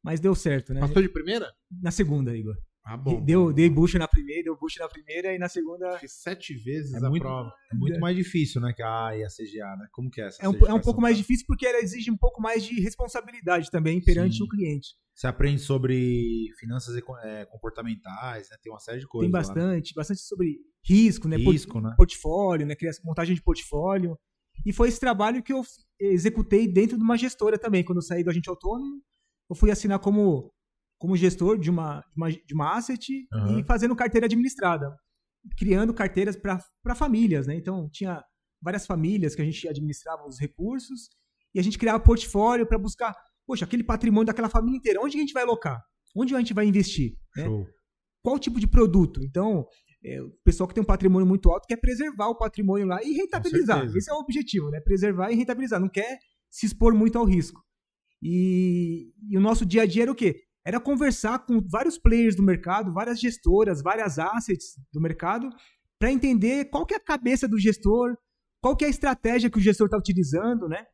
Mas 0.01 0.21
deu 0.21 0.33
certo, 0.33 0.73
né? 0.73 0.79
Passou 0.79 1.01
de 1.01 1.09
primeira? 1.09 1.51
Na 1.81 1.91
segunda, 1.91 2.33
Igor. 2.33 2.55
Ah, 2.87 2.95
bom. 2.95 3.19
Deu, 3.23 3.51
dei 3.51 3.67
bucha 3.67 3.97
na 3.97 4.07
primeira, 4.07 4.43
deu 4.43 4.55
bucha 4.55 4.79
na 4.83 4.87
primeira 4.87 5.33
e 5.33 5.39
na 5.39 5.49
segunda. 5.49 5.97
Fiz 5.97 6.11
sete 6.21 6.53
vezes 6.53 6.93
É 6.93 6.97
a 6.97 7.09
muito- 7.09 7.23
prova. 7.23 7.51
É 7.71 7.75
muito 7.75 7.99
mais 7.99 8.15
difícil, 8.15 8.61
né? 8.61 8.71
Que 8.73 8.83
a 8.83 9.07
A 9.07 9.17
e 9.17 9.23
a 9.23 9.27
CGA, 9.27 9.75
né? 9.75 9.87
Como 9.91 10.09
que 10.11 10.21
é 10.21 10.27
essa 10.27 10.43
É 10.43 10.47
um, 10.47 10.53
é 10.67 10.73
um 10.73 10.79
pouco 10.79 11.01
mais 11.01 11.17
difícil 11.17 11.45
porque 11.47 11.65
ela 11.65 11.79
exige 11.79 12.11
um 12.11 12.17
pouco 12.17 12.39
mais 12.41 12.63
de 12.63 12.79
responsabilidade 12.79 13.71
também 13.71 13.99
perante 14.03 14.37
Sim. 14.37 14.43
o 14.43 14.47
cliente. 14.47 14.89
Você 15.15 15.25
aprende 15.27 15.61
sobre 15.61 16.49
finanças 16.59 16.95
é, 17.23 17.45
comportamentais, 17.45 18.49
né? 18.51 18.57
Tem 18.61 18.71
uma 18.71 18.79
série 18.79 18.99
de 18.99 19.07
coisas. 19.07 19.31
Tem 19.31 19.33
lá, 19.33 19.41
né? 19.41 19.47
bastante, 19.47 19.93
bastante 19.95 20.19
sobre 20.21 20.59
risco, 20.87 21.27
né? 21.27 21.37
Port- 21.37 21.53
Risco, 21.53 21.81
né? 21.81 21.93
portfólio, 21.97 22.65
né? 22.67 22.75
Montagem 23.03 23.33
de 23.33 23.41
portfólio. 23.41 24.17
E 24.65 24.71
foi 24.71 24.89
esse 24.89 24.99
trabalho 24.99 25.41
que 25.41 25.51
eu 25.53 25.61
executei 25.99 26.67
dentro 26.67 26.97
de 26.97 27.03
uma 27.03 27.17
gestora 27.17 27.57
também. 27.57 27.83
Quando 27.83 27.97
eu 27.97 28.01
saí 28.03 28.23
do 28.23 28.29
agente 28.29 28.49
autônomo, 28.49 29.01
eu 29.49 29.55
fui 29.55 29.71
assinar 29.71 29.99
como, 29.99 30.51
como 30.97 31.15
gestor 31.15 31.57
de 31.57 31.69
uma, 31.69 32.01
de 32.01 32.17
uma, 32.17 32.31
de 32.31 32.53
uma 32.53 32.77
asset 32.77 33.27
Aham. 33.33 33.59
e 33.59 33.63
fazendo 33.63 33.95
carteira 33.95 34.25
administrada. 34.25 34.95
Criando 35.57 35.93
carteiras 35.93 36.35
para 36.35 36.95
famílias, 36.95 37.45
né? 37.45 37.55
Então, 37.55 37.87
tinha 37.91 38.23
várias 38.61 38.85
famílias 38.85 39.35
que 39.35 39.41
a 39.41 39.45
gente 39.45 39.67
administrava 39.67 40.25
os 40.25 40.39
recursos 40.39 41.09
e 41.53 41.59
a 41.59 41.63
gente 41.63 41.77
criava 41.77 41.99
portfólio 41.99 42.65
para 42.65 42.79
buscar, 42.79 43.15
poxa, 43.45 43.63
aquele 43.63 43.83
patrimônio 43.83 44.25
daquela 44.25 44.49
família 44.49 44.77
inteira, 44.77 45.01
onde 45.01 45.17
a 45.17 45.19
gente 45.19 45.33
vai 45.33 45.43
alocar? 45.43 45.79
Onde 46.15 46.33
a 46.33 46.39
gente 46.39 46.53
vai 46.53 46.65
investir? 46.65 47.15
né? 47.35 47.65
Qual 48.23 48.39
tipo 48.39 48.59
de 48.59 48.67
produto. 48.67 49.23
Então, 49.23 49.67
é, 50.03 50.21
o 50.21 50.31
pessoal 50.43 50.67
que 50.67 50.73
tem 50.73 50.81
um 50.81 50.85
patrimônio 50.85 51.27
muito 51.27 51.49
alto 51.49 51.67
quer 51.67 51.77
preservar 51.77 52.27
o 52.27 52.37
patrimônio 52.37 52.87
lá 52.87 53.03
e 53.03 53.13
rentabilizar. 53.13 53.85
Esse 53.95 54.09
é 54.09 54.13
o 54.13 54.17
objetivo, 54.17 54.69
né? 54.69 54.79
Preservar 54.79 55.31
e 55.31 55.35
rentabilizar. 55.35 55.79
Não 55.79 55.89
quer 55.89 56.17
se 56.49 56.65
expor 56.65 56.93
muito 56.93 57.17
ao 57.17 57.25
risco. 57.25 57.61
E, 58.21 59.11
e 59.29 59.37
o 59.37 59.41
nosso 59.41 59.65
dia 59.65 59.83
a 59.83 59.85
dia 59.85 60.03
era 60.03 60.11
o 60.11 60.15
quê? 60.15 60.41
Era 60.65 60.79
conversar 60.79 61.45
com 61.45 61.61
vários 61.61 61.97
players 61.97 62.35
do 62.35 62.41
mercado, 62.43 62.91
várias 62.91 63.19
gestoras, 63.19 63.81
várias 63.83 64.17
assets 64.17 64.75
do 64.91 64.99
mercado, 64.99 65.49
para 65.99 66.11
entender 66.11 66.65
qual 66.65 66.85
que 66.85 66.93
é 66.93 66.97
a 66.97 67.03
cabeça 67.03 67.47
do 67.47 67.59
gestor, 67.59 68.17
qual 68.61 68.75
que 68.75 68.83
é 68.83 68.87
a 68.87 68.89
estratégia 68.89 69.49
que 69.49 69.59
o 69.59 69.61
gestor 69.61 69.85
está 69.85 69.97
utilizando, 69.97 70.67
né? 70.67 70.85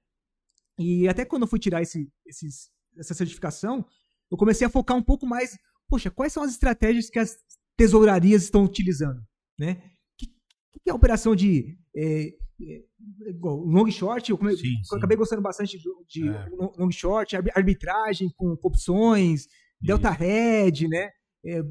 E 0.77 1.07
até 1.07 1.23
quando 1.23 1.43
eu 1.43 1.47
fui 1.47 1.57
tirar 1.59 1.81
esse, 1.81 2.11
esses, 2.25 2.69
essa 2.97 3.13
certificação, 3.13 3.85
eu 4.29 4.37
comecei 4.37 4.67
a 4.67 4.69
focar 4.69 4.97
um 4.97 5.01
pouco 5.03 5.25
mais, 5.25 5.57
poxa, 5.87 6.11
quais 6.11 6.33
são 6.33 6.43
as 6.43 6.51
estratégias 6.51 7.09
que 7.09 7.19
as 7.19 7.37
tesourarias 7.77 8.43
estão 8.43 8.65
utilizando, 8.65 9.21
né? 9.57 9.81
Que, 10.17 10.27
que 10.27 10.89
é 10.89 10.91
a 10.91 10.95
operação 10.95 11.33
de 11.35 11.77
é, 11.95 12.27
é, 12.27 12.83
igual, 13.29 13.57
long 13.57 13.89
short? 13.89 14.29
Eu, 14.29 14.37
come- 14.37 14.55
Sim, 14.57 14.67
eu 14.79 14.83
sim. 14.83 14.97
acabei 14.97 15.15
gostando 15.17 15.41
bastante 15.41 15.77
do- 15.81 16.05
de 16.07 16.27
É. 16.27 16.45
long- 16.77 16.91
short, 16.91 17.35
arbi- 17.35 17.51
arbitragem 17.55 18.29
com 18.35 18.55
opções, 18.63 19.47
delta 19.81 20.15
hedge, 20.23 20.87
né? 20.87 21.09
É, 21.43 21.61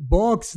box 0.00 0.56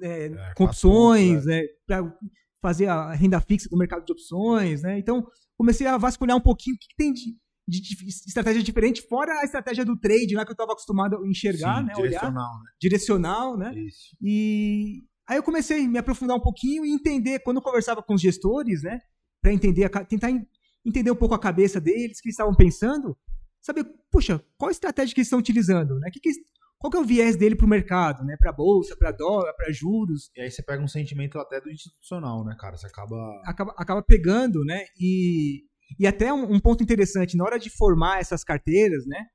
né, 0.00 0.26
É, 0.26 0.54
com 0.54 0.64
opções, 0.64 1.44
né? 1.44 1.62
Para 1.86 2.12
fazer 2.60 2.86
a 2.88 3.12
renda 3.14 3.40
fixa 3.40 3.68
do 3.68 3.76
mercado 3.78 4.04
de 4.04 4.12
opções, 4.12 4.82
né? 4.82 4.98
Então 4.98 5.26
comecei 5.56 5.86
a 5.86 5.96
vasculhar 5.96 6.36
um 6.36 6.40
pouquinho 6.40 6.74
o 6.76 6.78
que, 6.78 6.88
que 6.88 6.96
tem 6.96 7.12
de, 7.12 7.36
de- 7.68 7.80
de 7.80 8.08
estratégia 8.08 8.62
diferente, 8.62 9.02
fora 9.08 9.40
a 9.40 9.44
estratégia 9.44 9.84
do 9.84 9.96
trade 9.98 10.34
lá 10.34 10.44
que 10.44 10.50
eu 10.50 10.54
estava 10.54 10.72
acostumado 10.72 11.16
a 11.16 11.28
enxergar, 11.28 11.80
Sim, 11.80 11.86
né? 11.86 11.92
Olhar 11.96 12.02
direcional, 12.08 12.52
direcional, 12.80 13.56
né? 13.56 13.72
né? 13.72 13.80
Isso. 13.80 14.16
E 14.20 15.04
aí 15.28 15.36
eu 15.36 15.42
comecei 15.42 15.84
a 15.84 15.88
me 15.88 15.98
aprofundar 15.98 16.36
um 16.36 16.40
pouquinho 16.42 16.84
e 16.84 16.90
entender, 16.92 17.38
quando 17.40 17.58
eu 17.58 17.62
conversava 17.62 18.02
com 18.02 18.14
os 18.14 18.20
gestores, 18.20 18.82
né? 18.82 18.98
Para 19.40 19.52
entender, 19.52 19.84
a 19.84 20.04
tentar 20.04 20.30
en- 20.30 20.44
entender 20.84 21.10
um 21.12 21.16
pouco 21.16 21.34
a 21.34 21.38
cabeça 21.38 21.80
deles, 21.80 22.18
o 22.18 22.22
que 22.22 22.28
eles 22.28 22.34
estavam 22.34 22.54
pensando, 22.56 23.16
saber, 23.60 23.84
puxa, 24.10 24.42
qual 24.56 24.70
estratégia 24.70 25.14
que 25.14 25.20
eles 25.20 25.26
estão 25.26 25.38
utilizando, 25.38 25.98
né? 25.98 26.10
Que 26.12 26.20
que 26.20 26.30
qual 26.78 26.92
que 26.92 26.96
é 26.96 27.00
o 27.00 27.04
viés 27.04 27.36
dele 27.36 27.56
para 27.56 27.66
o 27.66 27.68
mercado, 27.68 28.24
né? 28.24 28.36
Para 28.38 28.52
bolsa, 28.52 28.96
para 28.96 29.10
dólar, 29.10 29.52
para 29.54 29.72
juros, 29.72 30.30
E 30.36 30.40
aí 30.40 30.50
você 30.50 30.62
pega 30.62 30.82
um 30.82 30.88
sentimento 30.88 31.38
até 31.38 31.60
do 31.60 31.70
institucional, 31.70 32.44
né, 32.44 32.54
cara? 32.58 32.76
Você 32.76 32.86
acaba. 32.86 33.16
acaba, 33.44 33.74
acaba 33.76 34.02
pegando, 34.02 34.64
né? 34.64 34.84
E, 34.98 35.64
e 35.98 36.06
até 36.06 36.32
um, 36.32 36.54
um 36.54 36.60
ponto 36.60 36.82
interessante, 36.82 37.36
na 37.36 37.44
hora 37.44 37.58
de 37.58 37.68
formar 37.68 38.20
essas 38.20 38.44
carteiras, 38.44 39.04
né? 39.06 39.26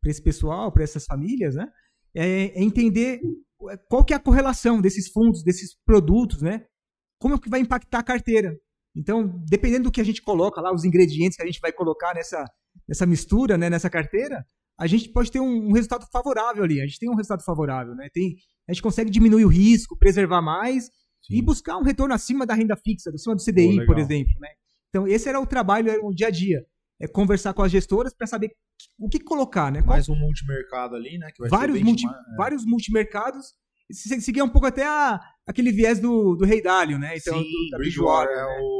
Para 0.00 0.10
esse 0.10 0.22
pessoal, 0.22 0.72
para 0.72 0.82
essas 0.82 1.04
famílias, 1.04 1.54
né? 1.54 1.68
É, 2.12 2.58
é 2.58 2.62
entender 2.62 3.20
qual 3.88 4.04
que 4.04 4.12
é 4.12 4.16
a 4.16 4.20
correlação 4.20 4.80
desses 4.80 5.12
fundos, 5.12 5.44
desses 5.44 5.76
produtos, 5.84 6.42
né? 6.42 6.66
Como 7.20 7.34
é 7.36 7.38
que 7.38 7.48
vai 7.48 7.60
impactar 7.60 8.00
a 8.00 8.04
carteira. 8.04 8.52
Então, 8.96 9.28
dependendo 9.48 9.84
do 9.84 9.92
que 9.92 10.00
a 10.00 10.04
gente 10.04 10.20
coloca 10.22 10.60
lá, 10.60 10.72
os 10.72 10.84
ingredientes 10.84 11.36
que 11.36 11.42
a 11.42 11.46
gente 11.46 11.60
vai 11.60 11.72
colocar 11.72 12.14
nessa, 12.14 12.44
nessa 12.88 13.06
mistura, 13.06 13.56
né? 13.56 13.70
Nessa 13.70 13.88
carteira, 13.88 14.44
a 14.78 14.86
gente 14.86 15.08
pode 15.10 15.30
ter 15.30 15.40
um, 15.40 15.68
um 15.68 15.72
resultado 15.72 16.06
favorável 16.12 16.64
ali. 16.64 16.80
A 16.80 16.86
gente 16.86 16.98
tem 16.98 17.08
um 17.10 17.14
resultado 17.14 17.44
favorável, 17.44 17.94
né? 17.94 18.08
Tem, 18.12 18.34
a 18.68 18.72
gente 18.72 18.82
consegue 18.82 19.10
diminuir 19.10 19.44
o 19.44 19.48
risco, 19.48 19.96
preservar 19.96 20.42
mais 20.42 20.88
e 21.30 21.36
Sim. 21.36 21.44
buscar 21.44 21.76
um 21.76 21.82
retorno 21.82 22.14
acima 22.14 22.44
da 22.46 22.54
renda 22.54 22.76
fixa, 22.76 23.10
acima 23.14 23.34
do 23.36 23.42
CDI, 23.44 23.84
por 23.86 23.98
exemplo. 23.98 24.32
Né? 24.40 24.48
Então, 24.88 25.06
esse 25.06 25.28
era 25.28 25.38
o 25.40 25.46
trabalho, 25.46 25.90
era 25.90 26.04
o 26.04 26.12
dia 26.14 26.26
a 26.28 26.30
dia. 26.30 26.64
É 27.00 27.06
conversar 27.06 27.54
com 27.54 27.62
as 27.62 27.70
gestoras 27.70 28.12
para 28.12 28.26
saber 28.26 28.50
o 28.98 29.08
que 29.08 29.20
colocar, 29.20 29.70
né? 29.70 29.80
Qual- 29.80 29.90
Mais 29.94 30.08
um 30.08 30.16
multimercado 30.16 30.96
ali, 30.96 31.16
né? 31.18 31.30
Que 31.34 31.40
vai 31.42 31.48
vários, 31.48 31.78
ser 31.78 31.84
multi, 31.84 32.02
benchmark- 32.02 32.28
é. 32.32 32.36
vários 32.36 32.64
multimercados. 32.66 33.46
Se- 33.90 34.20
Seguia 34.20 34.44
um 34.44 34.48
pouco 34.48 34.66
até 34.66 34.84
a- 34.86 35.18
aquele 35.46 35.72
viés 35.72 35.98
do, 35.98 36.34
do 36.36 36.44
Rei 36.44 36.62
Dálio, 36.62 36.98
né? 36.98 37.16
Então, 37.16 37.38
Sim, 37.38 37.42
do, 37.44 37.70
da 37.70 37.78
Bridgewater 37.78 38.36
é 38.36 38.40
né? 38.42 38.58
o- 38.62 38.79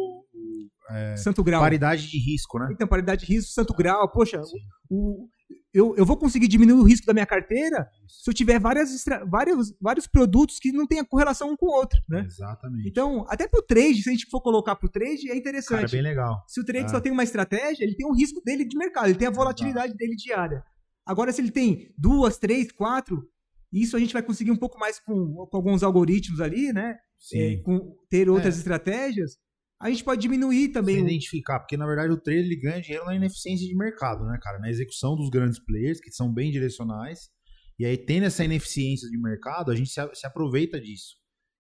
é, 0.90 1.16
Santo 1.16 1.42
Grau. 1.44 1.60
paridade 1.60 2.08
de 2.08 2.18
risco, 2.18 2.58
né? 2.58 2.68
Então, 2.72 2.86
paridade 2.86 3.24
de 3.26 3.32
risco, 3.32 3.52
Santo 3.52 3.72
Grau. 3.74 4.10
Poxa, 4.10 4.42
Sim. 4.42 4.58
o, 4.90 5.28
eu, 5.72 5.94
eu 5.96 6.04
vou 6.04 6.16
conseguir 6.16 6.48
diminuir 6.48 6.78
o 6.80 6.84
risco 6.84 7.06
da 7.06 7.12
minha 7.12 7.26
carteira 7.26 7.88
se 8.08 8.28
eu 8.28 8.34
tiver 8.34 8.58
várias, 8.58 8.92
extra- 8.94 9.24
vários, 9.24 9.72
vários 9.80 10.06
produtos 10.06 10.58
que 10.58 10.72
não 10.72 10.86
tenham 10.86 11.04
correlação 11.04 11.50
um 11.52 11.56
com 11.56 11.66
o 11.66 11.72
outro, 11.72 11.98
né? 12.08 12.24
Exatamente. 12.26 12.88
Então, 12.88 13.24
até 13.28 13.46
pro 13.48 13.62
trade, 13.62 14.02
se 14.02 14.08
a 14.08 14.12
gente 14.12 14.26
for 14.28 14.40
colocar 14.40 14.74
pro 14.76 14.88
trade, 14.88 15.24
é 15.24 15.28
Cara, 15.28 15.38
interessante. 15.38 15.84
é 15.84 15.88
bem 15.88 16.02
legal. 16.02 16.42
Se 16.48 16.60
o 16.60 16.64
trade 16.64 16.86
É. 16.86 16.88
só 16.88 17.00
tem 17.00 17.12
uma 17.12 17.22
estratégia, 17.24 17.84
ele 17.84 17.94
tem 17.96 18.06
um 18.06 18.14
risco 18.14 18.42
dele 18.44 18.64
de 18.64 18.76
mercado, 18.76 19.06
ele 19.06 19.18
tem 19.18 19.28
a 19.28 19.32
volatilidade 19.32 19.94
dele 19.94 20.16
diária. 20.16 20.62
Agora, 21.06 21.32
se 21.32 21.40
ele 21.40 21.50
tem 21.50 21.92
duas, 21.96 22.36
três, 22.36 22.70
quatro, 22.70 23.26
isso 23.72 23.96
a 23.96 24.00
gente 24.00 24.12
vai 24.12 24.22
conseguir 24.22 24.50
um 24.50 24.56
pouco 24.56 24.78
mais 24.78 24.98
com, 24.98 25.46
com 25.46 25.56
alguns 25.56 25.82
algoritmos 25.82 26.40
ali, 26.40 26.72
né? 26.72 26.96
Sim. 27.18 27.38
É, 27.38 27.56
com 27.62 27.96
ter 28.08 28.28
outras 28.28 28.56
estratégias, 28.58 29.36
a 29.81 29.89
gente 29.90 30.05
pode 30.05 30.20
diminuir 30.20 30.69
também. 30.69 30.97
Sem 30.97 31.05
o- 31.05 31.07
identificar, 31.09 31.59
porque 31.61 31.77
na 31.77 31.86
verdade 31.86 32.12
o 32.12 32.20
trader 32.20 32.44
ele 32.44 32.57
ganha 32.57 32.81
dinheiro 32.81 33.07
na 33.07 33.15
ineficiência 33.16 33.66
de 33.66 33.74
mercado, 33.74 34.24
né, 34.27 34.39
cara? 34.40 34.59
Na 34.59 34.69
execução 34.70 35.16
dos 35.16 35.31
grandes 35.31 35.59
players, 35.59 36.01
que 36.01 36.11
são 36.12 36.32
bem 36.32 36.51
direcionais. 36.51 37.31
E 37.78 37.86
aí, 37.86 37.97
tendo 37.97 38.27
essa 38.27 38.44
ineficiência 38.44 39.09
de 39.09 39.19
mercado, 39.19 39.70
a 39.70 39.74
gente 39.74 39.89
se, 39.89 40.01
se 40.15 40.27
aproveita 40.27 40.78
disso. 40.81 41.15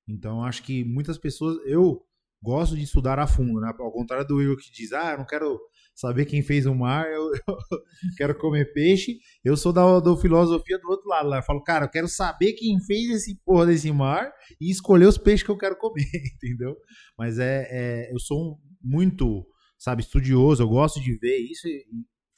Então, 0.06 0.44
acho 0.44 0.62
que 0.62 0.84
muitas 0.84 1.16
pessoas. 1.16 1.56
Eu 1.64 2.02
gosto 2.42 2.76
de 2.76 2.82
estudar 2.82 3.18
a 3.18 3.26
fundo, 3.26 3.58
né? 3.60 3.72
Ao 3.78 3.92
contrário 3.92 4.26
do 4.26 4.36
Will 4.36 4.56
que 4.56 4.70
diz, 4.72 4.92
ah, 4.92 5.12
eu 5.12 5.18
não 5.18 5.26
quero 5.26 5.58
saber 6.00 6.24
quem 6.26 6.42
fez 6.42 6.66
o 6.66 6.74
mar, 6.74 7.06
eu, 7.06 7.30
eu 7.48 7.78
quero 8.16 8.34
comer 8.38 8.72
peixe. 8.72 9.18
Eu 9.44 9.56
sou 9.56 9.72
da, 9.72 10.00
da 10.00 10.16
filosofia 10.16 10.78
do 10.78 10.88
outro 10.88 11.08
lado 11.08 11.28
lá. 11.28 11.38
Eu 11.38 11.42
falo, 11.42 11.62
cara, 11.62 11.84
eu 11.84 11.90
quero 11.90 12.08
saber 12.08 12.54
quem 12.54 12.80
fez 12.84 13.10
esse 13.10 13.40
porra 13.44 13.66
desse 13.66 13.90
mar 13.92 14.32
e 14.60 14.70
escolher 14.70 15.06
os 15.06 15.18
peixes 15.18 15.44
que 15.44 15.50
eu 15.50 15.58
quero 15.58 15.76
comer, 15.76 16.04
entendeu? 16.36 16.76
Mas 17.18 17.38
é, 17.38 17.66
é- 17.70 18.12
eu 18.12 18.18
sou 18.18 18.38
um- 18.52 18.56
muito, 18.82 19.46
sabe, 19.78 20.02
estudioso, 20.02 20.62
eu 20.62 20.68
gosto 20.68 21.00
de 21.00 21.16
ver 21.18 21.36
isso 21.38 21.68
e 21.68 21.84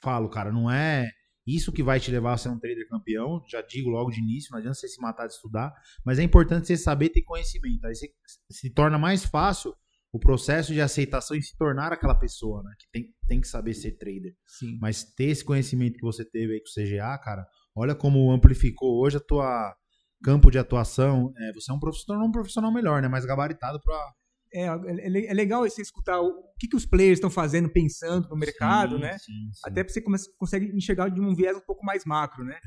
falo, 0.02 0.28
cara, 0.28 0.50
não 0.50 0.70
é 0.70 1.08
isso 1.46 1.72
que 1.72 1.82
vai 1.82 1.98
te 1.98 2.10
levar 2.10 2.34
a 2.34 2.36
ser 2.36 2.48
um 2.48 2.58
trader 2.58 2.88
campeão, 2.88 3.42
já 3.48 3.62
digo 3.62 3.90
logo 3.90 4.10
de 4.10 4.20
início, 4.20 4.48
não 4.52 4.58
adianta 4.58 4.74
você 4.74 4.88
se 4.88 5.00
matar 5.00 5.26
de 5.26 5.34
estudar, 5.34 5.72
mas 6.04 6.18
é 6.18 6.22
importante 6.22 6.66
você 6.66 6.76
saber 6.76 7.08
ter 7.10 7.22
conhecimento, 7.22 7.84
aí 7.86 7.94
você 7.94 8.08
se 8.50 8.70
torna 8.70 8.98
mais 8.98 9.24
fácil 9.24 9.74
o 10.12 10.18
processo 10.20 10.72
de 10.72 10.80
aceitação 10.80 11.36
e 11.36 11.42
se 11.42 11.56
tornar 11.56 11.92
aquela 11.92 12.14
pessoa, 12.14 12.62
né, 12.62 12.70
que 12.78 12.86
tem, 12.92 13.08
tem 13.32 13.40
que 13.40 13.48
saber 13.48 13.72
ser 13.72 13.92
trader. 13.92 14.34
Sim. 14.46 14.78
Mas 14.78 15.02
ter 15.02 15.24
esse 15.30 15.42
conhecimento 15.42 15.94
que 15.96 16.02
você 16.04 16.22
teve 16.22 16.52
aí 16.52 16.60
com 16.60 16.68
o 16.68 16.84
CGA, 16.84 17.16
cara, 17.18 17.46
olha 17.74 17.94
como 17.94 18.30
amplificou 18.30 19.00
hoje 19.02 19.16
a 19.16 19.20
tua 19.20 19.74
campo 20.22 20.50
de 20.50 20.58
atuação. 20.58 21.32
É, 21.38 21.52
você 21.54 21.70
é 21.70 21.74
um 21.74 21.80
profissional, 21.80 22.26
um 22.26 22.30
profissional 22.30 22.70
melhor, 22.72 23.00
né? 23.00 23.08
Mais 23.08 23.24
gabaritado 23.24 23.80
para 23.82 24.12
É, 24.54 24.66
é, 24.66 25.08
le- 25.08 25.26
é 25.26 25.32
legal 25.32 25.62
você 25.66 25.80
escutar 25.80 26.20
o, 26.20 26.44
que, 26.58 26.68
que 26.68 26.76
os 26.76 26.84
players 26.84 27.16
estão 27.16 27.30
fazendo, 27.30 27.70
pensando 27.70 28.28
no 28.28 28.36
mercado, 28.36 28.98
né? 28.98 29.12
Sim, 29.18 29.32
sim. 29.50 29.60
Até 29.64 29.82
você 29.82 30.00
come- 30.02 30.18
consegue 30.36 30.66
enxergar 30.76 31.08
de 31.08 31.20
um 31.22 31.34
viés 31.34 31.56
um 31.56 31.60
pouco 31.66 31.82
mais 31.86 32.04
macro, 32.04 32.44
né? 32.44 32.58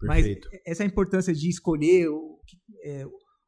perfeito. 0.00 0.48
Mas 0.50 0.60
essa 0.66 0.84
importância 0.86 1.34
de 1.34 1.48
escolher 1.50 2.08
o 2.08 2.40
que, 2.46 2.56
é, 2.82 3.04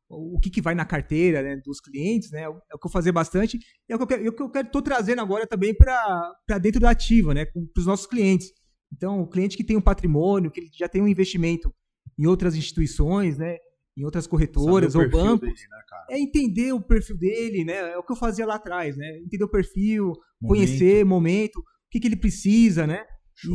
o 0.08 0.38
que, 0.38 0.50
que 0.50 0.60
vai 0.60 0.74
na 0.74 0.84
carteira 0.84 1.42
né, 1.42 1.56
dos 1.64 1.80
clientes, 1.80 2.30
né? 2.30 2.42
É 2.42 2.48
o 2.48 2.78
que 2.78 2.86
eu 2.86 2.90
fazer 2.90 3.12
bastante. 3.12 3.58
E 3.88 3.92
é 3.92 3.96
o 3.96 3.98
que 3.98 4.02
eu 4.02 4.06
quero, 4.06 4.28
é 4.28 4.32
que 4.32 4.42
eu 4.42 4.50
quero 4.50 4.70
tô 4.70 4.80
trazendo 4.80 5.20
agora 5.20 5.46
também 5.46 5.74
para 5.74 6.58
dentro 6.60 6.80
da 6.80 6.90
ativa, 6.90 7.34
né? 7.34 7.44
Para 7.44 7.80
os 7.80 7.86
nossos 7.86 8.06
clientes. 8.06 8.52
Então, 8.92 9.20
o 9.20 9.28
cliente 9.28 9.56
que 9.56 9.64
tem 9.64 9.76
um 9.76 9.80
patrimônio, 9.80 10.50
que 10.50 10.60
ele 10.60 10.70
já 10.72 10.88
tem 10.88 11.02
um 11.02 11.08
investimento 11.08 11.74
em 12.18 12.26
outras 12.26 12.54
instituições, 12.54 13.36
né? 13.36 13.56
Em 13.96 14.04
outras 14.04 14.26
corretoras 14.26 14.94
ou 14.94 15.08
bancos. 15.08 15.40
dele, 15.40 15.68
né? 15.70 15.78
É 16.10 16.18
entender 16.20 16.72
o 16.72 16.80
perfil 16.80 17.18
dele, 17.18 17.64
né? 17.64 17.92
É 17.92 17.98
o 17.98 18.02
que 18.02 18.12
eu 18.12 18.16
fazia 18.16 18.46
lá 18.46 18.56
atrás, 18.56 18.96
né? 18.96 19.18
Entender 19.18 19.44
o 19.44 19.50
perfil, 19.50 20.04
Momento. 20.04 20.46
conhecer 20.46 21.04
momento, 21.04 21.56
o 21.58 21.64
que, 21.90 21.98
que 21.98 22.06
ele 22.06 22.16
precisa, 22.16 22.86
né? 22.86 23.04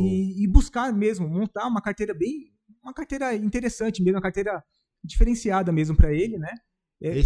E, 0.04 0.44
e 0.44 0.48
buscar 0.48 0.92
mesmo, 0.92 1.28
montar 1.28 1.66
uma 1.66 1.80
carteira 1.80 2.12
bem, 2.12 2.52
uma 2.82 2.92
carteira 2.92 3.34
interessante 3.34 4.02
mesmo, 4.02 4.16
uma 4.16 4.22
carteira 4.22 4.62
diferenciada 5.04 5.72
mesmo 5.72 5.96
para 5.96 6.12
ele, 6.12 6.38
né? 6.38 6.50
É, 7.02 7.20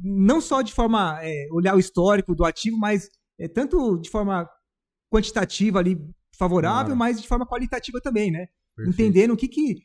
não 0.00 0.40
só 0.40 0.62
de 0.62 0.72
forma 0.72 1.18
é, 1.22 1.46
olhar 1.52 1.74
o 1.76 1.78
histórico 1.78 2.34
do 2.34 2.44
ativo, 2.44 2.76
mas 2.78 3.08
é, 3.38 3.46
tanto 3.48 3.98
de 4.00 4.10
forma 4.10 4.48
quantitativa 5.12 5.78
ali 5.78 5.96
favorável, 6.38 6.86
Claro. 6.86 6.96
mas 6.98 7.20
de 7.20 7.28
forma 7.28 7.46
qualitativa 7.46 8.00
também, 8.00 8.30
né? 8.30 8.46
Perfeito. 8.74 8.94
Entendendo 9.00 9.30
o 9.32 9.36
que, 9.36 9.48
que, 9.48 9.76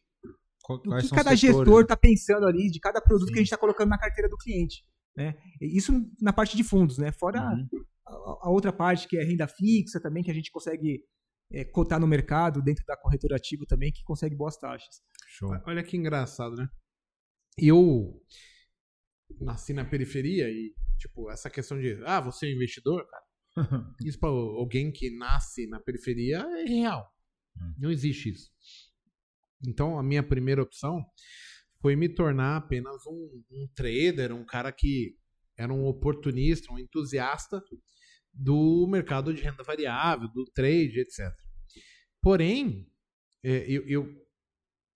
Qual- 0.63 0.79
o 0.79 0.97
que 0.97 1.09
cada 1.09 1.35
gestor 1.35 1.77
né? 1.77 1.81
está 1.83 1.95
pensando 1.95 2.45
ali, 2.45 2.69
de 2.69 2.79
cada 2.79 2.99
produto 3.01 3.27
Sim. 3.27 3.33
que 3.33 3.39
a 3.39 3.41
gente 3.41 3.47
está 3.47 3.57
colocando 3.57 3.89
na 3.89 3.97
carteira 3.97 4.29
do 4.29 4.37
cliente. 4.37 4.83
Né? 5.15 5.35
Isso 5.61 5.91
na 6.21 6.33
parte 6.33 6.55
de 6.57 6.63
fundos, 6.63 6.97
né? 6.97 7.11
Fora 7.11 7.41
Uhum. 7.41 7.67
a, 8.07 8.47
a 8.47 8.49
outra 8.49 8.71
parte 8.73 9.07
que 9.07 9.17
é 9.17 9.23
renda 9.23 9.47
fixa 9.47 9.99
também, 10.01 10.23
que 10.23 10.31
a 10.31 10.33
gente 10.33 10.51
consegue 10.51 11.01
é, 11.53 11.63
cotar 11.65 11.99
no 11.99 12.07
mercado, 12.07 12.61
dentro 12.61 12.83
da 12.85 12.95
corretora 12.97 13.35
ativa 13.35 13.65
também, 13.67 13.91
que 13.91 14.03
consegue 14.03 14.35
boas 14.35 14.57
taxas. 14.57 15.01
Show. 15.27 15.49
Olha 15.65 15.83
que 15.83 15.95
engraçado, 15.97 16.55
né? 16.55 16.67
Eu 17.57 18.21
nasci 19.39 19.73
na 19.73 19.85
periferia 19.85 20.49
e, 20.49 20.73
tipo, 20.97 21.29
essa 21.29 21.49
questão 21.49 21.79
de, 21.79 22.01
ah, 22.05 22.21
você 22.21 22.47
é 22.47 22.53
investidor, 22.53 23.05
cara. 23.07 23.23
Isso 24.05 24.19
pra 24.19 24.29
alguém 24.29 24.91
que 24.91 25.09
nasce 25.09 25.67
na 25.67 25.79
periferia 25.79 26.39
é 26.39 26.63
real. 26.63 27.05
Hum. 27.57 27.73
Não 27.77 27.91
existe 27.91 28.29
isso. 28.29 28.49
Então, 29.67 29.99
a 29.99 30.03
minha 30.03 30.23
primeira 30.23 30.61
opção 30.61 31.05
foi 31.81 31.95
me 31.95 32.07
tornar 32.07 32.57
apenas 32.57 33.05
um, 33.05 33.43
um 33.51 33.67
trader, 33.75 34.33
um 34.33 34.45
cara 34.45 34.71
que 34.71 35.17
era 35.57 35.73
um 35.73 35.85
oportunista, 35.85 36.71
um 36.71 36.79
entusiasta 36.79 37.61
do 38.33 38.87
mercado 38.87 39.33
de 39.33 39.41
renda 39.41 39.63
variável, 39.63 40.27
do 40.29 40.45
trade, 40.45 41.01
etc. 41.01 41.31
Porém, 42.21 42.89
é, 43.43 43.65
eu, 43.69 43.87
eu 43.87 44.20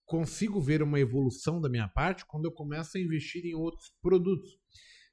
consigo 0.05 0.61
ver 0.61 0.81
uma 0.81 0.99
evolução 0.99 1.59
da 1.59 1.69
minha 1.69 1.87
parte 1.87 2.25
quando 2.25 2.45
eu 2.45 2.51
começo 2.51 2.97
a 2.97 3.01
investir 3.01 3.45
em 3.45 3.55
outros 3.55 3.91
produtos. 4.01 4.51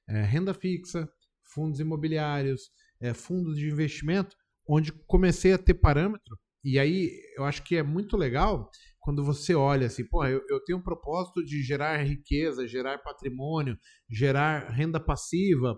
É, 0.09 0.23
renda 0.23 0.53
fixa, 0.53 1.09
fundos 1.53 1.81
imobiliários, 1.81 2.71
é, 3.01 3.15
fundos 3.15 3.57
de 3.57 3.69
investimento, 3.69 4.37
onde 4.69 4.93
comecei 5.07 5.53
a 5.53 5.59
ter 5.59 5.75
parâmetro. 5.75 6.39
E 6.65 6.79
aí 6.79 7.11
eu 7.37 7.45
acho 7.45 7.63
que 7.63 7.77
é 7.77 7.83
muito 7.83 8.17
legal 8.17 8.71
quando 9.01 9.25
você 9.25 9.55
olha 9.55 9.89
assim, 9.89 10.07
pô, 10.07 10.25
eu, 10.25 10.41
eu 10.49 10.63
tenho 10.65 10.79
um 10.79 10.83
propósito 10.83 11.45
de 11.45 11.61
gerar 11.63 12.03
riqueza, 12.05 12.69
gerar 12.69 12.99
patrimônio, 12.99 13.77
gerar 14.09 14.71
renda 14.71 15.01
passiva. 15.01 15.77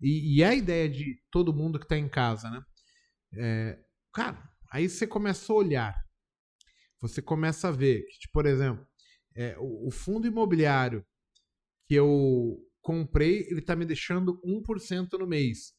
E, 0.00 0.36
e 0.38 0.42
é 0.42 0.48
a 0.48 0.54
ideia 0.54 0.88
de 0.88 1.20
todo 1.30 1.54
mundo 1.54 1.78
que 1.78 1.84
está 1.84 1.98
em 1.98 2.08
casa, 2.08 2.50
né? 2.50 2.62
É, 3.34 3.78
cara, 4.12 4.42
aí 4.72 4.88
você 4.88 5.06
começa 5.06 5.52
a 5.52 5.56
olhar. 5.56 5.94
Você 7.02 7.20
começa 7.20 7.68
a 7.68 7.72
ver 7.72 8.06
que, 8.06 8.18
tipo, 8.20 8.32
por 8.32 8.46
exemplo, 8.46 8.86
é, 9.34 9.56
o, 9.58 9.88
o 9.88 9.90
fundo 9.90 10.26
imobiliário 10.26 11.04
que 11.86 11.94
eu 11.94 12.58
comprei, 12.80 13.46
ele 13.50 13.60
tá 13.60 13.76
me 13.76 13.84
deixando 13.84 14.40
1% 14.42 15.18
no 15.18 15.26
mês. 15.26 15.72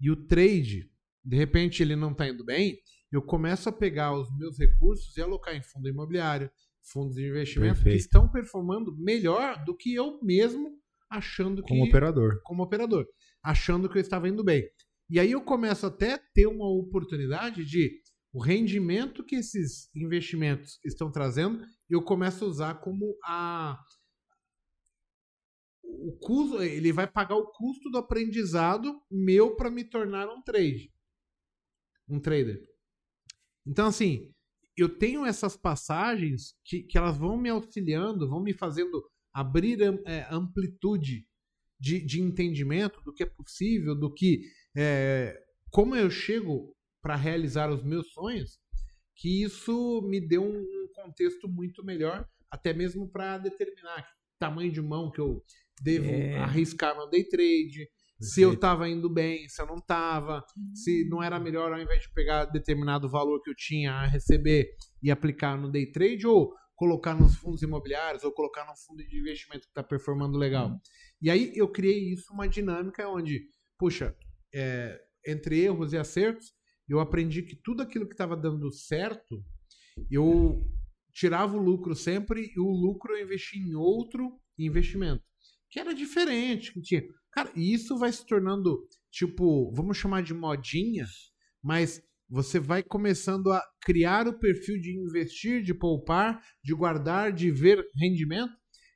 E 0.00 0.10
o 0.10 0.26
trade, 0.26 0.88
de 1.24 1.36
repente, 1.36 1.82
ele 1.82 1.96
não 1.96 2.14
tá 2.14 2.28
indo 2.28 2.44
bem, 2.44 2.78
eu 3.10 3.22
começo 3.22 3.68
a 3.68 3.72
pegar 3.72 4.12
os 4.12 4.28
meus 4.36 4.58
recursos 4.58 5.16
e 5.16 5.22
alocar 5.22 5.56
em 5.56 5.62
fundo 5.62 5.88
imobiliário, 5.88 6.50
fundos 6.92 7.16
de 7.16 7.26
investimento, 7.26 7.74
Perfeito. 7.76 7.96
que 7.96 8.00
estão 8.02 8.30
performando 8.30 8.96
melhor 8.98 9.64
do 9.64 9.76
que 9.76 9.94
eu 9.94 10.20
mesmo 10.22 10.78
achando 11.10 11.62
que 11.62 11.68
Como 11.68 11.84
operador. 11.84 12.40
como 12.44 12.62
operador, 12.62 13.06
achando 13.42 13.88
que 13.88 13.96
eu 13.96 14.02
estava 14.02 14.28
indo 14.28 14.44
bem. 14.44 14.68
E 15.10 15.18
aí 15.18 15.32
eu 15.32 15.40
começo 15.40 15.86
até 15.86 16.14
a 16.14 16.20
ter 16.34 16.46
uma 16.46 16.68
oportunidade 16.68 17.64
de 17.64 17.90
o 18.38 18.40
rendimento 18.40 19.24
que 19.24 19.34
esses 19.34 19.90
investimentos 19.96 20.78
estão 20.84 21.10
trazendo, 21.10 21.66
eu 21.90 22.00
começo 22.00 22.44
a 22.44 22.48
usar 22.48 22.74
como 22.74 23.18
a 23.24 23.82
o 25.82 26.16
custo, 26.20 26.62
ele 26.62 26.92
vai 26.92 27.10
pagar 27.10 27.34
o 27.34 27.50
custo 27.50 27.90
do 27.90 27.98
aprendizado 27.98 29.02
meu 29.10 29.56
para 29.56 29.68
me 29.68 29.82
tornar 29.82 30.28
um 30.28 30.40
trade, 30.40 30.92
um 32.08 32.20
trader. 32.20 32.64
Então 33.66 33.88
assim, 33.88 34.32
eu 34.76 34.88
tenho 34.88 35.26
essas 35.26 35.56
passagens 35.56 36.54
que, 36.64 36.84
que 36.84 36.96
elas 36.96 37.18
vão 37.18 37.36
me 37.36 37.48
auxiliando, 37.48 38.28
vão 38.28 38.40
me 38.40 38.54
fazendo 38.54 39.04
abrir 39.34 39.80
é, 40.06 40.28
amplitude 40.30 41.26
de, 41.80 42.06
de 42.06 42.20
entendimento 42.20 43.02
do 43.02 43.12
que 43.12 43.24
é 43.24 43.26
possível, 43.26 43.96
do 43.96 44.14
que 44.14 44.44
é, 44.76 45.36
como 45.72 45.96
eu 45.96 46.08
chego 46.08 46.77
para 47.08 47.16
realizar 47.16 47.70
os 47.70 47.82
meus 47.82 48.12
sonhos, 48.12 48.58
que 49.16 49.42
isso 49.42 50.02
me 50.02 50.20
deu 50.20 50.44
um, 50.44 50.88
contexto 50.94 51.48
muito 51.48 51.82
melhor, 51.82 52.28
até 52.50 52.74
mesmo 52.74 53.08
para 53.08 53.38
determinar 53.38 54.02
que 54.02 54.12
tamanho 54.38 54.70
de 54.70 54.82
mão 54.82 55.10
que 55.10 55.18
eu 55.18 55.42
devo 55.80 56.04
É. 56.04 56.36
arriscar 56.36 56.94
no 56.94 57.08
day 57.08 57.24
trade, 57.24 57.88
se 58.20 58.42
eu 58.42 58.52
estava 58.52 58.86
indo 58.90 59.08
bem, 59.08 59.48
se 59.48 59.62
eu 59.62 59.66
não 59.66 59.76
estava, 59.76 60.44
se 60.74 61.08
não 61.08 61.22
era 61.22 61.40
melhor 61.40 61.72
ao 61.72 61.80
invés 61.80 62.02
de 62.02 62.12
pegar 62.12 62.44
determinado 62.44 63.08
valor 63.08 63.40
que 63.40 63.48
eu 63.48 63.54
tinha 63.56 63.92
a 63.92 64.06
receber 64.06 64.68
e 65.02 65.10
aplicar 65.10 65.56
no 65.56 65.70
day 65.70 65.90
trade 65.90 66.26
ou 66.26 66.52
colocar 66.74 67.14
nos 67.14 67.36
fundos 67.36 67.62
imobiliários 67.62 68.22
ou 68.22 68.32
colocar 68.32 68.66
no 68.66 68.76
fundo 68.76 69.02
de 69.02 69.18
investimento 69.18 69.62
que 69.62 69.70
está 69.70 69.82
performando 69.82 70.36
legal. 70.36 70.78
E 71.22 71.30
aí 71.30 71.52
eu 71.54 71.68
criei 71.68 72.12
isso 72.12 72.34
uma 72.34 72.46
dinâmica 72.46 73.08
onde, 73.08 73.48
puxa, 73.78 74.14
é, 74.52 75.00
entre 75.26 75.60
erros 75.60 75.94
e 75.94 75.96
acertos, 75.96 76.57
eu 76.88 77.00
aprendi 77.00 77.42
que 77.42 77.56
tudo 77.56 77.82
aquilo 77.82 78.06
que 78.06 78.14
estava 78.14 78.36
dando 78.36 78.70
certo, 78.72 79.44
eu 80.10 80.64
tirava 81.12 81.56
o 81.56 81.62
lucro 81.62 81.94
sempre 81.94 82.50
e 82.54 82.60
o 82.60 82.70
lucro 82.70 83.12
eu 83.14 83.24
investi 83.24 83.58
em 83.58 83.74
outro 83.74 84.38
investimento, 84.58 85.22
que 85.70 85.78
era 85.80 85.94
diferente, 85.94 86.72
que 86.72 86.80
tinha. 86.80 87.02
Cara, 87.32 87.50
e 87.54 87.72
isso 87.72 87.96
vai 87.98 88.10
se 88.10 88.26
tornando, 88.26 88.86
tipo, 89.10 89.72
vamos 89.72 89.96
chamar 89.96 90.22
de 90.22 90.32
modinha, 90.32 91.06
mas 91.62 92.02
você 92.28 92.58
vai 92.60 92.82
começando 92.82 93.50
a 93.52 93.62
criar 93.80 94.28
o 94.28 94.38
perfil 94.38 94.80
de 94.80 94.96
investir, 94.96 95.62
de 95.62 95.72
poupar, 95.72 96.42
de 96.62 96.74
guardar, 96.74 97.32
de 97.32 97.50
ver 97.50 97.84
rendimento. 97.96 98.52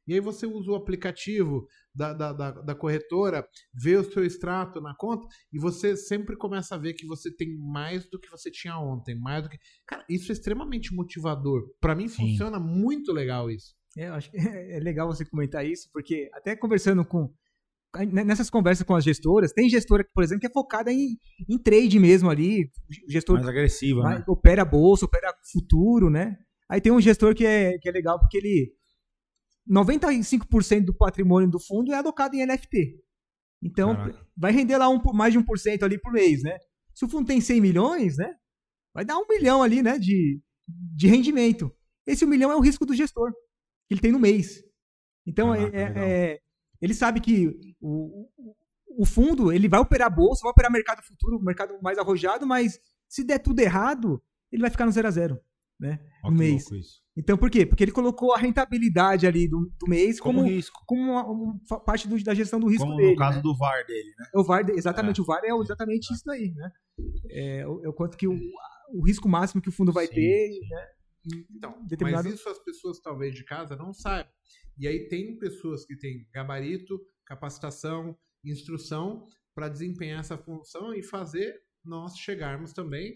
E 0.06 0.14
aí 0.14 0.20
você 0.20 0.46
usa 0.46 0.70
o 0.70 0.74
aplicativo 0.74 1.66
da, 1.94 2.12
da, 2.12 2.32
da, 2.32 2.50
da 2.50 2.74
corretora, 2.74 3.46
vê 3.72 3.96
o 3.96 4.04
seu 4.04 4.24
extrato 4.24 4.80
na 4.80 4.94
conta 4.96 5.26
e 5.52 5.58
você 5.58 5.96
sempre 5.96 6.36
começa 6.36 6.74
a 6.74 6.78
ver 6.78 6.94
que 6.94 7.06
você 7.06 7.34
tem 7.34 7.56
mais 7.56 8.08
do 8.08 8.18
que 8.18 8.30
você 8.30 8.50
tinha 8.50 8.78
ontem, 8.78 9.14
mais 9.14 9.44
do 9.44 9.48
que. 9.48 9.58
Cara, 9.86 10.04
isso 10.08 10.32
é 10.32 10.34
extremamente 10.34 10.94
motivador. 10.94 11.62
Pra 11.80 11.94
mim 11.94 12.08
Sim. 12.08 12.30
funciona 12.30 12.58
muito 12.58 13.12
legal 13.12 13.50
isso. 13.50 13.74
É, 13.96 14.08
eu 14.08 14.14
acho 14.14 14.30
que 14.30 14.36
é 14.38 14.80
legal 14.80 15.06
você 15.06 15.24
comentar 15.24 15.64
isso, 15.64 15.88
porque 15.92 16.28
até 16.32 16.56
conversando 16.56 17.04
com. 17.04 17.32
Nessas 18.10 18.48
conversas 18.48 18.86
com 18.86 18.94
as 18.94 19.04
gestoras, 19.04 19.52
tem 19.52 19.68
gestora, 19.68 20.02
por 20.14 20.24
exemplo, 20.24 20.40
que 20.40 20.46
é 20.46 20.50
focada 20.50 20.90
em, 20.90 21.18
em 21.46 21.58
trade 21.62 21.98
mesmo 21.98 22.30
ali. 22.30 22.70
Gestor 23.06 23.34
Mais 23.34 23.46
agressiva, 23.46 24.02
né? 24.02 24.24
opera 24.26 24.64
bolsa, 24.64 25.04
opera 25.04 25.30
futuro, 25.52 26.08
né? 26.08 26.38
Aí 26.70 26.80
tem 26.80 26.90
um 26.90 27.02
gestor 27.02 27.34
que 27.34 27.44
é, 27.44 27.76
que 27.76 27.86
é 27.86 27.92
legal 27.92 28.18
porque 28.18 28.38
ele. 28.38 28.72
95% 29.68 30.84
do 30.84 30.94
patrimônio 30.94 31.51
do 31.51 31.59
fundo 31.60 31.93
é 31.93 31.97
alocado 31.97 32.34
em 32.36 32.44
NFT. 32.47 32.98
Então, 33.62 33.94
Caraca. 33.94 34.26
vai 34.36 34.52
render 34.52 34.76
lá 34.76 34.89
um, 34.89 35.01
mais 35.14 35.32
de 35.32 35.39
1% 35.39 35.82
ali 35.82 35.98
por 36.01 36.12
mês, 36.12 36.43
né? 36.43 36.59
Se 36.94 37.05
o 37.05 37.09
fundo 37.09 37.26
tem 37.26 37.40
100 37.40 37.60
milhões, 37.60 38.16
né? 38.16 38.34
Vai 38.93 39.05
dar 39.05 39.16
um 39.18 39.26
milhão 39.28 39.62
ali, 39.62 39.82
né? 39.82 39.98
De, 39.98 40.40
de 40.66 41.06
rendimento. 41.06 41.72
Esse 42.06 42.24
um 42.24 42.28
milhão 42.28 42.51
é 42.51 42.56
o 42.56 42.60
risco 42.60 42.84
do 42.84 42.94
gestor, 42.94 43.30
que 43.89 43.94
ele 43.94 44.01
tem 44.01 44.10
no 44.12 44.18
mês. 44.18 44.62
Então, 45.26 45.55
é- 45.55 45.70
Caraca, 45.70 46.01
é- 46.01 46.32
é- 46.32 46.40
ele 46.80 46.93
sabe 46.94 47.20
que 47.20 47.47
o, 47.80 48.28
o- 48.98 49.06
fundo, 49.06 49.52
ele 49.52 49.68
vai 49.68 49.78
operar 49.78 50.09
a 50.09 50.10
bolsa, 50.14 50.43
vai 50.43 50.51
operar 50.51 50.70
mercado 50.72 51.01
futuro, 51.02 51.40
mercado 51.40 51.80
mais 51.80 51.97
arrojado, 51.97 52.44
mas 52.44 52.78
se 53.09 53.22
der 53.22 53.39
tudo 53.39 53.60
errado, 53.60 54.20
ele 54.51 54.62
vai 54.62 54.70
ficar 54.70 54.84
no 54.84 54.90
zero 54.93 55.06
a 55.06 55.10
zero, 55.12 55.39
né? 55.82 55.98
Ó, 56.24 56.30
no 56.30 56.36
que 56.36 56.42
mês. 56.42 56.62
louco 56.62 56.76
isso. 56.76 57.02
Então, 57.16 57.36
por 57.36 57.50
quê? 57.50 57.66
Porque 57.66 57.84
ele 57.84 57.92
colocou 57.92 58.32
a 58.32 58.38
rentabilidade 58.38 59.26
ali 59.26 59.46
do, 59.46 59.70
do 59.78 59.86
mês 59.88 60.18
Como, 60.18 60.38
como, 60.38 60.48
risco. 60.50 60.80
como 60.86 61.02
uma, 61.12 61.24
uma 61.30 61.80
parte 61.84 62.09
do- 62.09 62.22
da 62.24 62.32
gestão 62.32 62.59
do 62.59 62.68
risco 62.68 62.84
Como 62.86 62.96
dele. 62.96 63.10
no 63.10 63.16
caso 63.16 63.36
né? 63.36 63.42
do 63.42 63.54
VAR 63.56 63.84
dele, 63.86 64.09
né? 64.18 64.26
É 64.34 64.38
o 64.38 64.44
VAR, 64.44 64.70
exatamente, 64.70 65.20
o 65.20 65.24
VAR 65.24 65.42
é 65.44 65.50
exatamente 65.50 66.10
isso 66.14 66.22
daí, 66.24 66.50
né? 66.54 66.70
É, 67.30 67.66
o, 67.68 67.84
é 67.84 67.88
o 67.88 67.92
quanto 67.92 68.16
que 68.16 68.26
o, 68.26 68.32
o 68.94 69.04
risco 69.06 69.28
máximo 69.28 69.60
que 69.60 69.68
o 69.68 69.72
fundo 69.72 69.92
vai 69.92 70.06
Sim, 70.06 70.14
ter, 70.14 70.48
sim. 70.52 70.68
né? 70.70 70.86
Então, 71.54 71.84
Determinado- 71.86 72.24
mas 72.28 72.34
isso 72.38 72.48
as 72.48 72.59
pessoas 72.64 72.98
talvez 73.00 73.34
de 73.34 73.44
casa 73.44 73.76
não 73.76 73.92
saibam. 73.92 74.32
E 74.78 74.88
aí 74.88 75.06
tem 75.09 75.36
pessoas 75.38 75.84
que 75.84 75.96
têm 75.98 76.26
gabarito, 76.32 76.98
capacitação, 77.26 78.16
instrução 78.44 79.26
para 79.54 79.68
desempenhar 79.68 80.20
essa 80.20 80.38
função 80.38 80.94
e 80.94 81.02
fazer 81.02 81.54
nós 81.84 82.16
chegarmos 82.16 82.72
também 82.72 83.14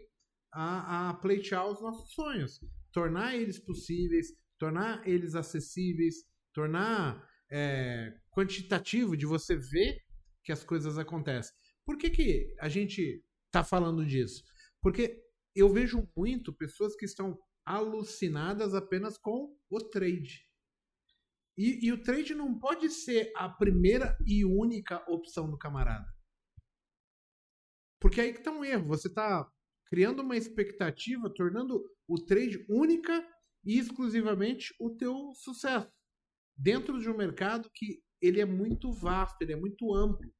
a, 0.52 1.10
a 1.10 1.14
pleitear 1.14 1.66
os 1.68 1.80
nossos 1.80 2.12
sonhos, 2.12 2.60
tornar 2.92 3.34
eles 3.34 3.58
possíveis, 3.58 4.28
tornar 4.58 5.06
eles 5.06 5.34
acessíveis, 5.34 6.24
tornar 6.52 7.22
é, 7.50 8.12
quantitativo 8.30 9.16
de 9.16 9.26
você 9.26 9.56
ver 9.56 10.02
que 10.42 10.52
as 10.52 10.64
coisas 10.64 10.98
acontecem. 10.98 11.54
Por 11.84 11.96
que, 11.98 12.10
que 12.10 12.54
a 12.58 12.68
gente 12.68 13.22
está 13.46 13.62
falando 13.62 14.04
disso? 14.04 14.42
Porque 14.80 15.22
eu 15.54 15.68
vejo 15.68 16.08
muito 16.16 16.52
pessoas 16.52 16.96
que 16.96 17.04
estão 17.04 17.38
alucinadas 17.64 18.74
apenas 18.74 19.18
com 19.18 19.56
o 19.70 19.80
trade. 19.80 20.46
E, 21.56 21.86
e 21.86 21.92
o 21.92 22.02
trade 22.02 22.34
não 22.34 22.58
pode 22.58 22.90
ser 22.90 23.32
a 23.34 23.48
primeira 23.48 24.16
e 24.26 24.44
única 24.44 25.02
opção 25.10 25.50
do 25.50 25.56
camarada. 25.56 26.06
Porque 27.98 28.20
aí 28.20 28.32
que 28.32 28.42
tá 28.42 28.50
um 28.50 28.64
erro. 28.64 28.86
Você 28.88 29.12
tá 29.12 29.50
criando 29.86 30.20
uma 30.20 30.36
expectativa, 30.36 31.32
tornando 31.32 31.82
o 32.08 32.18
trade 32.24 32.64
única 32.68 33.26
e 33.64 33.78
exclusivamente 33.78 34.74
o 34.80 34.90
teu 34.90 35.32
sucesso. 35.34 35.90
Dentro 36.56 37.00
de 37.00 37.08
um 37.08 37.16
mercado 37.16 37.70
que 37.74 38.02
ele 38.20 38.40
é 38.40 38.44
muito 38.44 38.92
vasto, 38.92 39.40
ele 39.42 39.52
é 39.52 39.56
muito 39.56 39.94
amplo. 39.94 40.32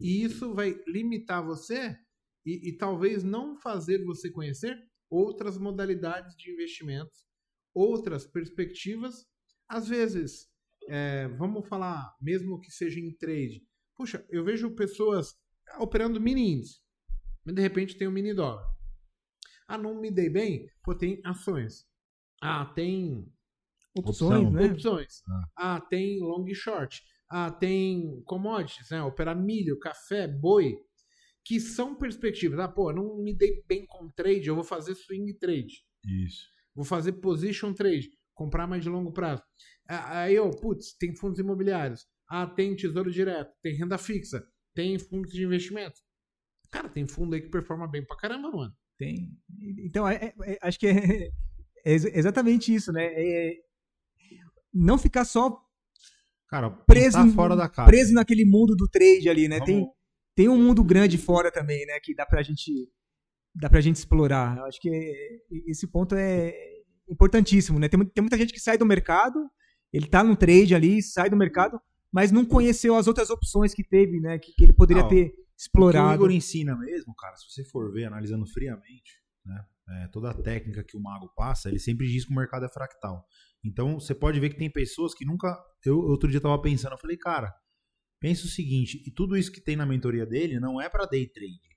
E 0.00 0.24
isso 0.24 0.54
vai 0.54 0.74
limitar 0.86 1.44
você 1.44 1.96
e, 2.44 2.70
e 2.70 2.76
talvez 2.76 3.22
não 3.22 3.56
fazer 3.56 4.04
você 4.04 4.30
conhecer 4.30 4.76
outras 5.08 5.56
modalidades 5.56 6.36
de 6.36 6.50
investimentos, 6.50 7.26
outras 7.74 8.26
perspectivas. 8.26 9.26
Às 9.68 9.88
vezes, 9.88 10.48
é, 10.88 11.28
vamos 11.28 11.68
falar, 11.68 12.14
mesmo 12.20 12.60
que 12.60 12.70
seja 12.70 12.98
em 12.98 13.14
trade. 13.14 13.62
Puxa, 13.94 14.26
eu 14.30 14.44
vejo 14.44 14.74
pessoas 14.74 15.36
operando 15.78 16.20
mini 16.20 16.54
índice, 16.54 16.80
mas 17.48 17.54
de 17.54 17.62
repente 17.62 17.96
tem 17.96 18.06
um 18.06 18.10
mini 18.12 18.34
dólar. 18.34 18.62
Ah, 19.66 19.78
não 19.78 19.98
me 19.98 20.10
dei 20.10 20.28
bem? 20.28 20.70
Pô, 20.82 20.94
tem 20.94 21.18
ações. 21.24 21.86
Ah, 22.42 22.66
tem 22.66 23.26
Opções, 23.96 24.48
Opção. 24.48 24.50
né? 24.52 24.64
opções. 24.66 25.22
Ah, 25.56 25.80
tem 25.80 26.20
long 26.20 26.46
e 26.46 26.54
short. 26.54 27.02
Ah, 27.30 27.50
tem 27.50 28.22
commodities, 28.26 28.90
né? 28.90 29.02
Operar 29.02 29.34
milho, 29.34 29.78
café, 29.78 30.28
boi, 30.28 30.76
que 31.42 31.58
são 31.58 31.96
perspectivas. 31.96 32.58
Ah, 32.60 32.68
pô, 32.68 32.92
não 32.92 33.16
me 33.16 33.34
dei 33.34 33.62
bem 33.66 33.86
com 33.86 34.10
trade, 34.10 34.46
eu 34.46 34.54
vou 34.54 34.62
fazer 34.64 34.94
swing 34.94 35.32
trade. 35.38 35.82
Isso. 36.04 36.44
Vou 36.74 36.84
fazer 36.84 37.12
position 37.14 37.72
trade, 37.72 38.10
comprar 38.34 38.66
mais 38.66 38.82
de 38.82 38.90
longo 38.90 39.10
prazo. 39.10 39.42
Ah, 39.88 40.20
Aí, 40.20 40.38
ó, 40.38 40.50
putz, 40.50 40.94
tem 40.98 41.14
fundos 41.16 41.38
imobiliários. 41.38 42.06
Ah, 42.28 42.46
tem 42.46 42.76
tesouro 42.76 43.10
direto, 43.10 43.50
tem 43.62 43.74
renda 43.74 43.96
fixa, 43.96 44.46
tem 44.74 44.98
fundos 44.98 45.32
de 45.32 45.42
investimento. 45.44 45.98
Cara, 46.70 46.88
tem 46.88 47.06
fundo 47.08 47.34
aí 47.34 47.40
que 47.42 47.48
performa 47.48 47.86
bem 47.88 48.04
pra 48.04 48.16
caramba, 48.16 48.50
mano. 48.50 48.72
Tem. 48.98 49.30
Então, 49.84 50.06
é- 50.08 50.16
é- 50.16 50.52
é- 50.52 50.58
acho 50.62 50.78
que 50.78 50.86
é, 50.86 50.92
é 51.84 51.92
ex- 51.92 52.04
exatamente 52.04 52.74
isso, 52.74 52.92
né? 52.92 53.04
É- 53.06 53.54
não 54.72 54.98
ficar 54.98 55.24
só 55.24 55.58
Cara, 56.48 56.70
preso, 56.70 57.30
fora 57.32 57.56
da 57.56 57.68
caixa. 57.68 57.88
preso 57.90 58.12
naquele 58.12 58.44
mundo 58.44 58.74
do 58.76 58.88
trade 58.88 59.28
ali, 59.28 59.48
né? 59.48 59.60
Tem, 59.60 59.80
Vamos- 59.80 59.94
tem 60.34 60.48
um 60.48 60.56
mundo 60.62 60.82
grande 60.84 61.16
fora 61.18 61.50
também, 61.50 61.84
né? 61.86 61.98
Que 62.02 62.14
dá 62.14 62.24
pra 62.26 62.42
gente, 62.42 62.70
dá 63.54 63.68
pra 63.68 63.80
gente 63.80 63.96
explorar. 63.96 64.56
Eu 64.58 64.64
acho 64.64 64.80
que 64.80 64.88
é- 64.90 65.70
esse 65.70 65.86
ponto 65.86 66.14
é 66.14 66.54
importantíssimo, 67.08 67.78
né? 67.78 67.88
Tem, 67.88 67.98
tem 68.04 68.22
muita 68.22 68.36
gente 68.36 68.52
que 68.52 68.60
sai 68.60 68.76
do 68.78 68.84
mercado, 68.86 69.38
ele 69.92 70.06
tá 70.06 70.22
no 70.22 70.36
trade 70.36 70.74
ali, 70.74 71.02
sai 71.02 71.30
do 71.30 71.36
mercado, 71.36 71.80
mas 72.12 72.30
não 72.30 72.44
conheceu 72.44 72.94
as 72.94 73.06
outras 73.06 73.30
opções 73.30 73.72
que 73.74 73.82
teve, 73.84 74.20
né? 74.20 74.38
Que, 74.38 74.52
que 74.52 74.64
ele 74.64 74.72
poderia 74.74 75.02
Ah, 75.02 75.06
ó, 75.06 75.08
ter 75.58 75.68
O 75.68 75.72
que 75.72 75.78
o 75.78 75.90
explorado. 75.90 76.14
Igor 76.14 76.30
ensina 76.30 76.76
mesmo, 76.76 77.14
cara, 77.14 77.36
se 77.36 77.50
você 77.50 77.64
for 77.64 77.92
ver, 77.92 78.04
analisando 78.04 78.46
friamente, 78.46 79.20
né, 79.44 79.64
é, 79.88 80.08
toda 80.08 80.30
a 80.30 80.34
técnica 80.34 80.84
que 80.84 80.96
o 80.96 81.00
mago 81.00 81.32
passa, 81.34 81.68
ele 81.68 81.78
sempre 81.78 82.06
diz 82.06 82.24
que 82.24 82.32
o 82.32 82.36
mercado 82.36 82.64
é 82.64 82.68
fractal. 82.68 83.24
Então, 83.64 83.98
você 83.98 84.14
pode 84.14 84.38
ver 84.38 84.50
que 84.50 84.58
tem 84.58 84.70
pessoas 84.70 85.14
que 85.14 85.24
nunca... 85.24 85.56
Eu 85.84 85.98
outro 85.98 86.30
dia 86.30 86.40
tava 86.40 86.60
pensando, 86.60 86.92
eu 86.92 86.98
falei, 86.98 87.16
cara, 87.16 87.52
pensa 88.20 88.44
o 88.44 88.48
seguinte, 88.48 89.02
e 89.06 89.10
tudo 89.10 89.36
isso 89.36 89.50
que 89.50 89.60
tem 89.60 89.76
na 89.76 89.86
mentoria 89.86 90.26
dele 90.26 90.60
não 90.60 90.80
é 90.80 90.88
para 90.88 91.06
day 91.06 91.26
trade. 91.26 91.68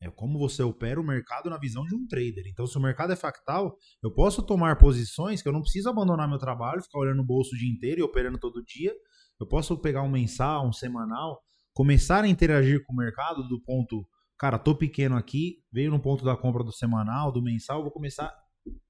É 0.00 0.10
como 0.10 0.38
você 0.38 0.62
opera 0.62 1.00
o 1.00 1.04
mercado 1.04 1.48
na 1.48 1.58
visão 1.58 1.84
de 1.84 1.94
um 1.94 2.06
trader. 2.06 2.44
Então, 2.46 2.66
se 2.66 2.76
o 2.76 2.80
mercado 2.80 3.12
é 3.12 3.16
fractal, 3.16 3.76
eu 4.02 4.12
posso 4.12 4.42
tomar 4.42 4.76
posições 4.76 5.40
que 5.40 5.48
eu 5.48 5.52
não 5.52 5.62
preciso 5.62 5.88
abandonar 5.88 6.28
meu 6.28 6.38
trabalho, 6.38 6.82
ficar 6.82 6.98
olhando 6.98 7.22
o 7.22 7.26
bolso 7.26 7.54
o 7.54 7.58
dia 7.58 7.70
inteiro 7.70 8.00
e 8.00 8.02
operando 8.02 8.38
todo 8.38 8.62
dia. 8.62 8.92
Eu 9.40 9.46
posso 9.46 9.76
pegar 9.80 10.02
um 10.02 10.10
mensal, 10.10 10.68
um 10.68 10.72
semanal, 10.72 11.40
começar 11.76 12.24
a 12.24 12.28
interagir 12.28 12.82
com 12.86 12.94
o 12.94 12.96
mercado 12.96 13.46
do 13.46 13.60
ponto, 13.60 14.08
cara, 14.38 14.58
tô 14.58 14.74
pequeno 14.74 15.14
aqui, 15.14 15.58
veio 15.70 15.90
no 15.90 16.00
ponto 16.00 16.24
da 16.24 16.34
compra 16.34 16.64
do 16.64 16.72
semanal, 16.72 17.30
do 17.30 17.42
mensal, 17.42 17.82
vou 17.82 17.92
começar 17.92 18.34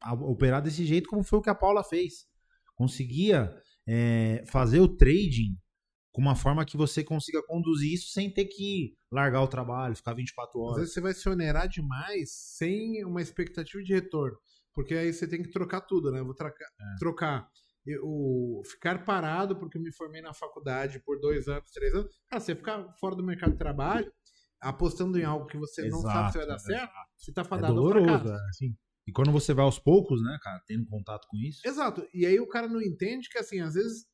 a 0.01 0.15
operar 0.15 0.63
desse 0.63 0.87
jeito, 0.87 1.09
como 1.09 1.25
foi 1.25 1.41
o 1.41 1.43
que 1.43 1.51
a 1.51 1.55
Paula 1.55 1.83
fez. 1.83 2.27
Conseguia 2.77 3.53
é, 3.89 4.45
fazer 4.47 4.79
o 4.79 4.87
trading 4.87 5.57
com 6.13 6.23
uma 6.23 6.37
forma 6.37 6.65
que 6.65 6.77
você 6.77 7.03
consiga 7.03 7.43
conduzir 7.45 7.93
isso 7.93 8.13
sem 8.13 8.33
ter 8.33 8.45
que 8.45 8.95
largar 9.11 9.43
o 9.43 9.49
trabalho, 9.49 9.97
ficar 9.97 10.15
24 10.15 10.49
Às 10.49 10.65
horas. 10.65 10.79
vezes 10.79 10.95
você 10.95 11.01
vai 11.01 11.13
se 11.13 11.29
onerar 11.29 11.69
demais 11.69 12.31
sem 12.57 13.05
uma 13.05 13.21
expectativa 13.21 13.83
de 13.83 13.95
retorno. 13.95 14.39
Porque 14.73 14.95
aí 14.95 15.13
você 15.13 15.27
tem 15.27 15.43
que 15.43 15.51
trocar 15.51 15.81
tudo, 15.81 16.13
né? 16.13 16.21
Eu 16.21 16.25
vou 16.25 16.35
trocar, 16.35 16.69
trocar 17.01 17.49
eu- 17.87 18.03
o 18.05 18.63
ficar 18.65 19.05
parado 19.05 19.57
porque 19.59 19.79
eu 19.79 19.83
me 19.83 19.93
formei 19.93 20.21
na 20.21 20.35
faculdade 20.35 20.99
por 21.01 21.21
dois 21.21 21.47
anos, 21.49 21.71
três 21.71 21.95
anos. 21.95 22.15
Cara, 22.29 22.41
você 22.41 22.55
ficar 22.55 22.93
fora 22.99 23.15
do 23.15 23.23
mercado 23.23 23.53
de 23.53 23.59
trabalho, 23.59 24.13
apostando 24.61 25.19
em 25.19 25.25
algo 25.25 25.47
que 25.47 25.57
você 25.57 25.89
não 25.89 26.01
sabe 26.01 26.33
se 26.33 26.39
vai 26.39 26.47
dar 26.47 26.55
Exato, 26.57 26.73
certo, 26.73 26.93
você 27.17 27.33
tá 27.33 27.43
É 27.43 27.45
fadado 27.45 27.73
ao 27.73 27.75
doloroso, 27.75 28.29
é, 28.29 28.49
assim. 28.49 28.77
E 29.07 29.13
quando 29.13 29.31
você 29.31 29.55
vai 29.55 29.65
aos 29.65 29.79
poucos, 29.79 30.21
né, 30.23 30.37
cara, 30.43 30.61
tendo 30.67 30.85
contato 30.87 31.27
com 31.29 31.37
isso, 31.39 31.61
Exato. 31.67 32.07
E 32.13 32.27
aí 32.27 32.41
o 32.41 32.49
cara 32.49 32.67
não 32.67 32.83
entende 32.83 33.29
que, 33.29 33.39
assim, 33.39 33.61
às 33.61 33.75
vezes 33.75 34.05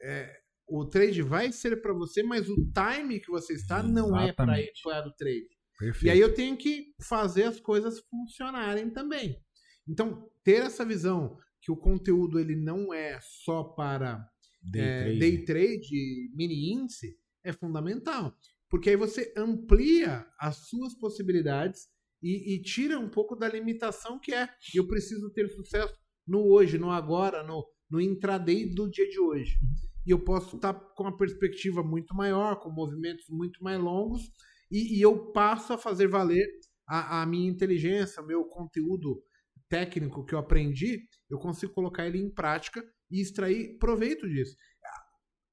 é, 0.00 0.32
o 0.66 0.86
trade 0.86 1.20
vai 1.22 1.52
ser 1.52 1.82
pra 1.82 1.92
você, 1.92 2.22
mas 2.22 2.48
o 2.48 2.56
time 2.72 3.20
que 3.20 3.30
você 3.30 3.52
está 3.54 3.82
não 3.82 4.18
é 4.18 4.32
pra 4.32 4.58
ir 4.58 4.70
Exatamente. 4.70 4.82
para 4.82 5.08
o 5.08 5.12
trade. 5.12 5.48
perfeito. 5.78 6.06
E 6.06 6.10
aí 6.10 6.18
eu 6.20 6.32
tenho 6.34 6.56
que 6.56 6.94
fazer 7.02 7.44
as 7.44 7.60
coisas 7.60 8.00
funcionarem 8.08 8.88
também. 8.90 9.38
Então, 9.86 10.30
ter 10.44 10.62
essa 10.62 10.84
visão 10.84 11.36
que 11.68 11.72
o 11.72 11.76
conteúdo 11.76 12.40
ele 12.40 12.56
não 12.56 12.94
é 12.94 13.20
só 13.20 13.62
para 13.62 14.26
Day 14.62 14.82
é, 14.82 15.02
trade. 15.02 15.18
day 15.18 15.44
trade, 15.44 16.30
mini 16.34 16.72
índice, 16.72 17.14
é 17.44 17.52
fundamental. 17.52 18.34
Porque 18.70 18.88
aí 18.88 18.96
você 18.96 19.34
amplia 19.36 20.26
as 20.40 20.68
suas 20.68 20.94
possibilidades 20.94 21.86
e, 22.22 22.54
e 22.54 22.62
tira 22.62 22.98
um 22.98 23.10
pouco 23.10 23.36
da 23.36 23.46
limitação 23.46 24.18
que 24.18 24.32
é 24.32 24.48
eu 24.74 24.88
preciso 24.88 25.30
ter 25.30 25.46
sucesso 25.50 25.94
no 26.26 26.46
hoje, 26.46 26.78
no 26.78 26.90
agora, 26.90 27.42
no, 27.42 27.66
no 27.90 28.00
intraday 28.00 28.64
do 28.74 28.88
dia 28.88 29.06
de 29.06 29.20
hoje. 29.20 29.58
E 30.06 30.10
eu 30.10 30.24
posso 30.24 30.56
estar 30.56 30.72
com 30.72 31.02
uma 31.02 31.16
perspectiva 31.18 31.82
muito 31.82 32.14
maior, 32.14 32.60
com 32.60 32.70
movimentos 32.70 33.26
muito 33.28 33.62
mais 33.62 33.78
longos, 33.78 34.22
e, 34.70 34.98
e 34.98 35.02
eu 35.02 35.32
passo 35.32 35.74
a 35.74 35.78
fazer 35.78 36.08
valer 36.08 36.46
a, 36.86 37.20
a 37.22 37.26
minha 37.26 37.50
inteligência, 37.50 38.22
o 38.22 38.26
meu 38.26 38.44
conteúdo 38.44 39.22
técnico 39.68 40.24
que 40.24 40.34
eu 40.34 40.38
aprendi, 40.38 41.06
eu 41.30 41.38
consigo 41.38 41.72
colocar 41.72 42.06
ele 42.06 42.18
em 42.18 42.30
prática 42.30 42.84
e 43.10 43.20
extrair 43.20 43.78
proveito 43.78 44.28
disso. 44.28 44.56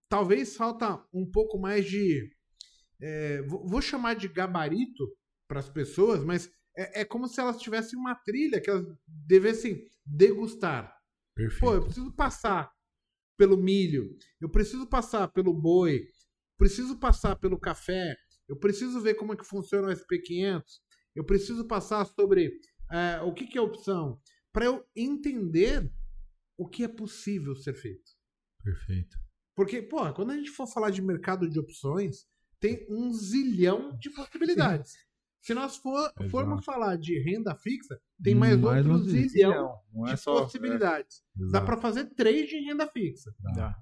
Talvez 0.09 0.55
falta 0.55 1.03
um 1.13 1.29
pouco 1.29 1.59
mais 1.59 1.85
de. 1.85 2.29
é, 3.01 3.41
vou 3.43 3.81
chamar 3.81 4.15
de 4.15 4.27
gabarito 4.27 5.03
para 5.47 5.59
as 5.59 5.69
pessoas, 5.69 6.23
mas 6.23 6.49
é, 6.77 7.01
é 7.01 7.05
como 7.05 7.27
se 7.27 7.39
elas 7.39 7.59
tivessem 7.59 7.97
uma 7.97 8.15
trilha 8.15 8.61
que 8.61 8.69
elas 8.69 8.85
devessem 9.07 9.83
degustar. 10.05 10.93
Perfeito. 11.35 11.61
Pô, 11.61 11.73
eu 11.73 11.83
preciso 11.83 12.13
passar 12.13 12.71
pelo 13.37 13.57
milho, 13.57 14.15
eu 14.39 14.49
preciso 14.49 14.87
passar 14.87 15.27
pelo 15.29 15.53
boi, 15.53 16.05
preciso 16.57 16.97
passar 16.97 17.35
pelo 17.35 17.59
café, 17.59 18.15
eu 18.47 18.57
preciso 18.57 19.01
ver 19.01 19.15
como 19.15 19.33
é 19.33 19.35
que 19.35 19.43
funciona 19.43 19.89
o 19.89 19.91
SP500, 19.91 20.63
eu 21.15 21.25
preciso 21.25 21.67
passar 21.67 22.05
sobre 22.05 22.51
é, 22.91 23.21
o 23.21 23.33
que, 23.33 23.47
que 23.47 23.57
é 23.57 23.61
opção, 23.61 24.19
para 24.55 24.65
eu 24.65 24.85
entender 24.95 25.91
o 26.57 26.65
que 26.65 26.85
é 26.85 26.87
possível 26.87 27.53
ser 27.57 27.73
feito. 27.73 28.09
Perfeito. 28.63 29.17
Porque, 29.53 29.81
pô, 29.81 30.11
quando 30.13 30.31
a 30.31 30.35
gente 30.37 30.49
for 30.49 30.65
falar 30.65 30.91
de 30.91 31.01
mercado 31.01 31.49
de 31.49 31.59
opções, 31.59 32.25
tem 32.59 32.85
um 32.89 33.11
zilhão 33.13 33.97
de 33.97 34.09
possibilidades. 34.11 34.93
Se 35.41 35.53
nós 35.53 35.75
for, 35.75 36.09
formos 36.31 36.63
falar 36.63 36.95
de 36.97 37.19
renda 37.21 37.53
fixa, 37.55 37.99
tem 38.23 38.33
mais, 38.33 38.57
Mais 38.57 38.85
outro 38.85 38.93
um 38.93 39.03
zilhão 39.03 39.77
Não 39.93 40.07
é 40.07 40.13
de 40.13 40.19
só. 40.21 40.43
possibilidades. 40.43 41.21
é, 41.37 41.51
Dá 41.51 41.59
para 41.61 41.75
fazer 41.77 42.05
trade 42.15 42.55
em 42.55 42.65
renda 42.65 42.87
fixa. 42.87 43.35
dá, 43.53 43.75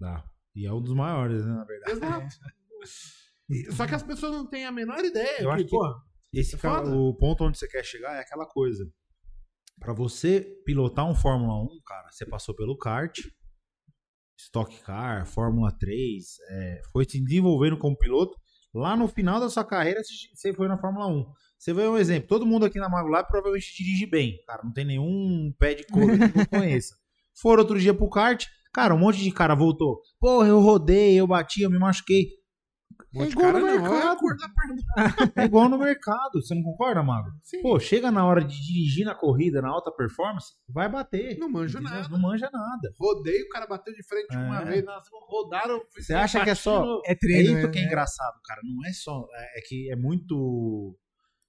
dá. 0.00 0.24
E 0.54 0.64
é 0.66 0.72
um 0.72 0.80
dos 0.80 0.94
maiores, 0.94 1.44
né, 1.44 1.52
na 1.52 1.64
verdade. 1.64 1.92
Exato. 1.92 2.36
E- 3.50 3.70
Só 3.72 3.86
que 3.86 3.94
as 3.94 4.02
pessoas 4.04 4.32
não 4.32 4.46
têm 4.48 4.64
a 4.64 4.72
menor 4.72 5.04
ideia. 5.04 5.42
Eu 5.42 5.48
que, 5.48 5.54
acho 5.54 5.64
que- 5.64 5.70
porra, 5.70 5.94
Esse 6.32 6.54
É 6.54 6.58
cara, 6.58 6.88
o 6.88 7.12
ponto 7.14 7.44
onde 7.44 7.58
você 7.58 7.68
quer 7.68 7.84
chegar 7.84 8.14
é 8.16 8.20
aquela 8.20 8.46
coisa. 8.46 8.88
Pra 9.82 9.92
você 9.92 10.40
pilotar 10.64 11.10
um 11.10 11.14
Fórmula 11.14 11.60
1, 11.60 11.66
cara, 11.84 12.08
você 12.08 12.24
passou 12.24 12.54
pelo 12.54 12.78
kart, 12.78 13.18
Stock 14.38 14.80
Car, 14.82 15.26
Fórmula 15.26 15.76
3, 15.76 16.24
é, 16.50 16.80
foi 16.92 17.04
se 17.04 17.20
desenvolvendo 17.20 17.76
como 17.76 17.98
piloto. 17.98 18.36
Lá 18.72 18.96
no 18.96 19.08
final 19.08 19.40
da 19.40 19.50
sua 19.50 19.64
carreira, 19.64 20.00
você 20.34 20.52
foi 20.54 20.68
na 20.68 20.78
Fórmula 20.78 21.08
1. 21.08 21.26
Você 21.58 21.74
vê 21.74 21.82
um 21.88 21.98
exemplo, 21.98 22.28
todo 22.28 22.46
mundo 22.46 22.64
aqui 22.64 22.78
na 22.78 22.88
Mago 22.88 23.08
Lab 23.08 23.26
provavelmente 23.26 23.76
dirige 23.76 24.06
bem. 24.06 24.38
Cara, 24.46 24.62
não 24.62 24.72
tem 24.72 24.84
nenhum 24.84 25.52
pé 25.58 25.74
de 25.74 25.84
couro 25.84 26.12
que 26.16 26.38
não 26.38 26.46
conheça. 26.46 26.94
For 27.40 27.58
outro 27.58 27.78
dia 27.78 27.92
pro 27.92 28.08
kart, 28.08 28.46
cara, 28.72 28.94
um 28.94 28.98
monte 28.98 29.18
de 29.18 29.32
cara 29.32 29.54
voltou. 29.54 30.00
Porra, 30.20 30.46
eu 30.46 30.60
rodei, 30.60 31.18
eu 31.18 31.26
bati, 31.26 31.62
eu 31.62 31.70
me 31.70 31.78
machuquei. 31.78 32.28
Monte 33.14 33.24
É 33.24 33.26
de 33.26 33.32
igual 33.32 33.52
cara 33.52 33.60
no 33.60 33.66
não, 33.66 33.82
mercado. 33.82 34.20
É 35.36 35.44
igual 35.44 35.68
no 35.68 35.78
mercado, 35.78 36.40
você 36.40 36.54
não 36.54 36.62
concorda, 36.62 37.02
Mago? 37.02 37.28
Sim. 37.42 37.60
Pô, 37.62 37.78
chega 37.78 38.10
na 38.10 38.24
hora 38.24 38.42
de 38.42 38.54
dirigir 38.60 39.04
na 39.04 39.14
corrida, 39.14 39.60
na 39.60 39.68
alta 39.68 39.90
performance, 39.92 40.46
vai 40.68 40.88
bater. 40.88 41.38
Não 41.38 41.50
manja 41.50 41.78
entendeu? 41.78 41.96
nada. 41.98 42.08
Não 42.08 42.18
manja 42.18 42.48
nada. 42.52 42.92
Rodeio, 42.98 43.44
o 43.44 43.48
cara 43.50 43.66
bateu 43.66 43.92
de 43.92 44.02
frente 44.06 44.34
É. 44.34 44.38
uma 44.38 44.64
vez, 44.64 44.84
nós 44.84 45.02
rodaram. 45.28 45.80
Você 45.94 46.14
acha 46.14 46.42
que 46.42 46.50
é 46.50 46.54
só. 46.54 47.00
É 47.04 47.12
É 47.12 47.14
treino, 47.14 47.58
isso 47.58 47.66
né? 47.66 47.72
que 47.72 47.78
é 47.78 47.84
engraçado, 47.84 48.34
cara. 48.44 48.60
Não 48.64 48.86
é 48.88 48.92
só. 48.92 49.26
É, 49.34 49.58
é 49.58 49.62
que 49.62 49.90
é 49.90 49.96
muito 49.96 50.96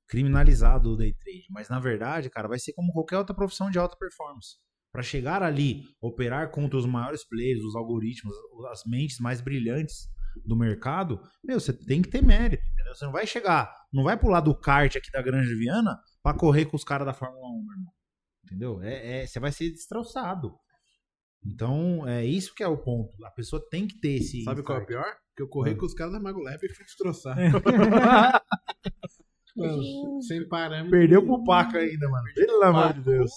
criminalizado 0.07 0.91
o 0.91 0.98
day 0.98 1.14
trade. 1.14 1.45
Mas 1.49 1.69
na 1.69 1.80
verdade, 1.80 2.30
cara, 2.30 2.48
vai 2.48 2.60
ser 2.60 2.73
como 2.73 2.91
qualquer 2.91 3.18
outra 3.18 3.35
profissão 3.35 3.69
de 3.69 3.80
alta 3.80 3.95
performance. 3.98 4.57
Pra 4.91 5.02
chegar 5.02 5.41
ali, 5.41 5.81
operar 6.02 6.52
contra 6.52 6.77
os 6.77 6.85
maiores 6.85 7.27
players, 7.27 7.64
os 7.64 7.76
algoritmos, 7.76 8.35
as 8.72 8.81
mentes 8.85 9.18
mais 9.19 9.41
brilhantes 9.41 10.07
do 10.45 10.55
mercado, 10.55 11.22
meu, 11.43 11.60
você 11.60 11.73
tem 11.73 12.01
que 12.01 12.10
ter 12.10 12.22
mérito, 12.23 12.64
entendeu? 12.73 12.95
Você 12.95 13.05
não 13.05 13.11
vai 13.11 13.26
chegar, 13.27 13.73
não 13.91 14.03
vai 14.03 14.18
pular 14.18 14.41
do 14.41 14.53
kart 14.57 14.95
aqui 14.95 15.11
da 15.11 15.22
Grande 15.22 15.53
Viana 15.55 15.97
pra 16.22 16.34
correr 16.34 16.65
com 16.65 16.76
os 16.76 16.84
caras 16.84 17.05
da 17.05 17.14
Fórmula 17.14 17.47
1, 17.47 17.64
meu 17.65 17.73
irmão. 17.76 17.93
Entendeu? 18.45 18.81
É, 18.84 19.22
é- 19.22 19.26
você 19.27 19.39
vai 19.39 19.51
ser 19.51 19.69
destroçado. 19.72 20.53
Então, 21.45 22.07
é 22.07 22.26
isso 22.26 22.53
que 22.55 22.64
é 22.64 22.68
o 22.68 22.77
ponto. 22.77 23.14
A 23.26 23.31
pessoa 23.31 23.61
tem 23.69 23.85
que 23.88 23.99
ter 23.99 24.15
esse. 24.15 24.43
Sabe 24.43 24.64
qual 24.64 24.80
é 24.80 24.81
o 24.81 24.85
pior? 24.85 25.05
Que 25.35 25.43
eu 25.43 25.47
corri 25.49 25.72
Ah. 25.72 25.77
com 25.77 25.85
os 25.85 25.93
caras 25.93 26.14
da 26.14 26.19
Mago 26.19 26.39
Lab 26.41 26.57
e 26.64 26.73
fui 26.73 26.85
destroçar. 26.85 27.35
Mano, 29.55 30.21
sem 30.23 30.47
parâmetro. 30.47 30.91
Perdeu 30.91 31.23
pro 31.23 31.43
Paco 31.43 31.77
ainda, 31.77 32.09
mano. 32.09 32.25
Pelo 32.34 32.63
amor 32.63 32.93
de. 32.93 33.01
Deus. 33.01 33.31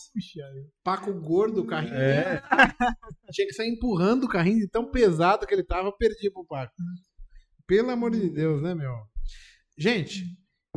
Paco 0.83 1.13
gordo, 1.13 1.61
o 1.61 1.67
carrinho. 1.67 1.95
É. 1.95 2.43
Tinha 3.31 3.47
que 3.47 3.53
sair 3.53 3.69
empurrando 3.69 4.25
o 4.25 4.29
carrinho 4.29 4.61
de 4.61 4.69
tão 4.69 4.91
pesado 4.91 5.47
que 5.47 5.55
ele 5.55 5.63
tava, 5.63 5.93
perdi 5.93 6.31
pro 6.31 6.47
Paco. 6.47 6.73
Pelo 7.67 7.91
amor 7.91 8.13
de 8.13 8.31
Deus, 8.31 8.63
né, 8.63 8.75
meu? 8.75 8.95
Gente, 9.77 10.25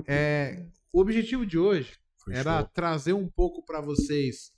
é, 0.08 0.66
o 0.94 1.00
objetivo 1.00 1.46
de 1.46 1.58
hoje 1.58 1.94
era 2.32 2.64
trazer 2.64 3.14
um 3.14 3.30
pouco 3.30 3.64
para 3.64 3.80
vocês 3.80 4.52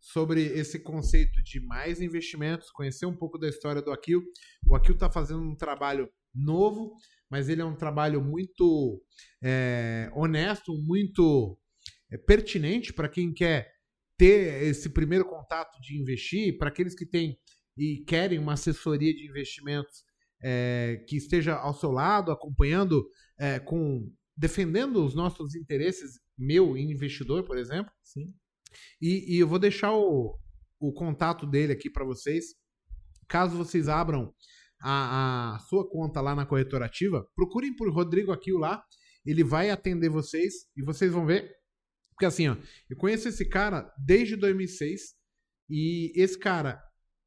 sobre 0.00 0.42
esse 0.42 0.78
conceito 0.78 1.42
de 1.42 1.60
mais 1.60 2.00
investimentos, 2.00 2.70
conhecer 2.70 3.06
um 3.06 3.16
pouco 3.16 3.38
da 3.38 3.48
história 3.48 3.82
do 3.82 3.90
Akil. 3.90 4.22
O 4.66 4.76
Akil 4.76 4.94
está 4.94 5.10
fazendo 5.10 5.40
um 5.40 5.56
trabalho 5.56 6.08
novo, 6.34 6.92
mas 7.30 7.48
ele 7.48 7.60
é 7.60 7.64
um 7.64 7.76
trabalho 7.76 8.22
muito 8.22 9.02
é, 9.42 10.10
honesto, 10.14 10.72
muito 10.82 11.58
é, 12.10 12.16
pertinente 12.16 12.92
para 12.92 13.08
quem 13.08 13.32
quer 13.32 13.72
ter 14.16 14.64
esse 14.64 14.90
primeiro 14.90 15.24
contato 15.24 15.80
de 15.80 15.98
investir, 15.98 16.58
para 16.58 16.68
aqueles 16.68 16.94
que 16.94 17.06
têm 17.06 17.38
e 17.76 18.02
querem 18.04 18.38
uma 18.38 18.54
assessoria 18.54 19.14
de 19.14 19.28
investimentos 19.28 20.02
é, 20.42 21.04
que 21.08 21.16
esteja 21.16 21.54
ao 21.54 21.72
seu 21.72 21.90
lado, 21.90 22.32
acompanhando, 22.32 23.08
é, 23.38 23.60
com 23.60 24.10
defendendo 24.36 25.04
os 25.04 25.14
nossos 25.14 25.54
interesses, 25.54 26.20
meu 26.36 26.76
investidor, 26.76 27.44
por 27.44 27.58
exemplo. 27.58 27.92
Sim. 28.02 28.32
E, 29.00 29.36
e 29.36 29.38
eu 29.38 29.48
vou 29.48 29.58
deixar 29.58 29.92
o, 29.92 30.38
o 30.80 30.92
contato 30.92 31.46
dele 31.46 31.72
aqui 31.72 31.90
para 31.90 32.04
vocês. 32.04 32.54
Caso 33.28 33.56
vocês 33.56 33.88
abram 33.88 34.32
a, 34.80 35.54
a 35.54 35.58
sua 35.60 35.88
conta 35.88 36.20
lá 36.20 36.34
na 36.34 36.46
corretora 36.46 36.86
ativa, 36.86 37.26
procurem 37.34 37.74
por 37.74 37.92
Rodrigo 37.92 38.32
Aquil 38.32 38.58
lá. 38.58 38.82
Ele 39.24 39.44
vai 39.44 39.70
atender 39.70 40.08
vocês 40.08 40.66
e 40.76 40.82
vocês 40.82 41.12
vão 41.12 41.26
ver. 41.26 41.50
Porque 42.10 42.26
assim, 42.26 42.48
ó, 42.48 42.56
eu 42.88 42.96
conheço 42.96 43.28
esse 43.28 43.48
cara 43.48 43.92
desde 44.04 44.36
2006 44.36 45.14
e 45.70 46.12
esse 46.16 46.38
cara, 46.38 46.82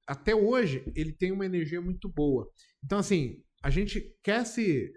até 0.08 0.36
hoje, 0.36 0.84
ele 0.96 1.14
tem 1.14 1.32
uma 1.32 1.46
energia 1.46 1.82
muito 1.82 2.10
boa. 2.10 2.50
Então, 2.84 3.00
assim, 3.00 3.44
a 3.64 3.70
gente 3.70 4.02
quer 4.24 4.46
se 4.46 4.92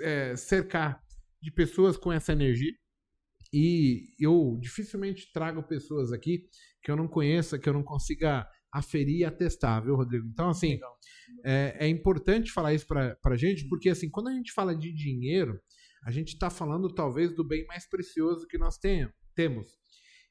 é, 0.00 0.36
cercar 0.36 1.00
de 1.40 1.50
pessoas 1.50 1.96
com 1.96 2.12
essa 2.12 2.32
energia. 2.32 2.72
E 3.52 4.08
eu 4.18 4.58
dificilmente 4.60 5.30
trago 5.32 5.62
pessoas 5.62 6.12
aqui 6.12 6.48
que 6.82 6.90
eu 6.90 6.96
não 6.96 7.06
conheça, 7.06 7.58
que 7.58 7.68
eu 7.68 7.72
não 7.72 7.84
consiga 7.84 8.46
aferir 8.74 9.18
e 9.18 9.24
atestar, 9.24 9.84
viu, 9.84 9.94
Rodrigo? 9.94 10.26
Então, 10.26 10.50
assim, 10.50 10.80
é, 11.44 11.76
é 11.86 11.88
importante 11.88 12.50
falar 12.50 12.74
isso 12.74 12.86
pra, 12.86 13.14
pra 13.22 13.36
gente, 13.36 13.68
porque, 13.68 13.88
assim, 13.88 14.10
quando 14.10 14.28
a 14.28 14.32
gente 14.32 14.52
fala 14.52 14.74
de 14.74 14.92
dinheiro, 14.92 15.60
a 16.04 16.10
gente 16.10 16.32
está 16.32 16.50
falando, 16.50 16.92
talvez, 16.92 17.32
do 17.32 17.46
bem 17.46 17.64
mais 17.66 17.88
precioso 17.88 18.48
que 18.48 18.58
nós 18.58 18.76
tenha, 18.76 19.14
temos. 19.32 19.68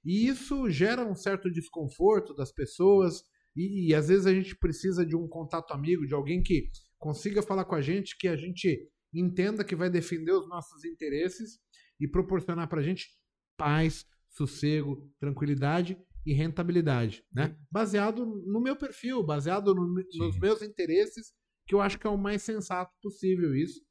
E 0.03 0.27
isso 0.27 0.69
gera 0.69 1.05
um 1.05 1.15
certo 1.15 1.49
desconforto 1.49 2.35
das 2.35 2.51
pessoas, 2.51 3.23
e, 3.55 3.87
e 3.87 3.95
às 3.95 4.09
vezes 4.09 4.25
a 4.25 4.33
gente 4.33 4.57
precisa 4.57 5.05
de 5.05 5.15
um 5.15 5.25
contato 5.25 5.73
amigo, 5.73 6.05
de 6.05 6.13
alguém 6.13 6.43
que 6.43 6.69
consiga 6.99 7.41
falar 7.41 7.63
com 7.63 7.75
a 7.75 7.81
gente, 7.81 8.17
que 8.17 8.27
a 8.27 8.35
gente 8.35 8.89
entenda 9.13 9.63
que 9.63 9.75
vai 9.75 9.89
defender 9.89 10.33
os 10.33 10.49
nossos 10.49 10.83
interesses 10.83 11.59
e 11.97 12.09
proporcionar 12.09 12.67
para 12.67 12.81
a 12.81 12.83
gente 12.83 13.07
paz, 13.55 14.05
sossego, 14.27 15.09
tranquilidade 15.19 15.97
e 16.25 16.33
rentabilidade, 16.33 17.23
né? 17.33 17.55
Baseado 17.71 18.25
no 18.25 18.61
meu 18.61 18.75
perfil, 18.75 19.23
baseado 19.23 19.73
no- 19.75 19.87
nos 20.17 20.39
meus 20.39 20.61
interesses, 20.61 21.33
que 21.67 21.75
eu 21.75 21.81
acho 21.81 21.99
que 21.99 22.07
é 22.07 22.09
o 22.09 22.17
mais 22.17 22.41
sensato 22.41 22.91
possível 23.01 23.55
isso. 23.55 23.81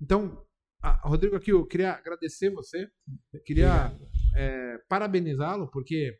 Então, 0.00 0.44
a- 0.82 1.08
Rodrigo, 1.08 1.36
aqui 1.36 1.50
eu 1.52 1.66
queria 1.66 1.92
agradecer 1.92 2.50
você, 2.50 2.88
queria 3.44 3.96
é, 4.36 4.78
parabenizá-lo, 4.88 5.68
porque, 5.70 6.16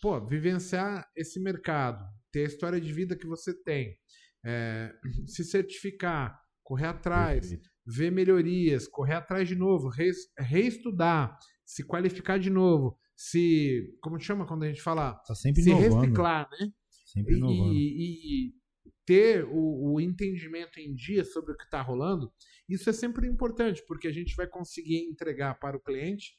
pô, 0.00 0.24
vivenciar 0.26 1.06
esse 1.16 1.38
mercado, 1.40 2.02
ter 2.32 2.44
a 2.44 2.46
história 2.46 2.80
de 2.80 2.90
vida 2.92 3.16
que 3.16 3.26
você 3.26 3.52
tem, 3.62 3.98
é, 4.44 4.92
se 5.26 5.44
certificar, 5.44 6.40
correr 6.64 6.86
atrás, 6.86 7.40
Perfeito. 7.40 7.68
ver 7.84 8.10
melhorias, 8.10 8.86
correr 8.88 9.14
atrás 9.14 9.46
de 9.48 9.54
novo, 9.56 9.88
rees- 9.88 10.28
reestudar, 10.38 11.36
se 11.64 11.84
qualificar 11.84 12.38
de 12.38 12.50
novo, 12.50 12.98
se. 13.16 13.96
Como 14.02 14.18
chama 14.18 14.46
quando 14.46 14.64
a 14.64 14.68
gente 14.68 14.82
fala? 14.82 15.14
Tá 15.26 15.34
sempre 15.34 15.62
se 15.62 15.70
inovando. 15.70 16.00
reciclar, 16.00 16.48
né? 16.50 16.68
Sempre 17.06 17.34
E, 17.34 17.36
inovando. 17.38 17.72
e- 17.74 18.48
e 18.48 18.62
ter 19.04 19.44
o, 19.44 19.94
o 19.94 20.00
entendimento 20.00 20.78
em 20.78 20.94
dia 20.94 21.24
sobre 21.24 21.52
o 21.52 21.56
que 21.56 21.64
está 21.64 21.82
rolando, 21.82 22.32
isso 22.68 22.88
é 22.88 22.92
sempre 22.92 23.26
importante, 23.26 23.82
porque 23.86 24.06
a 24.06 24.12
gente 24.12 24.34
vai 24.36 24.46
conseguir 24.46 24.98
entregar 25.10 25.58
para 25.58 25.76
o 25.76 25.80
cliente 25.80 26.34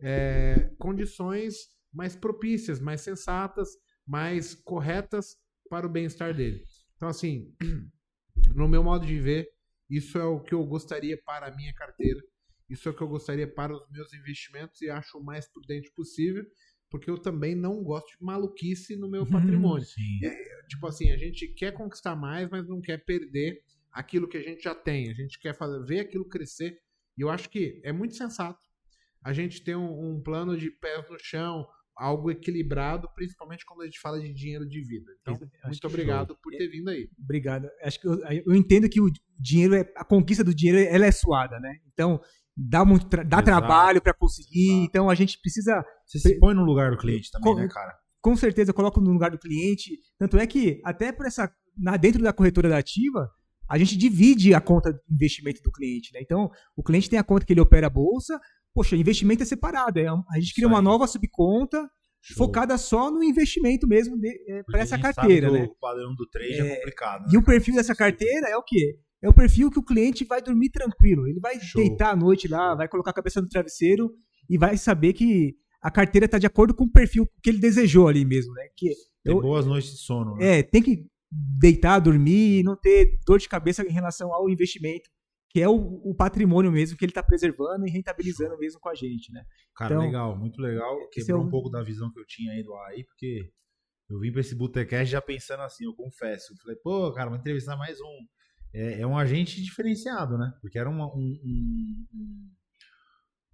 é, 0.00 0.70
condições 0.78 1.54
mais 1.92 2.16
propícias, 2.16 2.80
mais 2.80 3.02
sensatas, 3.02 3.68
mais 4.06 4.54
corretas 4.54 5.36
para 5.68 5.86
o 5.86 5.90
bem-estar 5.90 6.34
dele. 6.34 6.62
Então, 6.96 7.08
assim, 7.08 7.54
no 8.56 8.66
meu 8.68 8.82
modo 8.82 9.06
de 9.06 9.18
ver, 9.20 9.48
isso 9.88 10.18
é 10.18 10.24
o 10.24 10.40
que 10.40 10.54
eu 10.54 10.64
gostaria 10.64 11.20
para 11.24 11.46
a 11.48 11.54
minha 11.56 11.72
carteira, 11.74 12.20
isso 12.72 12.88
é 12.88 12.92
o 12.92 12.94
que 12.94 13.02
eu 13.02 13.08
gostaria 13.08 13.46
para 13.46 13.74
os 13.74 13.90
meus 13.90 14.12
investimentos 14.14 14.80
e 14.80 14.88
acho 14.88 15.18
o 15.18 15.24
mais 15.24 15.46
prudente 15.46 15.92
possível, 15.92 16.44
porque 16.90 17.10
eu 17.10 17.18
também 17.18 17.54
não 17.54 17.82
gosto 17.82 18.08
de 18.16 18.24
maluquice 18.24 18.96
no 18.96 19.10
meu 19.10 19.26
patrimônio. 19.28 19.84
Sim. 19.84 20.20
Tipo 20.68 20.86
assim, 20.86 21.10
a 21.10 21.16
gente 21.16 21.48
quer 21.48 21.72
conquistar 21.72 22.16
mais, 22.16 22.48
mas 22.48 22.66
não 22.66 22.80
quer 22.80 23.04
perder 23.04 23.62
aquilo 23.90 24.26
que 24.26 24.38
a 24.38 24.42
gente 24.42 24.62
já 24.62 24.74
tem. 24.74 25.10
A 25.10 25.14
gente 25.14 25.38
quer 25.38 25.54
fazer, 25.54 25.84
ver 25.84 26.00
aquilo 26.00 26.24
crescer. 26.24 26.78
E 27.16 27.20
eu 27.20 27.28
acho 27.28 27.50
que 27.50 27.80
é 27.84 27.92
muito 27.92 28.14
sensato 28.14 28.60
a 29.22 29.32
gente 29.32 29.62
ter 29.62 29.76
um, 29.76 30.16
um 30.16 30.22
plano 30.22 30.56
de 30.56 30.70
pés 30.70 31.08
no 31.08 31.18
chão, 31.18 31.66
algo 31.94 32.30
equilibrado, 32.30 33.08
principalmente 33.14 33.64
quando 33.64 33.82
a 33.82 33.84
gente 33.84 34.00
fala 34.00 34.20
de 34.20 34.32
dinheiro 34.32 34.66
de 34.66 34.80
vida. 34.82 35.12
Então, 35.20 35.34
Acho 35.34 35.66
muito 35.66 35.86
obrigado 35.86 36.36
por 36.42 36.52
ter 36.52 36.68
vindo 36.68 36.88
aí. 36.88 37.08
Obrigado. 37.18 37.68
Acho 37.82 38.00
que 38.00 38.08
eu, 38.08 38.18
eu 38.46 38.54
entendo 38.54 38.88
que 38.88 39.00
o 39.00 39.10
dinheiro, 39.38 39.74
é, 39.74 39.92
a 39.96 40.04
conquista 40.04 40.42
do 40.42 40.54
dinheiro, 40.54 40.78
ela 40.78 41.06
é 41.06 41.12
suada, 41.12 41.60
né? 41.60 41.78
Então, 41.92 42.20
dá 42.56 42.84
muito, 42.84 43.06
tra- 43.06 43.22
dá 43.22 43.36
Exato. 43.38 43.44
trabalho 43.44 44.00
para 44.02 44.12
conseguir. 44.14 44.68
Exato. 44.70 44.84
Então, 44.84 45.10
a 45.10 45.14
gente 45.14 45.38
precisa, 45.40 45.84
Você 46.06 46.18
se 46.18 46.38
põe 46.38 46.54
no 46.54 46.64
lugar 46.64 46.90
do 46.90 46.98
cliente 46.98 47.30
também, 47.30 47.52
Com- 47.54 47.60
né, 47.60 47.68
cara? 47.68 47.94
com 48.20 48.36
certeza, 48.36 48.72
coloca 48.72 49.00
no 49.00 49.10
lugar 49.12 49.30
do 49.30 49.38
cliente. 49.38 49.98
Tanto 50.18 50.36
é 50.38 50.46
que, 50.46 50.80
até 50.84 51.10
por 51.12 51.26
essa, 51.26 51.50
na, 51.76 51.96
dentro 51.96 52.22
da 52.22 52.32
corretora 52.32 52.68
da 52.68 52.78
ativa, 52.78 53.28
a 53.68 53.78
gente 53.78 53.96
divide 53.96 54.54
a 54.54 54.60
conta 54.60 54.92
de 54.92 55.00
investimento 55.14 55.62
do 55.62 55.72
cliente, 55.72 56.10
né? 56.12 56.20
Então, 56.22 56.50
o 56.76 56.82
cliente 56.82 57.08
tem 57.08 57.18
a 57.18 57.24
conta 57.24 57.44
que 57.46 57.52
ele 57.52 57.60
opera 57.60 57.86
a 57.86 57.90
bolsa. 57.90 58.38
Poxa, 58.74 58.96
investimento 58.96 59.42
é 59.42 59.46
separado. 59.46 59.98
É, 59.98 60.06
a 60.08 60.40
gente 60.40 60.54
cria 60.54 60.66
uma 60.68 60.80
nova 60.82 61.06
subconta 61.06 61.88
Show. 62.22 62.36
focada 62.36 62.76
só 62.78 63.10
no 63.10 63.22
investimento 63.24 63.86
mesmo 63.88 64.16
Porque 64.18 64.62
para 64.66 64.80
essa 64.80 64.98
sabe 64.98 65.02
carteira, 65.02 65.48
que 65.48 65.52
né? 65.54 65.64
O 65.64 65.74
padrão 65.80 66.14
do 66.14 66.26
trade 66.28 66.52
é, 66.54 66.58
É, 66.72 66.76
complicado. 66.76 67.28
E 67.28 67.32
né? 67.32 67.38
o 67.38 67.44
perfil 67.44 67.74
dessa 67.74 67.94
carteira 67.94 68.48
é 68.48 68.56
o 68.56 68.62
quê? 68.62 68.98
É 69.22 69.28
o 69.28 69.34
perfil 69.34 69.70
que 69.70 69.78
o 69.78 69.84
cliente 69.84 70.24
vai 70.24 70.42
dormir 70.42 70.70
tranquilo. 70.70 71.26
Ele 71.28 71.38
vai 71.40 71.58
Show. 71.60 71.80
deitar 71.80 72.10
à 72.12 72.16
noite 72.16 72.48
lá, 72.48 72.74
vai 72.74 72.88
colocar 72.88 73.10
a 73.10 73.14
cabeça 73.14 73.40
no 73.40 73.48
travesseiro 73.48 74.12
e 74.50 74.58
vai 74.58 74.76
saber 74.76 75.12
que 75.12 75.54
a 75.80 75.90
carteira 75.90 76.24
está 76.26 76.38
de 76.38 76.46
acordo 76.46 76.74
com 76.74 76.84
o 76.84 76.90
perfil 76.90 77.28
que 77.42 77.50
ele 77.50 77.58
desejou 77.58 78.08
ali 78.08 78.24
mesmo, 78.24 78.52
né? 78.54 78.62
Que 78.76 78.88
Tem 79.24 79.34
eu- 79.34 79.40
boas 79.40 79.64
noites 79.66 79.90
de 79.92 79.98
sono. 79.98 80.34
Né? 80.36 80.58
é, 80.58 80.62
tem 80.62 80.82
que 80.82 81.06
deitar, 81.30 81.98
dormir 82.00 82.60
e 82.60 82.62
não 82.62 82.76
ter 82.76 83.18
dor 83.26 83.38
de 83.38 83.48
cabeça 83.48 83.82
em 83.82 83.92
relação 83.92 84.32
ao 84.34 84.50
investimento, 84.50 85.08
que 85.50 85.60
é 85.60 85.68
o, 85.68 85.74
o 86.04 86.14
patrimônio 86.14 86.70
mesmo 86.72 86.96
que 86.96 87.04
ele 87.04 87.10
está 87.10 87.22
preservando 87.22 87.86
e 87.86 87.90
rentabilizando 87.90 88.58
mesmo 88.58 88.80
com 88.80 88.88
a 88.88 88.94
gente, 88.94 89.32
né? 89.32 89.42
Cara, 89.76 89.94
Então, 89.94 90.04
legal, 90.06 90.36
muito 90.38 90.60
legal. 90.60 90.96
Quebrou 91.10 91.40
é 91.40 91.42
o- 91.42 91.46
um 91.46 91.50
pouco 91.50 91.70
da 91.70 91.82
visão 91.82 92.10
que 92.12 92.18
eu 92.20 92.26
tinha 92.26 92.52
aí 92.52 92.62
do 92.62 92.74
AI, 92.74 93.04
porque 93.04 93.48
eu 94.10 94.18
vim 94.18 94.30
pra 94.32 94.40
esse 94.40 94.54
Botecast 94.54 95.10
já 95.10 95.22
pensando 95.22 95.62
assim, 95.62 95.84
eu 95.84 95.94
confesso. 95.94 96.52
Eu 96.52 96.56
falei, 96.58 96.76
pô, 96.82 97.12
cara, 97.12 97.30
vou 97.30 97.38
entrevistar 97.38 97.76
mais 97.76 97.98
um 98.00 98.26
é, 98.74 99.00
é 99.00 99.06
um 99.06 99.16
agente 99.18 99.62
diferenciado, 99.62 100.36
né? 100.38 100.52
Porque 100.60 100.78
era 100.78 100.88
uma, 100.88 101.06
um, 101.06 101.38
um, 101.44 102.06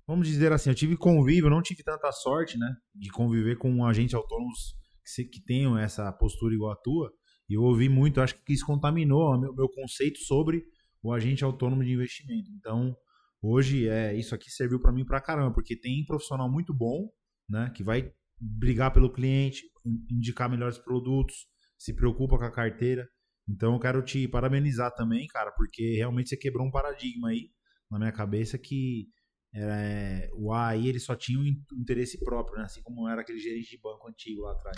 Vamos 0.06 0.26
dizer 0.26 0.52
assim, 0.52 0.70
eu 0.70 0.74
tive 0.74 0.96
convívio, 0.96 1.50
não 1.50 1.60
tive 1.60 1.82
tanta 1.82 2.10
sorte, 2.12 2.56
né? 2.58 2.74
De 2.94 3.10
conviver 3.10 3.56
com 3.58 3.84
agentes 3.84 4.14
autônomos 4.14 4.74
que, 5.14 5.24
que 5.24 5.42
tenham 5.44 5.76
essa 5.78 6.10
postura 6.12 6.54
igual 6.54 6.72
a 6.72 6.76
tua. 6.76 7.12
E 7.48 7.54
eu 7.54 7.62
ouvi 7.62 7.88
muito, 7.88 8.20
acho 8.20 8.34
que 8.42 8.52
isso 8.54 8.64
contaminou 8.64 9.34
o 9.34 9.38
meu, 9.38 9.54
meu 9.54 9.68
conceito 9.68 10.18
sobre 10.20 10.64
o 11.02 11.12
agente 11.12 11.44
autônomo 11.44 11.84
de 11.84 11.92
investimento. 11.92 12.50
Então, 12.58 12.96
hoje, 13.42 13.86
é 13.86 14.14
isso 14.14 14.34
aqui 14.34 14.50
serviu 14.50 14.80
para 14.80 14.92
mim 14.92 15.04
pra 15.04 15.20
caramba, 15.20 15.52
porque 15.52 15.78
tem 15.78 16.04
profissional 16.06 16.50
muito 16.50 16.72
bom, 16.72 17.10
né? 17.48 17.70
Que 17.74 17.82
vai 17.84 18.10
brigar 18.40 18.92
pelo 18.92 19.12
cliente, 19.12 19.62
in- 19.84 20.06
indicar 20.10 20.48
melhores 20.48 20.78
produtos, 20.78 21.34
se 21.76 21.94
preocupa 21.94 22.38
com 22.38 22.44
a 22.44 22.50
carteira. 22.50 23.06
Então 23.48 23.74
eu 23.74 23.80
quero 23.80 24.02
te 24.02 24.28
parabenizar 24.28 24.94
também, 24.94 25.26
cara, 25.26 25.50
porque 25.52 25.94
realmente 25.96 26.28
você 26.28 26.36
quebrou 26.36 26.66
um 26.66 26.70
paradigma 26.70 27.28
aí 27.30 27.50
na 27.90 27.98
minha 27.98 28.12
cabeça 28.12 28.58
que 28.58 29.08
é, 29.54 30.28
o 30.34 30.52
AI 30.52 30.86
ele 30.88 31.00
só 31.00 31.16
tinha 31.16 31.38
um 31.38 31.44
in- 31.44 31.64
interesse 31.72 32.22
próprio, 32.22 32.58
né? 32.58 32.64
Assim 32.64 32.82
como 32.82 33.08
era 33.08 33.22
aquele 33.22 33.38
gerente 33.38 33.70
de 33.70 33.78
banco 33.80 34.06
antigo 34.08 34.42
lá 34.42 34.52
atrás. 34.52 34.76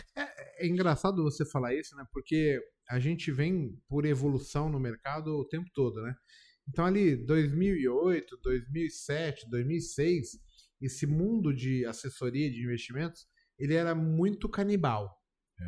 É 0.59 0.67
engraçado 0.67 1.23
você 1.23 1.45
falar 1.45 1.75
isso, 1.75 1.97
né? 1.97 2.05
Porque 2.13 2.61
a 2.89 2.99
gente 3.01 3.33
vem 3.33 3.77
por 3.89 4.05
evolução 4.05 4.69
no 4.71 4.79
mercado 4.79 5.37
o 5.37 5.45
tempo 5.45 5.69
todo, 5.75 6.01
né? 6.03 6.15
Então 6.69 6.85
ali 6.85 7.17
2008, 7.17 8.39
2007, 8.43 9.51
2006, 9.51 10.39
esse 10.81 11.07
mundo 11.07 11.53
de 11.53 11.85
assessoria 11.85 12.51
de 12.51 12.63
investimentos, 12.63 13.27
ele 13.59 13.75
era 13.75 13.95
muito 13.95 14.49
canibal. 14.49 15.11
É. 15.61 15.65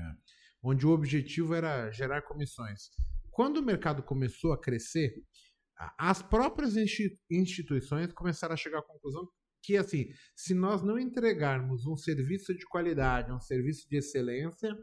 Onde 0.62 0.86
o 0.86 0.90
objetivo 0.90 1.54
era 1.54 1.90
gerar 1.90 2.22
comissões. 2.22 2.90
Quando 3.30 3.58
o 3.58 3.62
mercado 3.64 4.02
começou 4.02 4.52
a 4.52 4.60
crescer, 4.60 5.14
as 5.98 6.22
próprias 6.22 6.76
insti- 6.76 7.18
instituições 7.30 8.12
começaram 8.12 8.54
a 8.54 8.56
chegar 8.56 8.78
à 8.78 8.82
conclusão 8.82 9.28
que, 9.62 9.76
assim, 9.76 10.06
se 10.36 10.54
nós 10.54 10.82
não 10.82 10.98
entregarmos 10.98 11.86
um 11.86 11.96
serviço 11.96 12.54
de 12.54 12.66
qualidade, 12.66 13.32
um 13.32 13.40
serviço 13.40 13.88
de 13.88 13.96
excelência, 13.96 14.76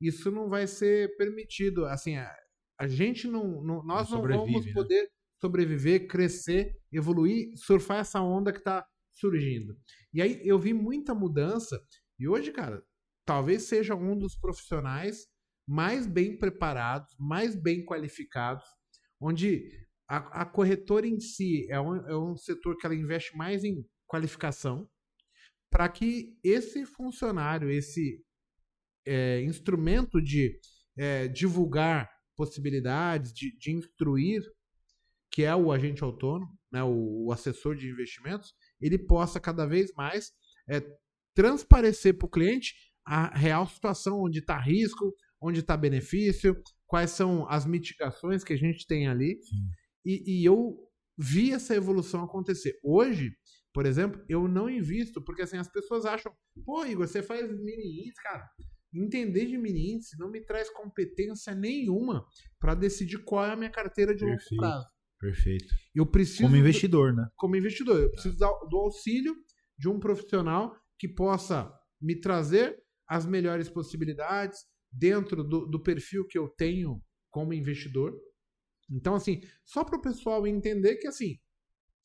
isso 0.00 0.30
não 0.30 0.48
vai 0.48 0.66
ser 0.66 1.16
permitido. 1.16 1.86
Assim, 1.86 2.16
a, 2.16 2.30
a 2.78 2.86
gente 2.86 3.26
não, 3.26 3.62
não- 3.62 3.82
nós 3.84 4.10
não, 4.10 4.18
sobrevive, 4.18 4.52
vamos 4.52 4.66
né? 4.66 4.72
poder 4.72 5.10
sobreviver, 5.40 6.06
crescer, 6.08 6.76
evoluir, 6.92 7.50
surfar 7.56 7.98
essa 8.00 8.20
onda 8.20 8.52
que 8.52 8.58
está 8.58 8.86
surgindo. 9.14 9.76
E 10.12 10.20
aí 10.22 10.40
eu 10.44 10.58
vi 10.58 10.72
muita 10.72 11.14
mudança 11.14 11.80
e 12.18 12.28
hoje, 12.28 12.52
cara, 12.52 12.82
talvez 13.28 13.64
seja 13.64 13.94
um 13.94 14.16
dos 14.16 14.34
profissionais 14.34 15.26
mais 15.68 16.06
bem 16.06 16.38
preparados, 16.38 17.14
mais 17.20 17.54
bem 17.54 17.84
qualificados, 17.84 18.64
onde 19.20 19.68
a, 20.08 20.40
a 20.40 20.46
corretora 20.46 21.06
em 21.06 21.20
si 21.20 21.70
é 21.70 21.78
um, 21.78 21.96
é 22.08 22.16
um 22.16 22.38
setor 22.38 22.78
que 22.78 22.86
ela 22.86 22.94
investe 22.94 23.36
mais 23.36 23.64
em 23.64 23.84
qualificação 24.06 24.88
para 25.70 25.90
que 25.90 26.38
esse 26.42 26.86
funcionário, 26.86 27.70
esse 27.70 28.24
é, 29.06 29.42
instrumento 29.42 30.22
de 30.22 30.58
é, 30.96 31.28
divulgar 31.28 32.10
possibilidades, 32.34 33.30
de, 33.34 33.54
de 33.58 33.72
instruir, 33.72 34.42
que 35.30 35.44
é 35.44 35.54
o 35.54 35.70
agente 35.70 36.02
autônomo, 36.02 36.58
né, 36.72 36.82
o, 36.82 37.26
o 37.26 37.32
assessor 37.32 37.76
de 37.76 37.90
investimentos, 37.90 38.54
ele 38.80 38.96
possa 38.96 39.38
cada 39.38 39.66
vez 39.66 39.92
mais 39.92 40.32
é, 40.66 40.80
transparecer 41.34 42.16
para 42.16 42.26
o 42.26 42.30
cliente 42.30 42.87
a 43.08 43.34
real 43.36 43.66
situação, 43.66 44.20
onde 44.22 44.40
está 44.40 44.58
risco, 44.58 45.14
onde 45.40 45.60
está 45.60 45.76
benefício, 45.76 46.56
quais 46.86 47.10
são 47.10 47.48
as 47.48 47.64
mitigações 47.66 48.44
que 48.44 48.52
a 48.52 48.56
gente 48.56 48.86
tem 48.86 49.08
ali. 49.08 49.38
E, 50.04 50.40
e 50.42 50.44
eu 50.44 50.76
vi 51.16 51.52
essa 51.52 51.74
evolução 51.74 52.22
acontecer. 52.24 52.74
Hoje, 52.82 53.30
por 53.72 53.86
exemplo, 53.86 54.22
eu 54.28 54.46
não 54.48 54.68
invisto, 54.68 55.22
porque 55.22 55.42
assim, 55.42 55.56
as 55.56 55.70
pessoas 55.70 56.04
acham, 56.04 56.32
pô, 56.64 56.84
Igor, 56.84 57.06
você 57.06 57.22
faz 57.22 57.48
mini 57.50 58.00
índice, 58.00 58.22
cara. 58.22 58.44
Entender 58.94 59.46
de 59.46 59.58
mini 59.58 59.92
índice 59.94 60.18
não 60.18 60.30
me 60.30 60.40
traz 60.44 60.70
competência 60.70 61.54
nenhuma 61.54 62.24
para 62.58 62.74
decidir 62.74 63.22
qual 63.24 63.44
é 63.44 63.50
a 63.52 63.56
minha 63.56 63.70
carteira 63.70 64.14
de 64.14 64.24
longo 64.24 64.36
Perfeito. 64.36 64.60
prazo. 64.60 64.86
Perfeito. 65.20 65.74
Eu 65.94 66.06
preciso 66.06 66.42
Como 66.42 66.54
do- 66.54 66.58
investidor, 66.60 67.12
né? 67.14 67.26
como 67.36 67.56
investidor. 67.56 68.00
Eu 68.00 68.10
preciso 68.10 68.36
da- 68.38 68.58
do 68.70 68.76
auxílio 68.78 69.34
de 69.78 69.88
um 69.88 69.98
profissional 70.00 70.74
que 70.98 71.06
possa 71.08 71.70
me 72.00 72.18
trazer 72.18 72.76
as 73.08 73.24
melhores 73.26 73.68
possibilidades 73.68 74.66
dentro 74.90 75.42
do, 75.42 75.66
do 75.66 75.82
perfil 75.82 76.26
que 76.26 76.38
eu 76.38 76.48
tenho 76.48 77.02
como 77.30 77.54
investidor. 77.54 78.14
Então, 78.90 79.14
assim, 79.14 79.40
só 79.64 79.84
para 79.84 79.98
o 79.98 80.02
pessoal 80.02 80.46
entender 80.46 80.96
que, 80.96 81.06
assim, 81.06 81.38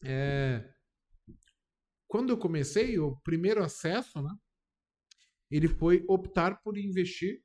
é, 0.03 0.67
quando 2.07 2.29
eu 2.29 2.37
comecei, 2.37 2.99
o 2.99 3.15
primeiro 3.21 3.63
acesso, 3.63 4.21
né, 4.21 4.33
ele 5.49 5.67
foi 5.67 6.03
optar 6.07 6.61
por 6.61 6.77
investir 6.77 7.41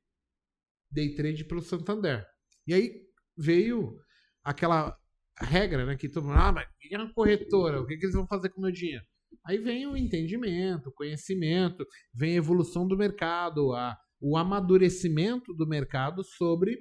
day 0.91 1.15
trade 1.15 1.45
pelo 1.45 1.61
Santander. 1.61 2.27
E 2.67 2.75
aí 2.75 3.07
veio 3.37 3.99
aquela 4.43 4.99
regra, 5.41 5.87
né? 5.87 5.97
Que 5.97 6.09
todo 6.09 6.27
mundo, 6.27 6.39
ah, 6.39 6.53
mas 6.53 6.69
é 6.91 6.99
uma 6.99 7.13
corretora? 7.13 7.81
O 7.81 7.87
que, 7.87 7.97
que 7.97 8.05
eles 8.05 8.15
vão 8.15 8.27
fazer 8.27 8.49
com 8.51 8.61
o 8.61 8.63
meu 8.63 8.73
dinheiro? 8.73 9.05
Aí 9.47 9.59
vem 9.59 9.87
o 9.87 9.97
entendimento, 9.97 10.89
o 10.89 10.93
conhecimento, 10.93 11.85
vem 12.15 12.33
a 12.35 12.39
evolução 12.39 12.87
do 12.87 12.97
mercado, 12.97 13.73
a, 13.73 13.97
o 14.21 14.37
amadurecimento 14.37 15.55
do 15.55 15.67
mercado 15.67 16.23
sobre 16.23 16.77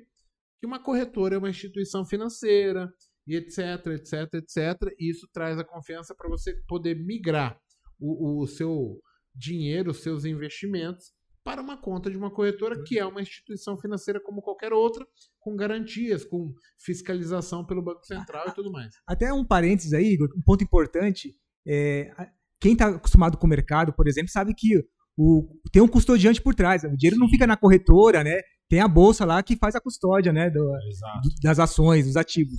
que 0.60 0.66
uma 0.66 0.82
corretora 0.82 1.36
é 1.36 1.38
uma 1.38 1.50
instituição 1.50 2.06
financeira, 2.06 2.90
e 3.28 3.36
etc, 3.36 3.86
etc, 3.88 4.34
etc. 4.36 4.96
E 4.98 5.12
isso 5.12 5.28
traz 5.34 5.60
a 5.60 5.64
confiança 5.64 6.16
para 6.16 6.30
você 6.30 6.54
poder 6.68 6.96
migrar 6.96 7.60
o, 8.00 8.42
o 8.42 8.48
seu 8.48 9.02
dinheiro, 9.36 9.92
os 9.92 10.02
seus 10.02 10.24
investimentos 10.24 11.12
para 11.44 11.62
uma 11.62 11.78
conta 11.78 12.10
de 12.10 12.18
uma 12.18 12.30
corretora 12.30 12.84
que 12.84 13.00
é 13.00 13.06
uma 13.06 13.22
instituição 13.22 13.78
financeira 13.78 14.20
como 14.22 14.42
qualquer 14.42 14.74
outra, 14.74 15.08
com 15.40 15.56
garantias, 15.56 16.26
com 16.26 16.54
fiscalização 16.78 17.66
pelo 17.66 17.82
Banco 17.82 18.06
Central 18.06 18.50
e 18.50 18.54
tudo 18.54 18.70
mais. 18.70 18.94
Até 19.08 19.32
um 19.32 19.46
parênteses 19.46 19.94
aí, 19.94 20.08
Igor, 20.08 20.30
um 20.36 20.42
ponto 20.42 20.64
importante. 20.64 21.34
É, 21.66 22.12
quem 22.60 22.74
está 22.74 22.88
acostumado 22.88 23.38
com 23.38 23.46
o 23.46 23.50
mercado, 23.50 23.94
por 23.94 24.08
exemplo, 24.08 24.32
sabe 24.32 24.54
que 24.56 24.84
o, 25.18 25.48
tem 25.72 25.82
um 25.82 25.88
custodiante 25.88 26.42
por 26.42 26.54
trás. 26.56 26.84
O 26.84 26.96
dinheiro 26.96 27.18
não 27.20 27.28
Sim. 27.28 27.32
fica 27.34 27.48
na 27.48 27.58
corretora, 27.58 28.24
né? 28.24 28.40
Tem 28.70 28.80
a 28.82 28.88
bolsa 28.88 29.26
lá 29.26 29.42
que 29.42 29.56
faz 29.56 29.76
a 29.76 29.82
custódia, 29.82 30.32
né? 30.34 30.50
do- 30.50 30.60
do- 30.60 31.42
das 31.42 31.58
ações, 31.60 32.06
dos 32.06 32.18
ativos. 32.18 32.54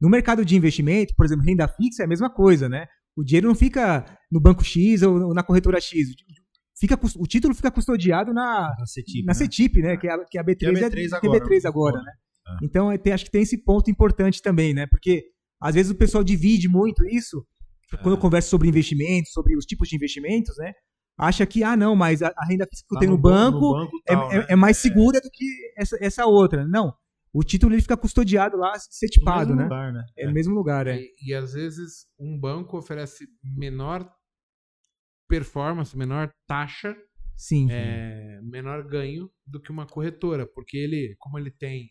No 0.00 0.08
mercado 0.10 0.44
de 0.44 0.56
investimento, 0.56 1.14
por 1.16 1.24
exemplo, 1.24 1.44
renda 1.44 1.68
fixa 1.68 2.02
é 2.02 2.06
a 2.06 2.08
mesma 2.08 2.28
coisa, 2.28 2.68
né? 2.68 2.86
O 3.16 3.22
dinheiro 3.22 3.46
não 3.48 3.54
fica 3.54 4.04
no 4.30 4.40
banco 4.40 4.64
X 4.64 5.02
ou 5.02 5.32
na 5.32 5.42
corretora 5.42 5.80
X. 5.80 6.08
Fica, 6.78 6.98
o 7.16 7.26
título 7.26 7.54
fica 7.54 7.70
custodiado 7.70 8.32
na, 8.34 8.74
Na 8.78 8.86
CETIP, 8.86 9.24
na 9.24 9.30
né? 9.32 9.34
CETIP, 9.34 9.80
né? 9.82 9.96
Que 9.96 10.08
é 10.08 10.12
a, 10.12 10.24
que 10.24 10.36
é 10.38 10.40
a 10.40 10.44
B3, 10.44 10.56
Que 10.58 10.64
é 10.66 10.68
a 10.68 10.72
é- 10.72 10.90
B3 10.90 10.92
que 10.92 11.14
é 11.14 11.16
agora, 11.16 11.44
B3 11.44 11.50
né? 11.62 11.68
agora, 11.68 11.96
né? 12.02 12.12
Então 12.62 12.90
é, 12.90 12.98
tem- 12.98 13.12
acho 13.12 13.24
que 13.24 13.30
tem 13.30 13.42
esse 13.42 13.56
ponto 13.62 13.90
importante 13.90 14.42
também, 14.42 14.74
né? 14.74 14.86
Porque 14.86 15.22
às 15.60 15.74
vezes 15.76 15.92
o 15.92 15.94
pessoal 15.94 16.24
divide 16.24 16.68
muito 16.68 17.06
isso. 17.06 17.46
Quando 17.98 18.14
eu 18.16 18.20
converso 18.20 18.48
sobre 18.50 18.68
investimentos, 18.68 19.32
sobre 19.32 19.56
os 19.56 19.64
tipos 19.66 19.88
de 19.88 19.96
investimentos, 19.96 20.56
né? 20.58 20.72
Acha 21.18 21.44
que, 21.46 21.62
ah, 21.62 21.76
não, 21.76 21.94
mas 21.94 22.22
a, 22.22 22.32
a 22.36 22.46
renda 22.46 22.66
fixa 22.66 22.84
que 22.88 22.94
eu 22.94 22.96
Tá 22.96 23.00
tenho 23.00 23.12
no, 23.12 23.18
ban- 23.18 23.50
banco, 23.52 23.72
banco 23.74 23.96
é, 24.08 24.12
tal, 24.14 24.32
é- 24.32 24.38
né? 24.38 24.46
é 24.50 24.56
mais 24.56 24.76
segura 24.78 25.20
do 25.20 25.30
que 25.30 25.44
essa, 25.76 25.96
essa 26.00 26.26
outra. 26.26 26.66
Não. 26.66 26.94
O 27.34 27.42
título 27.42 27.74
ele 27.74 27.82
fica 27.82 27.96
custodiado 27.96 28.56
lá, 28.56 28.72
setipado, 28.78 29.50
No 29.50 29.56
né? 29.56 29.62
lugar, 29.64 29.92
né? 29.92 30.04
É 30.18 30.26
no 30.26 30.32
mesmo 30.32 30.54
lugar, 30.54 30.86
é. 30.86 30.98
E, 31.00 31.10
e 31.28 31.34
às 31.34 31.52
vezes 31.52 32.06
um 32.18 32.38
banco 32.38 32.76
oferece 32.76 33.26
menor 33.42 34.06
performance, 35.28 35.96
menor 35.96 36.30
taxa, 36.46 36.96
Sim. 37.36 37.68
é, 37.70 38.40
menor 38.42 38.86
ganho 38.86 39.30
do 39.46 39.60
que 39.60 39.70
uma 39.70 39.86
corretora, 39.86 40.46
porque 40.46 40.76
ele, 40.76 41.14
como 41.18 41.38
ele 41.38 41.50
tem 41.50 41.90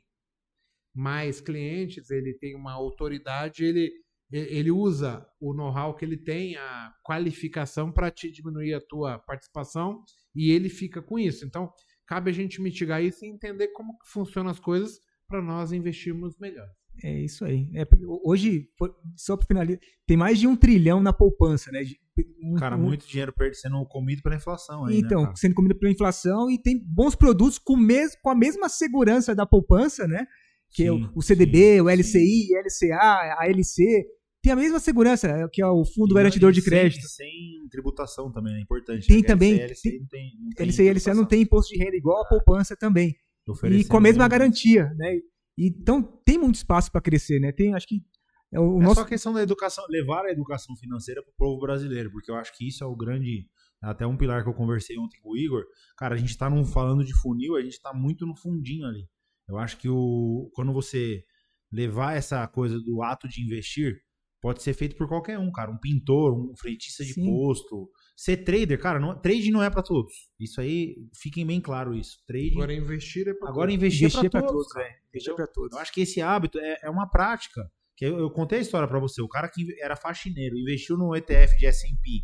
mais 0.95 1.41
clientes, 1.41 2.09
ele 2.11 2.37
tem 2.37 2.55
uma 2.55 2.73
autoridade, 2.73 3.63
ele, 3.63 3.91
ele 4.31 4.71
usa 4.71 5.25
o 5.39 5.53
know-how 5.53 5.95
que 5.95 6.05
ele 6.05 6.17
tem, 6.17 6.55
a 6.55 6.93
qualificação 7.03 7.91
para 7.91 8.09
te 8.11 8.31
diminuir 8.31 8.73
a 8.73 8.81
tua 8.81 9.19
participação 9.19 10.03
e 10.35 10.51
ele 10.51 10.69
fica 10.69 11.01
com 11.01 11.19
isso. 11.19 11.45
Então, 11.45 11.71
cabe 12.07 12.29
a 12.29 12.33
gente 12.33 12.61
mitigar 12.61 13.03
isso 13.03 13.25
e 13.25 13.29
entender 13.29 13.69
como 13.69 13.97
que 13.99 14.07
funcionam 14.09 14.49
as 14.51 14.59
coisas 14.59 14.99
para 15.27 15.41
nós 15.41 15.71
investirmos 15.71 16.37
melhor. 16.39 16.67
É 17.03 17.21
isso 17.21 17.45
aí. 17.45 17.69
É, 17.73 17.85
porque 17.85 18.05
hoje, 18.05 18.67
só 19.15 19.37
para 19.37 19.47
finalizar, 19.47 19.79
tem 20.05 20.17
mais 20.17 20.37
de 20.39 20.45
um 20.45 20.55
trilhão 20.55 21.01
na 21.01 21.13
poupança, 21.13 21.71
né? 21.71 21.83
Um- 22.43 22.55
Cara, 22.55 22.75
um- 22.75 22.81
muito 22.81 23.07
dinheiro 23.07 23.31
per- 23.33 23.55
sendo 23.55 23.83
comido 23.85 24.21
pela 24.21 24.35
inflação 24.35 24.85
aí, 24.85 24.99
Então, 24.99 25.23
né, 25.23 25.33
sendo 25.35 25.55
comido 25.55 25.75
pela 25.79 25.91
inflação 25.91 26.51
e 26.51 26.61
tem 26.61 26.77
bons 26.85 27.15
produtos 27.15 27.57
com, 27.57 27.77
mes 27.77 28.15
com 28.21 28.29
a 28.29 28.35
mesma 28.35 28.67
segurança 28.67 29.33
da 29.33 29.45
poupança, 29.45 30.05
né? 30.05 30.27
Que 30.69 30.83
é 30.83 30.91
Sim, 30.91 31.05
o, 31.05 31.19
o 31.19 31.21
CDB, 31.21 31.75
sim, 31.75 31.81
o 31.81 31.89
LCI, 31.89 32.55
LCA, 32.55 33.35
a 33.39 33.47
LC. 33.49 34.05
Tem 34.41 34.51
a 34.51 34.55
mesma 34.55 34.79
segurança, 34.79 35.27
é, 35.27 35.47
que 35.47 35.61
é 35.61 35.67
o 35.67 35.85
Fundo 35.85 36.15
Garantidor 36.15 36.51
de 36.51 36.63
Crédito. 36.63 37.07
Sem, 37.07 37.67
tributação 37.69 38.31
também, 38.31 38.55
é 38.55 38.61
importante. 38.61 39.07
Tem 39.07 39.21
né? 39.21 39.27
Também- 39.27 39.57
não 39.59 40.07
tem, 40.07 40.31
não 40.39 40.49
tem 40.49 40.65
LCI 40.65 40.85
e 40.85 40.89
LCA 40.89 41.13
não 41.13 41.25
tem 41.25 41.41
imposto 41.41 41.73
de 41.73 41.83
renda 41.83 41.95
igual 41.95 42.23
a 42.23 42.27
poupança 42.27 42.75
também. 42.75 43.15
E 43.71 43.85
com 43.85 43.97
a 43.97 44.01
mesma 44.01 44.27
garantia, 44.27 44.93
né? 44.95 45.19
Então 45.57 46.01
tem 46.25 46.37
muito 46.37 46.55
espaço 46.55 46.91
para 46.91 47.01
crescer, 47.01 47.39
né? 47.39 47.51
Tem, 47.51 47.73
acho 47.73 47.87
que 47.87 48.01
é 48.51 48.59
o 48.59 48.81
é 48.81 48.83
nosso 48.83 48.95
só 49.01 49.05
questão 49.05 49.33
da 49.33 49.41
educação, 49.41 49.85
levar 49.89 50.25
a 50.25 50.31
educação 50.31 50.75
financeira 50.75 51.23
pro 51.23 51.33
povo 51.37 51.59
brasileiro, 51.59 52.11
porque 52.11 52.29
eu 52.29 52.35
acho 52.35 52.55
que 52.55 52.67
isso 52.67 52.83
é 52.83 52.87
o 52.87 52.95
grande, 52.95 53.47
até 53.81 54.05
um 54.05 54.17
pilar 54.17 54.43
que 54.43 54.49
eu 54.49 54.53
conversei 54.53 54.97
ontem 54.97 55.19
com 55.21 55.31
o 55.31 55.37
Igor. 55.37 55.63
Cara, 55.97 56.15
a 56.15 56.17
gente 56.17 56.37
tá 56.37 56.49
num, 56.49 56.65
falando 56.65 57.03
de 57.03 57.13
funil, 57.13 57.55
a 57.55 57.61
gente 57.61 57.79
tá 57.79 57.93
muito 57.93 58.25
no 58.25 58.35
fundinho 58.35 58.85
ali. 58.85 59.07
Eu 59.47 59.57
acho 59.57 59.77
que 59.77 59.87
o, 59.87 60.49
quando 60.53 60.73
você 60.73 61.23
levar 61.71 62.15
essa 62.15 62.45
coisa 62.47 62.77
do 62.79 63.01
ato 63.01 63.27
de 63.27 63.41
investir, 63.41 64.01
pode 64.41 64.63
ser 64.63 64.73
feito 64.73 64.95
por 64.97 65.07
qualquer 65.07 65.37
um, 65.37 65.51
cara. 65.51 65.71
Um 65.71 65.77
pintor, 65.77 66.33
um 66.33 66.55
frentista 66.57 67.05
de 67.05 67.13
Sim. 67.13 67.25
posto. 67.25 67.89
Ser 68.17 68.37
trader, 68.37 68.79
cara, 68.79 68.99
não, 68.99 69.19
trade 69.19 69.51
não 69.51 69.63
é 69.63 69.69
para 69.69 69.81
todos. 69.83 70.13
Isso 70.39 70.59
aí, 70.59 70.95
fiquem 71.15 71.45
bem 71.45 71.61
claro 71.61 71.95
isso. 71.95 72.17
Trading, 72.27 72.51
Agora 72.55 72.73
investir 72.73 73.27
é 73.27 73.33
pra 73.33 73.49
agora 73.49 73.67
todos. 73.67 73.75
investir, 73.75 74.01
investir 74.07 74.25
é 74.25 74.29
para 74.29 74.41
para 74.41 74.49
todos, 74.49 74.63
todos, 74.63 74.73
cara. 74.73 74.85
velho. 74.85 74.97
Investir 75.09 75.31
Entendeu? 75.31 75.35
para 75.35 75.47
todos. 75.47 75.71
Eu 75.75 75.79
acho 75.79 75.93
que 75.93 76.01
esse 76.01 76.21
hábito 76.21 76.59
é, 76.59 76.77
é 76.83 76.89
uma 76.89 77.07
prática. 77.09 77.61
Que 77.95 78.05
eu, 78.05 78.17
eu 78.19 78.31
contei 78.31 78.59
a 78.59 78.61
história 78.61 78.87
pra 78.87 78.99
você. 78.99 79.21
O 79.21 79.27
cara 79.27 79.47
que 79.47 79.65
era 79.81 79.95
faxineiro, 79.95 80.57
investiu 80.57 80.97
no 80.97 81.15
ETF 81.15 81.57
de 81.57 81.65
S&P 81.67 82.23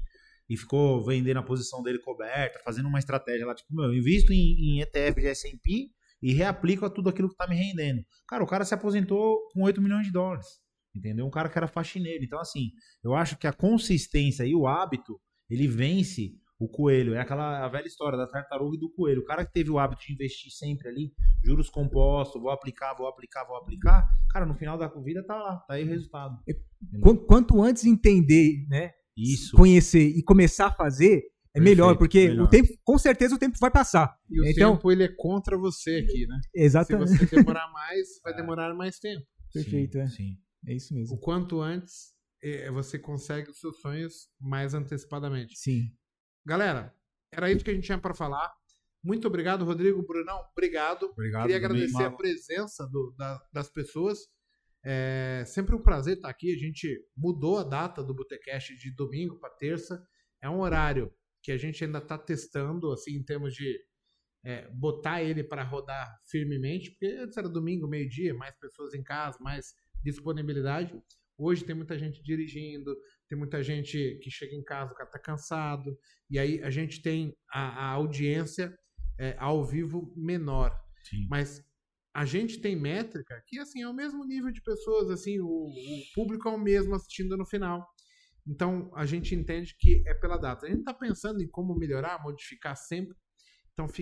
e 0.50 0.58
ficou 0.58 1.04
vendendo 1.06 1.38
a 1.38 1.44
posição 1.44 1.84
dele 1.84 2.00
coberta, 2.00 2.60
fazendo 2.64 2.88
uma 2.88 3.00
estratégia 3.00 3.46
lá, 3.46 3.54
tipo, 3.54 3.74
meu, 3.76 3.86
eu 3.86 3.94
invisto 3.94 4.32
em, 4.34 4.78
em 4.78 4.82
ETF 4.82 5.20
de 5.22 5.28
S&P 5.28 5.90
e 6.22 6.34
reaplico 6.34 6.86
a 6.86 6.90
tudo 6.90 7.10
aquilo 7.10 7.30
que 7.30 7.36
tá 7.36 7.48
me 7.48 7.56
rendendo. 7.56 8.02
Cara, 8.28 8.44
o 8.44 8.48
cara 8.48 8.66
se 8.66 8.74
aposentou 8.74 9.40
com 9.54 9.64
8 9.64 9.82
milhões 9.82 10.06
de 10.08 10.12
dólares. 10.14 10.48
Entendeu? 10.98 11.26
Um 11.26 11.30
cara 11.32 11.48
que 11.50 11.58
era 11.58 11.68
faxineiro. 11.68 12.24
Então, 12.24 12.40
assim, 12.40 12.72
eu 13.04 13.14
acho 13.14 13.38
que 13.38 13.46
a 13.48 13.54
consistência 13.54 14.44
e 14.46 14.56
o 14.56 14.68
hábito, 14.68 15.20
ele 15.50 15.68
vence 15.68 16.34
o 16.60 16.68
coelho. 16.68 17.14
É 17.14 17.20
aquela 17.20 17.64
a 17.64 17.70
velha 17.70 17.86
história 17.86 18.18
da 18.18 18.26
tartaruga 18.28 18.76
e 18.76 18.80
do 18.80 18.90
coelho. 18.92 19.22
O 19.22 19.26
cara 19.26 19.46
que 19.46 19.54
teve 19.54 19.70
o 19.70 19.78
hábito 19.78 20.02
de 20.08 20.14
investir 20.14 20.52
sempre 20.52 20.90
ali, 20.90 21.12
juros 21.46 21.70
compostos, 21.70 22.42
vou 22.42 22.50
aplicar, 22.50 22.96
vou 22.96 23.08
aplicar, 23.08 23.46
vou 23.46 23.56
aplicar, 23.58 24.08
cara, 24.32 24.46
no 24.46 24.56
final 24.56 24.76
da 24.78 24.88
vida 24.88 25.24
tá 25.24 25.36
lá, 25.36 25.58
tá 25.68 25.76
aí 25.76 25.84
o 25.84 25.88
resultado. 25.88 26.36
Qu- 27.02 27.26
Quanto 27.28 27.62
antes 27.62 27.86
entender, 27.86 28.66
né? 28.68 28.92
Isso. 29.16 29.56
Conhecer 29.56 30.08
e 30.08 30.24
começar 30.24 30.68
a 30.68 30.72
fazer, 30.74 31.24
é 31.56 31.60
melhor, 31.60 31.90
Perfeito, 31.96 32.00
porque 32.00 32.28
melhor. 32.30 32.46
o 32.46 32.50
tempo, 32.50 32.70
com 32.84 32.98
certeza 32.98 33.36
o 33.36 33.40
tempo 33.40 33.58
vai 33.60 33.70
passar. 33.72 34.16
E 34.30 34.42
o 34.42 34.46
Então- 34.46 34.74
tempo 34.76 34.92
ele 34.92 35.04
é 35.04 35.08
contra 35.16 35.58
você 35.58 36.04
aqui, 36.08 36.26
né? 36.28 36.40
Se 36.44 36.50
Exatamente. 36.64 37.18
você 37.18 37.36
demorar 37.36 37.72
mais, 37.72 38.08
vai 38.24 38.36
demorar 38.36 38.74
mais 38.76 38.98
tempo. 39.00 39.24
Perfeito, 39.54 39.94
sim, 39.94 40.00
é. 40.04 40.08
Sim. 40.08 40.38
É 40.66 40.74
isso 40.74 40.94
mesmo. 40.94 41.16
O 41.16 41.20
quanto 41.20 41.62
antes 41.62 42.14
eh, 42.42 42.70
você 42.72 42.98
consegue 43.00 43.50
os 43.50 43.60
seus 43.60 43.80
sonhos 43.80 44.30
mais 44.40 44.74
antecipadamente. 44.74 45.58
Sim. 45.58 45.92
Galera, 46.46 46.94
era 47.32 47.52
isso 47.52 47.64
que 47.64 47.72
a 47.72 47.74
gente 47.74 47.86
tinha 47.86 47.98
para 48.00 48.14
falar. 48.14 48.52
Muito 49.04 49.28
obrigado, 49.28 49.64
Rodrigo. 49.66 50.06
Brunão, 50.06 50.44
obrigado. 50.52 51.06
Obrigado. 51.08 51.44
Queria 51.44 51.58
agradecer 51.58 51.98
a 51.98 52.10
Mago. 52.10 52.18
presença 52.18 52.86
do- 52.88 53.14
da- 53.18 53.42
das 53.54 53.70
pessoas. 53.70 54.20
É 54.84 55.44
sempre 55.46 55.76
um 55.76 55.82
prazer 55.82 56.16
estar 56.18 56.30
aqui. 56.30 56.54
A 56.54 56.58
gente 56.58 57.00
mudou 57.16 57.58
a 57.58 57.64
data 57.64 58.04
do 58.04 58.14
Botecast 58.14 58.76
de 58.78 58.92
domingo 58.96 59.38
para 59.40 59.50
terça. 59.56 60.02
É 60.42 60.50
um 60.50 60.60
horário 60.60 61.14
que 61.42 61.52
a 61.52 61.58
gente 61.58 61.84
ainda 61.84 62.00
está 62.00 62.18
testando, 62.18 62.92
assim, 62.92 63.12
em 63.16 63.24
termos 63.24 63.54
de 63.54 63.78
é, 64.44 64.70
botar 64.72 65.22
ele 65.22 65.44
para 65.44 65.64
rodar 65.64 66.08
firmemente, 66.30 66.92
porque 66.92 67.08
antes 67.08 67.36
era 67.38 67.50
domingo, 67.50 67.88
meio-dia, 67.88 68.34
mais 68.34 68.56
pessoas 68.58 68.94
em 68.94 69.04
casa, 69.04 69.38
mais 69.42 69.74
disponibilidade. 70.04 70.94
Hoje 71.38 71.64
tem 71.64 71.76
muita 71.76 71.98
gente 71.98 72.22
dirigindo, 72.24 72.96
tem 73.30 73.38
muita 73.38 73.62
gente 73.62 74.20
que 74.22 74.32
chega 74.32 74.56
em 74.56 74.64
casa, 74.64 74.92
o 74.92 74.96
cara 74.96 75.10
tá 75.10 75.20
cansado, 75.20 75.98
e 76.30 76.40
aí 76.40 76.64
a 76.64 76.70
gente 76.70 77.02
tem 77.02 77.36
a, 77.52 77.86
a 77.86 77.90
audiência 77.92 78.76
é, 79.20 79.36
ao 79.38 79.64
vivo 79.64 80.14
menor. 80.16 80.72
Sim. 81.04 81.28
Mas 81.30 81.64
a 82.14 82.26
gente 82.26 82.60
tem 82.60 82.76
métrica 82.76 83.44
que 83.46 83.60
assim 83.60 83.84
é 83.84 83.88
o 83.88 83.94
mesmo 83.94 84.26
nível 84.26 84.52
de 84.52 84.62
pessoas, 84.62 85.10
assim, 85.12 85.40
o, 85.40 85.46
o 85.46 86.02
público 86.16 86.50
é 86.50 86.52
o 86.52 86.60
mesmo 86.60 86.96
assistindo 86.96 87.38
no 87.38 87.46
final. 87.46 87.88
Então 88.48 88.90
a 88.96 89.06
gente 89.06 89.36
entende 89.36 89.76
que 89.78 90.04
é 90.08 90.14
pela 90.14 90.38
data. 90.38 90.66
A 90.66 90.70
gente 90.70 90.80
está 90.80 90.94
pensando 90.94 91.42
em 91.44 91.48
como 91.48 91.76
melhorar, 91.76 92.24
modificar 92.24 92.76
sempre. 92.76 93.16
Então 93.74 93.88
fica 93.88 93.96